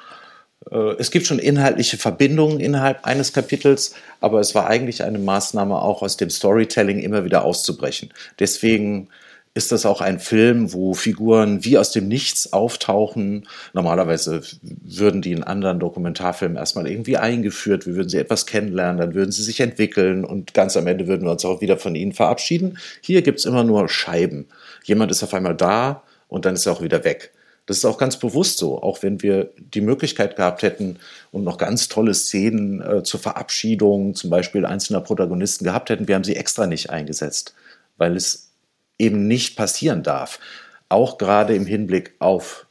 es 0.98 1.10
gibt 1.10 1.26
schon 1.26 1.38
inhaltliche 1.38 1.96
Verbindungen 1.96 2.60
innerhalb 2.60 3.04
eines 3.06 3.32
Kapitels, 3.32 3.94
aber 4.20 4.40
es 4.40 4.54
war 4.54 4.66
eigentlich 4.66 5.02
eine 5.02 5.18
Maßnahme, 5.18 5.80
auch 5.80 6.02
aus 6.02 6.18
dem 6.18 6.28
Storytelling 6.28 6.98
immer 6.98 7.24
wieder 7.24 7.44
auszubrechen. 7.44 8.10
Deswegen 8.38 9.08
ist 9.52 9.72
das 9.72 9.84
auch 9.84 10.00
ein 10.00 10.20
Film, 10.20 10.72
wo 10.72 10.94
Figuren 10.94 11.64
wie 11.64 11.76
aus 11.76 11.90
dem 11.90 12.06
Nichts 12.06 12.52
auftauchen. 12.52 13.48
Normalerweise 13.72 14.42
würden 14.62 15.22
die 15.22 15.32
in 15.32 15.42
anderen 15.42 15.80
Dokumentarfilmen 15.80 16.56
erstmal 16.56 16.86
irgendwie 16.86 17.16
eingeführt, 17.16 17.86
wir 17.86 17.96
würden 17.96 18.08
sie 18.08 18.18
etwas 18.18 18.46
kennenlernen, 18.46 19.00
dann 19.00 19.14
würden 19.14 19.32
sie 19.32 19.42
sich 19.42 19.60
entwickeln 19.60 20.24
und 20.24 20.54
ganz 20.54 20.76
am 20.76 20.86
Ende 20.86 21.08
würden 21.08 21.24
wir 21.24 21.32
uns 21.32 21.44
auch 21.44 21.60
wieder 21.60 21.78
von 21.78 21.96
ihnen 21.96 22.12
verabschieden. 22.12 22.78
Hier 23.00 23.22
gibt 23.22 23.40
es 23.40 23.44
immer 23.44 23.64
nur 23.64 23.88
Scheiben. 23.88 24.46
Jemand 24.84 25.10
ist 25.10 25.24
auf 25.24 25.34
einmal 25.34 25.56
da 25.56 26.04
und 26.28 26.44
dann 26.44 26.54
ist 26.54 26.66
er 26.66 26.72
auch 26.72 26.82
wieder 26.82 27.02
weg. 27.02 27.32
Das 27.70 27.76
ist 27.76 27.84
auch 27.84 27.98
ganz 27.98 28.16
bewusst 28.16 28.58
so, 28.58 28.82
auch 28.82 29.04
wenn 29.04 29.22
wir 29.22 29.52
die 29.56 29.80
Möglichkeit 29.80 30.34
gehabt 30.34 30.62
hätten 30.62 30.98
und 31.30 31.44
noch 31.44 31.56
ganz 31.56 31.86
tolle 31.86 32.14
Szenen 32.14 32.82
äh, 32.82 33.04
zur 33.04 33.20
Verabschiedung, 33.20 34.16
zum 34.16 34.28
Beispiel 34.28 34.66
einzelner 34.66 35.00
Protagonisten 35.00 35.64
gehabt 35.64 35.88
hätten, 35.88 36.08
wir 36.08 36.16
haben 36.16 36.24
sie 36.24 36.34
extra 36.34 36.66
nicht 36.66 36.90
eingesetzt, 36.90 37.54
weil 37.96 38.16
es 38.16 38.50
eben 38.98 39.28
nicht 39.28 39.54
passieren 39.54 40.02
darf. 40.02 40.40
Auch 40.88 41.16
gerade 41.16 41.54
im 41.54 41.64
Hinblick 41.64 42.16
auf, 42.18 42.66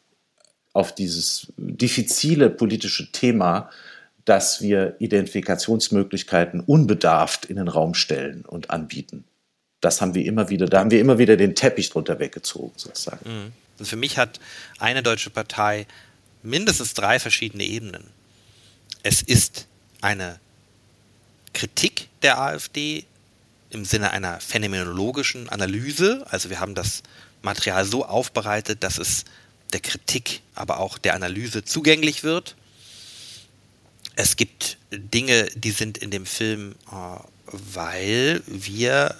auf 0.74 0.94
dieses 0.94 1.48
diffizile 1.56 2.50
politische 2.50 3.10
Thema, 3.14 3.70
dass 4.26 4.62
wir 4.62 4.98
Identifikationsmöglichkeiten 5.00 6.60
unbedarft 6.60 7.46
in 7.46 7.56
den 7.56 7.70
Raum 7.70 7.94
stellen 7.94 8.44
und 8.46 8.70
anbieten. 8.70 9.24
Das 9.80 10.02
haben 10.02 10.14
wir 10.14 10.26
immer 10.26 10.50
wieder, 10.50 10.66
da 10.66 10.80
haben 10.80 10.92
wir 10.92 11.00
immer 11.00 11.20
wieder 11.20 11.38
den 11.38 11.56
Teppich 11.56 11.90
drunter 11.90 12.20
weggezogen, 12.20 12.74
sozusagen. 12.76 13.20
Mhm. 13.24 13.69
Und 13.80 13.86
für 13.86 13.96
mich 13.96 14.18
hat 14.18 14.40
eine 14.78 15.04
deutsche 15.04 15.30
Partei 15.30 15.88
mindestens 16.44 16.94
drei 16.94 17.20
verschiedene 17.20 17.64
Ebenen. 17.64 18.04
Es 19.04 19.22
ist 19.22 19.68
eine 20.02 20.40
Kritik 21.54 22.08
der 22.22 22.40
AfD 22.40 23.06
im 23.70 23.86
Sinne 23.86 24.12
einer 24.12 24.40
phänomenologischen 24.40 25.50
Analyse. 25.50 26.26
Also 26.30 26.50
wir 26.50 26.60
haben 26.60 26.76
das 26.76 27.04
Material 27.42 27.86
so 27.86 28.06
aufbereitet, 28.06 28.84
dass 28.84 28.98
es 28.98 29.26
der 29.74 29.80
Kritik, 29.80 30.42
aber 30.56 30.80
auch 30.80 30.98
der 30.98 31.14
Analyse 31.14 31.64
zugänglich 31.64 32.24
wird. 32.24 32.56
Es 34.16 34.36
gibt 34.36 34.78
Dinge, 34.92 35.46
die 35.56 35.72
sind 35.72 35.98
in 35.98 36.12
dem 36.12 36.26
Film, 36.26 36.76
äh, 36.92 37.20
weil 37.46 38.42
wir 38.48 39.16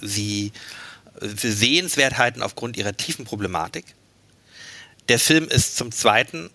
sie 0.00 0.52
für 1.18 1.52
Sehenswertheiten 1.52 2.42
aufgrund 2.42 2.76
ihrer 2.76 2.96
tiefen 2.96 3.24
Problematik. 3.24 3.84
Der 5.08 5.18
Film 5.18 5.48
ist 5.48 5.76
zum 5.76 5.92
Zweiten 5.92 6.50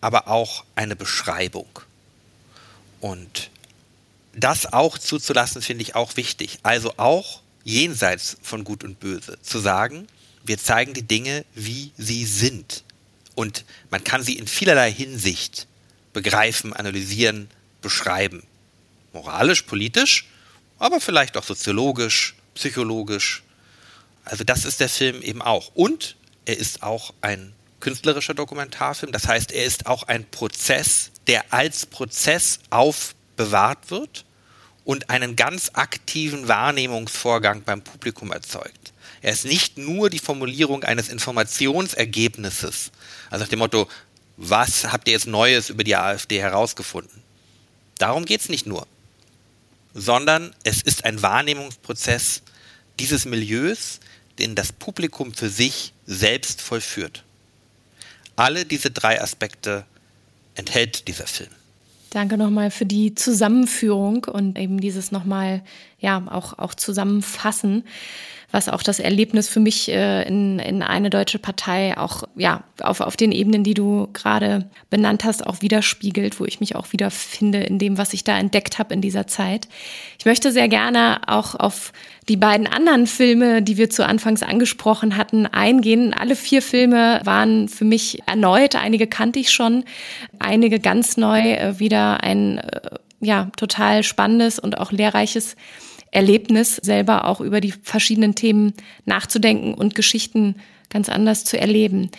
aber 0.00 0.28
auch 0.28 0.64
eine 0.74 0.96
Beschreibung. 0.96 1.68
Und 3.00 3.50
das 4.34 4.72
auch 4.72 4.98
zuzulassen, 4.98 5.62
finde 5.62 5.82
ich 5.82 5.94
auch 5.94 6.16
wichtig. 6.16 6.58
Also 6.62 6.94
auch 6.96 7.42
jenseits 7.64 8.38
von 8.42 8.64
Gut 8.64 8.84
und 8.84 9.00
Böse 9.00 9.38
zu 9.42 9.58
sagen, 9.58 10.06
wir 10.44 10.58
zeigen 10.58 10.94
die 10.94 11.02
Dinge, 11.02 11.44
wie 11.54 11.92
sie 11.96 12.24
sind. 12.24 12.84
Und 13.34 13.64
man 13.90 14.02
kann 14.04 14.22
sie 14.22 14.38
in 14.38 14.46
vielerlei 14.46 14.92
Hinsicht 14.92 15.66
begreifen, 16.12 16.72
analysieren, 16.72 17.50
beschreiben. 17.82 18.42
Moralisch, 19.12 19.62
politisch, 19.62 20.26
aber 20.78 21.00
vielleicht 21.00 21.36
auch 21.36 21.44
soziologisch, 21.44 22.34
psychologisch. 22.54 23.42
Also 24.30 24.44
das 24.44 24.64
ist 24.64 24.80
der 24.80 24.88
Film 24.88 25.22
eben 25.22 25.42
auch. 25.42 25.70
Und 25.74 26.16
er 26.44 26.58
ist 26.58 26.82
auch 26.82 27.12
ein 27.20 27.52
künstlerischer 27.80 28.34
Dokumentarfilm. 28.34 29.12
Das 29.12 29.26
heißt, 29.26 29.52
er 29.52 29.64
ist 29.64 29.86
auch 29.86 30.04
ein 30.04 30.24
Prozess, 30.30 31.10
der 31.26 31.52
als 31.52 31.86
Prozess 31.86 32.60
aufbewahrt 32.70 33.90
wird 33.90 34.24
und 34.84 35.10
einen 35.10 35.36
ganz 35.36 35.70
aktiven 35.74 36.48
Wahrnehmungsvorgang 36.48 37.62
beim 37.62 37.82
Publikum 37.82 38.32
erzeugt. 38.32 38.92
Er 39.20 39.32
ist 39.32 39.44
nicht 39.44 39.78
nur 39.78 40.10
die 40.10 40.18
Formulierung 40.18 40.84
eines 40.84 41.08
Informationsergebnisses, 41.08 42.90
also 43.30 43.44
nach 43.44 43.50
dem 43.50 43.58
Motto, 43.58 43.88
was 44.36 44.84
habt 44.92 45.08
ihr 45.08 45.12
jetzt 45.12 45.26
Neues 45.26 45.70
über 45.70 45.82
die 45.82 45.96
AfD 45.96 46.40
herausgefunden? 46.40 47.22
Darum 47.98 48.24
geht 48.24 48.40
es 48.40 48.48
nicht 48.48 48.66
nur, 48.66 48.86
sondern 49.92 50.54
es 50.62 50.82
ist 50.82 51.04
ein 51.04 51.20
Wahrnehmungsprozess 51.20 52.42
dieses 53.00 53.24
Milieus, 53.24 54.00
den 54.38 54.54
das 54.54 54.72
Publikum 54.72 55.34
für 55.34 55.48
sich 55.48 55.92
selbst 56.06 56.60
vollführt. 56.60 57.24
Alle 58.36 58.64
diese 58.64 58.90
drei 58.90 59.20
Aspekte 59.20 59.84
enthält 60.54 61.08
dieser 61.08 61.26
Film. 61.26 61.50
Danke 62.10 62.38
nochmal 62.38 62.70
für 62.70 62.86
die 62.86 63.14
Zusammenführung 63.14 64.24
und 64.24 64.58
eben 64.58 64.80
dieses 64.80 65.12
nochmal, 65.12 65.62
ja, 65.98 66.22
auch, 66.30 66.58
auch 66.58 66.74
zusammenfassen 66.74 67.84
was 68.50 68.70
auch 68.70 68.82
das 68.82 68.98
Erlebnis 68.98 69.46
für 69.48 69.60
mich 69.60 69.90
äh, 69.90 70.26
in, 70.26 70.58
in 70.58 70.82
eine 70.82 71.10
deutsche 71.10 71.38
Partei 71.38 71.98
auch 71.98 72.24
ja 72.34 72.64
auf, 72.80 73.00
auf 73.00 73.16
den 73.16 73.30
Ebenen, 73.30 73.62
die 73.62 73.74
du 73.74 74.08
gerade 74.14 74.70
benannt 74.88 75.24
hast, 75.24 75.46
auch 75.46 75.60
widerspiegelt, 75.60 76.40
wo 76.40 76.46
ich 76.46 76.58
mich 76.58 76.74
auch 76.74 76.92
wiederfinde 76.92 77.60
in 77.60 77.78
dem, 77.78 77.98
was 77.98 78.14
ich 78.14 78.24
da 78.24 78.38
entdeckt 78.38 78.78
habe 78.78 78.94
in 78.94 79.02
dieser 79.02 79.26
Zeit. 79.26 79.68
Ich 80.18 80.24
möchte 80.24 80.50
sehr 80.50 80.68
gerne 80.68 81.20
auch 81.26 81.54
auf 81.56 81.92
die 82.30 82.38
beiden 82.38 82.66
anderen 82.66 83.06
Filme, 83.06 83.60
die 83.60 83.76
wir 83.76 83.90
zu 83.90 84.06
Anfangs 84.06 84.42
angesprochen 84.42 85.18
hatten, 85.18 85.44
eingehen. 85.46 86.14
Alle 86.14 86.34
vier 86.34 86.62
Filme 86.62 87.20
waren 87.24 87.68
für 87.68 87.84
mich 87.84 88.20
erneut, 88.26 88.76
einige 88.76 89.06
kannte 89.06 89.40
ich 89.40 89.52
schon, 89.52 89.84
einige 90.38 90.80
ganz 90.80 91.18
neu, 91.18 91.52
äh, 91.52 91.78
wieder 91.78 92.22
ein 92.22 92.58
äh, 92.58 92.80
ja 93.20 93.50
total 93.58 94.04
spannendes 94.04 94.58
und 94.58 94.78
auch 94.78 94.90
lehrreiches 94.90 95.54
Erlebnis, 96.10 96.76
selber 96.76 97.26
auch 97.26 97.40
über 97.40 97.60
die 97.60 97.72
verschiedenen 97.72 98.34
Themen 98.34 98.74
nachzudenken 99.04 99.74
und 99.74 99.94
Geschichten 99.94 100.56
ganz 100.90 101.08
anders 101.08 101.44
zu 101.44 101.58
erleben. 101.58 102.10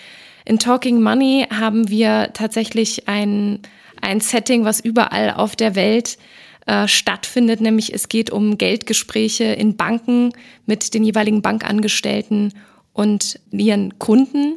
In 0.46 0.60
Talking 0.60 1.02
Money 1.02 1.48
haben 1.52 1.90
wir 1.90 2.32
tatsächlich 2.34 3.08
ein, 3.08 3.60
ein 4.02 4.20
Setting, 4.20 4.66
was 4.66 4.80
überall 4.80 5.32
auf 5.32 5.56
der 5.56 5.76
Welt 5.76 6.18
äh, 6.66 6.88
stattfindet, 6.88 7.62
nämlich 7.62 7.94
es 7.94 8.10
geht 8.10 8.32
um 8.32 8.58
Geldgespräche 8.58 9.46
in 9.46 9.76
Banken 9.76 10.34
mit 10.66 10.94
den 10.94 11.04
jeweiligen 11.04 11.42
Bankangestellten 11.42 12.54
und 12.94 13.40
ihren 13.52 13.98
Kunden. 13.98 14.54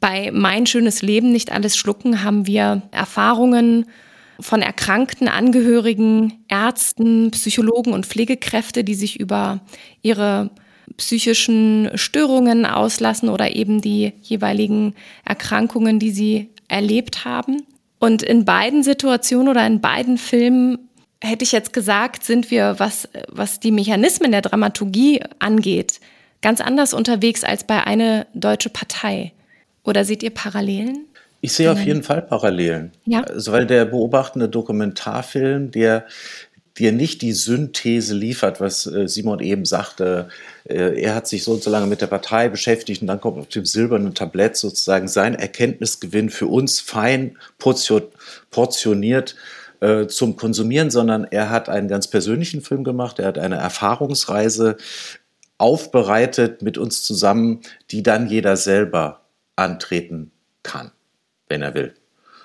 Bei 0.00 0.30
Mein 0.32 0.66
schönes 0.66 1.02
Leben, 1.02 1.32
nicht 1.32 1.52
alles 1.52 1.76
schlucken, 1.76 2.24
haben 2.24 2.46
wir 2.46 2.82
Erfahrungen 2.90 3.86
von 4.42 4.60
erkrankten 4.60 5.28
Angehörigen, 5.28 6.44
Ärzten, 6.48 7.30
Psychologen 7.30 7.92
und 7.92 8.06
Pflegekräfte, 8.06 8.84
die 8.84 8.94
sich 8.94 9.18
über 9.18 9.60
ihre 10.02 10.50
psychischen 10.96 11.90
Störungen 11.94 12.66
auslassen 12.66 13.28
oder 13.28 13.54
eben 13.54 13.80
die 13.80 14.12
jeweiligen 14.22 14.94
Erkrankungen, 15.24 15.98
die 15.98 16.10
sie 16.10 16.50
erlebt 16.68 17.24
haben. 17.24 17.62
Und 17.98 18.22
in 18.22 18.44
beiden 18.44 18.82
Situationen 18.82 19.48
oder 19.48 19.66
in 19.66 19.80
beiden 19.80 20.18
Filmen 20.18 20.90
hätte 21.20 21.44
ich 21.44 21.52
jetzt 21.52 21.72
gesagt, 21.72 22.24
sind 22.24 22.50
wir, 22.50 22.74
was, 22.78 23.08
was 23.28 23.60
die 23.60 23.70
Mechanismen 23.70 24.32
der 24.32 24.42
Dramaturgie 24.42 25.22
angeht, 25.38 26.00
ganz 26.40 26.60
anders 26.60 26.94
unterwegs 26.94 27.44
als 27.44 27.64
bei 27.64 27.84
einer 27.84 28.26
deutsche 28.34 28.70
Partei. 28.70 29.32
Oder 29.84 30.04
seht 30.04 30.22
ihr 30.22 30.30
Parallelen? 30.30 31.06
Ich 31.44 31.54
sehe 31.54 31.72
auf 31.72 31.82
jeden 31.82 32.04
Fall 32.04 32.22
Parallelen. 32.22 32.92
Ja. 33.04 33.24
Also, 33.24 33.50
weil 33.50 33.66
der 33.66 33.84
beobachtende 33.84 34.48
Dokumentarfilm, 34.48 35.72
der 35.72 36.06
dir 36.78 36.92
nicht 36.92 37.20
die 37.20 37.32
Synthese 37.32 38.14
liefert, 38.14 38.60
was 38.60 38.86
äh, 38.86 39.08
Simon 39.08 39.40
eben 39.40 39.64
sagte, 39.64 40.28
äh, 40.64 41.02
er 41.02 41.16
hat 41.16 41.26
sich 41.26 41.42
so 41.42 41.52
und 41.52 41.62
so 41.62 41.68
lange 41.68 41.88
mit 41.88 42.00
der 42.00 42.06
Partei 42.06 42.48
beschäftigt 42.48 43.02
und 43.02 43.08
dann 43.08 43.20
kommt 43.20 43.38
auf 43.38 43.48
dem 43.48 43.66
silbernen 43.66 44.14
Tablett 44.14 44.56
sozusagen 44.56 45.08
sein 45.08 45.34
Erkenntnisgewinn 45.34 46.30
für 46.30 46.46
uns 46.46 46.80
fein 46.80 47.36
portioniert 47.58 49.34
äh, 49.80 50.06
zum 50.06 50.36
Konsumieren, 50.36 50.92
sondern 50.92 51.24
er 51.24 51.50
hat 51.50 51.68
einen 51.68 51.88
ganz 51.88 52.06
persönlichen 52.06 52.62
Film 52.62 52.84
gemacht, 52.84 53.18
er 53.18 53.26
hat 53.26 53.38
eine 53.38 53.56
Erfahrungsreise 53.56 54.76
aufbereitet 55.58 56.62
mit 56.62 56.78
uns 56.78 57.02
zusammen, 57.02 57.62
die 57.90 58.04
dann 58.04 58.28
jeder 58.28 58.56
selber 58.56 59.22
antreten 59.56 60.30
kann 60.62 60.92
wenn 61.48 61.62
er 61.62 61.74
will. 61.74 61.94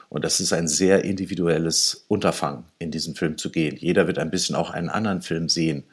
Und 0.10 0.24
das 0.24 0.40
ist 0.40 0.54
ein 0.54 0.68
sehr 0.68 1.04
individuelles 1.04 2.06
Unterfangen, 2.08 2.64
in 2.80 2.92
diesen 2.92 3.16
Film 3.16 3.38
zu 3.38 3.52
gehen. 3.52 3.76
Jeder 3.76 4.08
wird 4.08 4.20
ein 4.20 4.32
bisschen 4.32 4.56
auch 4.56 4.70
einen 4.72 4.90
anderen 4.90 5.22
Film 5.22 5.50
sehen, 5.50 5.84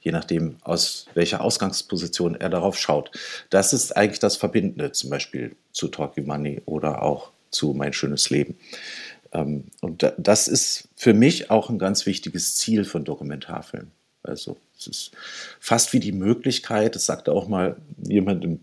je 0.00 0.12
nachdem, 0.12 0.56
aus 0.62 1.06
welcher 1.14 1.40
Ausgangsposition 1.40 2.36
er 2.36 2.48
darauf 2.48 2.78
schaut. 2.78 3.10
Das 3.50 3.72
ist 3.72 3.96
eigentlich 3.96 4.20
das 4.20 4.36
Verbindende, 4.36 4.92
zum 4.92 5.10
Beispiel 5.10 5.56
zu 5.72 5.88
Talking 5.88 6.26
Money 6.26 6.62
oder 6.64 7.02
auch 7.02 7.32
zu 7.50 7.72
Mein 7.72 7.92
schönes 7.92 8.30
Leben. 8.30 8.56
Ähm, 9.32 9.64
und 9.80 10.12
das 10.16 10.46
ist 10.46 10.88
für 10.94 11.12
mich 11.12 11.50
auch 11.50 11.70
ein 11.70 11.78
ganz 11.78 12.06
wichtiges 12.06 12.56
Ziel 12.56 12.84
von 12.84 13.04
Dokumentarfilmen. 13.04 13.90
Also 14.22 14.56
es 14.78 14.86
ist 14.86 15.10
fast 15.60 15.92
wie 15.92 16.00
die 16.00 16.12
Möglichkeit, 16.12 16.94
das 16.94 17.06
sagte 17.06 17.32
auch 17.32 17.48
mal 17.48 17.76
jemand 18.06 18.44
im, 18.44 18.60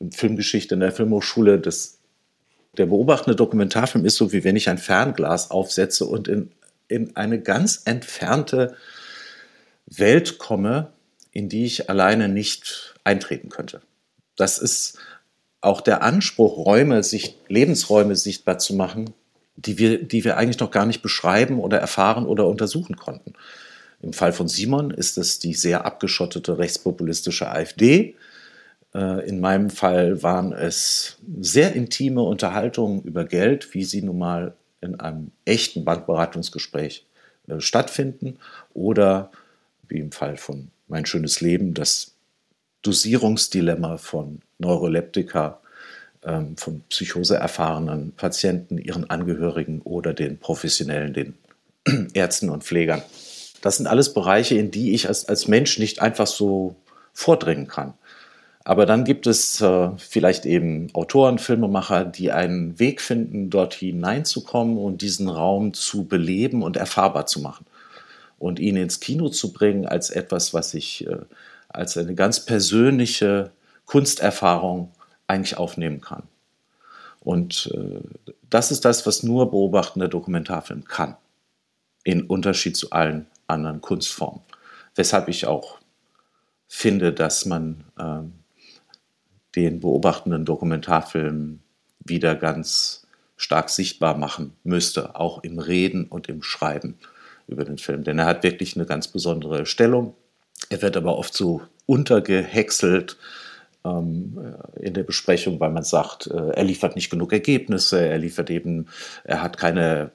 in 0.00 0.12
Filmgeschichte 0.12 0.74
in 0.74 0.80
der 0.80 0.92
Filmhochschule, 0.92 1.58
dass 1.58 1.93
der 2.76 2.86
beobachtende 2.86 3.36
Dokumentarfilm 3.36 4.04
ist 4.04 4.16
so, 4.16 4.32
wie 4.32 4.44
wenn 4.44 4.56
ich 4.56 4.68
ein 4.68 4.78
Fernglas 4.78 5.50
aufsetze 5.50 6.06
und 6.06 6.28
in, 6.28 6.50
in 6.88 7.16
eine 7.16 7.40
ganz 7.40 7.82
entfernte 7.84 8.76
Welt 9.86 10.38
komme, 10.38 10.92
in 11.32 11.48
die 11.48 11.64
ich 11.64 11.90
alleine 11.90 12.28
nicht 12.28 12.94
eintreten 13.04 13.48
könnte. 13.48 13.80
Das 14.36 14.58
ist 14.58 14.98
auch 15.60 15.80
der 15.80 16.02
Anspruch, 16.02 16.64
Räume, 16.64 17.02
sich, 17.02 17.38
Lebensräume 17.48 18.16
sichtbar 18.16 18.58
zu 18.58 18.74
machen, 18.74 19.14
die 19.56 19.78
wir, 19.78 20.02
die 20.02 20.24
wir 20.24 20.36
eigentlich 20.36 20.60
noch 20.60 20.70
gar 20.70 20.86
nicht 20.86 21.02
beschreiben 21.02 21.58
oder 21.58 21.78
erfahren 21.78 22.26
oder 22.26 22.46
untersuchen 22.46 22.96
konnten. 22.96 23.34
Im 24.02 24.12
Fall 24.12 24.32
von 24.32 24.48
Simon 24.48 24.90
ist 24.90 25.16
es 25.16 25.38
die 25.38 25.54
sehr 25.54 25.86
abgeschottete 25.86 26.58
rechtspopulistische 26.58 27.50
AfD, 27.50 28.16
in 29.00 29.40
meinem 29.40 29.70
Fall 29.70 30.22
waren 30.22 30.52
es 30.52 31.18
sehr 31.40 31.74
intime 31.74 32.22
Unterhaltungen 32.22 33.02
über 33.02 33.24
Geld, 33.24 33.74
wie 33.74 33.84
sie 33.84 34.02
nun 34.02 34.18
mal 34.18 34.54
in 34.80 35.00
einem 35.00 35.32
echten 35.44 35.84
Bankberatungsgespräch 35.84 37.04
äh, 37.48 37.60
stattfinden. 37.60 38.38
Oder 38.72 39.30
wie 39.88 39.98
im 39.98 40.12
Fall 40.12 40.36
von 40.36 40.68
Mein 40.86 41.06
schönes 41.06 41.40
Leben, 41.40 41.74
das 41.74 42.12
Dosierungsdilemma 42.82 43.96
von 43.96 44.40
Neuroleptika, 44.58 45.60
ähm, 46.22 46.56
von 46.56 46.82
psychoseerfahrenen 46.88 48.12
Patienten, 48.12 48.78
ihren 48.78 49.08
Angehörigen 49.10 49.80
oder 49.82 50.12
den 50.14 50.38
Professionellen, 50.38 51.14
den 51.14 51.34
Ärzten 52.14 52.50
und 52.50 52.64
Pflegern. 52.64 53.02
Das 53.62 53.78
sind 53.78 53.86
alles 53.86 54.12
Bereiche, 54.12 54.56
in 54.56 54.70
die 54.70 54.94
ich 54.94 55.08
als, 55.08 55.26
als 55.26 55.48
Mensch 55.48 55.78
nicht 55.78 56.02
einfach 56.02 56.26
so 56.26 56.76
vordringen 57.14 57.66
kann. 57.66 57.94
Aber 58.64 58.86
dann 58.86 59.04
gibt 59.04 59.26
es 59.26 59.60
äh, 59.60 59.90
vielleicht 59.98 60.46
eben 60.46 60.88
Autoren, 60.94 61.38
Filmemacher, 61.38 62.06
die 62.06 62.32
einen 62.32 62.78
Weg 62.78 63.02
finden, 63.02 63.50
dort 63.50 63.74
hineinzukommen 63.74 64.78
und 64.78 65.02
diesen 65.02 65.28
Raum 65.28 65.74
zu 65.74 66.06
beleben 66.06 66.62
und 66.62 66.78
erfahrbar 66.78 67.26
zu 67.26 67.40
machen. 67.40 67.66
Und 68.38 68.58
ihn 68.58 68.76
ins 68.76 69.00
Kino 69.00 69.28
zu 69.28 69.52
bringen 69.52 69.86
als 69.86 70.08
etwas, 70.08 70.54
was 70.54 70.72
ich 70.72 71.06
äh, 71.06 71.18
als 71.68 71.98
eine 71.98 72.14
ganz 72.14 72.40
persönliche 72.46 73.50
Kunsterfahrung 73.84 74.92
eigentlich 75.26 75.58
aufnehmen 75.58 76.00
kann. 76.00 76.22
Und 77.20 77.70
äh, 77.74 78.00
das 78.48 78.70
ist 78.70 78.84
das, 78.84 79.06
was 79.06 79.22
nur 79.22 79.50
beobachtender 79.50 80.08
Dokumentarfilm 80.08 80.84
kann. 80.84 81.16
In 82.02 82.22
Unterschied 82.22 82.76
zu 82.76 82.90
allen 82.90 83.26
anderen 83.46 83.80
Kunstformen. 83.80 84.40
Weshalb 84.94 85.28
ich 85.28 85.46
auch 85.46 85.78
finde, 86.68 87.12
dass 87.12 87.46
man 87.46 87.84
ähm, 87.98 88.32
den 89.56 89.80
beobachtenden 89.80 90.44
Dokumentarfilm 90.44 91.60
wieder 92.04 92.34
ganz 92.34 93.06
stark 93.36 93.70
sichtbar 93.70 94.16
machen 94.16 94.52
müsste, 94.62 95.16
auch 95.16 95.42
im 95.42 95.58
Reden 95.58 96.06
und 96.06 96.28
im 96.28 96.42
Schreiben. 96.42 96.96
über 97.46 97.64
den 97.64 97.76
Film, 97.76 98.04
denn 98.04 98.18
er 98.18 98.24
hat 98.24 98.42
wirklich 98.42 98.74
eine 98.74 98.86
ganz 98.86 99.08
besondere 99.08 99.66
Stellung. 99.66 100.14
Er 100.70 100.80
wird 100.80 100.96
aber 100.96 101.18
oft 101.18 101.34
so 101.34 101.60
untergehäckselt 101.84 103.18
ähm, 103.84 104.56
in 104.80 104.94
der 104.94 105.02
Besprechung, 105.02 105.60
weil 105.60 105.70
man 105.70 105.84
sagt, 105.84 106.26
äh, 106.26 106.50
er 106.52 106.64
liefert 106.64 106.96
nicht 106.96 107.10
genug 107.10 107.32
Ergebnisse, 107.32 108.00
er 108.00 108.18
liefert 108.18 108.48
eben, 108.50 108.86
er 109.24 109.42
hat 109.42 109.58
keine 109.58 110.10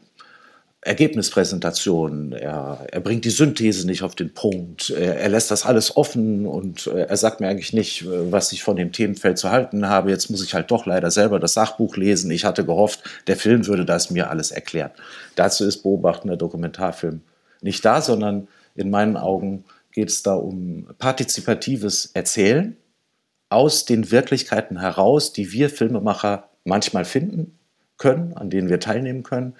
Ergebnispräsentation, 0.81 2.31
er, 2.31 2.87
er 2.89 3.01
bringt 3.01 3.25
die 3.25 3.31
Synthese 3.31 3.85
nicht 3.85 4.01
auf 4.01 4.15
den 4.15 4.33
Punkt, 4.33 4.89
er, 4.91 5.17
er, 5.17 5.27
lässt 5.27 5.51
das 5.51 5.65
alles 5.65 5.97
offen 5.97 6.45
und 6.45 6.87
äh, 6.87 7.01
er 7.01 7.17
sagt 7.17 7.41
mir 7.41 7.49
eigentlich 7.49 7.73
nicht, 7.73 8.03
äh, 8.03 8.31
was 8.31 8.53
ich 8.53 8.63
von 8.63 8.77
dem 8.77 8.93
Themenfeld 8.93 9.37
zu 9.37 9.51
halten 9.51 9.89
habe. 9.89 10.09
Jetzt 10.09 10.29
muss 10.29 10.43
ich 10.43 10.53
halt 10.53 10.71
doch 10.71 10.85
leider 10.85 11.11
selber 11.11 11.39
das 11.39 11.53
Sachbuch 11.53 11.97
lesen. 11.97 12.31
Ich 12.31 12.45
hatte 12.45 12.65
gehofft, 12.65 13.03
der 13.27 13.35
Film 13.35 13.67
würde 13.67 13.83
das 13.83 14.09
mir 14.09 14.29
alles 14.29 14.51
erklären. 14.51 14.91
Dazu 15.35 15.65
ist 15.65 15.83
beobachtender 15.83 16.37
Dokumentarfilm 16.37 17.21
nicht 17.61 17.83
da, 17.83 18.01
sondern 18.01 18.47
in 18.75 18.89
meinen 18.89 19.17
Augen 19.17 19.65
geht 19.91 20.09
es 20.09 20.23
da 20.23 20.35
um 20.35 20.87
partizipatives 20.97 22.11
Erzählen 22.13 22.77
aus 23.49 23.83
den 23.83 24.11
Wirklichkeiten 24.11 24.79
heraus, 24.79 25.33
die 25.33 25.51
wir 25.51 25.69
Filmemacher 25.69 26.49
manchmal 26.63 27.03
finden 27.03 27.57
können, 27.97 28.33
an 28.37 28.49
denen 28.49 28.69
wir 28.69 28.79
teilnehmen 28.79 29.23
können 29.23 29.55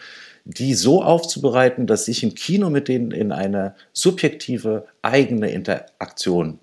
die 0.58 0.74
so 0.74 1.04
aufzubereiten, 1.04 1.86
dass 1.86 2.08
ich 2.08 2.24
im 2.24 2.34
Kino 2.34 2.72
mit 2.72 2.88
denen 2.88 3.12
in 3.12 3.32
eine 3.32 3.76
subjektive 3.94 4.88
eigene 5.04 5.52
Interaktion 5.52 6.60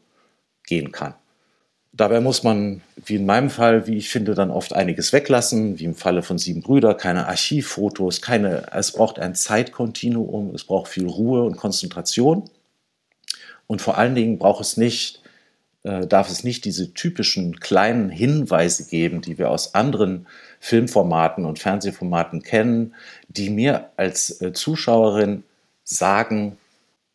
gehen 0.64 0.90
kann. 0.90 1.14
Dabei 1.92 2.20
muss 2.20 2.42
man, 2.42 2.82
wie 2.96 3.14
in 3.14 3.26
meinem 3.26 3.48
Fall, 3.48 3.86
wie 3.86 3.96
ich 3.96 4.10
finde, 4.10 4.34
dann 4.34 4.50
oft 4.50 4.72
einiges 4.72 5.12
weglassen, 5.12 5.78
wie 5.78 5.84
im 5.84 5.94
Falle 5.94 6.22
von 6.22 6.36
Sieben 6.36 6.62
Brüder, 6.62 6.94
keine 6.94 7.28
Archivfotos, 7.28 8.20
keine, 8.20 8.66
es 8.72 8.92
braucht 8.92 9.18
ein 9.18 9.34
Zeitkontinuum, 9.34 10.54
es 10.54 10.64
braucht 10.64 10.88
viel 10.88 11.06
Ruhe 11.06 11.44
und 11.44 11.56
Konzentration. 11.56 12.50
Und 13.68 13.80
vor 13.80 13.96
allen 13.96 14.14
Dingen 14.16 14.36
braucht 14.38 14.60
es 14.60 14.76
nicht, 14.76 15.22
äh, 15.84 16.06
darf 16.06 16.28
es 16.28 16.44
nicht 16.44 16.64
diese 16.64 16.92
typischen 16.92 17.60
kleinen 17.60 18.10
Hinweise 18.10 18.86
geben, 18.88 19.22
die 19.22 19.38
wir 19.38 19.50
aus 19.50 19.74
anderen 19.74 20.26
Filmformaten 20.60 21.44
und 21.44 21.60
Fernsehformaten 21.60 22.42
kennen, 22.42 22.94
die 23.36 23.50
mir 23.50 23.90
als 23.96 24.40
äh, 24.40 24.52
Zuschauerin 24.52 25.44
sagen, 25.84 26.56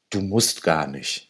du 0.10 0.22
musst 0.22 0.64
gar 0.64 0.88
nicht. 0.88 1.27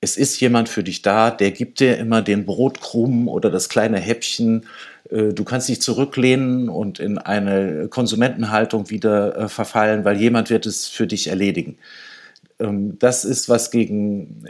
Es 0.00 0.16
ist 0.16 0.40
jemand 0.40 0.68
für 0.68 0.82
dich 0.82 1.02
da, 1.02 1.30
der 1.30 1.52
gibt 1.52 1.78
dir 1.78 1.96
immer 1.96 2.22
den 2.22 2.44
Brotkrumm 2.44 3.28
oder 3.28 3.50
das 3.50 3.68
kleine 3.68 3.98
Häppchen. 3.98 4.66
Äh, 5.10 5.32
du 5.32 5.44
kannst 5.44 5.68
dich 5.68 5.80
zurücklehnen 5.80 6.68
und 6.68 6.98
in 6.98 7.18
eine 7.18 7.88
Konsumentenhaltung 7.88 8.90
wieder 8.90 9.36
äh, 9.36 9.48
verfallen, 9.48 10.04
weil 10.04 10.16
jemand 10.16 10.50
wird 10.50 10.66
es 10.66 10.88
für 10.88 11.06
dich 11.06 11.28
erledigen. 11.28 11.78
Ähm, 12.58 12.98
das 12.98 13.24
ist 13.24 13.48
was, 13.48 13.70
gegen, 13.70 14.44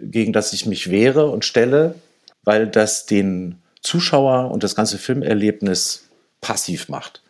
gegen 0.00 0.32
das 0.32 0.52
ich 0.52 0.66
mich 0.66 0.90
wehre 0.90 1.30
und 1.30 1.44
stelle, 1.44 1.94
weil 2.42 2.66
das 2.66 3.06
den 3.06 3.56
Zuschauer 3.82 4.50
und 4.50 4.62
das 4.62 4.74
ganze 4.74 4.98
Filmerlebnis 4.98 6.08
passiv 6.40 6.88
macht. 6.88 7.22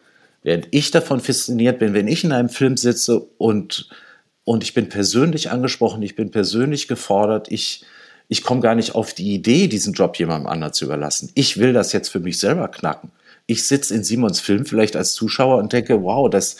Während 0.42 0.68
ich 0.70 0.90
davon 0.90 1.20
fasziniert 1.20 1.78
bin, 1.78 1.92
wenn 1.92 2.08
ich 2.08 2.24
in 2.24 2.32
einem 2.32 2.48
Film 2.48 2.76
sitze 2.76 3.20
und, 3.38 3.88
und 4.44 4.62
ich 4.62 4.74
bin 4.74 4.88
persönlich 4.88 5.50
angesprochen, 5.50 6.02
ich 6.02 6.16
bin 6.16 6.30
persönlich 6.30 6.88
gefordert, 6.88 7.50
ich, 7.50 7.84
ich 8.28 8.42
komme 8.42 8.60
gar 8.60 8.74
nicht 8.74 8.94
auf 8.94 9.12
die 9.12 9.34
Idee, 9.34 9.68
diesen 9.68 9.92
Job 9.92 10.16
jemandem 10.16 10.48
anderen 10.48 10.72
zu 10.72 10.86
überlassen. 10.86 11.30
Ich 11.34 11.58
will 11.58 11.72
das 11.72 11.92
jetzt 11.92 12.08
für 12.08 12.20
mich 12.20 12.38
selber 12.38 12.68
knacken. 12.68 13.10
Ich 13.46 13.66
sitze 13.66 13.94
in 13.94 14.04
Simons 14.04 14.40
Film 14.40 14.64
vielleicht 14.64 14.96
als 14.96 15.12
Zuschauer 15.12 15.58
und 15.58 15.72
denke, 15.72 16.02
wow, 16.02 16.30
das, 16.30 16.56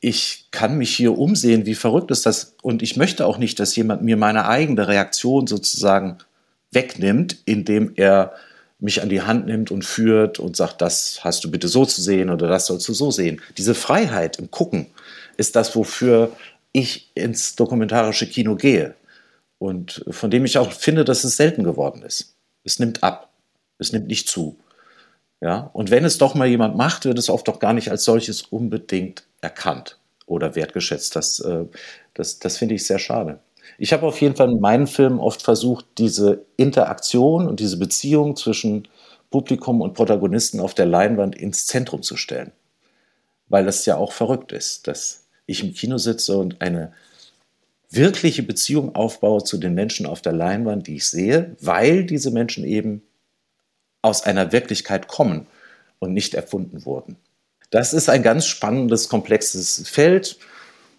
ich 0.00 0.46
kann 0.50 0.78
mich 0.78 0.94
hier 0.94 1.18
umsehen, 1.18 1.66
wie 1.66 1.74
verrückt 1.74 2.10
ist 2.10 2.26
das? 2.26 2.54
Und 2.62 2.82
ich 2.82 2.96
möchte 2.96 3.26
auch 3.26 3.38
nicht, 3.38 3.58
dass 3.58 3.74
jemand 3.74 4.02
mir 4.02 4.16
meine 4.16 4.46
eigene 4.46 4.86
Reaktion 4.86 5.46
sozusagen 5.46 6.18
wegnimmt, 6.70 7.38
indem 7.44 7.92
er 7.96 8.34
mich 8.78 9.02
an 9.02 9.08
die 9.08 9.22
Hand 9.22 9.46
nimmt 9.46 9.70
und 9.70 9.84
führt 9.84 10.38
und 10.38 10.56
sagt, 10.56 10.82
das 10.82 11.20
hast 11.24 11.44
du 11.44 11.50
bitte 11.50 11.68
so 11.68 11.86
zu 11.86 12.02
sehen 12.02 12.30
oder 12.30 12.46
das 12.48 12.66
sollst 12.66 12.86
du 12.88 12.92
so 12.92 13.10
sehen. 13.10 13.40
Diese 13.56 13.74
Freiheit 13.74 14.38
im 14.38 14.50
Gucken 14.50 14.86
ist 15.36 15.56
das, 15.56 15.74
wofür 15.74 16.30
ich 16.72 17.10
ins 17.14 17.56
dokumentarische 17.56 18.28
Kino 18.28 18.54
gehe 18.54 18.94
und 19.58 20.04
von 20.10 20.30
dem 20.30 20.44
ich 20.44 20.58
auch 20.58 20.72
finde, 20.72 21.04
dass 21.04 21.24
es 21.24 21.36
selten 21.36 21.64
geworden 21.64 22.02
ist. 22.02 22.34
Es 22.64 22.78
nimmt 22.78 23.02
ab, 23.02 23.30
es 23.78 23.92
nimmt 23.92 24.08
nicht 24.08 24.28
zu. 24.28 24.58
Ja? 25.40 25.70
Und 25.72 25.90
wenn 25.90 26.04
es 26.04 26.18
doch 26.18 26.34
mal 26.34 26.46
jemand 26.46 26.76
macht, 26.76 27.06
wird 27.06 27.18
es 27.18 27.30
oft 27.30 27.48
doch 27.48 27.60
gar 27.60 27.72
nicht 27.72 27.90
als 27.90 28.04
solches 28.04 28.42
unbedingt 28.42 29.24
erkannt 29.40 29.98
oder 30.26 30.54
wertgeschätzt. 30.54 31.16
Das, 31.16 31.40
äh, 31.40 31.64
das, 32.12 32.38
das 32.40 32.58
finde 32.58 32.74
ich 32.74 32.86
sehr 32.86 32.98
schade. 32.98 33.38
Ich 33.78 33.92
habe 33.92 34.06
auf 34.06 34.20
jeden 34.20 34.36
Fall 34.36 34.50
in 34.50 34.60
meinen 34.60 34.86
Filmen 34.86 35.20
oft 35.20 35.42
versucht, 35.42 35.86
diese 35.98 36.44
Interaktion 36.56 37.46
und 37.46 37.60
diese 37.60 37.78
Beziehung 37.78 38.36
zwischen 38.36 38.88
Publikum 39.30 39.80
und 39.80 39.94
Protagonisten 39.94 40.60
auf 40.60 40.74
der 40.74 40.86
Leinwand 40.86 41.36
ins 41.36 41.66
Zentrum 41.66 42.02
zu 42.02 42.16
stellen. 42.16 42.52
Weil 43.48 43.64
das 43.64 43.86
ja 43.86 43.96
auch 43.96 44.12
verrückt 44.12 44.52
ist, 44.52 44.88
dass 44.88 45.26
ich 45.46 45.62
im 45.62 45.74
Kino 45.74 45.98
sitze 45.98 46.36
und 46.36 46.60
eine 46.60 46.92
wirkliche 47.90 48.42
Beziehung 48.42 48.94
aufbaue 48.94 49.44
zu 49.44 49.58
den 49.58 49.74
Menschen 49.74 50.06
auf 50.06 50.20
der 50.20 50.32
Leinwand, 50.32 50.86
die 50.86 50.96
ich 50.96 51.08
sehe, 51.08 51.56
weil 51.60 52.04
diese 52.04 52.30
Menschen 52.30 52.64
eben 52.64 53.02
aus 54.02 54.22
einer 54.22 54.52
Wirklichkeit 54.52 55.08
kommen 55.08 55.46
und 55.98 56.12
nicht 56.12 56.34
erfunden 56.34 56.84
wurden. 56.84 57.16
Das 57.70 57.92
ist 57.92 58.08
ein 58.08 58.22
ganz 58.22 58.46
spannendes, 58.46 59.08
komplexes 59.08 59.88
Feld. 59.88 60.38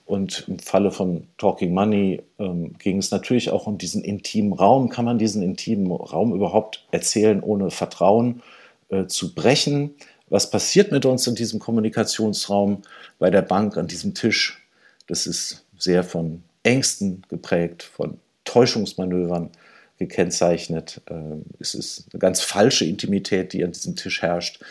Und 0.08 0.46
im 0.48 0.58
Falle 0.58 0.92
von 0.92 1.28
Talking 1.38 1.74
Money 1.74 2.24
ähm, 2.40 2.78
ging 2.80 2.98
es 2.98 3.12
natürlich 3.12 3.52
auch 3.52 3.68
um 3.68 3.78
diesen 3.78 4.06
intimen 4.06 4.54
Raum. 4.54 4.88
Kann 4.88 5.04
man 5.04 5.20
diesen 5.20 5.44
intimen 5.44 5.92
Raum 5.92 6.34
überhaupt 6.34 6.88
erzählen, 6.92 7.44
ohne 7.44 7.72
Vertrauen 7.72 8.42
äh, 8.88 9.08
zu 9.08 9.36
brechen? 9.36 9.96
Was 10.30 10.50
passiert 10.50 10.94
mit 10.94 11.06
uns 11.06 11.28
in 11.28 11.36
diesem 11.36 11.60
Kommunikationsraum 11.60 12.84
bei 13.20 13.30
der 13.30 13.42
Bank 13.42 13.76
an 13.76 13.88
diesem 13.88 14.14
Tisch? 14.14 14.66
Das 15.08 15.28
ist 15.28 15.66
sehr 15.78 16.06
von 16.06 16.42
Ängsten 16.64 17.24
geprägt, 17.28 17.84
von 17.84 18.18
Täuschungsmanövern 18.46 19.50
gekennzeichnet. 19.98 21.02
Ähm, 21.10 21.44
es 21.60 21.76
ist 21.76 22.06
eine 22.14 22.20
ganz 22.20 22.40
falsche 22.40 22.86
Intimität, 22.86 23.52
die 23.52 23.62
an 23.62 23.74
diesem 23.74 23.98
Tisch 23.98 24.22
herrscht 24.22 24.64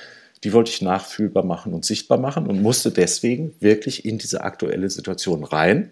die 0.46 0.52
wollte 0.52 0.70
ich 0.70 0.80
nachfühlbar 0.80 1.44
machen 1.44 1.74
und 1.74 1.84
sichtbar 1.84 2.18
machen 2.18 2.46
und 2.46 2.62
musste 2.62 2.92
deswegen 2.92 3.56
wirklich 3.58 4.04
in 4.04 4.16
diese 4.16 4.44
aktuelle 4.44 4.88
Situation 4.90 5.42
rein 5.42 5.90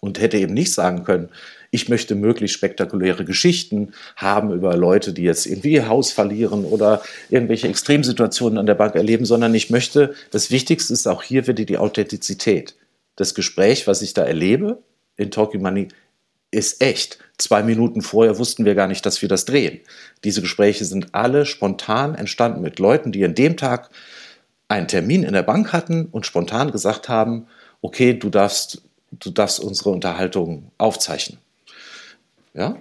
und 0.00 0.20
hätte 0.20 0.38
eben 0.38 0.54
nicht 0.54 0.72
sagen 0.74 1.04
können, 1.04 1.28
ich 1.70 1.88
möchte 1.88 2.16
möglichst 2.16 2.56
spektakuläre 2.56 3.24
Geschichten 3.24 3.92
haben 4.16 4.52
über 4.52 4.76
Leute, 4.76 5.12
die 5.12 5.22
jetzt 5.22 5.46
irgendwie 5.46 5.74
ihr 5.74 5.86
Haus 5.86 6.10
verlieren 6.10 6.64
oder 6.64 7.00
irgendwelche 7.30 7.68
Extremsituationen 7.68 8.58
an 8.58 8.66
der 8.66 8.74
Bank 8.74 8.96
erleben, 8.96 9.24
sondern 9.24 9.54
ich 9.54 9.70
möchte, 9.70 10.14
das 10.32 10.50
Wichtigste 10.50 10.92
ist 10.92 11.06
auch 11.06 11.22
hier 11.22 11.46
wieder 11.46 11.64
die 11.64 11.78
Authentizität. 11.78 12.74
Das 13.14 13.36
Gespräch, 13.36 13.86
was 13.86 14.02
ich 14.02 14.14
da 14.14 14.24
erlebe 14.24 14.82
in 15.16 15.30
Talking 15.30 15.62
Money, 15.62 15.86
ist 16.50 16.82
echt. 16.82 17.18
Zwei 17.38 17.62
Minuten 17.62 18.00
vorher 18.00 18.38
wussten 18.38 18.64
wir 18.64 18.74
gar 18.74 18.88
nicht, 18.88 19.04
dass 19.04 19.20
wir 19.20 19.28
das 19.28 19.44
drehen. 19.44 19.80
Diese 20.24 20.40
Gespräche 20.40 20.84
sind 20.84 21.14
alle 21.14 21.44
spontan 21.44 22.14
entstanden 22.14 22.62
mit 22.62 22.78
Leuten, 22.78 23.12
die 23.12 23.24
an 23.24 23.34
dem 23.34 23.56
Tag 23.56 23.90
einen 24.68 24.88
Termin 24.88 25.22
in 25.22 25.32
der 25.32 25.42
Bank 25.42 25.72
hatten 25.72 26.06
und 26.06 26.26
spontan 26.26 26.72
gesagt 26.72 27.08
haben, 27.08 27.46
okay, 27.82 28.14
du 28.14 28.30
darfst, 28.30 28.82
du 29.12 29.30
darfst 29.30 29.60
unsere 29.60 29.90
Unterhaltung 29.90 30.70
aufzeichnen. 30.78 31.38
Ja? 32.54 32.76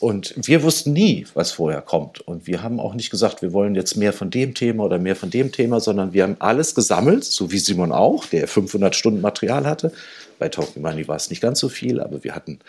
Und 0.00 0.34
wir 0.36 0.62
wussten 0.62 0.94
nie, 0.94 1.26
was 1.34 1.52
vorher 1.52 1.82
kommt. 1.82 2.20
Und 2.22 2.46
wir 2.46 2.62
haben 2.62 2.80
auch 2.80 2.94
nicht 2.94 3.10
gesagt, 3.10 3.42
wir 3.42 3.52
wollen 3.52 3.74
jetzt 3.74 3.96
mehr 3.96 4.14
von 4.14 4.30
dem 4.30 4.54
Thema 4.54 4.84
oder 4.84 4.98
mehr 4.98 5.14
von 5.14 5.28
dem 5.28 5.52
Thema, 5.52 5.78
sondern 5.78 6.14
wir 6.14 6.22
haben 6.22 6.36
alles 6.38 6.74
gesammelt, 6.74 7.22
so 7.24 7.52
wie 7.52 7.58
Simon 7.58 7.92
auch, 7.92 8.24
der 8.24 8.48
500 8.48 8.96
Stunden 8.96 9.20
Material 9.20 9.66
hatte. 9.66 9.92
Bei 10.38 10.48
Talking 10.48 10.82
Money 10.82 11.06
war 11.06 11.16
es 11.16 11.28
nicht 11.28 11.42
ganz 11.42 11.60
so 11.60 11.68
viel, 11.68 12.00
aber 12.00 12.24
wir 12.24 12.34
hatten 12.34 12.60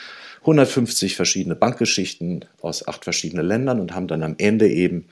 150 0.42 1.16
verschiedene 1.16 1.56
Bankgeschichten 1.56 2.46
aus 2.62 2.88
acht 2.88 3.04
verschiedenen 3.04 3.46
Ländern 3.46 3.80
und 3.80 3.94
haben 3.94 4.08
dann 4.08 4.24
am 4.24 4.36
Ende 4.38 4.68
eben 4.70 5.06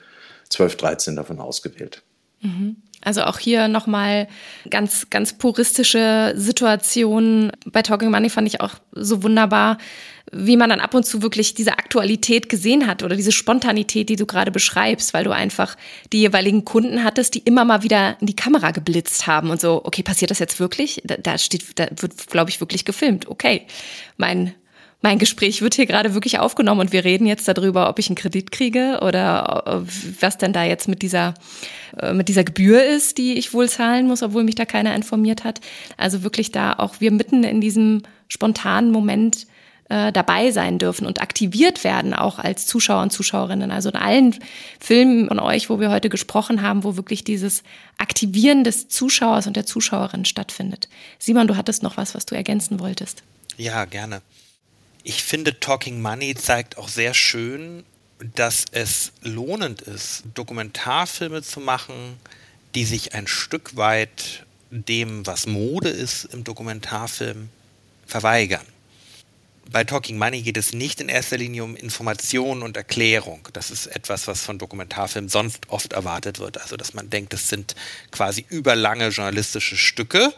12, 0.48 0.76
13 0.76 1.16
davon 1.16 1.38
ausgewählt. 1.38 2.02
Mhm. 2.40 2.76
Also 3.02 3.22
auch 3.22 3.38
hier 3.38 3.68
nochmal 3.68 4.28
ganz, 4.68 5.08
ganz 5.08 5.32
puristische 5.32 6.34
Situationen. 6.36 7.50
Bei 7.64 7.80
Talking 7.80 8.10
Money 8.10 8.28
fand 8.28 8.46
ich 8.46 8.60
auch 8.60 8.74
so 8.92 9.22
wunderbar, 9.22 9.78
wie 10.32 10.56
man 10.58 10.68
dann 10.68 10.80
ab 10.80 10.94
und 10.94 11.06
zu 11.06 11.22
wirklich 11.22 11.54
diese 11.54 11.72
Aktualität 11.72 12.50
gesehen 12.50 12.86
hat 12.86 13.02
oder 13.02 13.16
diese 13.16 13.32
Spontanität, 13.32 14.10
die 14.10 14.16
du 14.16 14.26
gerade 14.26 14.50
beschreibst, 14.50 15.14
weil 15.14 15.24
du 15.24 15.30
einfach 15.30 15.76
die 16.12 16.20
jeweiligen 16.20 16.64
Kunden 16.66 17.02
hattest, 17.02 17.34
die 17.34 17.40
immer 17.40 17.64
mal 17.64 17.82
wieder 17.82 18.18
in 18.20 18.26
die 18.26 18.36
Kamera 18.36 18.70
geblitzt 18.70 19.26
haben 19.26 19.48
und 19.48 19.60
so, 19.60 19.82
okay, 19.84 20.02
passiert 20.02 20.30
das 20.30 20.38
jetzt 20.38 20.60
wirklich? 20.60 21.00
Da, 21.04 21.16
da 21.16 21.38
steht, 21.38 21.78
da 21.78 21.88
wird, 21.96 22.26
glaube 22.26 22.50
ich, 22.50 22.60
wirklich 22.60 22.84
gefilmt. 22.84 23.28
Okay, 23.28 23.66
mein 24.18 24.54
mein 25.02 25.18
Gespräch 25.18 25.62
wird 25.62 25.74
hier 25.74 25.86
gerade 25.86 26.14
wirklich 26.14 26.38
aufgenommen 26.38 26.80
und 26.80 26.92
wir 26.92 27.04
reden 27.04 27.26
jetzt 27.26 27.48
darüber, 27.48 27.88
ob 27.88 27.98
ich 27.98 28.08
einen 28.08 28.16
Kredit 28.16 28.52
kriege 28.52 29.00
oder 29.02 29.64
äh, 29.66 29.92
was 30.20 30.38
denn 30.38 30.52
da 30.52 30.64
jetzt 30.64 30.88
mit 30.88 31.02
dieser, 31.02 31.34
äh, 31.98 32.12
mit 32.12 32.28
dieser 32.28 32.44
Gebühr 32.44 32.84
ist, 32.84 33.18
die 33.18 33.34
ich 33.34 33.54
wohl 33.54 33.68
zahlen 33.68 34.06
muss, 34.06 34.22
obwohl 34.22 34.44
mich 34.44 34.56
da 34.56 34.64
keiner 34.64 34.94
informiert 34.94 35.44
hat. 35.44 35.60
Also 35.96 36.22
wirklich 36.22 36.52
da 36.52 36.74
auch 36.74 37.00
wir 37.00 37.12
mitten 37.12 37.44
in 37.44 37.60
diesem 37.60 38.02
spontanen 38.28 38.90
Moment 38.90 39.46
äh, 39.88 40.12
dabei 40.12 40.50
sein 40.50 40.78
dürfen 40.78 41.06
und 41.06 41.22
aktiviert 41.22 41.82
werden, 41.82 42.12
auch 42.12 42.38
als 42.38 42.66
Zuschauer 42.66 43.02
und 43.02 43.10
Zuschauerinnen. 43.10 43.70
Also 43.70 43.88
in 43.88 43.96
allen 43.96 44.36
Filmen 44.78 45.28
von 45.28 45.40
euch, 45.40 45.70
wo 45.70 45.80
wir 45.80 45.90
heute 45.90 46.10
gesprochen 46.10 46.60
haben, 46.60 46.84
wo 46.84 46.96
wirklich 46.96 47.24
dieses 47.24 47.62
Aktivieren 47.96 48.64
des 48.64 48.88
Zuschauers 48.88 49.46
und 49.46 49.56
der 49.56 49.66
Zuschauerin 49.66 50.26
stattfindet. 50.26 50.88
Simon, 51.18 51.48
du 51.48 51.56
hattest 51.56 51.82
noch 51.82 51.96
was, 51.96 52.14
was 52.14 52.26
du 52.26 52.34
ergänzen 52.34 52.80
wolltest. 52.80 53.22
Ja, 53.56 53.84
gerne. 53.86 54.20
Ich 55.02 55.22
finde, 55.22 55.58
Talking 55.60 56.02
Money 56.02 56.34
zeigt 56.34 56.76
auch 56.76 56.88
sehr 56.88 57.14
schön, 57.14 57.84
dass 58.34 58.66
es 58.72 59.12
lohnend 59.22 59.80
ist, 59.80 60.24
Dokumentarfilme 60.34 61.42
zu 61.42 61.60
machen, 61.60 62.18
die 62.74 62.84
sich 62.84 63.14
ein 63.14 63.26
Stück 63.26 63.76
weit 63.76 64.44
dem, 64.70 65.26
was 65.26 65.46
Mode 65.46 65.88
ist 65.88 66.26
im 66.26 66.44
Dokumentarfilm, 66.44 67.48
verweigern. 68.06 68.66
Bei 69.70 69.84
Talking 69.84 70.18
Money 70.18 70.42
geht 70.42 70.56
es 70.56 70.72
nicht 70.72 71.00
in 71.00 71.08
erster 71.08 71.38
Linie 71.38 71.62
um 71.62 71.76
Information 71.76 72.62
und 72.62 72.76
Erklärung. 72.76 73.48
Das 73.52 73.70
ist 73.70 73.86
etwas, 73.86 74.26
was 74.26 74.42
von 74.42 74.58
Dokumentarfilmen 74.58 75.28
sonst 75.28 75.68
oft 75.68 75.92
erwartet 75.92 76.40
wird. 76.40 76.60
Also, 76.60 76.76
dass 76.76 76.92
man 76.92 77.08
denkt, 77.08 77.32
das 77.32 77.48
sind 77.48 77.76
quasi 78.10 78.44
überlange 78.48 79.08
journalistische 79.08 79.76
Stücke, 79.76 80.34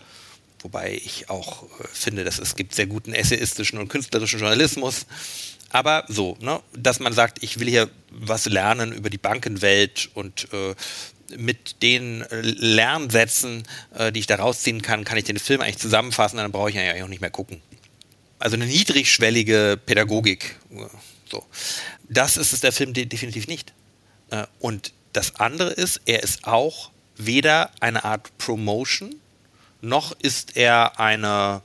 wobei 0.62 1.00
ich 1.04 1.30
auch 1.30 1.64
äh, 1.64 1.84
finde, 1.92 2.24
dass 2.24 2.38
es 2.38 2.56
gibt 2.56 2.74
sehr 2.74 2.86
guten 2.86 3.12
essayistischen 3.12 3.78
und 3.78 3.88
künstlerischen 3.88 4.40
Journalismus. 4.40 5.06
Aber 5.70 6.04
so, 6.08 6.36
ne, 6.40 6.60
dass 6.76 7.00
man 7.00 7.12
sagt, 7.12 7.42
ich 7.42 7.58
will 7.58 7.68
hier 7.68 7.88
was 8.10 8.46
lernen 8.46 8.92
über 8.92 9.08
die 9.08 9.18
Bankenwelt 9.18 10.10
und 10.14 10.48
äh, 10.52 10.74
mit 11.36 11.82
den 11.82 12.22
äh, 12.22 12.40
Lernsätzen, 12.42 13.62
äh, 13.94 14.12
die 14.12 14.20
ich 14.20 14.26
da 14.26 14.36
rausziehen 14.36 14.82
kann, 14.82 15.04
kann 15.04 15.18
ich 15.18 15.24
den 15.24 15.38
Film 15.38 15.60
eigentlich 15.60 15.78
zusammenfassen, 15.78 16.36
dann 16.36 16.52
brauche 16.52 16.70
ich 16.70 16.78
eigentlich 16.78 17.02
auch 17.02 17.08
nicht 17.08 17.22
mehr 17.22 17.30
gucken. 17.30 17.62
Also 18.38 18.56
eine 18.56 18.66
niedrigschwellige 18.66 19.78
Pädagogik. 19.86 20.56
So. 21.30 21.44
Das 22.08 22.36
ist 22.36 22.52
es 22.52 22.60
der 22.60 22.72
Film 22.72 22.92
definitiv 22.92 23.46
nicht. 23.46 23.72
Äh, 24.30 24.46
und 24.58 24.92
das 25.12 25.36
andere 25.36 25.70
ist, 25.70 26.00
er 26.06 26.22
ist 26.22 26.44
auch 26.44 26.90
weder 27.16 27.70
eine 27.80 28.04
Art 28.04 28.36
Promotion 28.38 29.14
noch 29.82 30.12
ist 30.12 30.56
er 30.56 30.98
eine 30.98 31.62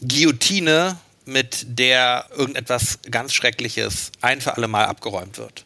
Guillotine, 0.00 0.98
mit 1.24 1.64
der 1.78 2.26
irgendetwas 2.36 2.98
ganz 3.10 3.32
Schreckliches 3.32 4.10
ein 4.20 4.40
für 4.40 4.56
alle 4.56 4.66
Mal 4.66 4.86
abgeräumt 4.86 5.38
wird. 5.38 5.64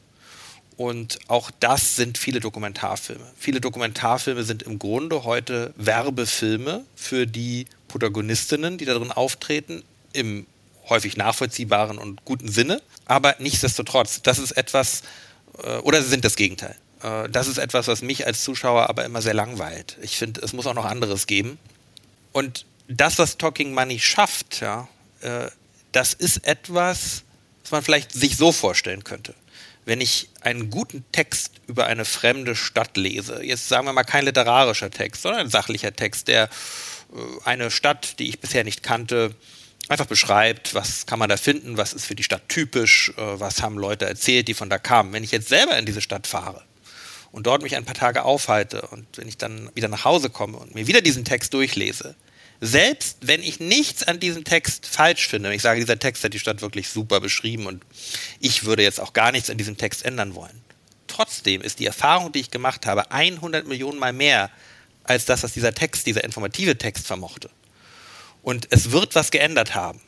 Und 0.76 1.18
auch 1.28 1.50
das 1.58 1.96
sind 1.96 2.18
viele 2.18 2.40
Dokumentarfilme. 2.40 3.24
Viele 3.38 3.62
Dokumentarfilme 3.62 4.42
sind 4.42 4.62
im 4.62 4.78
Grunde 4.78 5.24
heute 5.24 5.72
Werbefilme 5.76 6.84
für 6.94 7.26
die 7.26 7.64
Protagonistinnen, 7.88 8.76
die 8.76 8.84
darin 8.84 9.10
auftreten, 9.10 9.82
im 10.12 10.46
häufig 10.88 11.16
nachvollziehbaren 11.16 11.96
und 11.96 12.24
guten 12.26 12.48
Sinne. 12.48 12.82
Aber 13.06 13.36
nichtsdestotrotz, 13.38 14.20
das 14.22 14.38
ist 14.38 14.52
etwas, 14.52 15.02
äh, 15.62 15.78
oder 15.78 16.02
sie 16.02 16.10
sind 16.10 16.24
das 16.24 16.36
Gegenteil. 16.36 16.76
Äh, 17.06 17.28
das 17.30 17.48
ist 17.48 17.58
etwas, 17.58 17.88
was 17.88 18.02
mich 18.02 18.26
als 18.26 18.42
Zuschauer 18.42 18.88
aber 18.88 19.04
immer 19.04 19.22
sehr 19.22 19.34
langweilt. 19.34 19.96
Ich 20.02 20.16
finde, 20.16 20.40
es 20.42 20.52
muss 20.52 20.66
auch 20.66 20.74
noch 20.74 20.84
anderes 20.84 21.26
geben. 21.26 21.58
Und 22.32 22.66
das, 22.88 23.18
was 23.18 23.38
Talking 23.38 23.72
Money 23.72 23.98
schafft, 23.98 24.60
ja, 24.60 24.88
äh, 25.20 25.48
das 25.92 26.12
ist 26.12 26.46
etwas, 26.46 27.22
was 27.62 27.70
man 27.70 27.82
vielleicht 27.82 28.12
sich 28.12 28.36
so 28.36 28.52
vorstellen 28.52 29.04
könnte. 29.04 29.34
Wenn 29.84 30.00
ich 30.00 30.28
einen 30.40 30.68
guten 30.70 31.04
Text 31.12 31.52
über 31.68 31.86
eine 31.86 32.04
fremde 32.04 32.56
Stadt 32.56 32.96
lese, 32.96 33.42
jetzt 33.42 33.68
sagen 33.68 33.86
wir 33.86 33.92
mal 33.92 34.04
kein 34.04 34.24
literarischer 34.24 34.90
Text, 34.90 35.22
sondern 35.22 35.42
ein 35.42 35.50
sachlicher 35.50 35.94
Text, 35.94 36.28
der 36.28 36.44
äh, 36.44 36.48
eine 37.44 37.70
Stadt, 37.70 38.18
die 38.18 38.28
ich 38.28 38.40
bisher 38.40 38.64
nicht 38.64 38.82
kannte, 38.82 39.34
einfach 39.88 40.06
beschreibt, 40.06 40.74
was 40.74 41.06
kann 41.06 41.20
man 41.20 41.28
da 41.28 41.36
finden, 41.36 41.76
was 41.76 41.92
ist 41.92 42.06
für 42.06 42.16
die 42.16 42.24
Stadt 42.24 42.48
typisch, 42.48 43.12
was 43.16 43.62
haben 43.62 43.78
Leute 43.78 44.04
erzählt, 44.04 44.48
die 44.48 44.54
von 44.54 44.68
da 44.68 44.78
kamen. 44.78 45.12
Wenn 45.12 45.22
ich 45.22 45.30
jetzt 45.30 45.48
selber 45.48 45.78
in 45.78 45.86
diese 45.86 46.00
Stadt 46.00 46.26
fahre, 46.26 46.64
und 47.36 47.46
dort 47.46 47.62
mich 47.62 47.76
ein 47.76 47.84
paar 47.84 47.94
Tage 47.94 48.24
aufhalte 48.24 48.80
und 48.80 49.06
wenn 49.18 49.28
ich 49.28 49.36
dann 49.36 49.70
wieder 49.74 49.88
nach 49.88 50.06
Hause 50.06 50.30
komme 50.30 50.56
und 50.56 50.74
mir 50.74 50.86
wieder 50.86 51.02
diesen 51.02 51.26
Text 51.26 51.52
durchlese, 51.52 52.14
selbst 52.62 53.18
wenn 53.20 53.42
ich 53.42 53.60
nichts 53.60 54.04
an 54.04 54.18
diesem 54.18 54.42
Text 54.42 54.86
falsch 54.86 55.28
finde, 55.28 55.54
ich 55.54 55.60
sage, 55.60 55.78
dieser 55.78 55.98
Text 55.98 56.24
hat 56.24 56.32
die 56.32 56.38
Stadt 56.38 56.62
wirklich 56.62 56.88
super 56.88 57.20
beschrieben 57.20 57.66
und 57.66 57.84
ich 58.40 58.64
würde 58.64 58.82
jetzt 58.82 58.98
auch 59.00 59.12
gar 59.12 59.32
nichts 59.32 59.50
an 59.50 59.58
diesem 59.58 59.76
Text 59.76 60.02
ändern 60.06 60.34
wollen. 60.34 60.62
Trotzdem 61.08 61.60
ist 61.60 61.78
die 61.78 61.84
Erfahrung, 61.84 62.32
die 62.32 62.40
ich 62.40 62.50
gemacht 62.50 62.86
habe, 62.86 63.10
100 63.10 63.68
Millionen 63.68 63.98
Mal 63.98 64.14
mehr 64.14 64.50
als 65.04 65.26
das, 65.26 65.42
was 65.42 65.52
dieser 65.52 65.74
Text, 65.74 66.06
dieser 66.06 66.24
informative 66.24 66.78
Text 66.78 67.06
vermochte. 67.06 67.50
Und 68.42 68.66
es 68.70 68.92
wird 68.92 69.14
was 69.14 69.30
geändert 69.30 69.74
haben. 69.74 70.00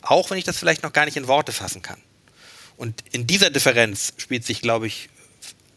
Auch 0.00 0.30
wenn 0.30 0.38
ich 0.38 0.44
das 0.44 0.58
vielleicht 0.58 0.84
noch 0.84 0.92
gar 0.92 1.06
nicht 1.06 1.16
in 1.16 1.26
Worte 1.26 1.50
fassen 1.50 1.82
kann. 1.82 2.00
Und 2.76 3.02
in 3.10 3.26
dieser 3.26 3.50
Differenz 3.50 4.12
spielt 4.16 4.46
sich, 4.46 4.62
glaube 4.62 4.86
ich, 4.86 5.08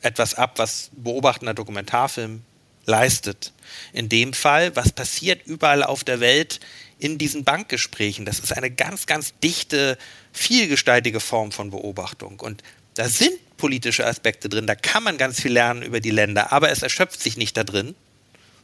etwas 0.06 0.36
ab, 0.36 0.54
was 0.58 0.92
beobachtender 0.94 1.54
Dokumentarfilm 1.54 2.44
leistet. 2.86 3.52
In 3.94 4.10
dem 4.10 4.34
Fall, 4.34 4.76
was 4.76 4.92
passiert 4.92 5.46
überall 5.48 5.84
auf 5.84 6.04
der 6.04 6.20
Welt 6.20 6.60
in 7.00 7.18
diesen 7.18 7.44
Bankgesprächen. 7.44 8.26
Das 8.26 8.40
ist 8.40 8.54
eine 8.54 8.72
ganz, 8.72 9.06
ganz 9.06 9.34
dichte, 9.44 9.98
vielgestaltige 10.32 11.20
Form 11.20 11.52
von 11.52 11.72
Beobachtung. 11.72 12.40
Und 12.40 12.64
da 12.94 13.10
sind 13.10 13.34
politische 13.58 14.06
Aspekte 14.06 14.50
drin, 14.50 14.68
da 14.68 14.76
kann 14.76 15.04
man 15.04 15.18
ganz 15.18 15.42
viel 15.42 15.52
lernen 15.52 15.82
über 15.82 16.00
die 16.00 16.12
Länder, 16.12 16.52
aber 16.52 16.70
es 16.70 16.82
erschöpft 16.82 17.22
sich 17.22 17.38
nicht 17.38 17.56
da 17.58 17.64
drin, 17.64 17.96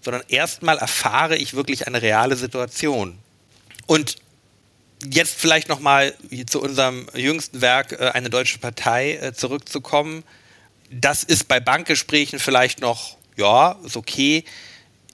sondern 0.01 0.23
erstmal 0.27 0.77
erfahre 0.77 1.37
ich 1.37 1.53
wirklich 1.53 1.87
eine 1.87 2.01
reale 2.01 2.35
Situation. 2.35 3.17
Und 3.87 4.17
jetzt 5.09 5.35
vielleicht 5.35 5.69
nochmal 5.69 6.13
zu 6.47 6.61
unserem 6.61 7.07
jüngsten 7.13 7.61
Werk, 7.61 7.93
äh, 7.93 8.11
eine 8.13 8.29
deutsche 8.29 8.59
Partei, 8.59 9.15
äh, 9.15 9.33
zurückzukommen 9.33 10.23
das 10.91 11.23
ist 11.23 11.47
bei 11.47 11.59
Bankgesprächen 11.59 12.39
vielleicht 12.39 12.81
noch, 12.81 13.17
ja, 13.37 13.77
ist 13.85 13.97
okay. 13.97 14.43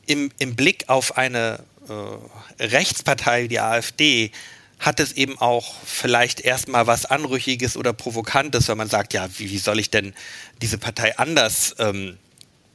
Im, 0.08 0.32
im 0.40 0.56
Blick 0.56 0.90
auf 0.90 1.18
eine 1.18 1.64
äh, 1.88 2.64
Rechtspartei 2.64 3.44
wie 3.44 3.48
die 3.48 3.60
AfD 3.60 4.32
hat 4.80 5.00
es 5.00 5.14
eben 5.14 5.40
auch 5.40 5.76
vielleicht 5.86 6.42
erstmal 6.42 6.88
was 6.88 7.06
Anrüchiges 7.06 7.78
oder 7.78 7.94
Provokantes, 7.94 8.68
wenn 8.68 8.78
man 8.78 8.90
sagt, 8.90 9.14
ja, 9.14 9.28
wie, 9.38 9.50
wie 9.50 9.58
soll 9.58 9.80
ich 9.80 9.90
denn 9.90 10.14
diese 10.62 10.78
Partei 10.78 11.18
anders 11.18 11.76
ähm, 11.80 12.18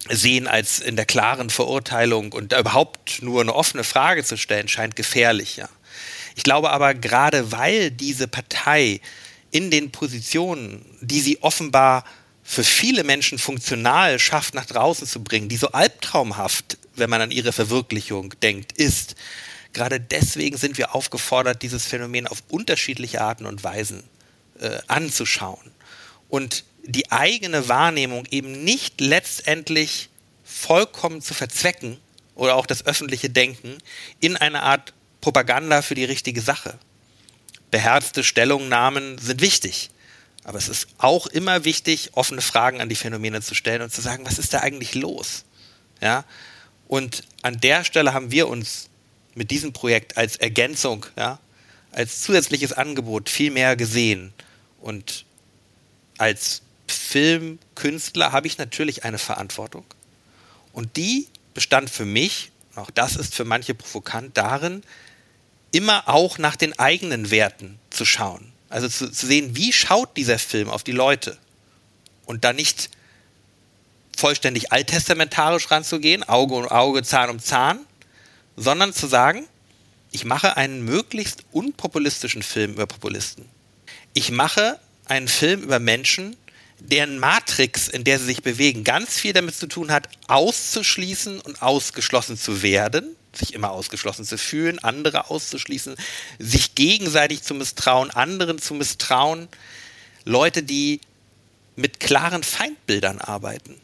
sehen 0.09 0.49
als 0.49 0.81
in 0.81 0.97
der 0.97 1.07
klaren 1.07 1.49
Verurteilung 1.49 2.33
und 2.33 2.53
überhaupt 2.53 3.23
nur 3.23 3.41
eine 3.41 3.55
offene 3.55 3.85
Frage 3.85 4.25
zu 4.25 4.37
stellen, 4.37 4.69
scheint 4.69 4.97
gefährlich, 4.97 5.57
ja. 5.57 5.69
Ich 6.35 6.45
glaube 6.45 6.71
aber 6.71 6.95
gerade 6.95 7.53
weil 7.53 7.91
diese 7.91 8.27
Partei 8.27 9.01
in 9.51 9.71
den 9.71 9.93
Positionen, 9.93 10.85
die 11.03 11.21
sie 11.21 11.43
offenbar 11.43 12.05
für 12.43 12.65
viele 12.65 13.05
Menschen 13.05 13.39
funktional 13.39 14.19
schafft, 14.19 14.55
nach 14.55 14.67
draußen 14.67 15.07
zu 15.07 15.23
bringen, 15.23 15.49
die 15.49 15.57
so 15.57 15.69
albtraumhaft, 15.69 16.79
wenn 16.97 17.11
man 17.11 17.21
an 17.21 17.31
ihre 17.31 17.53
Verwirklichung 17.53 18.35
denkt, 18.41 18.73
ist. 18.73 19.15
Gerade 19.73 20.01
deswegen 20.01 20.57
sind 20.57 20.77
wir 20.77 20.95
aufgefordert, 20.95 21.63
dieses 21.63 21.87
Phänomen 21.87 22.27
auf 22.27 22.43
unterschiedliche 22.49 23.23
Arten 23.23 23.47
und 23.47 23.65
Weisen 23.65 24.03
äh, 24.61 24.79
anzuschauen 24.87 25.71
und 26.29 26.65
die 26.85 27.11
eigene 27.13 27.69
Wahrnehmung 27.69 28.27
eben 28.31 28.65
nicht 28.65 29.01
letztendlich 29.01 30.11
vollkommen 30.45 31.23
zu 31.23 31.33
verzwecken 31.33 31.97
oder 32.35 32.57
auch 32.57 32.67
das 32.67 32.85
öffentliche 32.85 33.31
Denken 33.31 33.79
in 34.21 34.37
eine 34.37 34.63
Art 34.63 34.93
Propaganda 35.21 35.83
für 35.83 35.95
die 35.95 36.05
richtige 36.05 36.41
Sache. 36.41 36.79
Beherzte 37.71 38.25
Stellungnahmen 38.25 39.19
sind 39.19 39.41
wichtig. 39.41 39.91
Aber 40.45 40.59
es 40.59 40.69
ist 40.69 40.89
auch 40.99 41.27
immer 41.27 41.65
wichtig, 41.65 42.11
offene 42.15 42.41
Fragen 42.41 42.81
an 42.81 42.89
die 42.89 42.97
Phänomene 42.97 43.43
zu 43.43 43.55
stellen 43.55 43.83
und 43.83 43.93
zu 43.93 44.01
sagen, 44.01 44.27
was 44.27 44.39
ist 44.39 44.53
da 44.53 44.59
eigentlich 44.59 44.95
los? 44.95 45.45
Ja? 46.01 46.25
Und 46.89 47.23
an 47.43 47.61
der 47.61 47.85
Stelle 47.85 48.13
haben 48.13 48.31
wir 48.31 48.49
uns 48.49 48.89
mit 49.35 49.51
diesem 49.51 49.73
Projekt 49.73 50.17
als 50.17 50.37
Ergänzung, 50.37 51.07
ja, 51.17 51.39
als 51.91 52.23
zusätzliches 52.23 52.73
Angebot 52.73 53.29
viel 53.29 53.51
mehr 53.51 53.77
gesehen. 53.77 54.35
Und 54.81 55.25
als 56.19 56.63
Filmkünstler 56.87 58.33
habe 58.33 58.47
ich 58.47 58.59
natürlich 58.59 59.05
eine 59.05 59.19
Verantwortung. 59.19 59.87
Und 60.73 60.97
die 60.97 61.29
bestand 61.55 61.91
für 61.91 62.05
mich, 62.05 62.51
auch 62.75 62.91
das 62.91 63.17
ist 63.17 63.35
für 63.35 63.45
manche 63.45 63.75
provokant, 63.75 64.37
darin, 64.37 64.83
immer 65.71 66.09
auch 66.09 66.39
nach 66.39 66.57
den 66.57 66.79
eigenen 66.79 67.31
Werten 67.31 67.79
zu 67.91 68.05
schauen. 68.05 68.52
Also 68.73 68.89
zu, 68.89 69.13
zu 69.13 69.27
sehen, 69.27 69.55
wie 69.55 69.71
schaut 69.71 70.17
dieser 70.17 70.39
Film 70.39 70.71
auf 70.71 70.83
die 70.83 70.93
Leute. 70.93 71.37
Und 72.25 72.43
da 72.43 72.55
nicht 72.55 72.89
vollständig 74.17 74.73
alttestamentarisch 74.73 75.71
ranzugehen, 75.71 76.23
Auge 76.27 76.55
um 76.55 76.67
Auge, 76.67 77.03
Zahn 77.03 77.29
um 77.29 77.39
Zahn, 77.39 77.81
sondern 78.57 78.95
zu 78.95 79.07
sagen, 79.07 79.47
Ich 80.15 80.25
mache 80.25 80.57
einen 80.57 80.85
möglichst 80.85 81.45
unpopulistischen 81.53 82.43
Film 82.43 82.73
über 82.73 82.87
Populisten. 82.87 83.47
Ich 84.15 84.31
mache 84.31 84.79
einen 85.07 85.29
Film 85.29 85.63
über 85.63 85.79
Menschen, 85.79 86.37
deren 86.79 87.19
Matrix, 87.19 87.89
in 87.89 88.05
der 88.05 88.19
sie 88.19 88.27
sich 88.27 88.43
bewegen, 88.43 88.85
ganz 88.85 89.19
viel 89.19 89.33
damit 89.33 89.55
zu 89.55 89.67
tun 89.67 89.91
hat, 89.91 90.09
auszuschließen 90.29 91.41
und 91.41 91.63
ausgeschlossen 91.63 92.37
zu 92.37 92.63
werden, 92.63 93.17
sich 93.35 93.55
immer 93.55 93.71
ausgeschlossen 93.71 94.25
zu 94.25 94.37
fühlen, 94.39 94.79
andere 94.79 95.31
auszuschließen, 95.31 95.97
sich 96.39 96.75
gegenseitig 96.75 97.43
zu 97.43 97.55
misstrauen, 97.55 98.11
anderen 98.11 98.59
zu 98.59 98.75
misstrauen, 98.75 99.49
Leute, 100.25 100.63
die 100.63 101.01
mit 101.77 102.01
klaren 102.01 102.43
Feindbildern 102.43 103.21
arbeiten. 103.21 103.81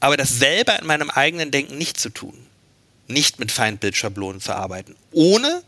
Aber 0.00 0.16
das 0.16 0.38
selber 0.38 0.78
in 0.78 0.86
meinem 0.86 1.10
eigenen 1.10 1.50
Denken 1.50 1.78
nicht 1.78 1.98
zu 1.98 2.10
tun, 2.10 2.34
nicht 3.08 3.38
mit 3.38 3.50
Feindbildschablonen 3.50 4.40
zu 4.40 4.54
arbeiten, 4.54 4.94
ohne 5.12 5.62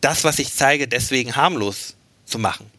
das, 0.00 0.24
was 0.24 0.38
ich 0.38 0.52
zeige, 0.52 0.88
deswegen 0.88 1.36
harmlos 1.36 1.94
zu 2.26 2.38
machen. 2.38 2.70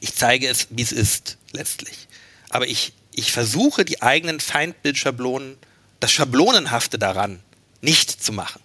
Ich 0.00 0.14
zeige 0.14 0.48
es, 0.48 0.66
wie 0.70 0.82
es 0.82 0.92
ist, 0.92 1.38
letztlich. 1.52 2.08
Aber 2.50 2.66
ich, 2.66 2.92
ich 3.12 3.32
versuche, 3.32 3.84
die 3.84 4.02
eigenen 4.02 4.40
Feindbildschablonen, 4.40 5.56
das 6.00 6.12
Schablonenhafte 6.12 6.98
daran 6.98 7.40
nicht 7.82 8.24
zu 8.24 8.32
machen. 8.32 8.62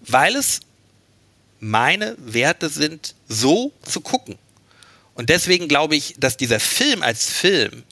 Weil 0.00 0.34
es 0.34 0.60
meine 1.60 2.16
Werte 2.18 2.68
sind, 2.68 3.14
so 3.28 3.72
zu 3.82 4.00
gucken. 4.00 4.36
Und 5.14 5.28
deswegen 5.28 5.68
glaube 5.68 5.94
ich, 5.94 6.16
dass 6.18 6.36
dieser 6.36 6.58
Film 6.58 7.02
als 7.02 7.30
Film 7.30 7.84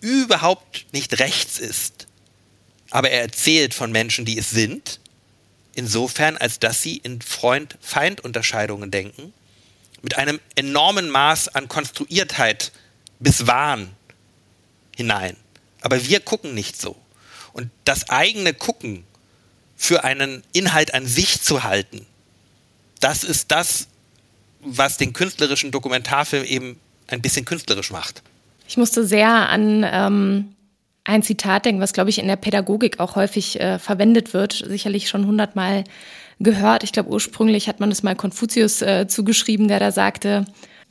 überhaupt 0.00 0.86
nicht 0.92 1.18
rechts 1.18 1.58
ist. 1.58 2.06
Aber 2.90 3.10
er 3.10 3.22
erzählt 3.22 3.72
von 3.72 3.92
Menschen, 3.92 4.26
die 4.26 4.38
es 4.38 4.50
sind, 4.50 5.00
insofern, 5.74 6.36
als 6.36 6.58
dass 6.58 6.82
sie 6.82 6.98
in 6.98 7.22
Freund-Feind-Unterscheidungen 7.22 8.90
denken, 8.90 9.32
mit 10.02 10.18
einem 10.18 10.40
enormen 10.54 11.08
Maß 11.08 11.48
an 11.48 11.68
Konstruiertheit 11.68 12.72
bis 13.18 13.46
Wahn 13.46 13.90
hinein. 14.96 15.36
Aber 15.80 16.04
wir 16.04 16.20
gucken 16.20 16.54
nicht 16.54 16.80
so. 16.80 16.96
Und 17.52 17.70
das 17.84 18.08
eigene 18.08 18.52
Gucken 18.52 19.04
für 19.76 20.04
einen 20.04 20.42
Inhalt 20.52 20.94
an 20.94 21.06
sich 21.06 21.42
zu 21.42 21.64
halten, 21.64 22.06
das 23.00 23.24
ist 23.24 23.50
das, 23.50 23.88
was 24.60 24.96
den 24.96 25.12
künstlerischen 25.12 25.70
Dokumentarfilm 25.70 26.44
eben 26.44 26.80
ein 27.08 27.22
bisschen 27.22 27.44
künstlerisch 27.44 27.90
macht. 27.90 28.22
Ich 28.68 28.76
musste 28.76 29.06
sehr 29.06 29.28
an 29.28 29.86
ähm, 29.88 30.56
ein 31.04 31.22
Zitat 31.22 31.64
denken, 31.64 31.80
was, 31.80 31.92
glaube 31.92 32.10
ich, 32.10 32.18
in 32.18 32.26
der 32.26 32.36
Pädagogik 32.36 32.98
auch 32.98 33.14
häufig 33.14 33.60
äh, 33.60 33.78
verwendet 33.78 34.34
wird, 34.34 34.64
sicherlich 34.66 35.08
schon 35.08 35.26
hundertmal 35.26 35.84
gehört. 36.40 36.82
Ich 36.82 36.92
glaube, 36.92 37.10
ursprünglich 37.10 37.68
hat 37.68 37.78
man 37.78 37.92
es 37.92 38.02
mal 38.02 38.16
Konfuzius 38.16 38.82
äh, 38.82 39.06
zugeschrieben, 39.06 39.68
der 39.68 39.78
da 39.78 39.92
sagte, 39.92 40.46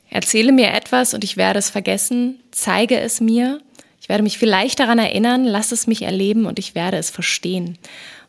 erzähle 0.08 0.52
mir 0.52 0.72
etwas 0.72 1.12
und 1.12 1.22
ich 1.22 1.36
werde 1.36 1.58
es 1.58 1.68
vergessen, 1.68 2.40
zeige 2.50 2.98
es 2.98 3.20
mir, 3.20 3.60
ich 4.00 4.08
werde 4.08 4.22
mich 4.22 4.38
vielleicht 4.38 4.78
daran 4.78 4.98
erinnern, 4.98 5.44
lass 5.44 5.72
es 5.72 5.86
mich 5.86 6.02
erleben 6.02 6.46
und 6.46 6.58
ich 6.58 6.74
werde 6.74 6.96
es 6.96 7.10
verstehen. 7.10 7.76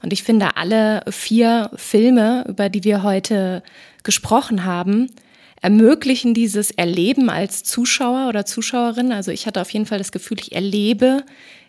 Und 0.01 0.13
ich 0.13 0.23
finde, 0.23 0.57
alle 0.57 1.03
vier 1.09 1.71
Filme, 1.75 2.45
über 2.47 2.69
die 2.69 2.83
wir 2.83 3.03
heute 3.03 3.63
gesprochen 4.03 4.63
haben, 4.65 5.09
ermöglichen 5.61 6.33
dieses 6.33 6.71
Erleben 6.71 7.29
als 7.29 7.63
Zuschauer 7.63 8.27
oder 8.29 8.45
Zuschauerin. 8.45 9.11
Also 9.11 9.31
ich 9.31 9.47
hatte 9.47 9.61
auf 9.61 9.71
jeden 9.71 9.85
Fall 9.85 9.97
das 9.97 10.11
Gefühl, 10.11 10.37
ich 10.39 10.53
erlebe 10.53 11.23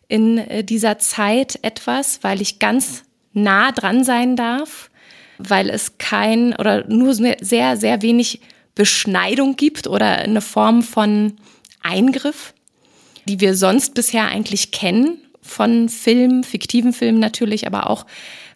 in 0.08 0.38
äh, 0.38 0.62
dieser 0.62 0.98
Zeit 0.98 1.58
etwas, 1.62 2.22
weil 2.22 2.40
ich 2.40 2.58
ganz 2.58 3.04
nah 3.32 3.72
dran 3.72 4.04
sein 4.04 4.36
darf, 4.36 4.90
weil 5.38 5.70
es 5.70 5.98
kein 5.98 6.54
oder 6.54 6.86
nur 6.88 7.14
sehr, 7.14 7.76
sehr 7.76 8.02
wenig 8.02 8.40
Beschneidung 8.74 9.56
gibt 9.56 9.86
oder 9.86 10.18
eine 10.18 10.40
Form 10.40 10.82
von 10.82 11.34
Eingriff, 11.82 12.54
die 13.26 13.40
wir 13.40 13.54
sonst 13.54 13.94
bisher 13.94 14.28
eigentlich 14.28 14.70
kennen 14.70 15.18
von 15.48 15.88
Filmen, 15.88 16.44
fiktiven 16.44 16.92
Filmen 16.92 17.18
natürlich, 17.18 17.66
aber 17.66 17.90
auch 17.90 18.06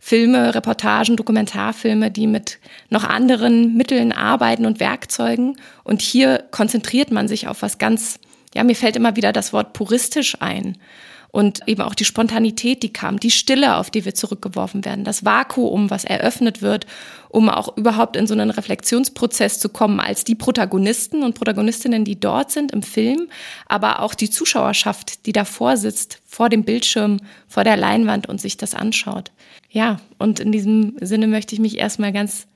Filme, 0.01 0.55
Reportagen, 0.55 1.17
Dokumentarfilme, 1.17 2.11
die 2.11 2.27
mit 2.27 2.59
noch 2.91 3.05
anderen 3.05 3.77
Mitteln 3.77 4.13
arbeiten 4.13 4.67
und 4.67 4.81
Werkzeugen. 4.81 5.57
Und 5.85 6.03
hier 6.03 6.45
konzentriert 6.51 7.11
man 7.11 7.29
sich 7.29 7.49
auf 7.49 7.63
was 7.63 7.79
ganz, 7.79 8.19
ja, 8.55 8.65
mir 8.65 8.77
fällt 8.77 8.97
immer 8.97 9.17
wieder 9.17 9.33
das 9.33 9.53
Wort 9.53 9.73
puristisch 9.73 10.37
ein 10.41 10.77
und 11.33 11.67
eben 11.67 11.81
auch 11.81 11.95
die 11.95 12.05
Spontanität, 12.05 12.83
die 12.83 12.93
kam, 12.93 13.19
die 13.19 13.31
Stille, 13.31 13.77
auf 13.77 13.91
die 13.91 14.05
wir 14.05 14.15
zurückgeworfen 14.15 14.85
werden, 14.85 15.03
das 15.03 15.25
Vakuum, 15.25 15.91
was 15.91 16.05
eröffnet 16.05 16.61
wird, 16.61 16.87
um 17.31 17.49
auch 17.49 17.77
überhaupt 17.77 18.17
in 18.17 18.27
so 18.27 18.35
einen 18.35 18.51
Reflexionsprozess 18.51 19.59
zu 19.59 19.71
kommen 19.71 19.99
als 19.99 20.25
die 20.25 20.35
Protagonisten 20.35 21.23
und 21.23 21.35
Protagonistinnen, 21.35 22.05
die 22.05 22.21
dort 22.21 22.51
sind 22.51 22.71
im 22.73 22.83
Film, 22.83 23.29
aber 23.67 24.01
auch 24.01 24.15
die 24.15 24.29
Zuschauerschaft, 24.29 25.25
die 25.25 25.33
davor 25.33 25.79
sitzt, 25.79 26.21
vor 26.27 26.51
dem 26.51 26.65
Bildschirm, 26.65 27.19
vor 27.49 27.65
der 27.65 27.79
Leinwand 27.79 28.29
und 28.29 28.41
sich 28.41 28.59
das 28.59 28.75
anschaut. 28.75 29.33
Ja, 29.71 30.01
und 30.19 30.39
in 30.39 30.53
diesem 30.53 30.97
Sinne 31.01 31.29
möchte 31.29 31.55
ich 31.55 31.61
mich 31.61 31.79
erstmal 31.79 32.13
ganz 32.13 32.47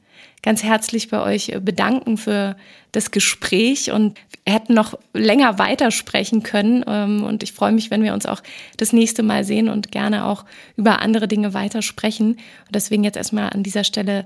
ganz 0.43 0.63
herzlich 0.63 1.09
bei 1.09 1.23
euch 1.23 1.53
bedanken 1.61 2.19
für 2.19 2.57
das 2.93 3.11
Gespräch 3.11 3.91
und 3.91 4.17
hätten 4.47 4.75
noch 4.75 4.99
länger 5.13 5.59
weitersprechen 5.59 6.43
können. 6.43 6.85
Ähm, 6.87 7.25
und 7.25 7.43
ich 7.43 7.53
freue 7.53 7.73
mich, 7.73 7.91
wenn 7.91 8.03
wir 8.03 8.15
uns 8.15 8.27
auch 8.27 8.43
das 8.77 8.93
nächste 8.93 9.23
Mal 9.23 9.45
sehen 9.45 9.69
und 9.69 9.91
gerne 9.91 10.25
auch 10.25 10.45
über 10.77 11.01
andere 11.03 11.29
Dinge 11.29 11.53
weitersprechen. 11.53 12.33
Und 12.35 12.75
deswegen 12.75 13.05
jetzt 13.05 13.17
erstmal 13.17 13.51
an 13.51 13.63
dieser 13.63 13.85
Stelle 13.85 14.25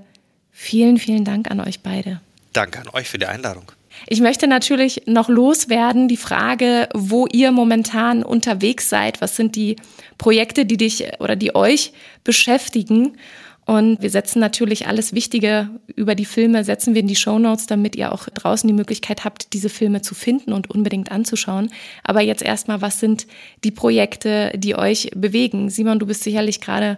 vielen, 0.51 0.97
vielen 0.97 1.25
Dank 1.25 1.49
an 1.49 1.59
euch 1.59 1.81
beide. 1.81 2.21
Danke 2.53 2.79
an 2.79 2.89
euch 2.93 3.09
für 3.09 3.17
die 3.17 3.25
Einladung. 3.25 3.71
Ich 4.07 4.21
möchte 4.21 4.47
natürlich 4.47 5.03
noch 5.05 5.29
loswerden 5.29 6.07
die 6.07 6.17
Frage, 6.17 6.87
wo 6.93 7.27
ihr 7.27 7.51
momentan 7.51 8.23
unterwegs 8.23 8.89
seid. 8.89 9.21
Was 9.21 9.35
sind 9.35 9.55
die 9.55 9.75
Projekte, 10.17 10.65
die 10.65 10.77
dich 10.77 11.05
oder 11.19 11.35
die 11.35 11.55
euch 11.55 11.93
beschäftigen? 12.23 13.17
Und 13.65 14.01
wir 14.01 14.09
setzen 14.09 14.39
natürlich 14.39 14.87
alles 14.87 15.13
Wichtige 15.13 15.69
über 15.95 16.15
die 16.15 16.25
Filme, 16.25 16.63
setzen 16.63 16.93
wir 16.93 17.01
in 17.01 17.07
die 17.07 17.15
Show 17.15 17.37
Notes, 17.37 17.67
damit 17.67 17.95
ihr 17.95 18.11
auch 18.11 18.27
draußen 18.27 18.67
die 18.67 18.73
Möglichkeit 18.73 19.23
habt, 19.23 19.53
diese 19.53 19.69
Filme 19.69 20.01
zu 20.01 20.15
finden 20.15 20.51
und 20.51 20.69
unbedingt 20.69 21.11
anzuschauen. 21.11 21.71
Aber 22.03 22.21
jetzt 22.21 22.41
erstmal, 22.41 22.81
was 22.81 22.99
sind 22.99 23.27
die 23.63 23.71
Projekte, 23.71 24.51
die 24.55 24.75
euch 24.75 25.11
bewegen? 25.15 25.69
Simon, 25.69 25.99
du 25.99 26.07
bist 26.07 26.23
sicherlich 26.23 26.59
gerade 26.59 26.97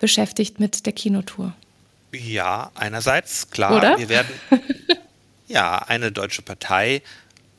beschäftigt 0.00 0.58
mit 0.58 0.84
der 0.84 0.92
Kinotour. 0.92 1.54
Ja, 2.12 2.72
einerseits, 2.74 3.50
klar, 3.50 3.76
Oder? 3.76 3.98
wir 3.98 4.08
werden. 4.08 4.28
ja, 5.46 5.78
eine 5.78 6.10
deutsche 6.10 6.42
Partei 6.42 7.02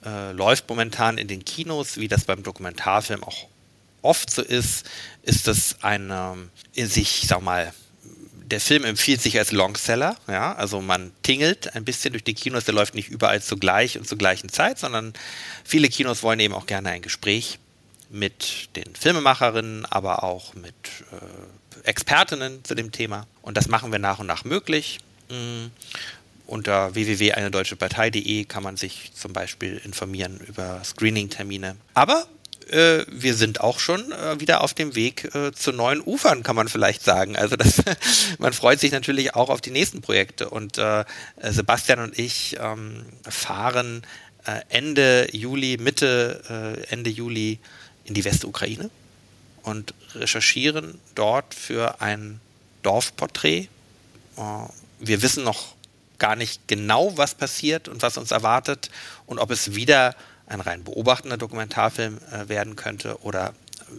äh, 0.06 0.34
läuft 0.34 0.68
momentan 0.68 1.18
in 1.18 1.28
den 1.28 1.45
Kinos, 1.45 1.98
wie 1.98 2.10
das 2.10 2.26
beim 2.26 2.44
Dokumentarfilm 2.44 3.23
auch 3.23 3.48
oft 4.02 4.30
so 4.30 4.41
ist, 4.41 4.90
ist 5.23 5.48
das 5.48 5.78
eine 5.82 6.36
in 6.73 6.88
sich, 6.88 7.23
sag 7.28 7.41
mal, 7.41 7.72
der 8.52 8.60
Film 8.60 8.84
empfiehlt 8.84 9.22
sich 9.22 9.38
als 9.38 9.52
Longseller, 9.52 10.18
ja, 10.28 10.53
also 10.53 10.82
man 10.82 11.11
tingelt 11.23 11.73
ein 11.76 11.86
bisschen 11.86 12.11
durch 12.14 12.23
die 12.23 12.34
Kinos, 12.34 12.65
der 12.65 12.73
läuft 12.73 12.95
nicht 12.95 13.10
überall 13.10 13.41
zugleich 13.41 13.98
und 13.98 14.07
zur 14.07 14.18
gleichen 14.18 14.49
Zeit, 14.49 14.78
sondern 14.78 15.14
viele 15.64 15.88
Kinos 15.88 16.22
wollen 16.22 16.40
eben 16.40 16.53
auch 16.53 16.65
gerne 16.65 16.90
ein 16.90 17.02
Gespräch 17.02 17.60
mit 18.10 18.76
den 18.76 18.94
Filmemacherinnen, 18.94 19.86
aber 19.86 20.23
auch 20.23 20.53
mit 20.53 20.76
äh, 21.11 21.88
Expertinnen 21.88 22.64
zu 22.64 22.76
dem 22.76 22.91
Thema. 22.91 23.26
Und 23.41 23.56
das 23.56 23.69
machen 23.69 23.91
wir 23.91 23.99
nach 23.99 24.19
und 24.19 24.28
nach 24.28 24.44
möglich. 24.44 24.99
Mhm. 25.30 25.72
Unter 26.45 26.94
www.einedeutschepartei.de 26.94 28.44
kann 28.44 28.64
man 28.64 28.76
sich 28.76 29.14
zum 29.14 29.32
Beispiel 29.32 29.82
informieren 29.86 30.38
über 30.45 30.84
Screening-Termine. 30.84 31.78
Aber 31.94 32.28
äh, 32.72 33.06
wir 33.10 33.35
sind 33.35 33.61
auch 33.61 33.80
schon 33.80 34.11
äh, 34.11 34.39
wieder 34.39 34.61
auf 34.61 34.73
dem 34.73 34.95
Weg 34.95 35.34
äh, 35.35 35.52
zu 35.52 35.72
neuen 35.72 36.02
Ufern, 36.02 36.43
kann 36.43 36.56
man 36.56 36.68
vielleicht 36.68 37.03
sagen. 37.03 37.35
Also 37.35 37.56
das, 37.56 37.81
man 38.39 38.53
freut 38.53 38.80
sich 38.80 38.91
natürlich 38.91 39.35
auch 39.35 39.49
auf 39.49 39.61
die 39.61 39.72
nächsten 39.72 40.02
Projekte. 40.02 40.49
Und 40.49 40.77
äh, 40.77 41.03
Sebastian 41.41 41.99
und 41.99 42.18
ich 42.18 42.57
ähm, 42.60 43.06
fahren 43.27 44.03
äh, 44.45 44.61
Ende 44.69 45.27
Juli, 45.35 45.77
Mitte, 45.77 46.41
äh, 46.88 46.93
Ende 46.93 47.10
Juli 47.10 47.60
in 48.06 48.14
die 48.14 48.26
Westukraine 48.26 48.89
und 49.64 49.93
recherchieren 50.15 50.99
dort 51.14 51.53
für 51.53 52.02
ein 52.02 52.39
Dorfporträt. 52.81 53.68
wir 54.99 55.22
wissen 55.22 55.43
noch 55.43 55.76
gar 56.18 56.35
nicht 56.35 56.68
genau, 56.68 57.15
was 57.15 57.35
passiert 57.35 57.88
und 57.88 58.02
was 58.02 58.18
uns 58.18 58.31
erwartet 58.31 58.89
und 59.27 59.38
ob 59.38 59.52
es 59.52 59.76
wieder 59.76 60.15
ein 60.52 60.61
rein 60.61 60.84
beobachtender 60.84 61.38
Dokumentarfilm 61.38 62.19
äh, 62.32 62.49
werden 62.49 62.76
könnte 62.76 63.18
oder 63.22 63.53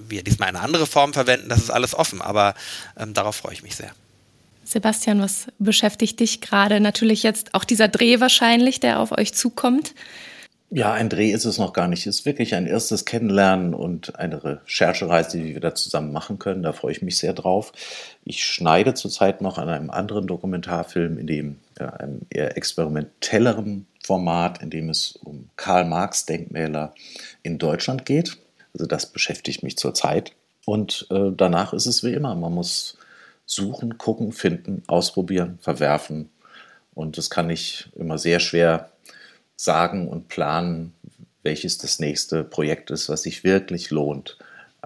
wir 0.08 0.22
diesmal 0.22 0.48
eine 0.48 0.60
andere 0.60 0.86
Form 0.86 1.12
verwenden, 1.12 1.48
das 1.48 1.58
ist 1.58 1.70
alles 1.70 1.94
offen, 1.94 2.22
aber 2.22 2.54
ähm, 2.96 3.14
darauf 3.14 3.36
freue 3.36 3.52
ich 3.52 3.62
mich 3.62 3.76
sehr. 3.76 3.92
Sebastian, 4.64 5.20
was 5.20 5.48
beschäftigt 5.58 6.20
dich 6.20 6.40
gerade? 6.40 6.80
Natürlich 6.80 7.22
jetzt 7.22 7.54
auch 7.54 7.64
dieser 7.64 7.88
Dreh 7.88 8.20
wahrscheinlich, 8.20 8.80
der 8.80 9.00
auf 9.00 9.12
euch 9.12 9.34
zukommt. 9.34 9.94
Ja, 10.74 10.94
ein 10.94 11.10
Dreh 11.10 11.30
ist 11.32 11.44
es 11.44 11.58
noch 11.58 11.74
gar 11.74 11.86
nicht. 11.86 12.06
Es 12.06 12.20
ist 12.20 12.24
wirklich 12.24 12.54
ein 12.54 12.66
erstes 12.66 13.04
Kennenlernen 13.04 13.74
und 13.74 14.18
eine 14.18 14.42
Recherchereise, 14.42 15.36
die 15.36 15.52
wir 15.52 15.60
da 15.60 15.74
zusammen 15.74 16.12
machen 16.12 16.38
können. 16.38 16.62
Da 16.62 16.72
freue 16.72 16.92
ich 16.92 17.02
mich 17.02 17.18
sehr 17.18 17.34
drauf. 17.34 17.72
Ich 18.24 18.42
schneide 18.42 18.94
zurzeit 18.94 19.42
noch 19.42 19.58
an 19.58 19.68
einem 19.68 19.90
anderen 19.90 20.26
Dokumentarfilm, 20.26 21.18
in 21.18 21.26
dem 21.26 21.58
ja, 21.78 21.90
einem 21.90 22.22
eher 22.30 22.56
experimentelleren 22.56 23.86
Format, 24.02 24.62
in 24.62 24.70
dem 24.70 24.88
es 24.88 25.18
um 25.22 25.50
Karl 25.56 25.84
Marx 25.84 26.24
Denkmäler 26.24 26.94
in 27.42 27.58
Deutschland 27.58 28.06
geht. 28.06 28.38
Also 28.72 28.86
das 28.86 29.04
beschäftigt 29.04 29.62
mich 29.62 29.76
zurzeit. 29.76 30.32
Und 30.64 31.06
äh, 31.10 31.32
danach 31.36 31.74
ist 31.74 31.84
es 31.84 32.02
wie 32.02 32.14
immer. 32.14 32.34
Man 32.34 32.54
muss 32.54 32.96
suchen, 33.44 33.98
gucken, 33.98 34.32
finden, 34.32 34.84
ausprobieren, 34.86 35.58
verwerfen. 35.60 36.30
Und 36.94 37.18
das 37.18 37.28
kann 37.28 37.50
ich 37.50 37.90
immer 37.94 38.16
sehr 38.16 38.40
schwer 38.40 38.91
sagen 39.62 40.08
und 40.08 40.26
planen, 40.26 40.92
welches 41.44 41.78
das 41.78 42.00
nächste 42.00 42.42
Projekt 42.42 42.90
ist, 42.90 43.08
was 43.08 43.22
sich 43.22 43.44
wirklich 43.44 43.90
lohnt, 43.90 44.36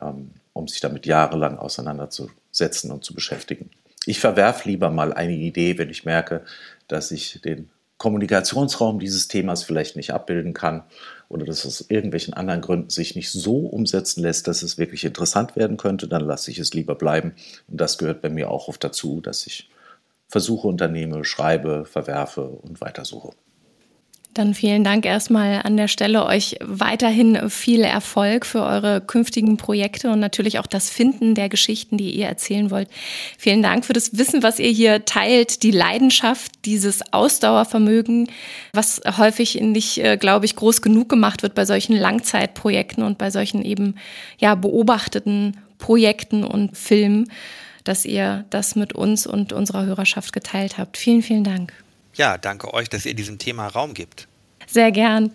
ähm, 0.01 0.33
um 0.53 0.69
sich 0.69 0.81
damit 0.81 1.07
jahrelang 1.07 1.57
auseinanderzusetzen 1.59 2.91
und 2.91 3.03
zu 3.05 3.15
beschäftigen. 3.15 3.71
Ich 4.05 4.21
verwerfe 4.21 4.69
lieber 4.69 4.91
mal 4.91 5.15
eine 5.15 5.35
Idee, 5.35 5.79
wenn 5.79 5.89
ich 5.89 6.05
merke, 6.05 6.45
dass 6.89 7.11
ich 7.11 7.41
den 7.43 7.71
Kommunikationsraum 7.97 8.99
dieses 8.99 9.29
Themas 9.29 9.63
vielleicht 9.63 9.97
nicht 9.97 10.13
abbilden 10.13 10.53
kann 10.53 10.83
oder 11.31 11.47
dass 11.47 11.65
es 11.65 11.81
aus 11.81 11.91
irgendwelchen 11.91 12.35
anderen 12.35 12.61
Gründen 12.61 12.91
sich 12.91 13.17
nicht 13.17 13.33
so 13.33 13.61
umsetzen 13.61 14.23
lässt, 14.23 14.47
dass 14.47 14.63
es 14.63 14.77
wirklich 14.77 15.05
interessant 15.05 15.57
werden 15.57 15.79
könnte, 15.79 16.07
dann 16.07 16.23
lasse 16.23 16.51
ich 16.51 16.59
es 16.59 16.75
lieber 16.75 16.95
bleiben. 16.95 17.35
Und 17.67 17.81
das 17.81 17.97
gehört 17.97 18.21
bei 18.21 18.29
mir 18.29 18.51
auch 18.51 18.69
oft 18.69 18.85
dazu, 18.85 19.23
dass 19.23 19.47
ich 19.47 19.71
versuche, 20.29 20.69
unternehme, 20.69 21.25
schreibe, 21.25 21.87
verwerfe 21.87 22.43
und 22.43 22.83
weitersuche. 22.83 23.31
Dann 24.37 24.53
vielen 24.53 24.85
Dank 24.85 25.07
erstmal 25.07 25.63
an 25.65 25.79
der 25.79 25.89
Stelle 25.89 26.27
euch 26.27 26.57
weiterhin 26.61 27.49
viel 27.49 27.81
Erfolg 27.81 28.45
für 28.45 28.63
eure 28.63 29.01
künftigen 29.01 29.57
Projekte 29.57 30.11
und 30.11 30.21
natürlich 30.21 30.59
auch 30.59 30.67
das 30.67 30.91
Finden 30.91 31.35
der 31.35 31.49
Geschichten, 31.49 31.97
die 31.97 32.11
ihr 32.11 32.27
erzählen 32.27 32.71
wollt. 32.71 32.91
Vielen 33.39 33.63
Dank 33.63 33.87
für 33.87 33.95
das 33.95 34.19
Wissen, 34.19 34.43
was 34.43 34.59
ihr 34.59 34.69
hier 34.69 35.07
teilt, 35.07 35.63
die 35.63 35.71
Leidenschaft, 35.71 36.53
dieses 36.67 37.15
Ausdauervermögen, 37.15 38.31
was 38.75 39.01
häufig 39.17 39.59
nicht, 39.63 40.05
äh, 40.05 40.19
glaube 40.19 40.45
ich, 40.45 40.55
groß 40.55 40.83
genug 40.83 41.09
gemacht 41.09 41.43
wird 41.43 41.55
bei 41.55 41.65
solchen 41.65 41.97
Langzeitprojekten 41.97 43.05
und 43.05 43.17
bei 43.17 43.31
solchen 43.31 43.65
eben, 43.65 43.95
ja, 44.37 44.55
beobachteten 44.55 45.57
Projekten 45.79 46.45
und 46.45 46.77
Filmen, 46.77 47.33
dass 47.85 48.05
ihr 48.05 48.45
das 48.51 48.77
mit 48.77 48.93
uns 48.93 49.27
und 49.27 49.55
unserer 49.55 49.87
Hörerschaft 49.87 50.35
geteilt 50.35 50.77
habt. 50.77 50.99
Vielen, 50.99 51.23
vielen 51.23 51.45
Dank. 51.45 51.86
Ja, 52.17 52.39
danke 52.39 52.73
euch, 52.75 52.89
dass 52.89 53.07
ihr 53.07 53.15
diesem 53.15 53.39
Thema 53.39 53.69
Raum 53.69 53.95
gibt. 53.95 54.27
Sehr 54.67 54.91
gern. 54.91 55.31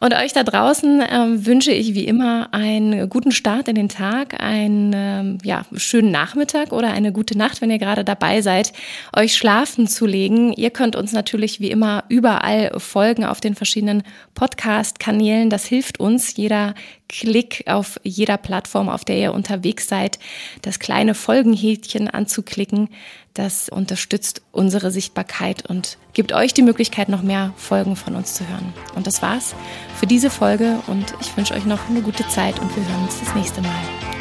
Und 0.00 0.14
euch 0.14 0.32
da 0.32 0.44
draußen 0.44 1.02
ähm, 1.10 1.46
wünsche 1.46 1.72
ich 1.72 1.94
wie 1.94 2.06
immer 2.06 2.54
einen 2.54 3.08
guten 3.08 3.32
Start 3.32 3.66
in 3.66 3.74
den 3.74 3.88
Tag, 3.88 4.40
einen 4.40 4.92
ähm, 4.94 5.38
ja, 5.42 5.64
schönen 5.74 6.12
Nachmittag 6.12 6.72
oder 6.72 6.92
eine 6.92 7.10
gute 7.10 7.36
Nacht, 7.36 7.60
wenn 7.60 7.72
ihr 7.72 7.78
gerade 7.78 8.04
dabei 8.04 8.40
seid, 8.40 8.72
euch 9.16 9.34
schlafen 9.36 9.88
zu 9.88 10.06
legen. 10.06 10.52
Ihr 10.52 10.70
könnt 10.70 10.94
uns 10.94 11.12
natürlich 11.12 11.58
wie 11.58 11.72
immer 11.72 12.04
überall 12.08 12.70
folgen 12.78 13.24
auf 13.24 13.40
den 13.40 13.56
verschiedenen 13.56 14.04
Podcast-Kanälen. 14.34 15.50
Das 15.50 15.66
hilft 15.66 15.98
uns. 15.98 16.36
Jeder 16.36 16.74
Klick 17.08 17.64
auf 17.66 17.98
jeder 18.04 18.36
Plattform, 18.36 18.88
auf 18.88 19.04
der 19.04 19.16
ihr 19.16 19.34
unterwegs 19.34 19.88
seid, 19.88 20.18
das 20.62 20.78
kleine 20.78 21.14
Folgenhäkchen 21.14 22.08
anzuklicken. 22.08 22.90
Das 23.38 23.68
unterstützt 23.68 24.42
unsere 24.50 24.90
Sichtbarkeit 24.90 25.64
und 25.70 25.96
gibt 26.12 26.32
euch 26.32 26.54
die 26.54 26.62
Möglichkeit, 26.62 27.08
noch 27.08 27.22
mehr 27.22 27.52
Folgen 27.56 27.94
von 27.94 28.16
uns 28.16 28.34
zu 28.34 28.48
hören. 28.48 28.74
Und 28.96 29.06
das 29.06 29.22
war's 29.22 29.54
für 29.94 30.08
diese 30.08 30.28
Folge 30.28 30.80
und 30.88 31.14
ich 31.20 31.36
wünsche 31.36 31.54
euch 31.54 31.64
noch 31.64 31.88
eine 31.88 32.02
gute 32.02 32.26
Zeit 32.26 32.58
und 32.58 32.76
wir 32.76 32.84
hören 32.84 33.04
uns 33.04 33.20
das 33.20 33.32
nächste 33.36 33.60
Mal. 33.60 33.70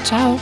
Ciao! 0.03 0.39